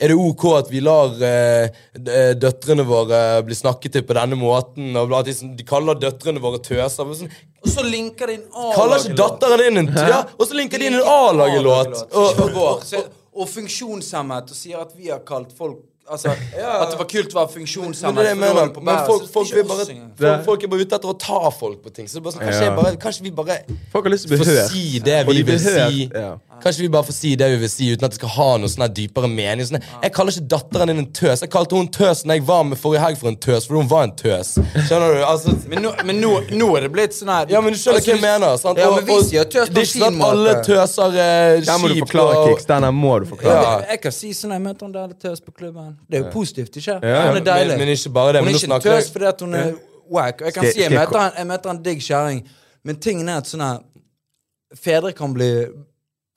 Er 0.00 0.08
det 0.08 0.16
OK 0.16 0.44
at 0.58 0.70
vi 0.70 0.80
lar 0.80 1.08
uh, 1.10 1.68
eh, 1.94 2.34
døtrene 2.34 2.84
våre 2.86 3.42
bli 3.44 3.54
snakket 3.54 3.92
til 3.92 4.02
på 4.02 4.14
denne 4.14 4.36
måten? 4.40 4.96
Og 4.96 5.12
at 5.12 5.26
de, 5.26 5.32
sånn- 5.32 5.56
de 5.56 5.64
kaller 5.64 5.94
døtrene 6.00 6.40
våre 6.40 6.58
tøser. 6.58 7.04
Men 7.04 7.14
Sånn, 7.20 7.30
Og 7.62 7.68
så 7.68 7.82
linker 7.84 8.26
de 8.26 8.34
en 8.34 8.42
A-lagelåt. 8.54 8.74
kaller 8.74 8.96
ikke 8.96 9.16
datteren 9.16 9.58
din 9.74 9.78
en 9.88 9.94
Ja, 10.08 10.24
og 10.38 10.46
så 10.48 10.54
linker 10.56 10.78
de 10.78 10.86
inn 10.86 10.94
en 10.94 11.02
A-lagelåt. 11.04 12.06
Og, 12.14 12.40
og, 12.40 12.56
Og, 12.56 12.56
og, 12.56 13.04
og 13.36 13.48
funksjonshemmet 13.48 14.48
og 14.50 14.56
sier 14.56 14.80
at 14.80 14.92
vi 14.96 15.08
har 15.10 15.20
kalt 15.20 15.52
folk 15.56 15.76
Altså, 16.10 16.32
At 16.34 16.90
det 16.90 16.98
var 16.98 17.06
kult 17.06 17.34
å 17.34 17.38
være 17.38 17.46
men 17.46 17.54
funksjonshemmet. 17.54 18.38
Men 18.40 18.96
folk, 19.06 19.22
er 19.22 19.30
folk, 19.30 19.52
bare, 19.68 19.84
folk, 19.86 20.44
folk 20.48 20.64
er 20.66 20.72
bare 20.72 20.86
ute 20.86 20.98
etter 20.98 21.12
å 21.12 21.14
ta 21.14 21.50
folk 21.54 21.84
på 21.84 21.92
ting. 21.94 22.08
Så 22.10 22.18
det 22.18 22.22
er 22.22 22.24
bare 22.26 22.34
sånn, 22.34 22.46
kanskje, 22.48 22.64
ja. 22.66 22.72
bare, 22.74 22.92
kanskje 23.04 23.26
vi 23.28 23.32
bare 23.36 23.58
Folk 23.92 24.08
har 24.08 24.14
lyst 24.16 24.26
til 24.26 24.34
å 24.34 24.40
får 24.40 24.50
bli 24.50 24.56
hørt. 24.58 24.72
si 24.74 25.02
det 25.06 25.18
vi 25.30 25.44
vil 25.46 25.60
si. 25.62 26.08
ja. 26.10 26.32
Kanskje 26.62 26.82
vi 26.84 26.88
bare 26.92 27.06
får 27.08 27.14
si 27.16 27.30
det 27.40 27.48
vi 27.50 27.56
vil 27.62 27.70
si, 27.72 27.86
uten 27.94 28.04
at 28.04 28.12
det 28.14 28.18
skal 28.20 28.28
ha 28.36 28.48
noe 28.60 28.68
sånn 28.68 28.84
her 28.84 28.92
dypere 28.94 29.28
mening. 29.32 29.64
Sånn, 29.68 29.80
jeg 30.02 30.12
kaller 30.12 30.34
ikke 30.34 30.48
datteren 30.54 30.90
din 30.92 30.98
en 31.02 31.08
tøs. 31.16 31.40
Jeg 31.44 31.50
kalte 31.50 31.76
hun 31.78 31.88
tøs 31.88 32.24
når 32.28 32.34
jeg 32.38 32.44
var 32.50 32.62
med 32.68 32.78
forrige 32.78 33.00
helg, 33.04 33.18
for 33.20 33.28
en 33.32 33.36
tøs, 33.36 33.66
fordi 33.68 33.80
hun 33.82 33.88
var 33.90 34.04
en 34.08 34.14
tøs. 34.16 34.52
Skjønner 34.88 35.14
du? 35.16 35.20
Altså, 35.24 35.54
Men, 35.70 35.82
nå, 35.82 35.92
men 36.04 36.20
nå, 36.20 36.32
nå 36.60 36.68
er 36.76 36.86
det 36.86 36.92
blitt 36.92 37.16
sånn 37.16 37.32
her 37.32 37.50
ja, 37.54 37.60
men 37.64 37.72
du 37.72 37.78
skjønner 37.80 38.04
hva 38.04 38.12
jeg 38.14 38.22
mener. 38.24 38.56
Sant? 38.60 38.78
Ja, 38.78 38.90
men 38.94 39.06
vi 39.08 39.18
sier 39.28 39.44
tøs 39.50 39.70
på 39.72 39.84
sånn 39.92 40.20
alle 40.22 40.54
måte. 40.54 40.64
tøser 40.68 41.18
er 41.26 41.60
Den 41.64 41.80
må 41.80 41.88
du 41.92 41.98
forklare, 42.04 42.36
og- 42.44 42.48
Kix. 42.54 42.64
Den 42.70 42.88
må 42.94 43.18
du 43.20 43.26
forklare. 43.32 43.62
Ja. 43.62 43.74
Jeg, 43.80 43.88
jeg 43.90 44.00
kan 44.06 44.12
si 44.12 44.32
sånn 44.36 44.52
Jeg 44.56 44.62
møter 44.68 44.84
en 44.86 44.92
der 44.92 45.14
tøs 45.26 45.40
på 45.40 45.52
klubben. 45.56 45.96
Det 46.10 46.18
er 46.20 46.24
jo 46.26 46.30
positivt, 46.34 46.76
ikke? 46.76 46.98
Ja, 47.02 47.26
Hun 47.28 47.36
er 47.40 47.46
deilig. 47.46 47.76
Men, 47.78 47.86
men 47.86 47.94
ikke 47.96 48.12
bare 48.12 48.32
det. 48.32 48.40
hun 48.44 48.48
er 48.54 48.58
ikke 48.58 48.80
tøs 48.84 49.10
fordi 49.10 49.26
at 49.32 49.40
hun 49.40 49.54
er 49.54 49.72
wack. 50.10 50.40
Og 50.40 50.46
jeg 50.46 50.54
kan 50.54 50.62
Skal- 50.64 50.72
si 50.72 50.80
jeg 50.82 50.90
møter 50.92 51.20
en, 51.26 51.32
jeg 51.38 51.46
møter 51.46 51.70
en 51.70 51.82
digg 51.82 52.00
kjerring, 52.02 52.42
men 52.84 52.96
tingen 52.96 53.28
er 53.28 53.36
at 53.38 53.46
sånn 53.46 53.60
her 53.64 53.78
Fedre 54.76 55.12
kan 55.12 55.32
bli 55.34 55.66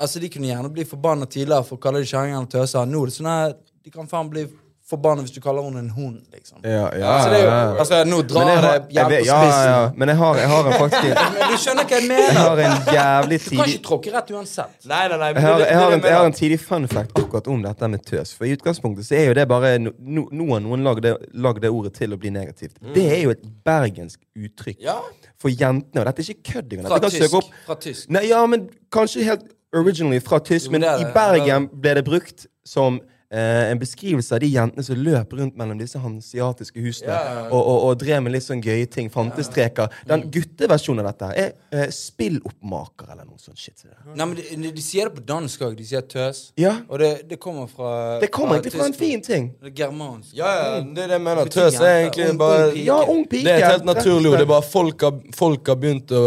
Altså, 0.02 0.20
de 0.20 0.30
kunne 0.34 0.48
gjerne 0.50 0.72
bli 0.74 0.84
forbanna 0.90 1.26
tidligere 1.30 1.64
for 1.68 1.78
å 1.78 1.84
kalle 1.84 2.00
de 2.02 2.10
kjerringer 2.10 2.40
eller 2.42 2.50
tøser. 2.50 2.86
Nå 2.90 3.04
er 3.04 3.12
det 3.12 3.14
sånn 3.20 3.30
at 3.34 3.60
De 3.84 3.92
kan 3.92 4.08
faen 4.08 4.30
bli 4.32 4.48
forbanna 4.84 5.24
hvis 5.24 5.32
du 5.32 5.40
kaller 5.40 5.64
henne 5.64 5.80
en 5.80 5.90
hund, 5.96 6.18
liksom. 6.34 6.58
Ja, 6.68 6.90
ja, 7.00 7.08
altså, 7.14 7.30
det 7.32 7.38
er 7.38 7.44
jo, 7.44 7.48
ja, 7.50 7.60
ja. 7.60 7.76
altså, 7.80 8.00
nå 8.10 8.18
drar 8.28 8.50
jeg 8.50 8.58
det 8.58 8.64
har, 8.64 8.74
jeg 8.74 8.96
jævlig 8.98 9.16
vet, 9.16 9.22
på 9.24 9.28
ja, 9.30 9.38
spissen. 9.44 9.70
ja, 9.72 9.84
men 10.02 10.12
jeg 10.12 10.18
har, 10.20 10.40
jeg 10.42 10.50
har 10.52 10.68
en 10.68 10.76
faktisk 10.84 11.22
Men 11.38 11.54
du 11.54 11.56
skjønner 11.64 11.88
hva 11.88 11.96
jeg 12.00 12.08
mener? 12.10 12.28
Jeg 12.28 12.44
har 12.44 12.62
en 12.64 12.90
jævlig 12.98 13.40
tidlig... 13.46 13.54
Du 13.54 13.62
kan 13.64 13.72
ikke 13.74 13.86
tråkke 13.88 14.14
rett 14.18 14.34
uansett. 14.36 14.76
Nei, 14.92 15.00
nei, 15.14 15.18
nei. 15.22 15.30
jeg 15.38 15.46
har, 15.46 15.56
det- 15.56 15.64
det- 15.64 15.70
jeg, 15.72 15.80
har 15.84 15.96
en, 15.96 16.04
jeg 16.10 16.18
har 16.18 16.28
en 16.32 16.38
tidlig 16.42 16.60
fun 16.66 16.88
fact 16.92 17.16
akkurat 17.24 17.48
om 17.56 17.64
dette 17.64 17.90
med 17.96 18.04
tøs. 18.12 18.34
For 18.36 18.50
i 18.50 18.54
utgangspunktet 18.58 19.08
så 19.08 19.16
er 19.22 19.26
jo 19.32 19.38
det 19.40 19.48
bare 19.54 19.72
no, 19.80 19.96
no, 20.04 20.26
Nå 20.36 20.60
noen 20.68 20.84
lagd 20.90 21.08
det, 21.08 21.16
det 21.64 21.72
ordet 21.72 21.94
til 22.02 22.12
å 22.16 22.20
bli 22.20 22.34
negativt. 22.36 22.76
Det 23.00 23.08
er 23.08 23.24
jo 23.24 23.32
et 23.38 23.48
bergensk 23.64 24.20
uttrykk 24.36 24.84
Ja. 24.84 25.00
for 25.40 25.48
jentene. 25.52 26.04
Og 26.04 26.12
dette 26.12 26.28
er 26.28 26.32
ikke 26.36 26.58
kødd 26.58 26.76
engang. 26.76 26.92
Fra 26.92 27.00
tysk. 27.08 27.52
Fra 27.72 27.80
tysk. 27.88 28.12
Nei, 28.12 28.28
ja, 28.36 28.44
men 28.52 28.68
kanskje 28.92 29.24
helt 29.32 29.48
originally 29.74 30.22
fra 30.22 30.40
tysk, 30.40 30.72
men 30.72 30.84
i. 30.84 31.06
Bergen 31.14 31.70
ble 31.82 31.96
det 32.00 32.06
brukt 32.08 32.46
som 32.66 33.02
eh, 33.34 33.72
en 33.72 33.80
beskrivelse 33.82 34.36
av 34.36 34.42
de 34.44 34.50
jentene 34.54 34.86
som 34.86 35.00
løp 35.00 35.34
rundt 35.38 35.58
mellom 35.60 35.80
disse 35.82 36.00
hansiatiske 36.00 36.84
husene 36.84 37.12
ja. 37.14 37.46
Og, 37.50 37.60
og, 37.60 37.78
og 37.90 37.98
drev 38.02 38.22
med 38.26 38.36
litt 38.36 38.46
sånn 38.46 38.62
gøye 38.64 38.86
ting. 38.90 39.10
Fantestreker. 39.14 39.92
Den 40.10 40.28
gutteversjonen 40.34 41.04
av 41.04 41.12
dette 41.12 41.32
er 41.44 41.50
eh, 41.74 41.90
spilloppmaker 41.94 43.12
eller 43.14 43.26
noe 43.28 43.42
sånt 43.42 43.60
shit. 43.60 43.84
Nei, 44.14 44.26
men 44.26 44.38
de, 44.40 44.72
de 44.74 44.84
sier 44.84 45.10
det 45.10 45.18
på 45.18 45.26
dansk 45.28 45.66
òg. 45.68 45.76
De 45.80 45.88
sier 45.88 46.06
tøs. 46.10 46.44
Ja. 46.60 46.76
Og 46.88 47.02
det, 47.02 47.12
det 47.30 47.40
kommer 47.42 47.68
fra 47.72 48.20
Det 48.22 48.30
kommer 48.34 48.58
egentlig 48.60 48.76
fra 48.78 48.88
en 48.90 48.98
fin 48.98 49.24
ting. 49.26 49.50
Det 49.62 49.74
er 49.74 49.76
germansk. 49.84 50.34
Ja, 50.38 50.52
ja, 50.54 50.70
det 50.84 51.06
er 51.06 51.14
det 51.14 51.18
jeg 51.20 51.26
mener. 51.28 51.52
Tøs 51.54 51.80
er 51.80 52.00
egentlig 52.04 52.30
ung- 52.32 52.42
bare 52.42 52.70
ung. 52.70 52.80
Ja, 52.84 53.00
ung 53.16 53.26
pike. 53.30 53.48
Det 53.48 53.56
er 53.56 53.66
et 53.66 53.72
helt 53.72 53.88
og 53.88 53.92
naturlig 53.94 54.32
ord. 54.32 54.40
Det 54.40 54.48
er 54.48 54.52
bare 54.54 54.68
folk 54.70 55.08
har, 55.08 55.20
folk 55.38 55.74
har 55.74 55.80
begynt 55.84 56.14
å 56.16 56.24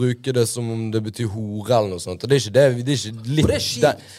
bruke 0.00 0.36
det 0.36 0.46
som 0.50 0.68
om 0.70 0.86
det 0.94 1.02
betyr 1.08 1.30
hore 1.32 1.76
eller 1.80 1.94
noe 1.96 2.02
sånt. 2.02 2.24
Og 2.24 2.30
det 2.30 2.38
er 2.38 2.44
ikke 2.44 2.56
det. 2.58 2.66
Det 2.86 2.96
er 2.96 3.00
ikke, 3.00 3.26
litt, 3.40 3.52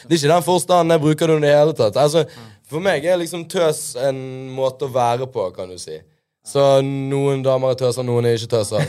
det 0.09 0.17
er 0.17 0.27
er 0.31 0.35
den 0.35 0.45
forstanden 0.45 0.95
jeg 0.95 1.03
bruker 1.03 1.31
det 1.31 1.37
i 1.37 1.43
det 1.45 1.53
hele 1.55 1.75
tatt. 1.77 1.97
Altså, 2.01 2.25
for 2.71 2.79
meg 2.83 3.05
er 3.05 3.17
liksom 3.21 3.45
tøs 3.51 3.95
en 3.99 4.17
måte 4.55 4.87
å 4.87 4.93
være 4.93 5.27
på, 5.31 5.49
kan 5.55 5.69
du 5.69 5.77
si. 5.81 5.99
Så 6.41 6.61
noen 6.81 7.43
damer 7.45 7.75
er 7.75 7.77
tøser, 7.77 8.01
noen 8.01 8.25
er 8.25 8.33
ikke 8.33 8.49
tøser. 8.55 8.81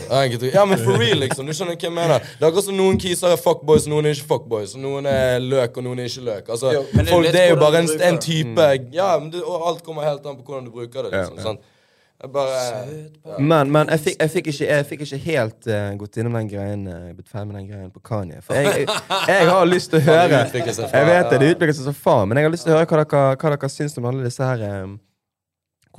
Ja, 0.55 0.63
men 0.65 0.79
for 0.81 0.97
real, 0.97 1.19
liksom. 1.21 1.45
Du 1.45 1.53
skjønner 1.53 1.75
hva 1.77 1.85
jeg 1.85 1.93
mener. 1.93 2.23
Det 2.39 2.41
er 2.41 2.47
akkurat 2.49 2.65
som 2.65 2.77
noen 2.79 2.97
kiser 2.97 3.35
er 3.35 3.37
fuckboys, 3.37 3.85
noen 3.91 4.07
er 4.09 4.15
ikke 4.17 4.25
fuckboys. 4.31 4.73
Og 4.73 4.81
noen 4.81 5.05
er 5.11 5.37
løk, 5.43 5.77
og 5.77 5.85
noen 5.85 6.01
er 6.01 6.09
ikke 6.09 6.23
løk. 6.25 6.49
Altså, 6.49 6.71
Jo, 6.73 6.81
det 6.95 7.05
folk, 7.11 7.27
det 7.35 7.43
er 7.43 7.51
jo 7.53 7.59
bare 7.61 7.83
en, 7.83 7.91
en 8.09 8.17
type 8.25 8.65
Ja, 8.95 9.11
men 9.21 9.29
det, 9.35 9.43
og 9.45 9.67
alt 9.69 9.83
kommer 9.85 10.07
helt 10.07 10.25
an 10.25 10.39
på 10.39 10.47
hvordan 10.49 10.65
du 10.65 10.73
bruker 10.73 11.05
det. 11.05 11.11
liksom, 11.13 11.37
Ja, 11.37 11.43
ja. 11.43 11.45
sant? 11.51 11.69
Bare 12.31 13.39
Men, 13.39 13.71
men 13.71 13.89
jeg, 13.91 13.99
fikk, 13.99 14.15
jeg, 14.21 14.31
fikk 14.31 14.49
ikke, 14.53 14.67
jeg 14.69 14.85
fikk 14.87 15.01
ikke 15.03 15.17
helt 15.25 15.67
uh, 15.67 15.89
gått 15.99 16.19
innom 16.21 16.37
den 16.37 16.51
greien 16.51 16.85
uh, 16.87 17.09
blitt 17.11 17.27
ferdig 17.27 17.49
med 17.49 17.57
den 17.57 17.65
greien 17.67 17.89
på 17.91 17.99
Kanye. 17.99 18.39
For 18.45 18.55
jeg, 18.55 18.85
jeg, 18.85 19.25
jeg 19.27 19.49
har 19.49 19.67
lyst 19.67 19.91
til 19.91 19.99
å 19.99 20.05
høre 20.11 20.39
Jeg 20.39 20.53
vet 20.53 20.85
det, 20.87 21.39
det 21.41 21.49
ja. 21.49 21.55
utvikler 21.57 21.75
seg 21.75 21.89
så 21.89 21.95
faen, 21.97 22.29
men 22.31 22.39
jeg 22.39 22.47
har 22.47 22.53
lyst 22.53 22.67
til 22.67 22.75
å 22.75 22.77
høre 22.77 22.87
hva 22.87 23.01
dere, 23.01 23.23
hva 23.41 23.51
dere 23.55 23.71
syns 23.73 23.99
om 23.99 24.07
alle 24.07 24.23
disse 24.23 24.47
her 24.47 24.63
um, 24.85 24.93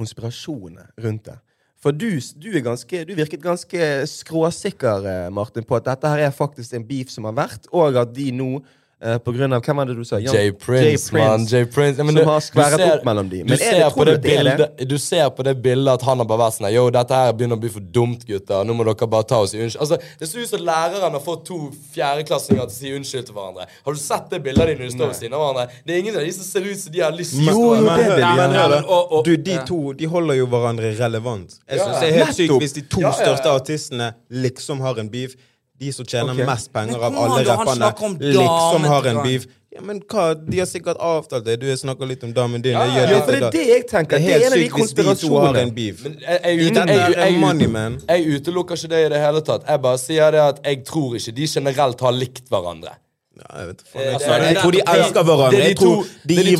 konspirasjonene 0.01 0.89
rundt 1.05 1.29
det. 1.29 1.37
For 1.85 1.93
du, 1.93 2.09
du, 2.41 2.49
er 2.57 2.65
ganske, 2.65 3.03
du 3.05 3.13
virket 3.19 3.43
ganske 3.45 3.89
skråsikker, 4.09 5.29
Martin, 5.37 5.67
på 5.69 5.77
at 5.77 5.91
dette 5.91 6.09
her 6.09 6.23
er 6.25 6.33
faktisk 6.33 6.73
en 6.79 6.87
beef 6.89 7.13
som 7.13 7.29
har 7.29 7.37
vært, 7.37 7.69
og 7.77 8.01
at 8.01 8.15
de 8.17 8.31
nå, 8.33 8.55
eh, 9.03 9.19
på 9.19 9.33
grunn 9.37 9.53
av 9.53 9.63
Hvem 9.63 9.77
var 9.77 9.85
det 9.87 9.95
du 9.97 10.05
sa? 10.05 10.17
Jan- 10.19 10.35
Jay 10.35 10.53
Prince, 10.53 11.13
mann. 11.13 11.47
Jay 11.47 11.65
Prince. 11.65 11.99
Ja, 11.99 12.05
men 12.05 12.15
Som 12.17 12.25
du- 12.25 12.31
har 12.31 12.41
skværet 12.41 12.77
ser- 12.79 12.99
opp 12.99 13.05
mellom 13.05 13.29
dem. 13.29 13.47
Du 13.47 13.51
Men 13.51 13.53
er 13.53 13.57
det- 13.57 13.71
ser, 13.71 13.91
på 13.91 14.05
du 14.05 14.11
det 14.13 14.23
bildet, 14.23 15.01
ser 15.01 15.31
på 15.31 15.43
det 15.45 15.63
bildet 15.63 15.93
at 15.95 16.03
han 16.03 16.19
har 16.19 16.25
bare 16.25 16.39
vært 16.39 16.59
sånn 16.61 16.73
Yo, 16.73 16.91
dette 16.91 17.11
her 17.15 17.33
begynner 17.33 17.57
å 17.57 17.61
bli 17.61 17.69
for 17.71 17.81
dumt, 17.81 18.25
gutter. 18.27 18.65
Nå 18.65 18.75
må 18.75 18.85
dere 18.85 19.07
bare 19.07 19.25
ta 19.25 19.37
oss 19.41 19.55
i 19.55 19.59
unnskyld. 19.59 19.81
Altså, 19.81 19.99
Det 20.19 20.29
ser 20.29 20.39
ut 20.41 20.49
som 20.49 20.61
læreren 20.61 21.13
har 21.13 21.21
fått 21.21 21.45
to 21.45 21.71
fjerdeklassinger 21.95 22.61
til 22.61 22.67
å 22.67 22.71
si 22.71 22.93
unnskyld 22.93 23.27
til 23.27 23.35
hverandre. 23.35 23.67
Har 23.85 23.93
du 23.93 23.99
sett 23.99 24.31
det 24.31 24.43
bildet 24.43 24.61
av 24.63 24.67
dem 24.69 24.79
når 24.79 24.91
de 24.91 24.97
står 24.97 25.07
ved 25.07 25.17
siden 25.17 25.33
av 25.35 25.41
hverandre? 25.55 25.71
Det 25.87 25.95
er 25.95 25.99
ingen 25.99 26.17
av 26.17 26.23
de 26.25 26.33
som 26.33 26.45
ser 26.45 26.61
ut 26.71 26.79
som 26.79 26.93
de 26.93 27.01
har 27.01 27.13
lyst 27.13 27.33
til 27.33 27.49
å 27.49 27.77
være 27.83 28.85
og- 28.89 29.25
Du, 29.25 29.37
de 29.37 29.59
to 29.67 29.93
de 29.93 30.05
holder 30.07 30.35
jo 30.35 30.47
hverandre 30.47 30.97
relevant. 30.99 31.59
Jeg 31.69 31.79
Ja, 31.79 31.85
synes 31.85 32.01
det 32.01 32.09
er 32.13 32.25
helt 32.25 32.37
sykt 32.37 32.61
hvis 32.61 32.73
de 32.75 32.81
to 32.83 33.01
største 33.01 33.47
artistene 33.47 34.15
liksom 34.31 34.81
har 34.81 34.99
en 34.99 35.09
beef. 35.09 35.35
De 35.81 35.91
som 35.93 36.07
tjener 36.07 36.33
okay. 36.33 36.47
mest 36.47 36.71
penger 36.73 37.03
av 37.03 37.17
alle 37.19 37.43
rapperne, 37.49 37.91
liksom 38.23 38.85
har 38.87 39.07
en 39.11 39.23
beef. 39.25 39.47
Ja, 39.75 39.81
men 39.83 39.99
hva? 40.07 40.29
De 40.39 40.61
har 40.61 40.69
sikkert 40.71 41.01
avtalt 41.03 41.43
det. 41.49 41.57
Du 41.59 41.67
snakker 41.77 42.07
litt 42.07 42.23
om 42.23 42.31
damen 42.35 42.63
din. 42.63 42.77
Ja, 42.77 42.85
gjør 42.87 43.11
Ja, 43.11 43.23
for 43.27 43.35
det 43.35 43.41
er 43.43 43.55
det 43.57 43.65
jeg 43.67 43.87
tenker. 43.91 44.23
Det 44.23 44.29
er 44.37 44.45
Det 44.45 44.47
er 44.47 44.55
helt 44.55 44.71
sykt 44.71 45.01
hvis 45.01 45.19
de 45.19 45.27
to 45.27 45.33
har 45.43 45.59
en 45.59 45.73
beef. 45.75 46.05
Men 46.05 46.15
jeg, 46.23 47.17
jeg, 47.19 47.39
man. 47.41 47.99
jeg 48.07 48.37
utelukker 48.37 48.79
ikke 48.79 48.93
det 48.95 49.01
i 49.07 49.09
det 49.17 49.23
hele 49.25 49.43
tatt. 49.43 49.67
Jeg 49.67 49.83
bare 49.89 49.99
sier 49.99 50.31
det 50.31 50.45
at 50.45 50.61
jeg 50.63 50.85
tror 50.87 51.19
ikke 51.19 51.35
de 51.41 51.49
generelt 51.57 52.07
har 52.07 52.15
likt 52.15 52.47
hverandre. 52.55 52.95
Ja, 53.35 53.61
jeg 53.61 53.75
Eh, 53.95 54.15
altså, 54.15 54.33
jeg, 54.33 54.57
tror 54.63 54.71
de 54.71 54.81
elsker 54.95 55.23
hverandre. 55.23 55.59
er 55.59 55.63
de 55.63 55.69
Jeg 55.69 55.77
tror 55.77 56.03
de, 56.29 56.35
de 56.37 56.43
de, 56.45 56.55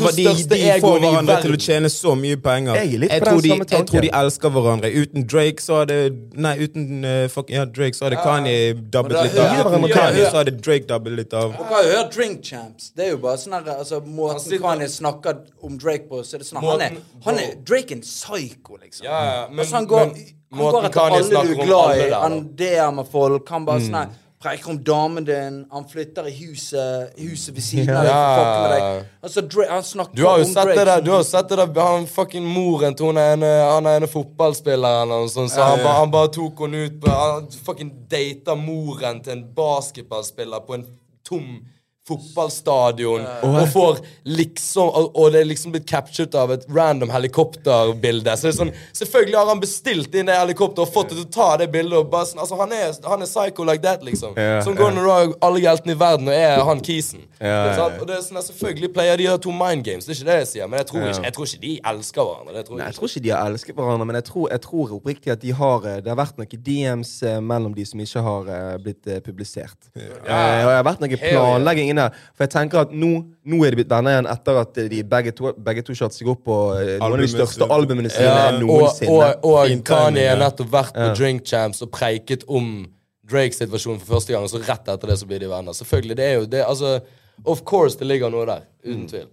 de, 0.55 0.81
får 0.81 0.99
hverandre 0.99 1.35
til 1.41 1.53
å 1.55 1.59
tjene 1.65 1.89
så 1.91 2.15
mye 2.19 2.37
penger. 2.47 2.75
Jeg 2.75 3.21
tror, 3.23 3.39
de, 3.45 3.51
jeg 3.71 3.85
tror 3.91 4.03
de 4.05 4.09
elsker 4.19 4.53
hverandre. 4.55 4.91
Uten 5.01 5.27
Drake 5.33 5.63
så 5.63 5.79
hadde 5.81 5.97
Nei, 6.45 6.53
uten 6.65 7.05
uh, 7.05 7.27
fuck, 7.31 7.49
ja, 7.53 7.63
Drake 7.77 7.95
så 7.95 8.09
hadde 8.09 8.19
Kanye 8.23 8.73
dabbet 8.95 9.15
litt 9.21 9.39
av. 9.39 9.71
Uten. 9.71 9.87
Kanye 9.93 10.25
så 10.27 10.41
hadde 10.41 10.55
Drake 10.59 10.89
dabbet 10.89 11.15
litt 11.21 11.33
av. 11.33 11.55
Dere 11.55 11.71
har 11.71 11.87
jo 11.87 11.95
hørt 11.95 12.17
Drink 12.17 12.43
Champs. 12.43 12.91
Det 12.95 13.07
er 13.07 13.15
jo 13.15 13.21
bare 13.23 13.39
sånn 13.39 13.55
altså 13.61 14.01
Måten 14.03 14.59
Kanye 14.67 14.91
snakker 14.91 15.39
om 15.63 15.79
Drake 15.79 16.09
på, 16.11 16.23
så 16.27 16.35
er 16.35 16.43
det 16.43 16.49
sånn 16.49 16.63
Han 16.65 16.83
er, 16.83 16.99
han 17.27 17.39
er 17.39 17.55
Drake 17.63 17.95
er 17.95 18.01
en 18.01 18.03
psycho, 18.03 18.81
liksom. 18.83 19.07
Ja, 19.07 19.23
ja, 19.23 19.47
men- 19.49 19.63
altså, 19.63 19.75
han 19.79 19.87
går, 19.87 20.05
men 20.51 20.65
han 20.65 20.71
går 20.75 20.85
etter 20.91 21.01
alle 21.01 21.47
du 21.47 21.55
er 21.55 21.65
glad 21.65 21.97
i. 22.03 22.11
Han 22.11 22.37
DM-er 22.59 23.11
folk. 23.11 23.49
Han 23.49 23.65
bare 23.65 23.87
sånn 23.87 24.13
her 24.43 24.49
Preiker 24.49 24.69
om 24.69 24.83
damen 24.83 25.25
din. 25.25 25.65
Han 25.71 25.85
flytter 25.89 26.27
i 26.27 26.33
huset 26.45 27.13
Huset 27.17 27.55
ved 27.55 27.61
siden 27.63 27.95
av 27.95 28.05
deg. 28.05 29.05
Altså, 29.23 29.41
Drake, 29.41 29.69
han 29.71 29.83
snakker 29.83 30.15
Du 30.15 30.25
har 30.25 30.37
jo 30.37 30.45
om 30.45 30.51
sett 30.53 30.65
Drake 30.65 30.79
det 30.79 30.85
der, 30.85 31.01
du 31.01 31.11
har 31.11 31.23
jo 31.23 31.27
sett 31.29 31.49
det 31.49 31.57
der 31.57 31.81
Han 31.81 32.07
fucking 32.07 32.45
moren 32.45 32.95
til 32.95 33.05
hun 33.05 33.17
ene, 33.17 33.45
han 33.45 33.87
ene 33.87 34.07
fotballspilleren 34.07 35.11
og 35.11 35.29
sånn, 35.31 35.49
så 35.49 35.69
han, 35.71 35.83
ba, 35.83 35.95
han 36.01 36.11
bare 36.11 36.33
tok 36.35 36.65
henne 36.65 36.85
ut 36.87 36.99
på 37.01 37.15
Han 37.15 37.47
fucking 37.65 37.93
data 38.11 38.55
moren 38.55 39.23
til 39.23 39.37
en 39.37 39.47
basketballspiller 39.55 40.65
på 40.67 40.79
en 40.79 40.85
tom 41.25 41.63
fotballstadion 42.07 43.25
og 43.45 43.59
får 43.73 44.01
liksom 44.29 44.89
og, 44.89 45.11
og 45.15 45.31
det 45.33 45.41
er 45.41 45.49
liksom 45.49 45.73
blitt 45.73 45.87
captured 45.89 46.35
av 46.37 46.53
et 46.53 46.65
random 46.69 47.09
helikopterbilde. 47.13 48.35
Så 48.37 48.47
det 48.47 48.53
er 48.53 48.57
sånn 48.59 48.73
Selvfølgelig 48.95 49.37
har 49.39 49.49
han 49.49 49.61
bestilt 49.63 50.15
inn 50.15 50.29
det 50.29 50.37
helikopteret 50.37 50.83
og 50.85 50.93
fått 50.93 51.13
det 51.13 51.19
til 51.19 51.25
å 51.25 51.33
ta 51.33 51.49
det 51.61 51.69
bildet. 51.73 51.97
Og 51.99 52.09
bare 52.11 52.29
sånn, 52.29 52.41
altså 52.43 52.59
Han 52.59 52.73
er, 52.75 52.93
han 53.05 53.25
er 53.25 53.29
psycho 53.29 53.65
like 53.67 53.83
that, 53.85 54.05
liksom. 54.05 54.35
Ja, 54.37 54.59
som 54.65 54.77
går 54.77 54.93
når 54.95 55.07
du 55.07 55.11
har 55.11 55.33
alle 55.47 55.63
hjeltene 55.63 55.95
i 55.95 55.99
verden 55.99 56.29
og 56.29 56.37
er 56.37 56.63
han 56.69 56.83
kisen. 56.85 57.25
Ja, 57.39 57.47
ja, 57.49 57.73
ja. 57.75 57.87
Og 57.99 58.07
det 58.09 58.19
er 58.19 58.23
sånn, 58.25 58.41
Selvfølgelig 58.45 58.91
player 58.95 59.19
de 59.19 59.29
har 59.31 59.41
to 59.41 59.53
mind 59.55 59.85
games, 59.87 60.05
det 60.05 60.13
er 60.13 60.19
ikke 60.19 60.29
det 60.29 60.37
jeg 60.43 60.49
sier. 60.53 60.69
Men 60.69 60.81
jeg 60.81 60.89
tror, 60.91 61.07
ikke, 61.09 61.25
jeg 61.25 61.37
tror 61.37 61.49
ikke 61.49 61.63
de 61.65 61.73
elsker 61.93 62.21
hverandre. 62.21 62.55
Det 62.55 62.65
tror 62.67 62.79
Nei, 62.79 62.85
jeg 62.85 62.95
jeg 62.95 62.99
tror 62.99 63.11
ikke 63.11 63.23
de 63.25 63.31
har 63.33 63.49
elsket 63.49 63.75
hverandre, 63.75 64.05
men 64.07 64.17
jeg 64.19 64.27
tror, 64.29 64.45
jeg 64.53 64.61
tror 64.63 64.93
oppriktig 64.95 65.31
at 65.33 65.41
de 65.41 65.51
har 65.55 65.87
eh, 65.89 65.97
Det 66.03 66.11
har 66.11 66.19
vært 66.19 66.37
noen 66.39 66.61
DMs 66.67 67.11
eh, 67.25 67.39
mellom 67.43 67.73
de 67.75 67.85
som 67.87 68.01
ikke 68.05 68.23
har 68.25 68.51
eh, 68.55 68.77
blitt 68.85 69.09
eh, 69.09 69.19
publisert. 69.25 69.89
Ja. 69.95 70.05
og 70.05 70.69
det 70.69 70.77
har 70.77 70.87
vært 70.87 71.03
noen 71.03 71.21
planlegging 71.21 71.91
inne. 71.95 72.07
For 72.35 72.45
jeg 72.45 72.53
tenker 72.53 72.83
at 72.83 72.93
nå, 72.93 73.11
nå 73.47 73.61
er 73.65 73.73
de 73.73 73.79
blitt 73.81 73.91
venner 73.91 74.17
igjen 74.17 74.29
etter 74.35 74.59
at 74.61 74.81
de 74.93 75.01
begge 75.15 75.33
to, 75.37 75.53
begge 75.65 75.85
to 75.87 75.95
kjørte 75.97 76.19
seg 76.19 76.29
opp 76.35 76.43
på 76.45 76.57
eh, 76.77 76.95
noen 76.99 77.17
av 77.17 77.23
de 77.23 77.31
største 77.31 77.69
albumene 77.71 78.11
sine 78.13 78.27
Ja, 78.29 78.51
noensinne. 78.59 79.15
og, 79.15 79.47
og 79.47 79.59
og 79.71 79.85
Kanye 79.87 80.27
har 80.29 80.41
nettopp 80.43 80.73
vært 80.75 80.93
på 80.99 81.09
Drink 81.17 81.47
Champs 81.49 81.81
og 81.85 81.91
preiket 81.95 82.45
om 82.51 82.83
Drake-situasjonen 83.25 83.97
for 84.03 84.19
første 84.19 84.35
gang, 84.35 84.43
og 84.45 84.51
så 84.51 84.59
rett 84.61 84.89
etter 84.91 85.09
det 85.09 85.15
så 85.17 85.25
blir 85.25 85.39
de 85.41 85.47
venner. 85.49 85.73
Selvfølgelig, 85.73 86.17
det 86.19 86.25
er 86.25 86.35
jo 86.37 86.43
det, 86.45 86.61
altså, 86.61 86.99
Of 87.43 87.63
course 87.67 87.99
det 87.99 88.07
ligger 88.07 88.31
noe 88.33 88.45
der. 88.47 88.63
Uten 88.85 89.07
tvil. 89.09 89.27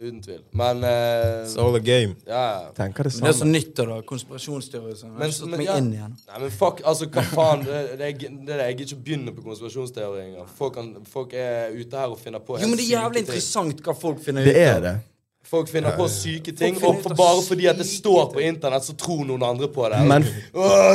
Uten 0.00 0.22
tvil. 0.22 0.40
Men 0.50 0.84
uh, 0.84 0.90
It's 1.44 1.54
all 1.60 1.76
a 1.76 1.82
game. 1.82 2.14
ja. 2.26 2.70
tenker 2.76 3.04
det 3.04 3.14
Men 3.14 3.22
det 3.22 3.28
er 3.28 3.32
så 3.32 3.38
samme. 3.38 3.52
nytt, 3.52 3.76
da. 3.76 4.00
Konspirasjonsteorier. 4.06 4.96
sånn. 4.98 5.14
Men, 5.18 5.32
men, 5.40 5.56
meg 5.58 5.66
ja. 5.66 5.78
inn 5.78 5.90
igjen. 5.92 6.14
Nei, 6.28 6.40
men 6.44 6.54
fuck, 6.54 6.82
altså, 6.84 7.08
hva 7.10 7.24
faen? 7.30 7.64
Det, 7.66 7.80
det, 8.00 8.12
det 8.46 8.60
jeg 8.60 8.76
gidder 8.78 8.84
ikke 8.86 8.98
å 8.98 9.04
begynne 9.08 9.34
på 9.34 9.46
konspirasjonsteorier 9.46 10.28
engang. 10.28 10.52
Folk, 10.58 10.78
folk 11.10 11.34
er 11.38 11.74
ute 11.74 12.04
her 12.04 12.14
og 12.14 12.22
finner 12.22 12.42
på 12.42 12.58
Jo, 12.62 12.70
men 12.70 12.80
det 12.80 12.86
er 12.88 12.96
jævlig 12.96 13.26
interessant 13.26 13.82
hva 13.84 13.96
folk 13.98 14.22
finner 14.24 14.46
Det 14.46 14.56
er 14.62 14.80
det. 14.84 14.94
Folk 15.44 15.68
finner 15.68 15.92
på 15.96 16.06
syke 16.08 16.52
ting, 16.56 16.78
og 16.80 17.02
for 17.04 17.12
bare 17.18 17.42
fordi 17.44 17.66
at 17.68 17.76
det 17.76 17.84
står 17.84 18.30
på 18.32 18.40
internett, 18.40 18.84
så 18.86 18.94
tror 18.96 19.26
noen 19.28 19.42
andre 19.44 19.68
på 19.68 19.88
det. 19.92 20.00
Men- 20.08 20.24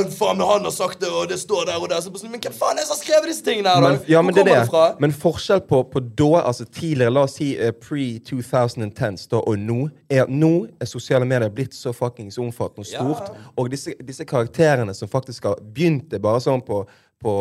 faen, 0.09 0.41
han 0.41 0.65
har 0.65 0.71
sagt 0.73 0.99
det, 1.01 1.09
og 1.09 1.29
det 1.29 1.37
står 1.39 1.65
der 1.65 1.77
og 1.77 1.89
der. 1.89 2.01
Så, 2.01 2.09
men 2.23 2.41
hvem 2.41 2.53
faen 2.53 2.77
er 2.77 2.81
det 2.81 2.87
som 2.87 2.95
har 2.95 3.03
skrevet 3.03 3.29
disse 3.29 3.45
tingene 3.45 3.69
her, 3.69 3.81
da? 3.81 3.89
Men, 3.89 3.99
ja, 4.07 4.21
men 4.21 4.35
det 4.35 4.47
er 4.47 4.65
det. 4.65 4.95
Men 4.99 5.13
forskjell 5.13 5.61
på, 5.69 5.83
på 5.93 6.01
da, 6.01 6.41
altså 6.41 6.65
tidligere, 6.65 7.13
la 7.13 7.27
oss 7.27 7.37
si 7.37 7.51
uh, 7.59 7.69
pre-2010s 7.83 9.27
da, 9.29 9.43
og 9.43 9.59
nå, 9.59 9.77
er 10.09 10.25
at 10.25 10.33
nå 10.33 10.53
er 10.81 10.89
sosiale 10.89 11.29
medier 11.29 11.53
blitt 11.53 11.77
så 11.77 11.93
fuckings 11.93 12.41
omfattende 12.41 12.87
og 12.87 12.89
stort. 12.89 13.37
Og 13.55 13.69
disse, 13.69 13.93
disse 14.01 14.25
karakterene 14.25 14.97
som 14.97 15.11
faktisk 15.11 15.45
har 15.51 15.61
begynt 15.61 16.09
det 16.09 16.23
bare 16.25 16.41
sånn 16.41 16.65
på, 16.65 16.81
på 17.21 17.35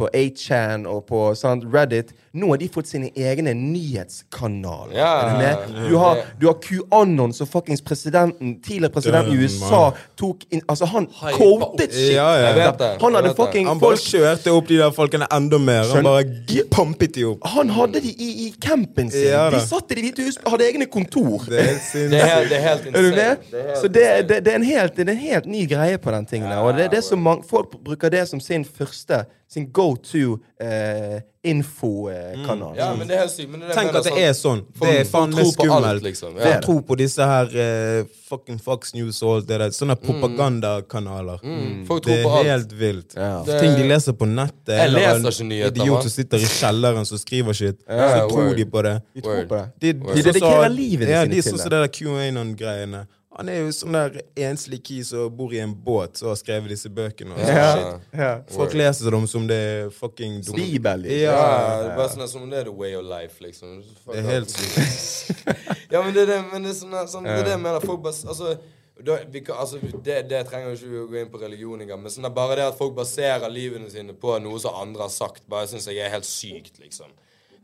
på 0.00 0.08
8chan 0.16 0.86
og 0.88 1.04
på 1.10 1.20
sant, 1.38 1.66
Reddit. 1.74 2.14
Nå 2.32 2.48
har 2.52 2.60
de 2.62 2.68
fått 2.72 2.86
sine 2.88 3.08
egne 3.18 3.52
nyhetskanaler. 3.58 4.92
Ja, 4.94 5.08
er 5.20 5.30
du 5.30 5.38
med? 5.38 5.88
Du 5.90 5.96
har, 5.98 6.20
du 6.40 6.46
har 6.46 6.56
QAnon 6.62 7.32
som 7.34 7.48
fuckings 7.50 7.82
presidenten, 7.82 8.56
tidligere 8.62 8.92
president 8.94 9.28
i 9.32 9.36
USA 9.42 9.90
tok 10.20 10.44
inn 10.54 10.62
Altså, 10.70 10.86
han 10.92 11.08
quotet 11.34 11.90
shit. 11.94 12.12
Ja, 12.14 12.28
ja. 12.38 12.44
Jeg 12.50 12.56
vet 12.60 12.78
det. 12.78 12.90
Han 13.02 13.16
Jeg 13.16 13.22
hadde 13.24 13.34
fucking 13.40 13.66
Han 13.68 13.80
bare 13.82 13.96
folk 13.96 14.04
kjørte 14.12 14.52
opp 14.54 14.68
de 14.70 14.78
der 14.78 14.92
folkene 14.94 15.26
enda 15.34 15.58
mer. 15.58 15.88
Han 15.94 16.06
bare 16.06 16.64
pumpet 16.70 17.14
de 17.18 17.24
opp. 17.32 17.46
Han 17.56 17.72
hadde 17.76 18.00
de 18.04 18.12
i, 18.14 18.30
i 18.46 18.48
campen 18.62 19.10
sin. 19.10 19.26
Ja, 19.32 19.48
de 19.52 19.60
satt 19.64 19.90
i 19.90 19.98
de 19.98 20.06
hvite 20.06 20.28
hus, 20.28 20.38
hadde 20.46 20.68
egne 20.70 20.86
kontor. 20.86 21.44
Det 21.50 21.58
er 21.58 21.72
helt 21.72 21.90
Det 22.14 22.20
er, 22.20 22.30
helt- 22.30 22.48
det 22.50 22.58
er 22.60 22.64
helt 22.68 22.86
Er 22.86 22.92
du 22.92 22.98
insane. 22.98 23.16
med? 23.16 23.36
Det 23.50 23.60
er 23.60 23.68
helt 23.68 23.82
Så 23.82 23.88
det, 23.88 24.06
det, 24.30 24.40
det, 24.46 24.52
er 24.54 24.62
en 24.62 24.68
helt, 24.70 24.96
det 24.96 25.08
er 25.08 25.12
en 25.12 25.24
helt 25.26 25.46
ny 25.50 25.66
greie 25.74 25.98
på 25.98 26.10
den 26.14 26.26
tingen 26.30 26.50
der. 26.50 26.62
Og 26.62 26.74
det, 26.78 26.90
det 26.94 26.98
er 27.02 27.06
så 27.10 27.16
mange, 27.16 27.42
folk 27.50 27.74
bruker 27.84 28.08
det 28.14 28.28
som 28.28 28.40
sin 28.40 28.64
første 28.64 29.24
Sin 29.50 29.64
go 29.74 29.96
to 29.96 30.38
eh, 30.62 31.20
infokanal. 31.42 32.76
Ja, 32.78 32.94
men 32.94 33.08
det 33.08 33.16
er 33.16 33.24
helt 33.24 33.32
sykt. 33.32 33.50
det 33.50 33.66
er 33.70 33.74
Tenk 33.74 33.88
at 33.98 34.04
det 34.04 34.12
sånn- 34.12 34.18
er 34.22 34.32
sånn. 34.38 34.60
Det 34.78 34.90
er 35.00 35.04
faen 35.10 35.30
meg 35.34 35.40
tror 35.44 35.56
på 35.56 35.64
alt, 35.64 35.72
skummelt. 35.72 36.02
liksom. 36.04 36.36
Ja. 36.38 36.60
Tro 36.62 36.76
på 36.86 36.96
disse 37.00 37.26
her 37.26 37.50
eh, 37.64 38.04
fucking 38.28 38.60
Fox 38.62 38.94
News 38.94 39.18
og 39.24 39.32
alt 39.40 39.48
det 39.48 39.58
der. 39.58 39.70
Sånne 39.74 39.96
propagandakanaler. 39.98 41.40
Mm. 41.42 41.86
Det 42.04 42.18
er 42.24 42.42
helt 42.44 42.72
vilt. 42.72 43.14
Ja. 43.16 43.42
Det- 43.46 43.60
Ting 43.60 43.74
de 43.76 43.88
leser 43.88 44.12
på 44.12 44.26
nettet. 44.30 44.68
Jeg 44.68 44.86
eller 44.86 45.00
leser 45.00 45.16
en 45.16 45.26
ikke 45.26 45.48
nyheter, 45.48 45.82
Idiot 45.82 46.02
som 46.02 46.10
sitter 46.10 46.38
i 46.38 46.50
kjelleren 46.54 47.06
som 47.06 47.18
skriver 47.18 47.52
shit. 47.52 47.78
Ja, 47.88 48.08
så 48.20 48.28
tror 48.30 48.44
word. 48.44 48.56
de 48.56 48.64
på 48.64 48.82
det. 48.82 49.02
De 49.14 49.20
tror 49.20 49.34
Word. 49.36 49.48
på 49.48 49.56
det. 49.56 49.80
De, 49.80 49.92
De 49.92 49.98
sånn 50.00 50.22
som- 50.22 50.32
dedikerer 50.32 50.68
livet 50.76 51.08
ja, 51.08 51.24
de 51.24 51.30
til 51.42 51.52
sånn 51.52 51.58
som 51.58 51.70
det 51.70 51.80
der 51.80 51.88
QAnon-greiene. 51.88 53.06
Han 53.38 53.46
er 53.46 53.60
jo 53.60 53.70
sånn 53.70 53.94
der 53.94 54.16
enslig 54.48 54.80
key 54.82 55.04
som 55.06 55.30
bor 55.38 55.52
i 55.54 55.60
en 55.62 55.70
båt 55.70 56.18
og 56.24 56.32
har 56.32 56.38
skrevet 56.40 56.72
disse 56.72 56.90
bøkene. 56.90 57.36
og 57.36 57.38
sånn 57.38 57.54
yeah. 57.54 57.76
shit. 57.76 58.08
Yeah. 58.18 58.40
Folk 58.50 58.74
leser 58.74 59.14
dem 59.14 59.28
som 59.30 59.46
det 59.46 59.58
er 59.68 59.92
fucking 59.94 60.40
dumt. 60.42 60.58
Bibel. 60.58 61.04
liksom. 61.04 61.22
Ja, 61.22 61.36
Ja, 61.36 61.76
det 61.78 61.92
er 61.92 62.00
bare 62.00 62.10
sånn 62.16 62.26
som 62.32 62.50
det 62.50 62.58
er 62.64 62.66
the 62.66 62.74
way 62.74 62.96
of 62.98 63.06
life, 63.06 63.38
liksom. 63.44 63.78
Fuck 64.02 64.16
Det 64.16 64.24
er 64.24 64.28
helt 64.34 64.50
sykt. 64.56 65.46
Ja, 65.94 66.02
men 66.02 66.12
det 66.14 66.26
er 66.26 66.34
det, 66.34 66.40
men 66.50 66.66
det 66.66 66.74
er 66.74 66.76
sånn, 66.80 66.98
sånn, 67.10 67.24
det 67.26 67.38
er 67.38 67.48
det 67.48 67.54
jeg 67.54 67.62
mener. 67.62 67.86
Folk 67.86 68.02
bare 68.02 68.18
Altså, 68.34 68.56
da, 69.00 69.16
vi 69.30 69.42
altså 69.54 69.78
det, 69.80 70.18
det 70.28 70.42
trenger 70.50 70.74
jo 70.74 70.76
ikke 70.76 71.00
å 71.04 71.08
gå 71.10 71.22
inn 71.22 71.30
på 71.32 71.40
religion 71.40 71.80
engang, 71.80 72.02
men 72.02 72.12
sånn, 72.12 72.26
det 72.26 72.32
er 72.32 72.36
bare 72.36 72.58
det 72.58 72.66
at 72.68 72.78
folk 72.78 72.98
baserer 72.98 73.50
livene 73.52 73.88
sine 73.90 74.12
på 74.12 74.36
noe 74.42 74.60
som 74.60 74.76
andre 74.76 75.06
har 75.06 75.14
sagt, 75.14 75.46
bare 75.50 75.70
syns 75.70 75.88
jeg 75.88 76.02
er 76.02 76.12
helt 76.12 76.28
sykt, 76.28 76.82
liksom. 76.82 77.14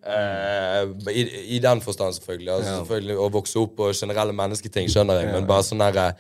Eh, 0.07 0.83
i, 1.11 1.23
I 1.57 1.59
den 1.59 1.81
forstand, 1.81 2.15
selvfølgelig. 2.19 2.53
Altså, 2.53 2.79
selvfølgelig. 2.81 3.19
Å 3.19 3.29
vokse 3.35 3.59
opp 3.59 3.77
på 3.81 3.91
generelle 3.97 4.35
mennesketing 4.37 4.91
skjønner 4.93 5.23
jeg, 5.23 5.33
men 5.35 5.49
bare 5.49 5.67
sånn 5.67 5.83
derre 5.83 6.11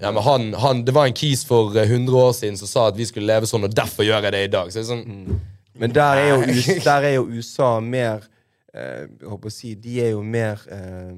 ja, 0.00 0.10
men 0.12 0.22
han, 0.22 0.54
han, 0.54 0.84
Det 0.84 0.92
var 0.94 1.06
en 1.08 1.16
kis 1.16 1.44
for 1.48 1.76
eh, 1.76 1.90
100 1.90 2.16
år 2.16 2.32
siden 2.36 2.58
som 2.60 2.68
sa 2.68 2.88
at 2.90 2.98
vi 2.98 3.06
skulle 3.08 3.30
leve 3.30 3.48
sånn, 3.48 3.64
og 3.64 3.74
derfor 3.74 4.06
gjør 4.06 4.26
jeg 4.28 4.34
det 4.34 4.42
i 4.44 4.52
dag. 4.52 4.72
Så 4.72 4.80
det 4.80 4.84
er 4.84 4.90
sånn 4.90 5.40
Men 5.78 5.94
der 5.94 6.22
er 6.22 6.28
jo, 6.28 6.38
US, 6.44 6.68
der 6.84 7.08
er 7.08 7.14
jo 7.16 7.26
USA 7.30 7.70
mer 7.80 8.26
eh, 8.74 9.06
Jeg 9.06 9.30
håper 9.30 9.52
å 9.52 9.54
si 9.54 9.74
De 9.78 10.00
er 10.02 10.12
jo 10.12 10.24
mer 10.26 10.64
eh, 10.74 11.12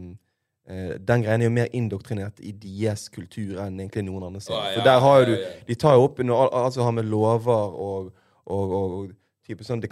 eh, 0.70 0.94
Den 1.00 1.24
greien 1.24 1.42
er 1.42 1.48
jo 1.48 1.54
mer 1.56 1.72
indoktrinert 1.76 2.42
i 2.44 2.52
deres 2.52 3.08
kultur 3.12 3.58
enn 3.64 3.80
egentlig 3.80 4.06
noen 4.06 4.28
andre 4.28 4.44
sin. 4.44 4.54
Ja, 4.54 4.74
For 4.76 4.86
der 4.86 5.02
har 5.06 5.22
jo 5.22 5.30
du 5.32 5.34
ja, 5.34 5.42
ja. 5.46 5.64
De 5.70 5.78
tar 5.80 5.98
jo 5.98 6.06
opp 6.06 6.20
alt 6.22 6.76
som 6.76 6.86
har 6.86 6.94
med 7.00 7.10
lover 7.10 7.80
og, 7.88 8.12
og, 8.46 8.76
og, 8.76 8.98
og 9.00 9.16
type 9.50 9.66
sånn 9.66 9.82
The 9.82 9.90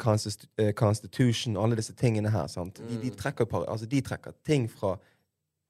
eh, 0.59 0.73
Constitution 0.73 1.57
Alle 1.61 1.77
disse 1.77 1.93
tingene 1.99 2.31
her. 2.31 2.47
sant? 2.49 2.79
De, 2.81 2.83
Mm. 2.97 3.01
de, 3.03 3.11
trekker, 3.11 3.45
par- 3.51 3.67
altså, 3.69 3.87
de 3.89 4.01
trekker 4.01 4.33
ting 4.47 4.69
fra 4.71 4.97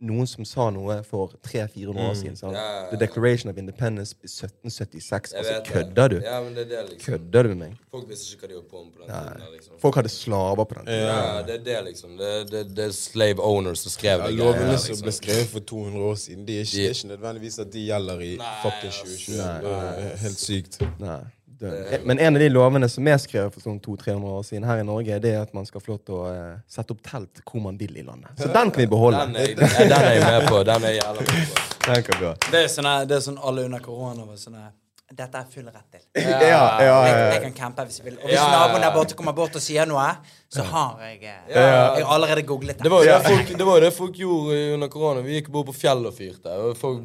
noen 0.00 0.28
som 0.30 0.44
sa 0.46 0.68
noe 0.70 1.00
for 1.02 1.32
300-400 1.42 1.98
år 1.98 2.14
siden. 2.14 2.36
sant? 2.38 2.52
Mm. 2.52 2.58
Ja, 2.60 2.66
ja, 2.70 2.82
ja. 2.84 2.90
The 2.92 2.96
Declaration 3.00 3.50
of 3.50 3.56
Independence 3.58 4.14
i 4.22 4.28
1776. 4.28 5.32
Jeg 5.32 5.38
Altså, 5.40 5.72
kødder 5.72 6.08
du? 6.12 6.16
Ja, 6.22 6.36
men 6.44 6.54
det 6.54 6.62
er 6.70 6.82
det, 6.84 6.90
liksom. 6.92 7.12
Kødder 7.18 7.42
du 7.42 7.48
med 7.48 7.56
meg? 7.56 7.72
Folk 7.90 8.08
visste 8.08 8.36
ikke 8.36 8.44
hva 8.46 8.48
de 8.48 8.54
holdt 8.54 8.70
på 8.70 8.84
med 8.84 8.92
på 8.94 8.98
den 9.02 9.08
tiden. 9.10 9.52
liksom. 9.56 9.74
Folk 9.80 9.94
hadde 9.98 10.08
slaver 10.08 10.64
på 10.64 10.74
den 10.78 10.86
tiden. 10.86 11.02
Ja, 11.08 11.42
det 11.42 11.54
er 11.56 11.64
det, 11.64 11.84
liksom. 11.88 12.16
Det, 12.16 12.50
det, 12.50 12.62
det 12.76 12.84
er 12.84 12.92
slave 12.94 13.40
owners 13.42 13.78
som 13.78 13.90
skrev 13.90 14.20
Ja, 14.20 14.26
det. 14.28 14.36
lovene 14.38 14.60
greiene, 14.62 14.78
som 14.78 14.96
ble 15.02 15.10
liksom. 15.10 15.22
skrevet 15.24 15.48
for 15.56 15.60
200 15.60 16.04
år 16.12 16.14
siden, 16.14 16.46
de 16.46 16.52
er 16.60 16.62
ikke, 16.62 16.70
De- 16.70 16.78
det 16.78 16.86
er 16.86 16.94
ikke 16.94 17.10
nødvendigvis 17.16 17.58
at 17.58 17.72
de 17.72 17.80
gjelder 17.90 18.20
i 18.20 18.32
fucking 18.62 18.88
ass. 18.88 19.02
2020. 19.02 19.36
Nei. 19.42 19.60
Det 19.66 20.12
er 20.12 20.16
helt 20.16 20.38
sykt. 20.46 20.78
Nei, 21.00 21.20
dønn. 21.60 22.06
Men 22.08 22.18
en 22.22 22.36
av 22.38 22.42
de 22.42 22.48
lovene 22.52 22.88
som 22.90 23.06
er 23.10 23.18
skrevet 23.22 23.54
for 23.54 23.64
sånn 23.64 23.78
200-300 23.84 24.32
år 24.38 24.42
siden 24.48 24.66
her 24.68 24.82
i 24.82 24.86
Norge, 24.88 25.18
det 25.24 25.32
er 25.34 25.44
at 25.44 25.54
man 25.56 25.66
skal 25.68 25.82
få 25.84 25.94
lov 25.94 26.00
til 26.06 26.16
å 26.18 26.24
eh, 26.32 26.56
sette 26.70 26.94
opp 26.94 27.02
telt 27.06 27.42
hvor 27.44 27.62
man 27.64 27.78
vil 27.80 27.96
i 27.98 28.04
landet. 28.06 28.32
Så 28.40 28.50
den 28.54 28.72
kan 28.74 28.82
vi 28.82 28.88
beholde. 28.90 29.22
Den 29.28 29.36
er, 29.42 29.54
den 29.58 29.96
er 29.98 30.10
jeg 30.16 30.26
med 30.26 30.48
på. 30.48 30.60
Den 30.68 30.84
er 30.88 30.94
jeg 30.96 31.02
jævla 31.02 31.28
med 31.28 31.54
på. 31.54 31.64
Den 31.88 32.04
kan 32.08 32.20
vi. 32.22 32.34
Det 32.52 32.60
er 32.64 32.68
sånn, 32.72 32.90
det 33.08 33.16
er 33.18 33.24
sånn 33.30 33.40
alle 33.42 33.64
under 33.68 33.82
korona 33.84 34.28
var 34.28 34.38
sånn 34.40 34.60
Dette 35.08 35.40
er 35.40 35.46
full 35.48 35.64
rett 35.72 35.86
til. 35.88 36.02
Ja, 36.20 36.36
ja, 36.36 36.64
ja, 36.84 36.96
Jeg, 37.06 37.12
ja. 37.16 37.28
jeg 37.32 37.42
kan 37.46 37.54
campe 37.56 37.86
hvis 37.88 37.96
jeg 38.02 38.10
vil. 38.10 38.18
Og 38.20 38.26
hvis 38.28 38.34
Ja, 38.36 38.42
ja, 38.44 38.58
naboen 38.60 38.82
der 38.84 38.92
borte 38.92 39.16
kommer 39.16 39.32
bort 39.32 39.56
og 39.56 39.62
sier 39.64 39.88
noe, 39.88 40.04
så 40.48 40.62
har 40.64 40.94
jeg 41.04 41.18
eh, 41.28 41.34
Ja. 41.52 41.96
Jeg 41.98 42.04
har 42.06 42.14
allerede 42.14 42.42
googlet 42.48 42.78
Det 42.78 42.84
det. 42.86 42.90
var 42.90 43.02
jo 43.04 43.10
det 43.12 43.24
folk, 43.28 43.50
det 43.58 43.64
var 43.68 43.80
det 43.84 43.90
folk 43.92 44.14
gjorde 44.16 44.54
under 44.74 44.88
korona. 44.88 45.20
Vi 45.20 45.34
gikk 45.42 45.50
bort 45.52 45.66
på 45.68 45.74
fjellet 45.76 46.06
og 46.08 46.14
fyrte. 46.16 46.54
Folk, 46.80 47.02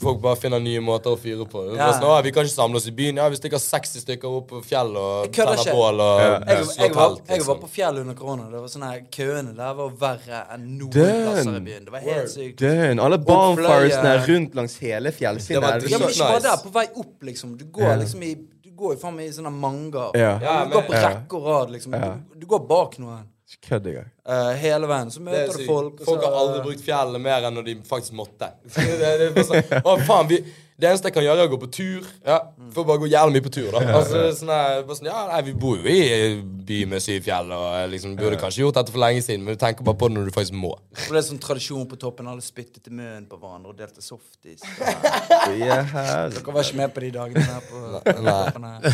folk 0.00 0.22
bare 0.22 0.36
finner 0.40 0.62
nye 0.64 0.80
måter 0.80 1.12
å 1.12 1.18
fyre 1.20 1.44
på. 1.44 1.66
Ja. 1.76 1.90
sånn, 1.92 2.06
«Å, 2.08 2.22
vi 2.24 2.32
kan 2.32 2.48
ikke 2.48 2.54
samle 2.54 2.80
oss 2.80 2.86
i 2.88 2.94
byen. 2.96 3.20
Ja, 3.20 3.28
Vi 3.28 3.36
stikker 3.36 3.60
60 3.60 4.00
stykker 4.06 4.38
opp 4.38 4.48
på 4.54 4.62
fjellet 4.64 4.96
og 4.96 5.28
tenner 5.36 5.60
bål 5.76 6.00
og 6.00 6.20
Jeg, 6.24 6.32
jeg, 6.56 6.64
slår 6.72 6.94
var, 6.96 7.12
telt. 7.12 7.28
jeg 7.28 7.28
var 7.28 7.36
Liksom. 7.36 7.60
på 7.60 7.70
fjellet 7.76 8.00
under 8.06 8.14
korona. 8.14 8.48
Det 8.50 8.60
var 8.64 8.72
sånne 8.78 8.90
her, 8.94 9.04
Køene 9.12 9.56
der 9.60 9.74
var 9.82 9.92
verre 10.06 10.40
enn 10.56 10.66
noen 10.78 10.90
plasser 10.96 11.60
i 11.60 11.64
byen. 11.68 11.84
Det 11.84 11.92
var 11.92 12.00
helt 12.08 12.32
sykt. 12.32 12.58
Dønn. 12.64 12.98
Alle 12.98 13.18
Fløye. 13.20 13.28
bonfiresene 13.28 14.16
rundt 14.26 14.54
langs 14.56 14.78
hele 14.80 15.12
fjellsiden. 15.12 15.60
Det 15.60 15.68
var 15.68 15.80
der. 15.80 15.88
Ja, 15.92 15.98
men 15.98 16.08
ikke 16.08 16.32
bare 16.32 16.40
der. 16.48 16.56
På 16.64 16.72
vei 16.80 16.86
opp, 16.96 17.16
liksom. 17.28 17.56
Du 17.60 17.64
går 17.66 17.96
liksom 18.00 18.22
i 18.24 18.34
går 18.76 18.94
jo 18.94 19.00
faen 19.00 19.16
meg 19.16 19.30
i 19.30 19.32
sånne 19.36 19.52
manger. 19.54 20.12
Ja. 20.18 20.34
Ja, 20.42 20.58
du 20.66 20.76
går 20.76 20.86
på 20.88 20.98
rekke 20.98 21.40
og 21.40 21.48
rad, 21.48 21.72
liksom. 21.74 21.96
Ja. 21.96 22.12
Du, 22.16 22.36
du 22.42 22.46
går 22.50 22.62
bak 22.68 22.98
noen. 23.02 23.24
Kødd 23.62 23.86
engang. 23.86 24.08
Uh, 24.28 24.52
hele 24.58 24.88
veien. 24.90 25.10
Så 25.10 25.20
er 25.20 25.28
møter 25.28 25.58
du 25.60 25.66
folk. 25.68 26.00
Folk 26.04 26.24
har 26.26 26.34
aldri 26.40 26.62
brukt 26.64 26.82
fjellet 26.82 27.22
mer 27.22 27.46
enn 27.46 27.54
når 27.54 27.68
de 27.68 27.74
faktisk 27.86 28.16
måtte. 28.18 28.48
det, 28.74 28.96
det 29.02 29.28
det, 29.36 29.44
sånn, 29.46 30.02
faen, 30.06 30.30
vi, 30.30 30.40
Det 30.76 30.90
eneste 30.90 31.08
jeg 31.08 31.14
kan 31.16 31.24
gjøre, 31.24 31.40
er 31.40 31.48
å 31.48 31.52
gå 31.54 31.58
på 31.62 31.70
tur. 31.72 32.08
Ja, 32.26 32.34
Får 32.76 32.84
bare 32.84 33.00
gå 33.00 33.06
jævlig 33.08 33.38
mye 33.38 33.44
på 33.46 33.52
tur, 33.54 33.70
da. 33.72 33.80
Altså, 33.96 34.26
sånn 34.36 34.50
her, 34.52 34.82
bare 34.84 34.96
sånn, 34.98 35.08
ja, 35.08 35.22
nei, 35.30 35.38
Vi 35.46 35.54
bor 35.56 35.78
jo 35.80 35.88
i 35.88 36.34
by 36.68 36.80
med 36.90 37.00
syv 37.00 37.22
fjell, 37.24 37.52
og 37.56 37.64
eh, 37.78 37.86
liksom, 37.94 38.16
burde 38.18 38.36
kanskje 38.40 38.60
gjort 38.60 38.76
dette 38.76 38.92
for 38.92 39.00
lenge 39.00 39.22
siden, 39.24 39.46
men 39.46 39.56
du 39.56 39.62
tenker 39.62 39.86
bare 39.86 39.96
på 39.96 40.10
det 40.10 40.16
når 40.18 40.28
du 40.28 40.34
faktisk 40.34 40.58
må. 40.58 40.74
Og 40.76 41.14
det 41.14 41.20
er 41.22 41.24
sånn 41.30 41.40
tradisjon 41.40 41.86
på 41.88 41.96
toppen. 42.02 42.28
Alle 42.28 42.44
spyttet 42.44 42.90
i 42.90 42.92
munnen 42.92 43.24
på 43.30 43.38
hverandre 43.40 43.72
og 43.72 43.78
delte 43.78 44.04
softis. 44.04 44.66
Dere 45.46 45.78
var 45.86 46.60
ikke 46.60 46.80
med 46.82 46.92
på 46.92 47.04
de 47.06 47.10
dagene 47.14 47.46
her 47.46 47.64
på 47.70 47.82
Nei. 47.86 48.04
toppen 48.04 48.68
her. 48.68 48.86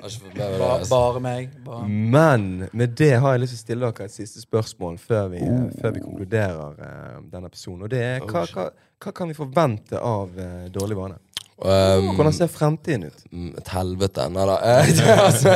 Har 0.00 0.08
ikke 0.08 0.24
fått 0.24 0.32
med 0.32 0.40
meg 0.40 0.56
det, 0.56 0.62
Ba, 0.62 0.70
altså. 0.78 0.90
bare 0.94 1.24
meg. 1.26 1.60
Bare. 1.66 1.90
Men 2.16 2.48
med 2.72 2.96
det 2.96 3.12
har 3.20 3.36
jeg 3.36 3.44
lyst 3.44 3.56
til 3.56 3.60
å 3.60 3.64
stille 3.66 3.92
dere 3.92 4.08
et 4.08 4.16
siste 4.16 4.46
spørsmål 4.46 4.96
før 5.04 5.30
vi, 5.36 5.44
før 5.82 5.96
vi 5.98 6.04
konkluderer 6.06 6.80
uh, 6.80 7.22
denne 7.28 7.52
episoden. 7.52 7.84
Og 7.84 7.92
det 7.92 8.02
er 8.06 8.24
hva, 8.24 8.46
hva, 8.56 8.70
hva 9.04 9.16
kan 9.16 9.28
vi 9.28 9.36
forvente 9.36 10.00
av 10.00 10.32
uh, 10.40 10.66
Dårlig 10.72 10.96
vane? 10.98 11.20
Um, 11.56 12.10
Hvordan 12.18 12.34
ser 12.36 12.50
fremtiden 12.52 13.06
ut? 13.08 13.20
Mm, 13.32 13.54
Et 13.56 13.68
helvete. 13.72 14.26
Nei 14.28 14.42
da. 14.44 14.56
Altså, 15.26 15.54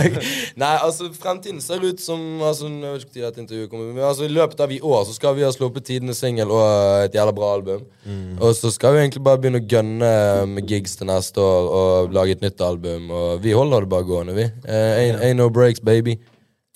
nei, 0.56 0.70
altså, 0.80 1.10
fremtiden 1.12 1.60
ser 1.60 1.82
ut 1.84 2.00
som 2.00 2.40
altså, 2.40 2.70
Jeg 2.72 2.92
vet 2.94 3.02
ikke 3.04 3.18
når 3.20 3.26
dette 3.26 3.42
intervjuet 3.42 3.68
kommer 3.70 3.90
Men 3.92 4.06
altså, 4.08 4.24
I 4.24 4.32
løpet 4.32 4.62
av 4.64 4.72
i 4.72 4.78
år 4.80 5.04
så 5.04 5.12
skal 5.18 5.36
vi 5.36 5.44
ha 5.44 5.50
sluppet 5.52 5.84
tidenes 5.90 6.22
singel 6.24 6.48
og 6.56 7.04
et 7.04 7.18
jævla 7.18 7.34
bra 7.36 7.50
album. 7.58 7.84
Og 8.40 8.54
så 8.56 8.70
skal 8.72 8.94
vi 8.96 9.02
egentlig 9.04 9.22
bare 9.28 9.42
begynne 9.42 9.60
å 9.60 9.68
gønne 9.68 10.12
med 10.54 10.72
gigs 10.72 10.96
til 10.96 11.10
neste 11.10 11.42
år 11.44 11.68
og 11.80 12.16
lage 12.16 12.38
et 12.38 12.46
nytt 12.46 12.64
album. 12.64 13.10
Og 13.10 13.42
vi 13.44 13.52
holder 13.52 13.84
det 13.84 13.92
bare 13.92 14.08
gående, 14.08 14.36
vi. 14.40 14.46
Uh, 14.64 14.92
ain't, 14.96 15.20
ain't 15.20 15.36
no 15.42 15.50
breaks, 15.52 15.84
baby. 15.84 16.16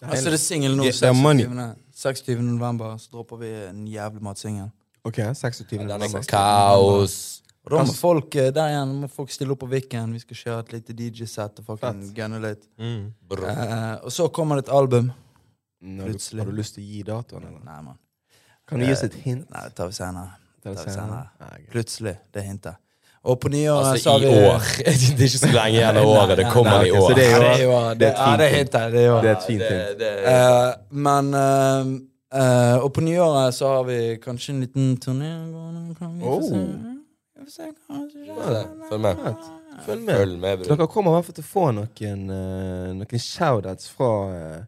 Altså, 0.05 0.29
det 0.35 0.37
er 0.37 0.43
singel 0.43 0.77
nå. 0.77 0.85
Get 0.91 1.01
26. 1.01 1.73
26. 1.97 2.43
november 2.45 2.99
så 3.01 3.09
dropper 3.13 3.41
vi 3.41 3.55
en 3.71 3.87
jævlig 3.89 4.21
matsingel. 4.23 4.69
Ok, 5.05 5.17
26. 5.33 5.79
Den 5.79 5.89
er 5.89 5.97
november. 5.97 6.29
kaos. 6.29 7.41
Og 7.65 7.71
da 7.73 7.81
må 7.89 7.93
folk 7.97 8.35
eh, 8.37 8.51
der 8.53 8.69
igjen 8.75 8.91
må 9.01 9.09
folk 9.09 9.31
stille 9.33 9.55
opp 9.55 9.63
på 9.65 9.69
Viken. 9.73 10.13
Vi 10.13 10.21
skal 10.21 10.37
kjøre 10.37 10.59
et 10.67 10.73
lite 10.75 10.93
DJ-sett 10.99 11.63
og 11.63 11.65
fucking 11.71 12.11
gunne 12.17 12.41
litt. 12.45 12.67
Mm. 12.77 13.07
Eh, 13.33 13.95
og 14.05 14.13
så 14.13 14.29
kommer 14.29 14.61
det 14.61 14.67
et 14.69 14.73
album. 14.77 15.09
Har 15.85 16.07
du, 16.07 16.13
Plutselig. 16.13 16.41
har 16.45 16.51
du 16.51 16.57
lyst 16.57 16.75
til 16.77 16.85
å 16.85 16.89
gi 16.93 17.03
datoen, 17.09 17.43
eller? 17.49 17.61
Nei, 17.65 17.81
man. 17.89 17.97
Kan 18.69 18.81
du 18.81 18.87
gi 18.87 18.93
oss 18.93 19.03
et 19.05 19.17
hint? 19.25 19.49
Nei, 19.53 19.63
det 19.69 19.75
tar 19.77 19.89
vi 19.89 19.97
senere. 19.97 20.37
Tar 20.65 20.77
vi 20.79 20.93
senere. 20.93 21.59
Plutselig. 21.73 22.15
Det 22.33 22.41
er 22.41 22.47
hintet. 22.51 22.81
Og 23.25 23.39
på 23.41 23.49
nyåret 23.49 23.87
Altså, 23.95 24.05
så 24.05 24.13
har 24.13 24.21
i 24.21 24.33
år. 24.45 24.65
Det 24.85 24.93
er 24.93 25.23
ikke 25.25 25.39
så 25.41 25.53
lenge 25.53 25.79
igjen 25.79 25.97
av 25.97 26.09
året. 26.13 26.37
Det 26.37 26.47
kommer 26.53 26.83
Nei, 26.83 26.89
i 26.89 26.97
år. 27.01 27.15
det 27.17 27.25
er 27.33 27.63
jo- 27.65 27.95
det 27.97 28.09
er 28.13 28.13
det 28.13 28.13
er 28.13 28.13
et 28.13 28.19
fint 28.21 28.41
hint. 28.43 28.57
hintet. 28.59 28.93
Det 28.93 29.05
jo 29.07 29.15
Det 29.23 29.31
et 29.31 29.47
fint 29.47 29.63
hint. 29.63 30.03
Eh, 30.33 30.75
Men 30.91 31.31
uh, 31.35 31.95
uh, 32.37 32.77
Og 32.85 32.93
på 32.93 33.01
nyåret 33.01 33.55
så 33.57 33.71
har 33.79 33.85
vi 33.89 34.01
kanskje 34.21 34.53
en 34.53 34.61
liten 34.61 34.97
turné 35.01 35.31
gående. 35.53 36.94
Følg 38.89 39.01
med. 39.01 39.17
Følg 39.85 40.05
med. 40.05 40.17
Følg 40.17 40.39
med, 40.39 40.59
bror. 40.63 40.77
Dere 40.77 40.87
kommer 40.91 41.11
i 41.11 41.19
hvert 41.19 41.29
fall 41.29 41.39
til 41.41 41.45
å 41.45 41.51
få 41.51 41.67
noen, 41.75 42.25
uh, 42.31 42.93
noen 42.95 43.23
shoutouts 43.23 43.91
fra 43.91 44.13
uh, 44.31 44.63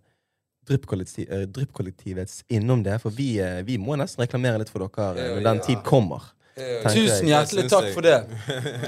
Drypp-kollektiv- 0.66 1.32
eh, 1.32 1.46
Drypp-kollektivets 1.46 2.44
innom 2.48 2.82
det. 2.82 2.98
For 2.98 3.10
vi, 3.10 3.38
eh, 3.38 3.62
vi 3.62 3.78
må 3.78 3.96
nesten 3.96 4.24
reklamere 4.24 4.58
litt 4.58 4.72
for 4.72 4.82
dere 4.82 5.14
eh, 5.14 5.34
når 5.36 5.44
den 5.46 5.60
tid 5.60 5.82
kommer. 5.86 6.32
Tusen 6.56 7.28
hjertelig 7.28 7.66
takk 7.68 7.90
for 7.92 8.00
det. 8.00 8.16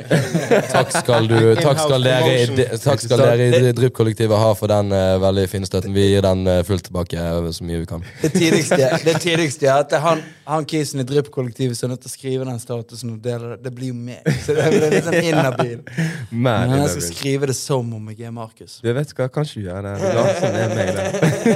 Takk 0.72 0.88
skal 0.94 1.26
du 1.28 1.36
Takk 1.58 1.76
skal 1.82 2.06
dere 2.06 2.30
i 2.40 2.64
Takk 2.80 3.02
skal 3.02 3.20
dere 3.20 3.48
i 3.58 3.72
Drypp-kollektivet 3.76 4.40
ha 4.40 4.54
for 4.56 4.72
den 4.72 4.88
uh, 4.96 5.18
veldig 5.20 5.44
fine 5.52 5.68
støtten. 5.68 5.92
Vi 5.92 6.06
gir 6.06 6.24
den 6.24 6.48
uh, 6.48 6.62
fullt 6.64 6.86
tilbake 6.86 7.20
eh, 7.20 7.50
så 7.52 7.66
mye 7.68 7.82
vi 7.82 7.88
kan. 7.90 8.06
Det 8.22 8.30
tidligste, 8.32 8.78
det 9.04 9.14
tidligste 9.20 9.68
er 9.68 9.82
at 9.82 9.92
han, 10.00 10.22
han 10.48 10.64
kisen 10.64 11.02
i 11.02 11.04
Drypp-kollektivet 11.10 11.76
som 11.76 11.90
er 11.90 11.92
nødt 11.92 12.06
til 12.06 12.08
å 12.08 12.14
skrive 12.14 12.46
den 12.48 12.62
statusen 12.62 13.12
og 13.18 13.18
dele 13.26 13.50
det. 13.50 13.58
Det 13.66 13.74
blir 13.76 13.92
jo 13.92 13.98
meg. 14.00 14.24
Så 14.46 14.56
det 14.56 14.70
blir 14.72 14.88
litt 14.96 15.10
sånn 15.10 15.18
inhabil. 15.20 15.84
Men, 16.46 16.72
Men 16.72 16.86
jeg 16.86 16.94
skal 16.94 17.06
skrive 17.10 17.52
det 17.52 17.58
som 17.60 17.92
om 17.98 18.08
jeg 18.14 18.30
er 18.30 18.34
Markus. 18.38 18.78
du 18.80 18.88
vet 18.96 19.12
hva, 19.12 19.28
kan 19.28 19.44
ikke 19.44 19.60
du 19.60 19.68
gjøre 19.68 19.92
det? 19.92 20.14
Larsen 20.16 20.58
er 20.62 20.74
meg, 20.80 20.94
det. 20.96 21.04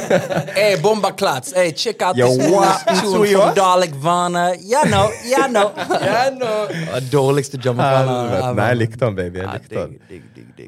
Hey, 0.61 0.77
Bomba 0.85 1.15
Klats. 1.17 1.57
Hey, 1.57 1.73
check 1.73 2.05
out 2.05 2.21
Yo, 2.21 2.29
this 2.37 2.53
what? 2.53 2.85
tune 3.01 3.33
from? 3.33 3.57
Dalek 3.57 3.97
Vana. 3.97 4.51
Yeah, 4.61 4.85
no, 4.93 5.09
yeah, 5.25 5.49
no. 5.49 5.71
Yeah, 6.03 6.95
Og... 6.97 7.09
Dårligste 7.13 7.61
jamaicaner 7.65 8.53
Nei, 8.57 8.67
jeg 8.73 8.81
likte 8.81 9.07
han, 9.09 9.17
baby. 9.17 9.43
Jeg 9.43 9.61
likte 9.61 9.85
han. 9.85 9.97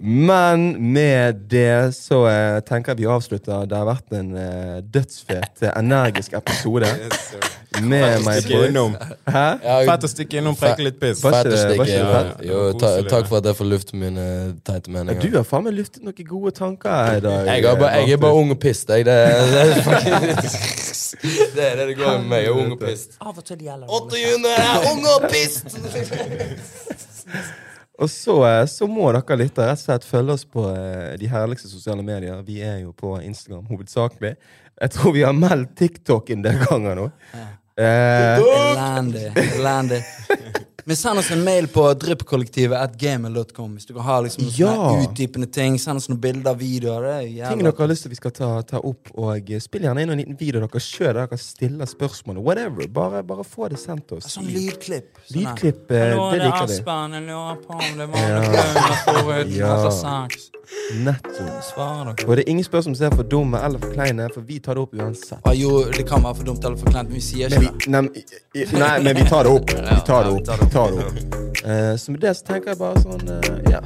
Men 0.01 0.67
med 0.95 1.45
det 1.51 1.95
så 1.97 2.25
eh, 2.31 2.61
tenker 2.67 2.95
jeg 2.95 3.05
vi 3.05 3.11
avslutter. 3.11 3.67
Det 3.71 3.79
har 3.79 3.89
vært 3.89 4.17
en 4.19 4.33
eh, 4.39 4.79
dødsfet, 4.95 5.63
eh, 5.63 5.75
energisk 5.81 6.37
episode 6.39 6.91
Yes. 6.95 7.35
Med 7.83 8.25
meg. 8.25 8.51
Innom. 8.51 8.95
Hæ? 9.27 9.45
Ja, 9.65 9.79
Fett 9.89 10.07
å 10.07 10.11
stikke 10.11 10.39
innom, 10.41 10.57
preke 10.59 10.85
litt 10.87 10.99
piss. 11.01 11.23
Fett 11.23 11.47
å 11.47 11.51
det- 11.51 11.59
stikke 11.63 11.89
ja. 11.89 12.23
det. 12.39 12.49
Jo, 12.49 12.61
ta, 12.79 12.93
takk 13.09 13.27
for 13.31 13.41
at 13.41 13.49
jeg 13.51 13.59
får 13.59 13.69
luftet 13.71 13.95
mine 14.01 14.27
teite 14.65 14.91
meninger. 14.91 15.21
du 15.21 15.37
har 15.37 15.45
faen 15.49 15.65
meg 15.65 15.75
luftet 15.79 16.03
noen 16.05 16.29
gode 16.29 16.55
tanker 16.57 16.91
her 16.91 17.17
i 17.17 17.25
dag. 17.25 17.47
Jeg, 17.51 17.67
har 17.67 17.77
bare, 17.81 17.93
jeg 18.05 18.13
er 18.13 18.23
bare 18.25 18.35
ung 18.45 18.55
og 18.55 18.61
pissed, 18.61 18.89
jeg. 18.95 19.05
Det, 19.05 19.19
det, 19.55 19.65
det 21.57 21.65
er 21.71 21.77
det 21.83 21.89
det 21.89 21.99
går 21.99 22.19
med 22.23 22.29
meg. 22.31 22.47
Jeg 22.47 22.53
er 22.55 22.63
ung 22.63 22.73
og 22.77 22.81
pissed. 22.85 23.19
Av 23.21 23.35
og 23.35 23.45
til 23.45 23.67
gjelder 23.69 23.87
800 24.01 24.57
er 24.63 24.91
ung 24.93 25.05
og 25.17 25.29
pissed! 25.31 25.71
Og 27.95 28.11
så, 28.11 28.35
eh, 28.49 28.65
så 28.67 28.89
må 28.91 29.07
dere 29.15 29.37
litt 29.39 29.59
rett 29.61 29.79
og 29.79 29.85
slett 29.85 30.07
følge 30.09 30.35
oss 30.35 30.45
på 30.51 30.65
eh, 30.73 31.15
de 31.21 31.29
herligste 31.31 31.71
sosiale 31.71 32.03
medier. 32.03 32.41
Vi 32.47 32.59
er 32.67 32.81
jo 32.83 32.91
på 32.97 33.15
Instagram 33.23 33.69
hovedsakelig. 33.71 34.35
Jeg 34.75 34.91
tror 34.97 35.15
vi 35.15 35.23
har 35.23 35.37
meldt 35.37 35.77
TikTok 35.79 36.33
en 36.35 36.43
del 36.43 36.59
ganger 36.67 36.99
nå. 36.99 37.05
Eh, 37.39 37.53
Elendig. 37.77 39.33
Elendig. 39.35 40.05
Men 40.87 40.97
send 40.97 41.19
oss 41.19 41.31
en 41.33 41.41
mail 41.45 41.67
på 41.73 41.83
dryppkollektivet 41.97 42.77
at 42.77 42.97
gmail.com 43.01 43.71
hvis 43.79 43.87
du 43.89 43.95
kan 43.95 44.05
ha 44.05 44.19
liksom 44.21 44.45
noen 44.45 44.59
Ja. 44.59 44.91
utdypende 45.07 45.47
ting. 45.51 45.79
Send 45.81 45.97
oss 45.97 46.09
noen 46.11 46.21
bilder, 46.21 46.55
videoer. 46.61 47.03
Det 47.25 47.41
er 47.41 47.49
ting 47.55 47.63
dere 47.65 47.73
har 47.79 47.89
lyst 47.89 48.03
til 48.05 48.11
vi 48.13 48.17
skal 48.21 48.31
ta, 48.37 48.51
ta 48.69 48.79
opp, 48.85 49.09
og 49.17 49.51
eh, 49.51 49.61
spill 49.65 49.83
gjerne 49.87 50.03
inn 50.05 50.11
en 50.13 50.19
liten 50.21 50.37
video 50.37 50.61
dere 50.61 50.81
sjøl 50.85 51.15
der 51.15 51.27
dere 51.27 51.39
stiller 51.41 51.87
spørsmål. 51.89 52.37
Whatever. 52.45 52.87
Bare, 52.89 53.23
bare 53.25 53.45
få 53.49 53.71
det 53.73 53.79
sendt 53.81 54.13
oss. 54.13 54.29
Sånn 54.37 54.45
lydklipp. 54.53 55.09
Sånn. 55.25 55.39
Lydklipp, 55.41 55.91
eh, 55.91 56.05
det 56.05 56.11
det 56.13 56.41
er 56.43 56.45
liker 56.45 56.67
vi. 56.69 56.79
Aspen. 56.79 57.13
Jeg 57.17 57.23
lurer 57.31 57.63
på 57.65 57.79
om 57.81 57.99
det 58.03 58.09
var 58.13 58.29
Ja. 58.29 58.41
noe 58.41 58.67
under 58.69 58.99
forhuden 59.09 59.57
Ja. 59.65 59.91
sex. 59.91 60.51
Nettopp. 60.97 62.29
Og 62.29 62.37
det 62.37 62.45
er 62.47 62.51
ingen 62.51 62.65
spørsmål 62.65 62.97
som 62.97 63.07
er 63.13 63.17
for 63.17 63.23
dumme 63.29 63.59
eller 63.63 63.79
for 63.79 63.93
kleine, 63.93 64.29
for 64.33 64.41
vi 64.41 64.59
tar 64.61 64.75
det 64.75 64.83
opp 64.83 64.95
uansett. 64.95 65.39
Ah, 65.45 65.53
jo, 65.53 65.85
det 65.93 66.07
kan 66.09 66.23
være 66.25 66.37
for 66.37 66.45
dumt 66.49 66.65
eller 66.65 66.77
for 66.81 66.87
kleint, 66.91 67.09
men 67.11 67.19
vi 67.19 67.21
sier 67.21 67.49
ikke 67.53 67.85
det. 67.85 68.73
nei, 68.73 69.03
men 69.03 69.17
vi 69.17 69.25
tar 69.29 69.45
det 69.45 69.53
opp. 69.53 69.71
Vi 69.95 70.01
tar 70.07 70.25
det 70.25 70.33
opp. 70.33 70.71
Tar 70.75 70.91
det 70.91 71.05
opp. 71.07 71.65
Eh, 71.65 71.97
så 71.97 72.13
med 72.13 72.21
det 72.21 72.35
så 72.37 72.47
tenker 72.49 72.73
jeg 72.75 72.79
bare 72.81 73.03
sånn 73.05 73.29
eh, 73.31 73.71
Ja. 73.71 73.81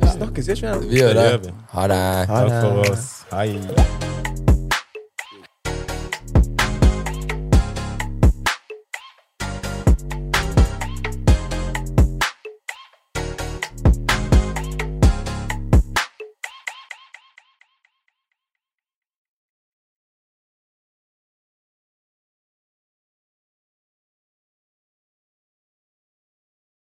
Vi 0.00 0.08
snakkes, 0.16 0.48
gjør 0.48 0.56
ikke 0.56 0.78
vi? 0.80 0.88
Vi 0.94 1.02
gjør 1.02 1.14
Det. 1.20 1.54
Ha 1.74 1.86
det. 1.92 2.02
Takk 2.32 2.54
for 2.62 2.80
oss. 2.88 3.08
Hei. 3.30 4.19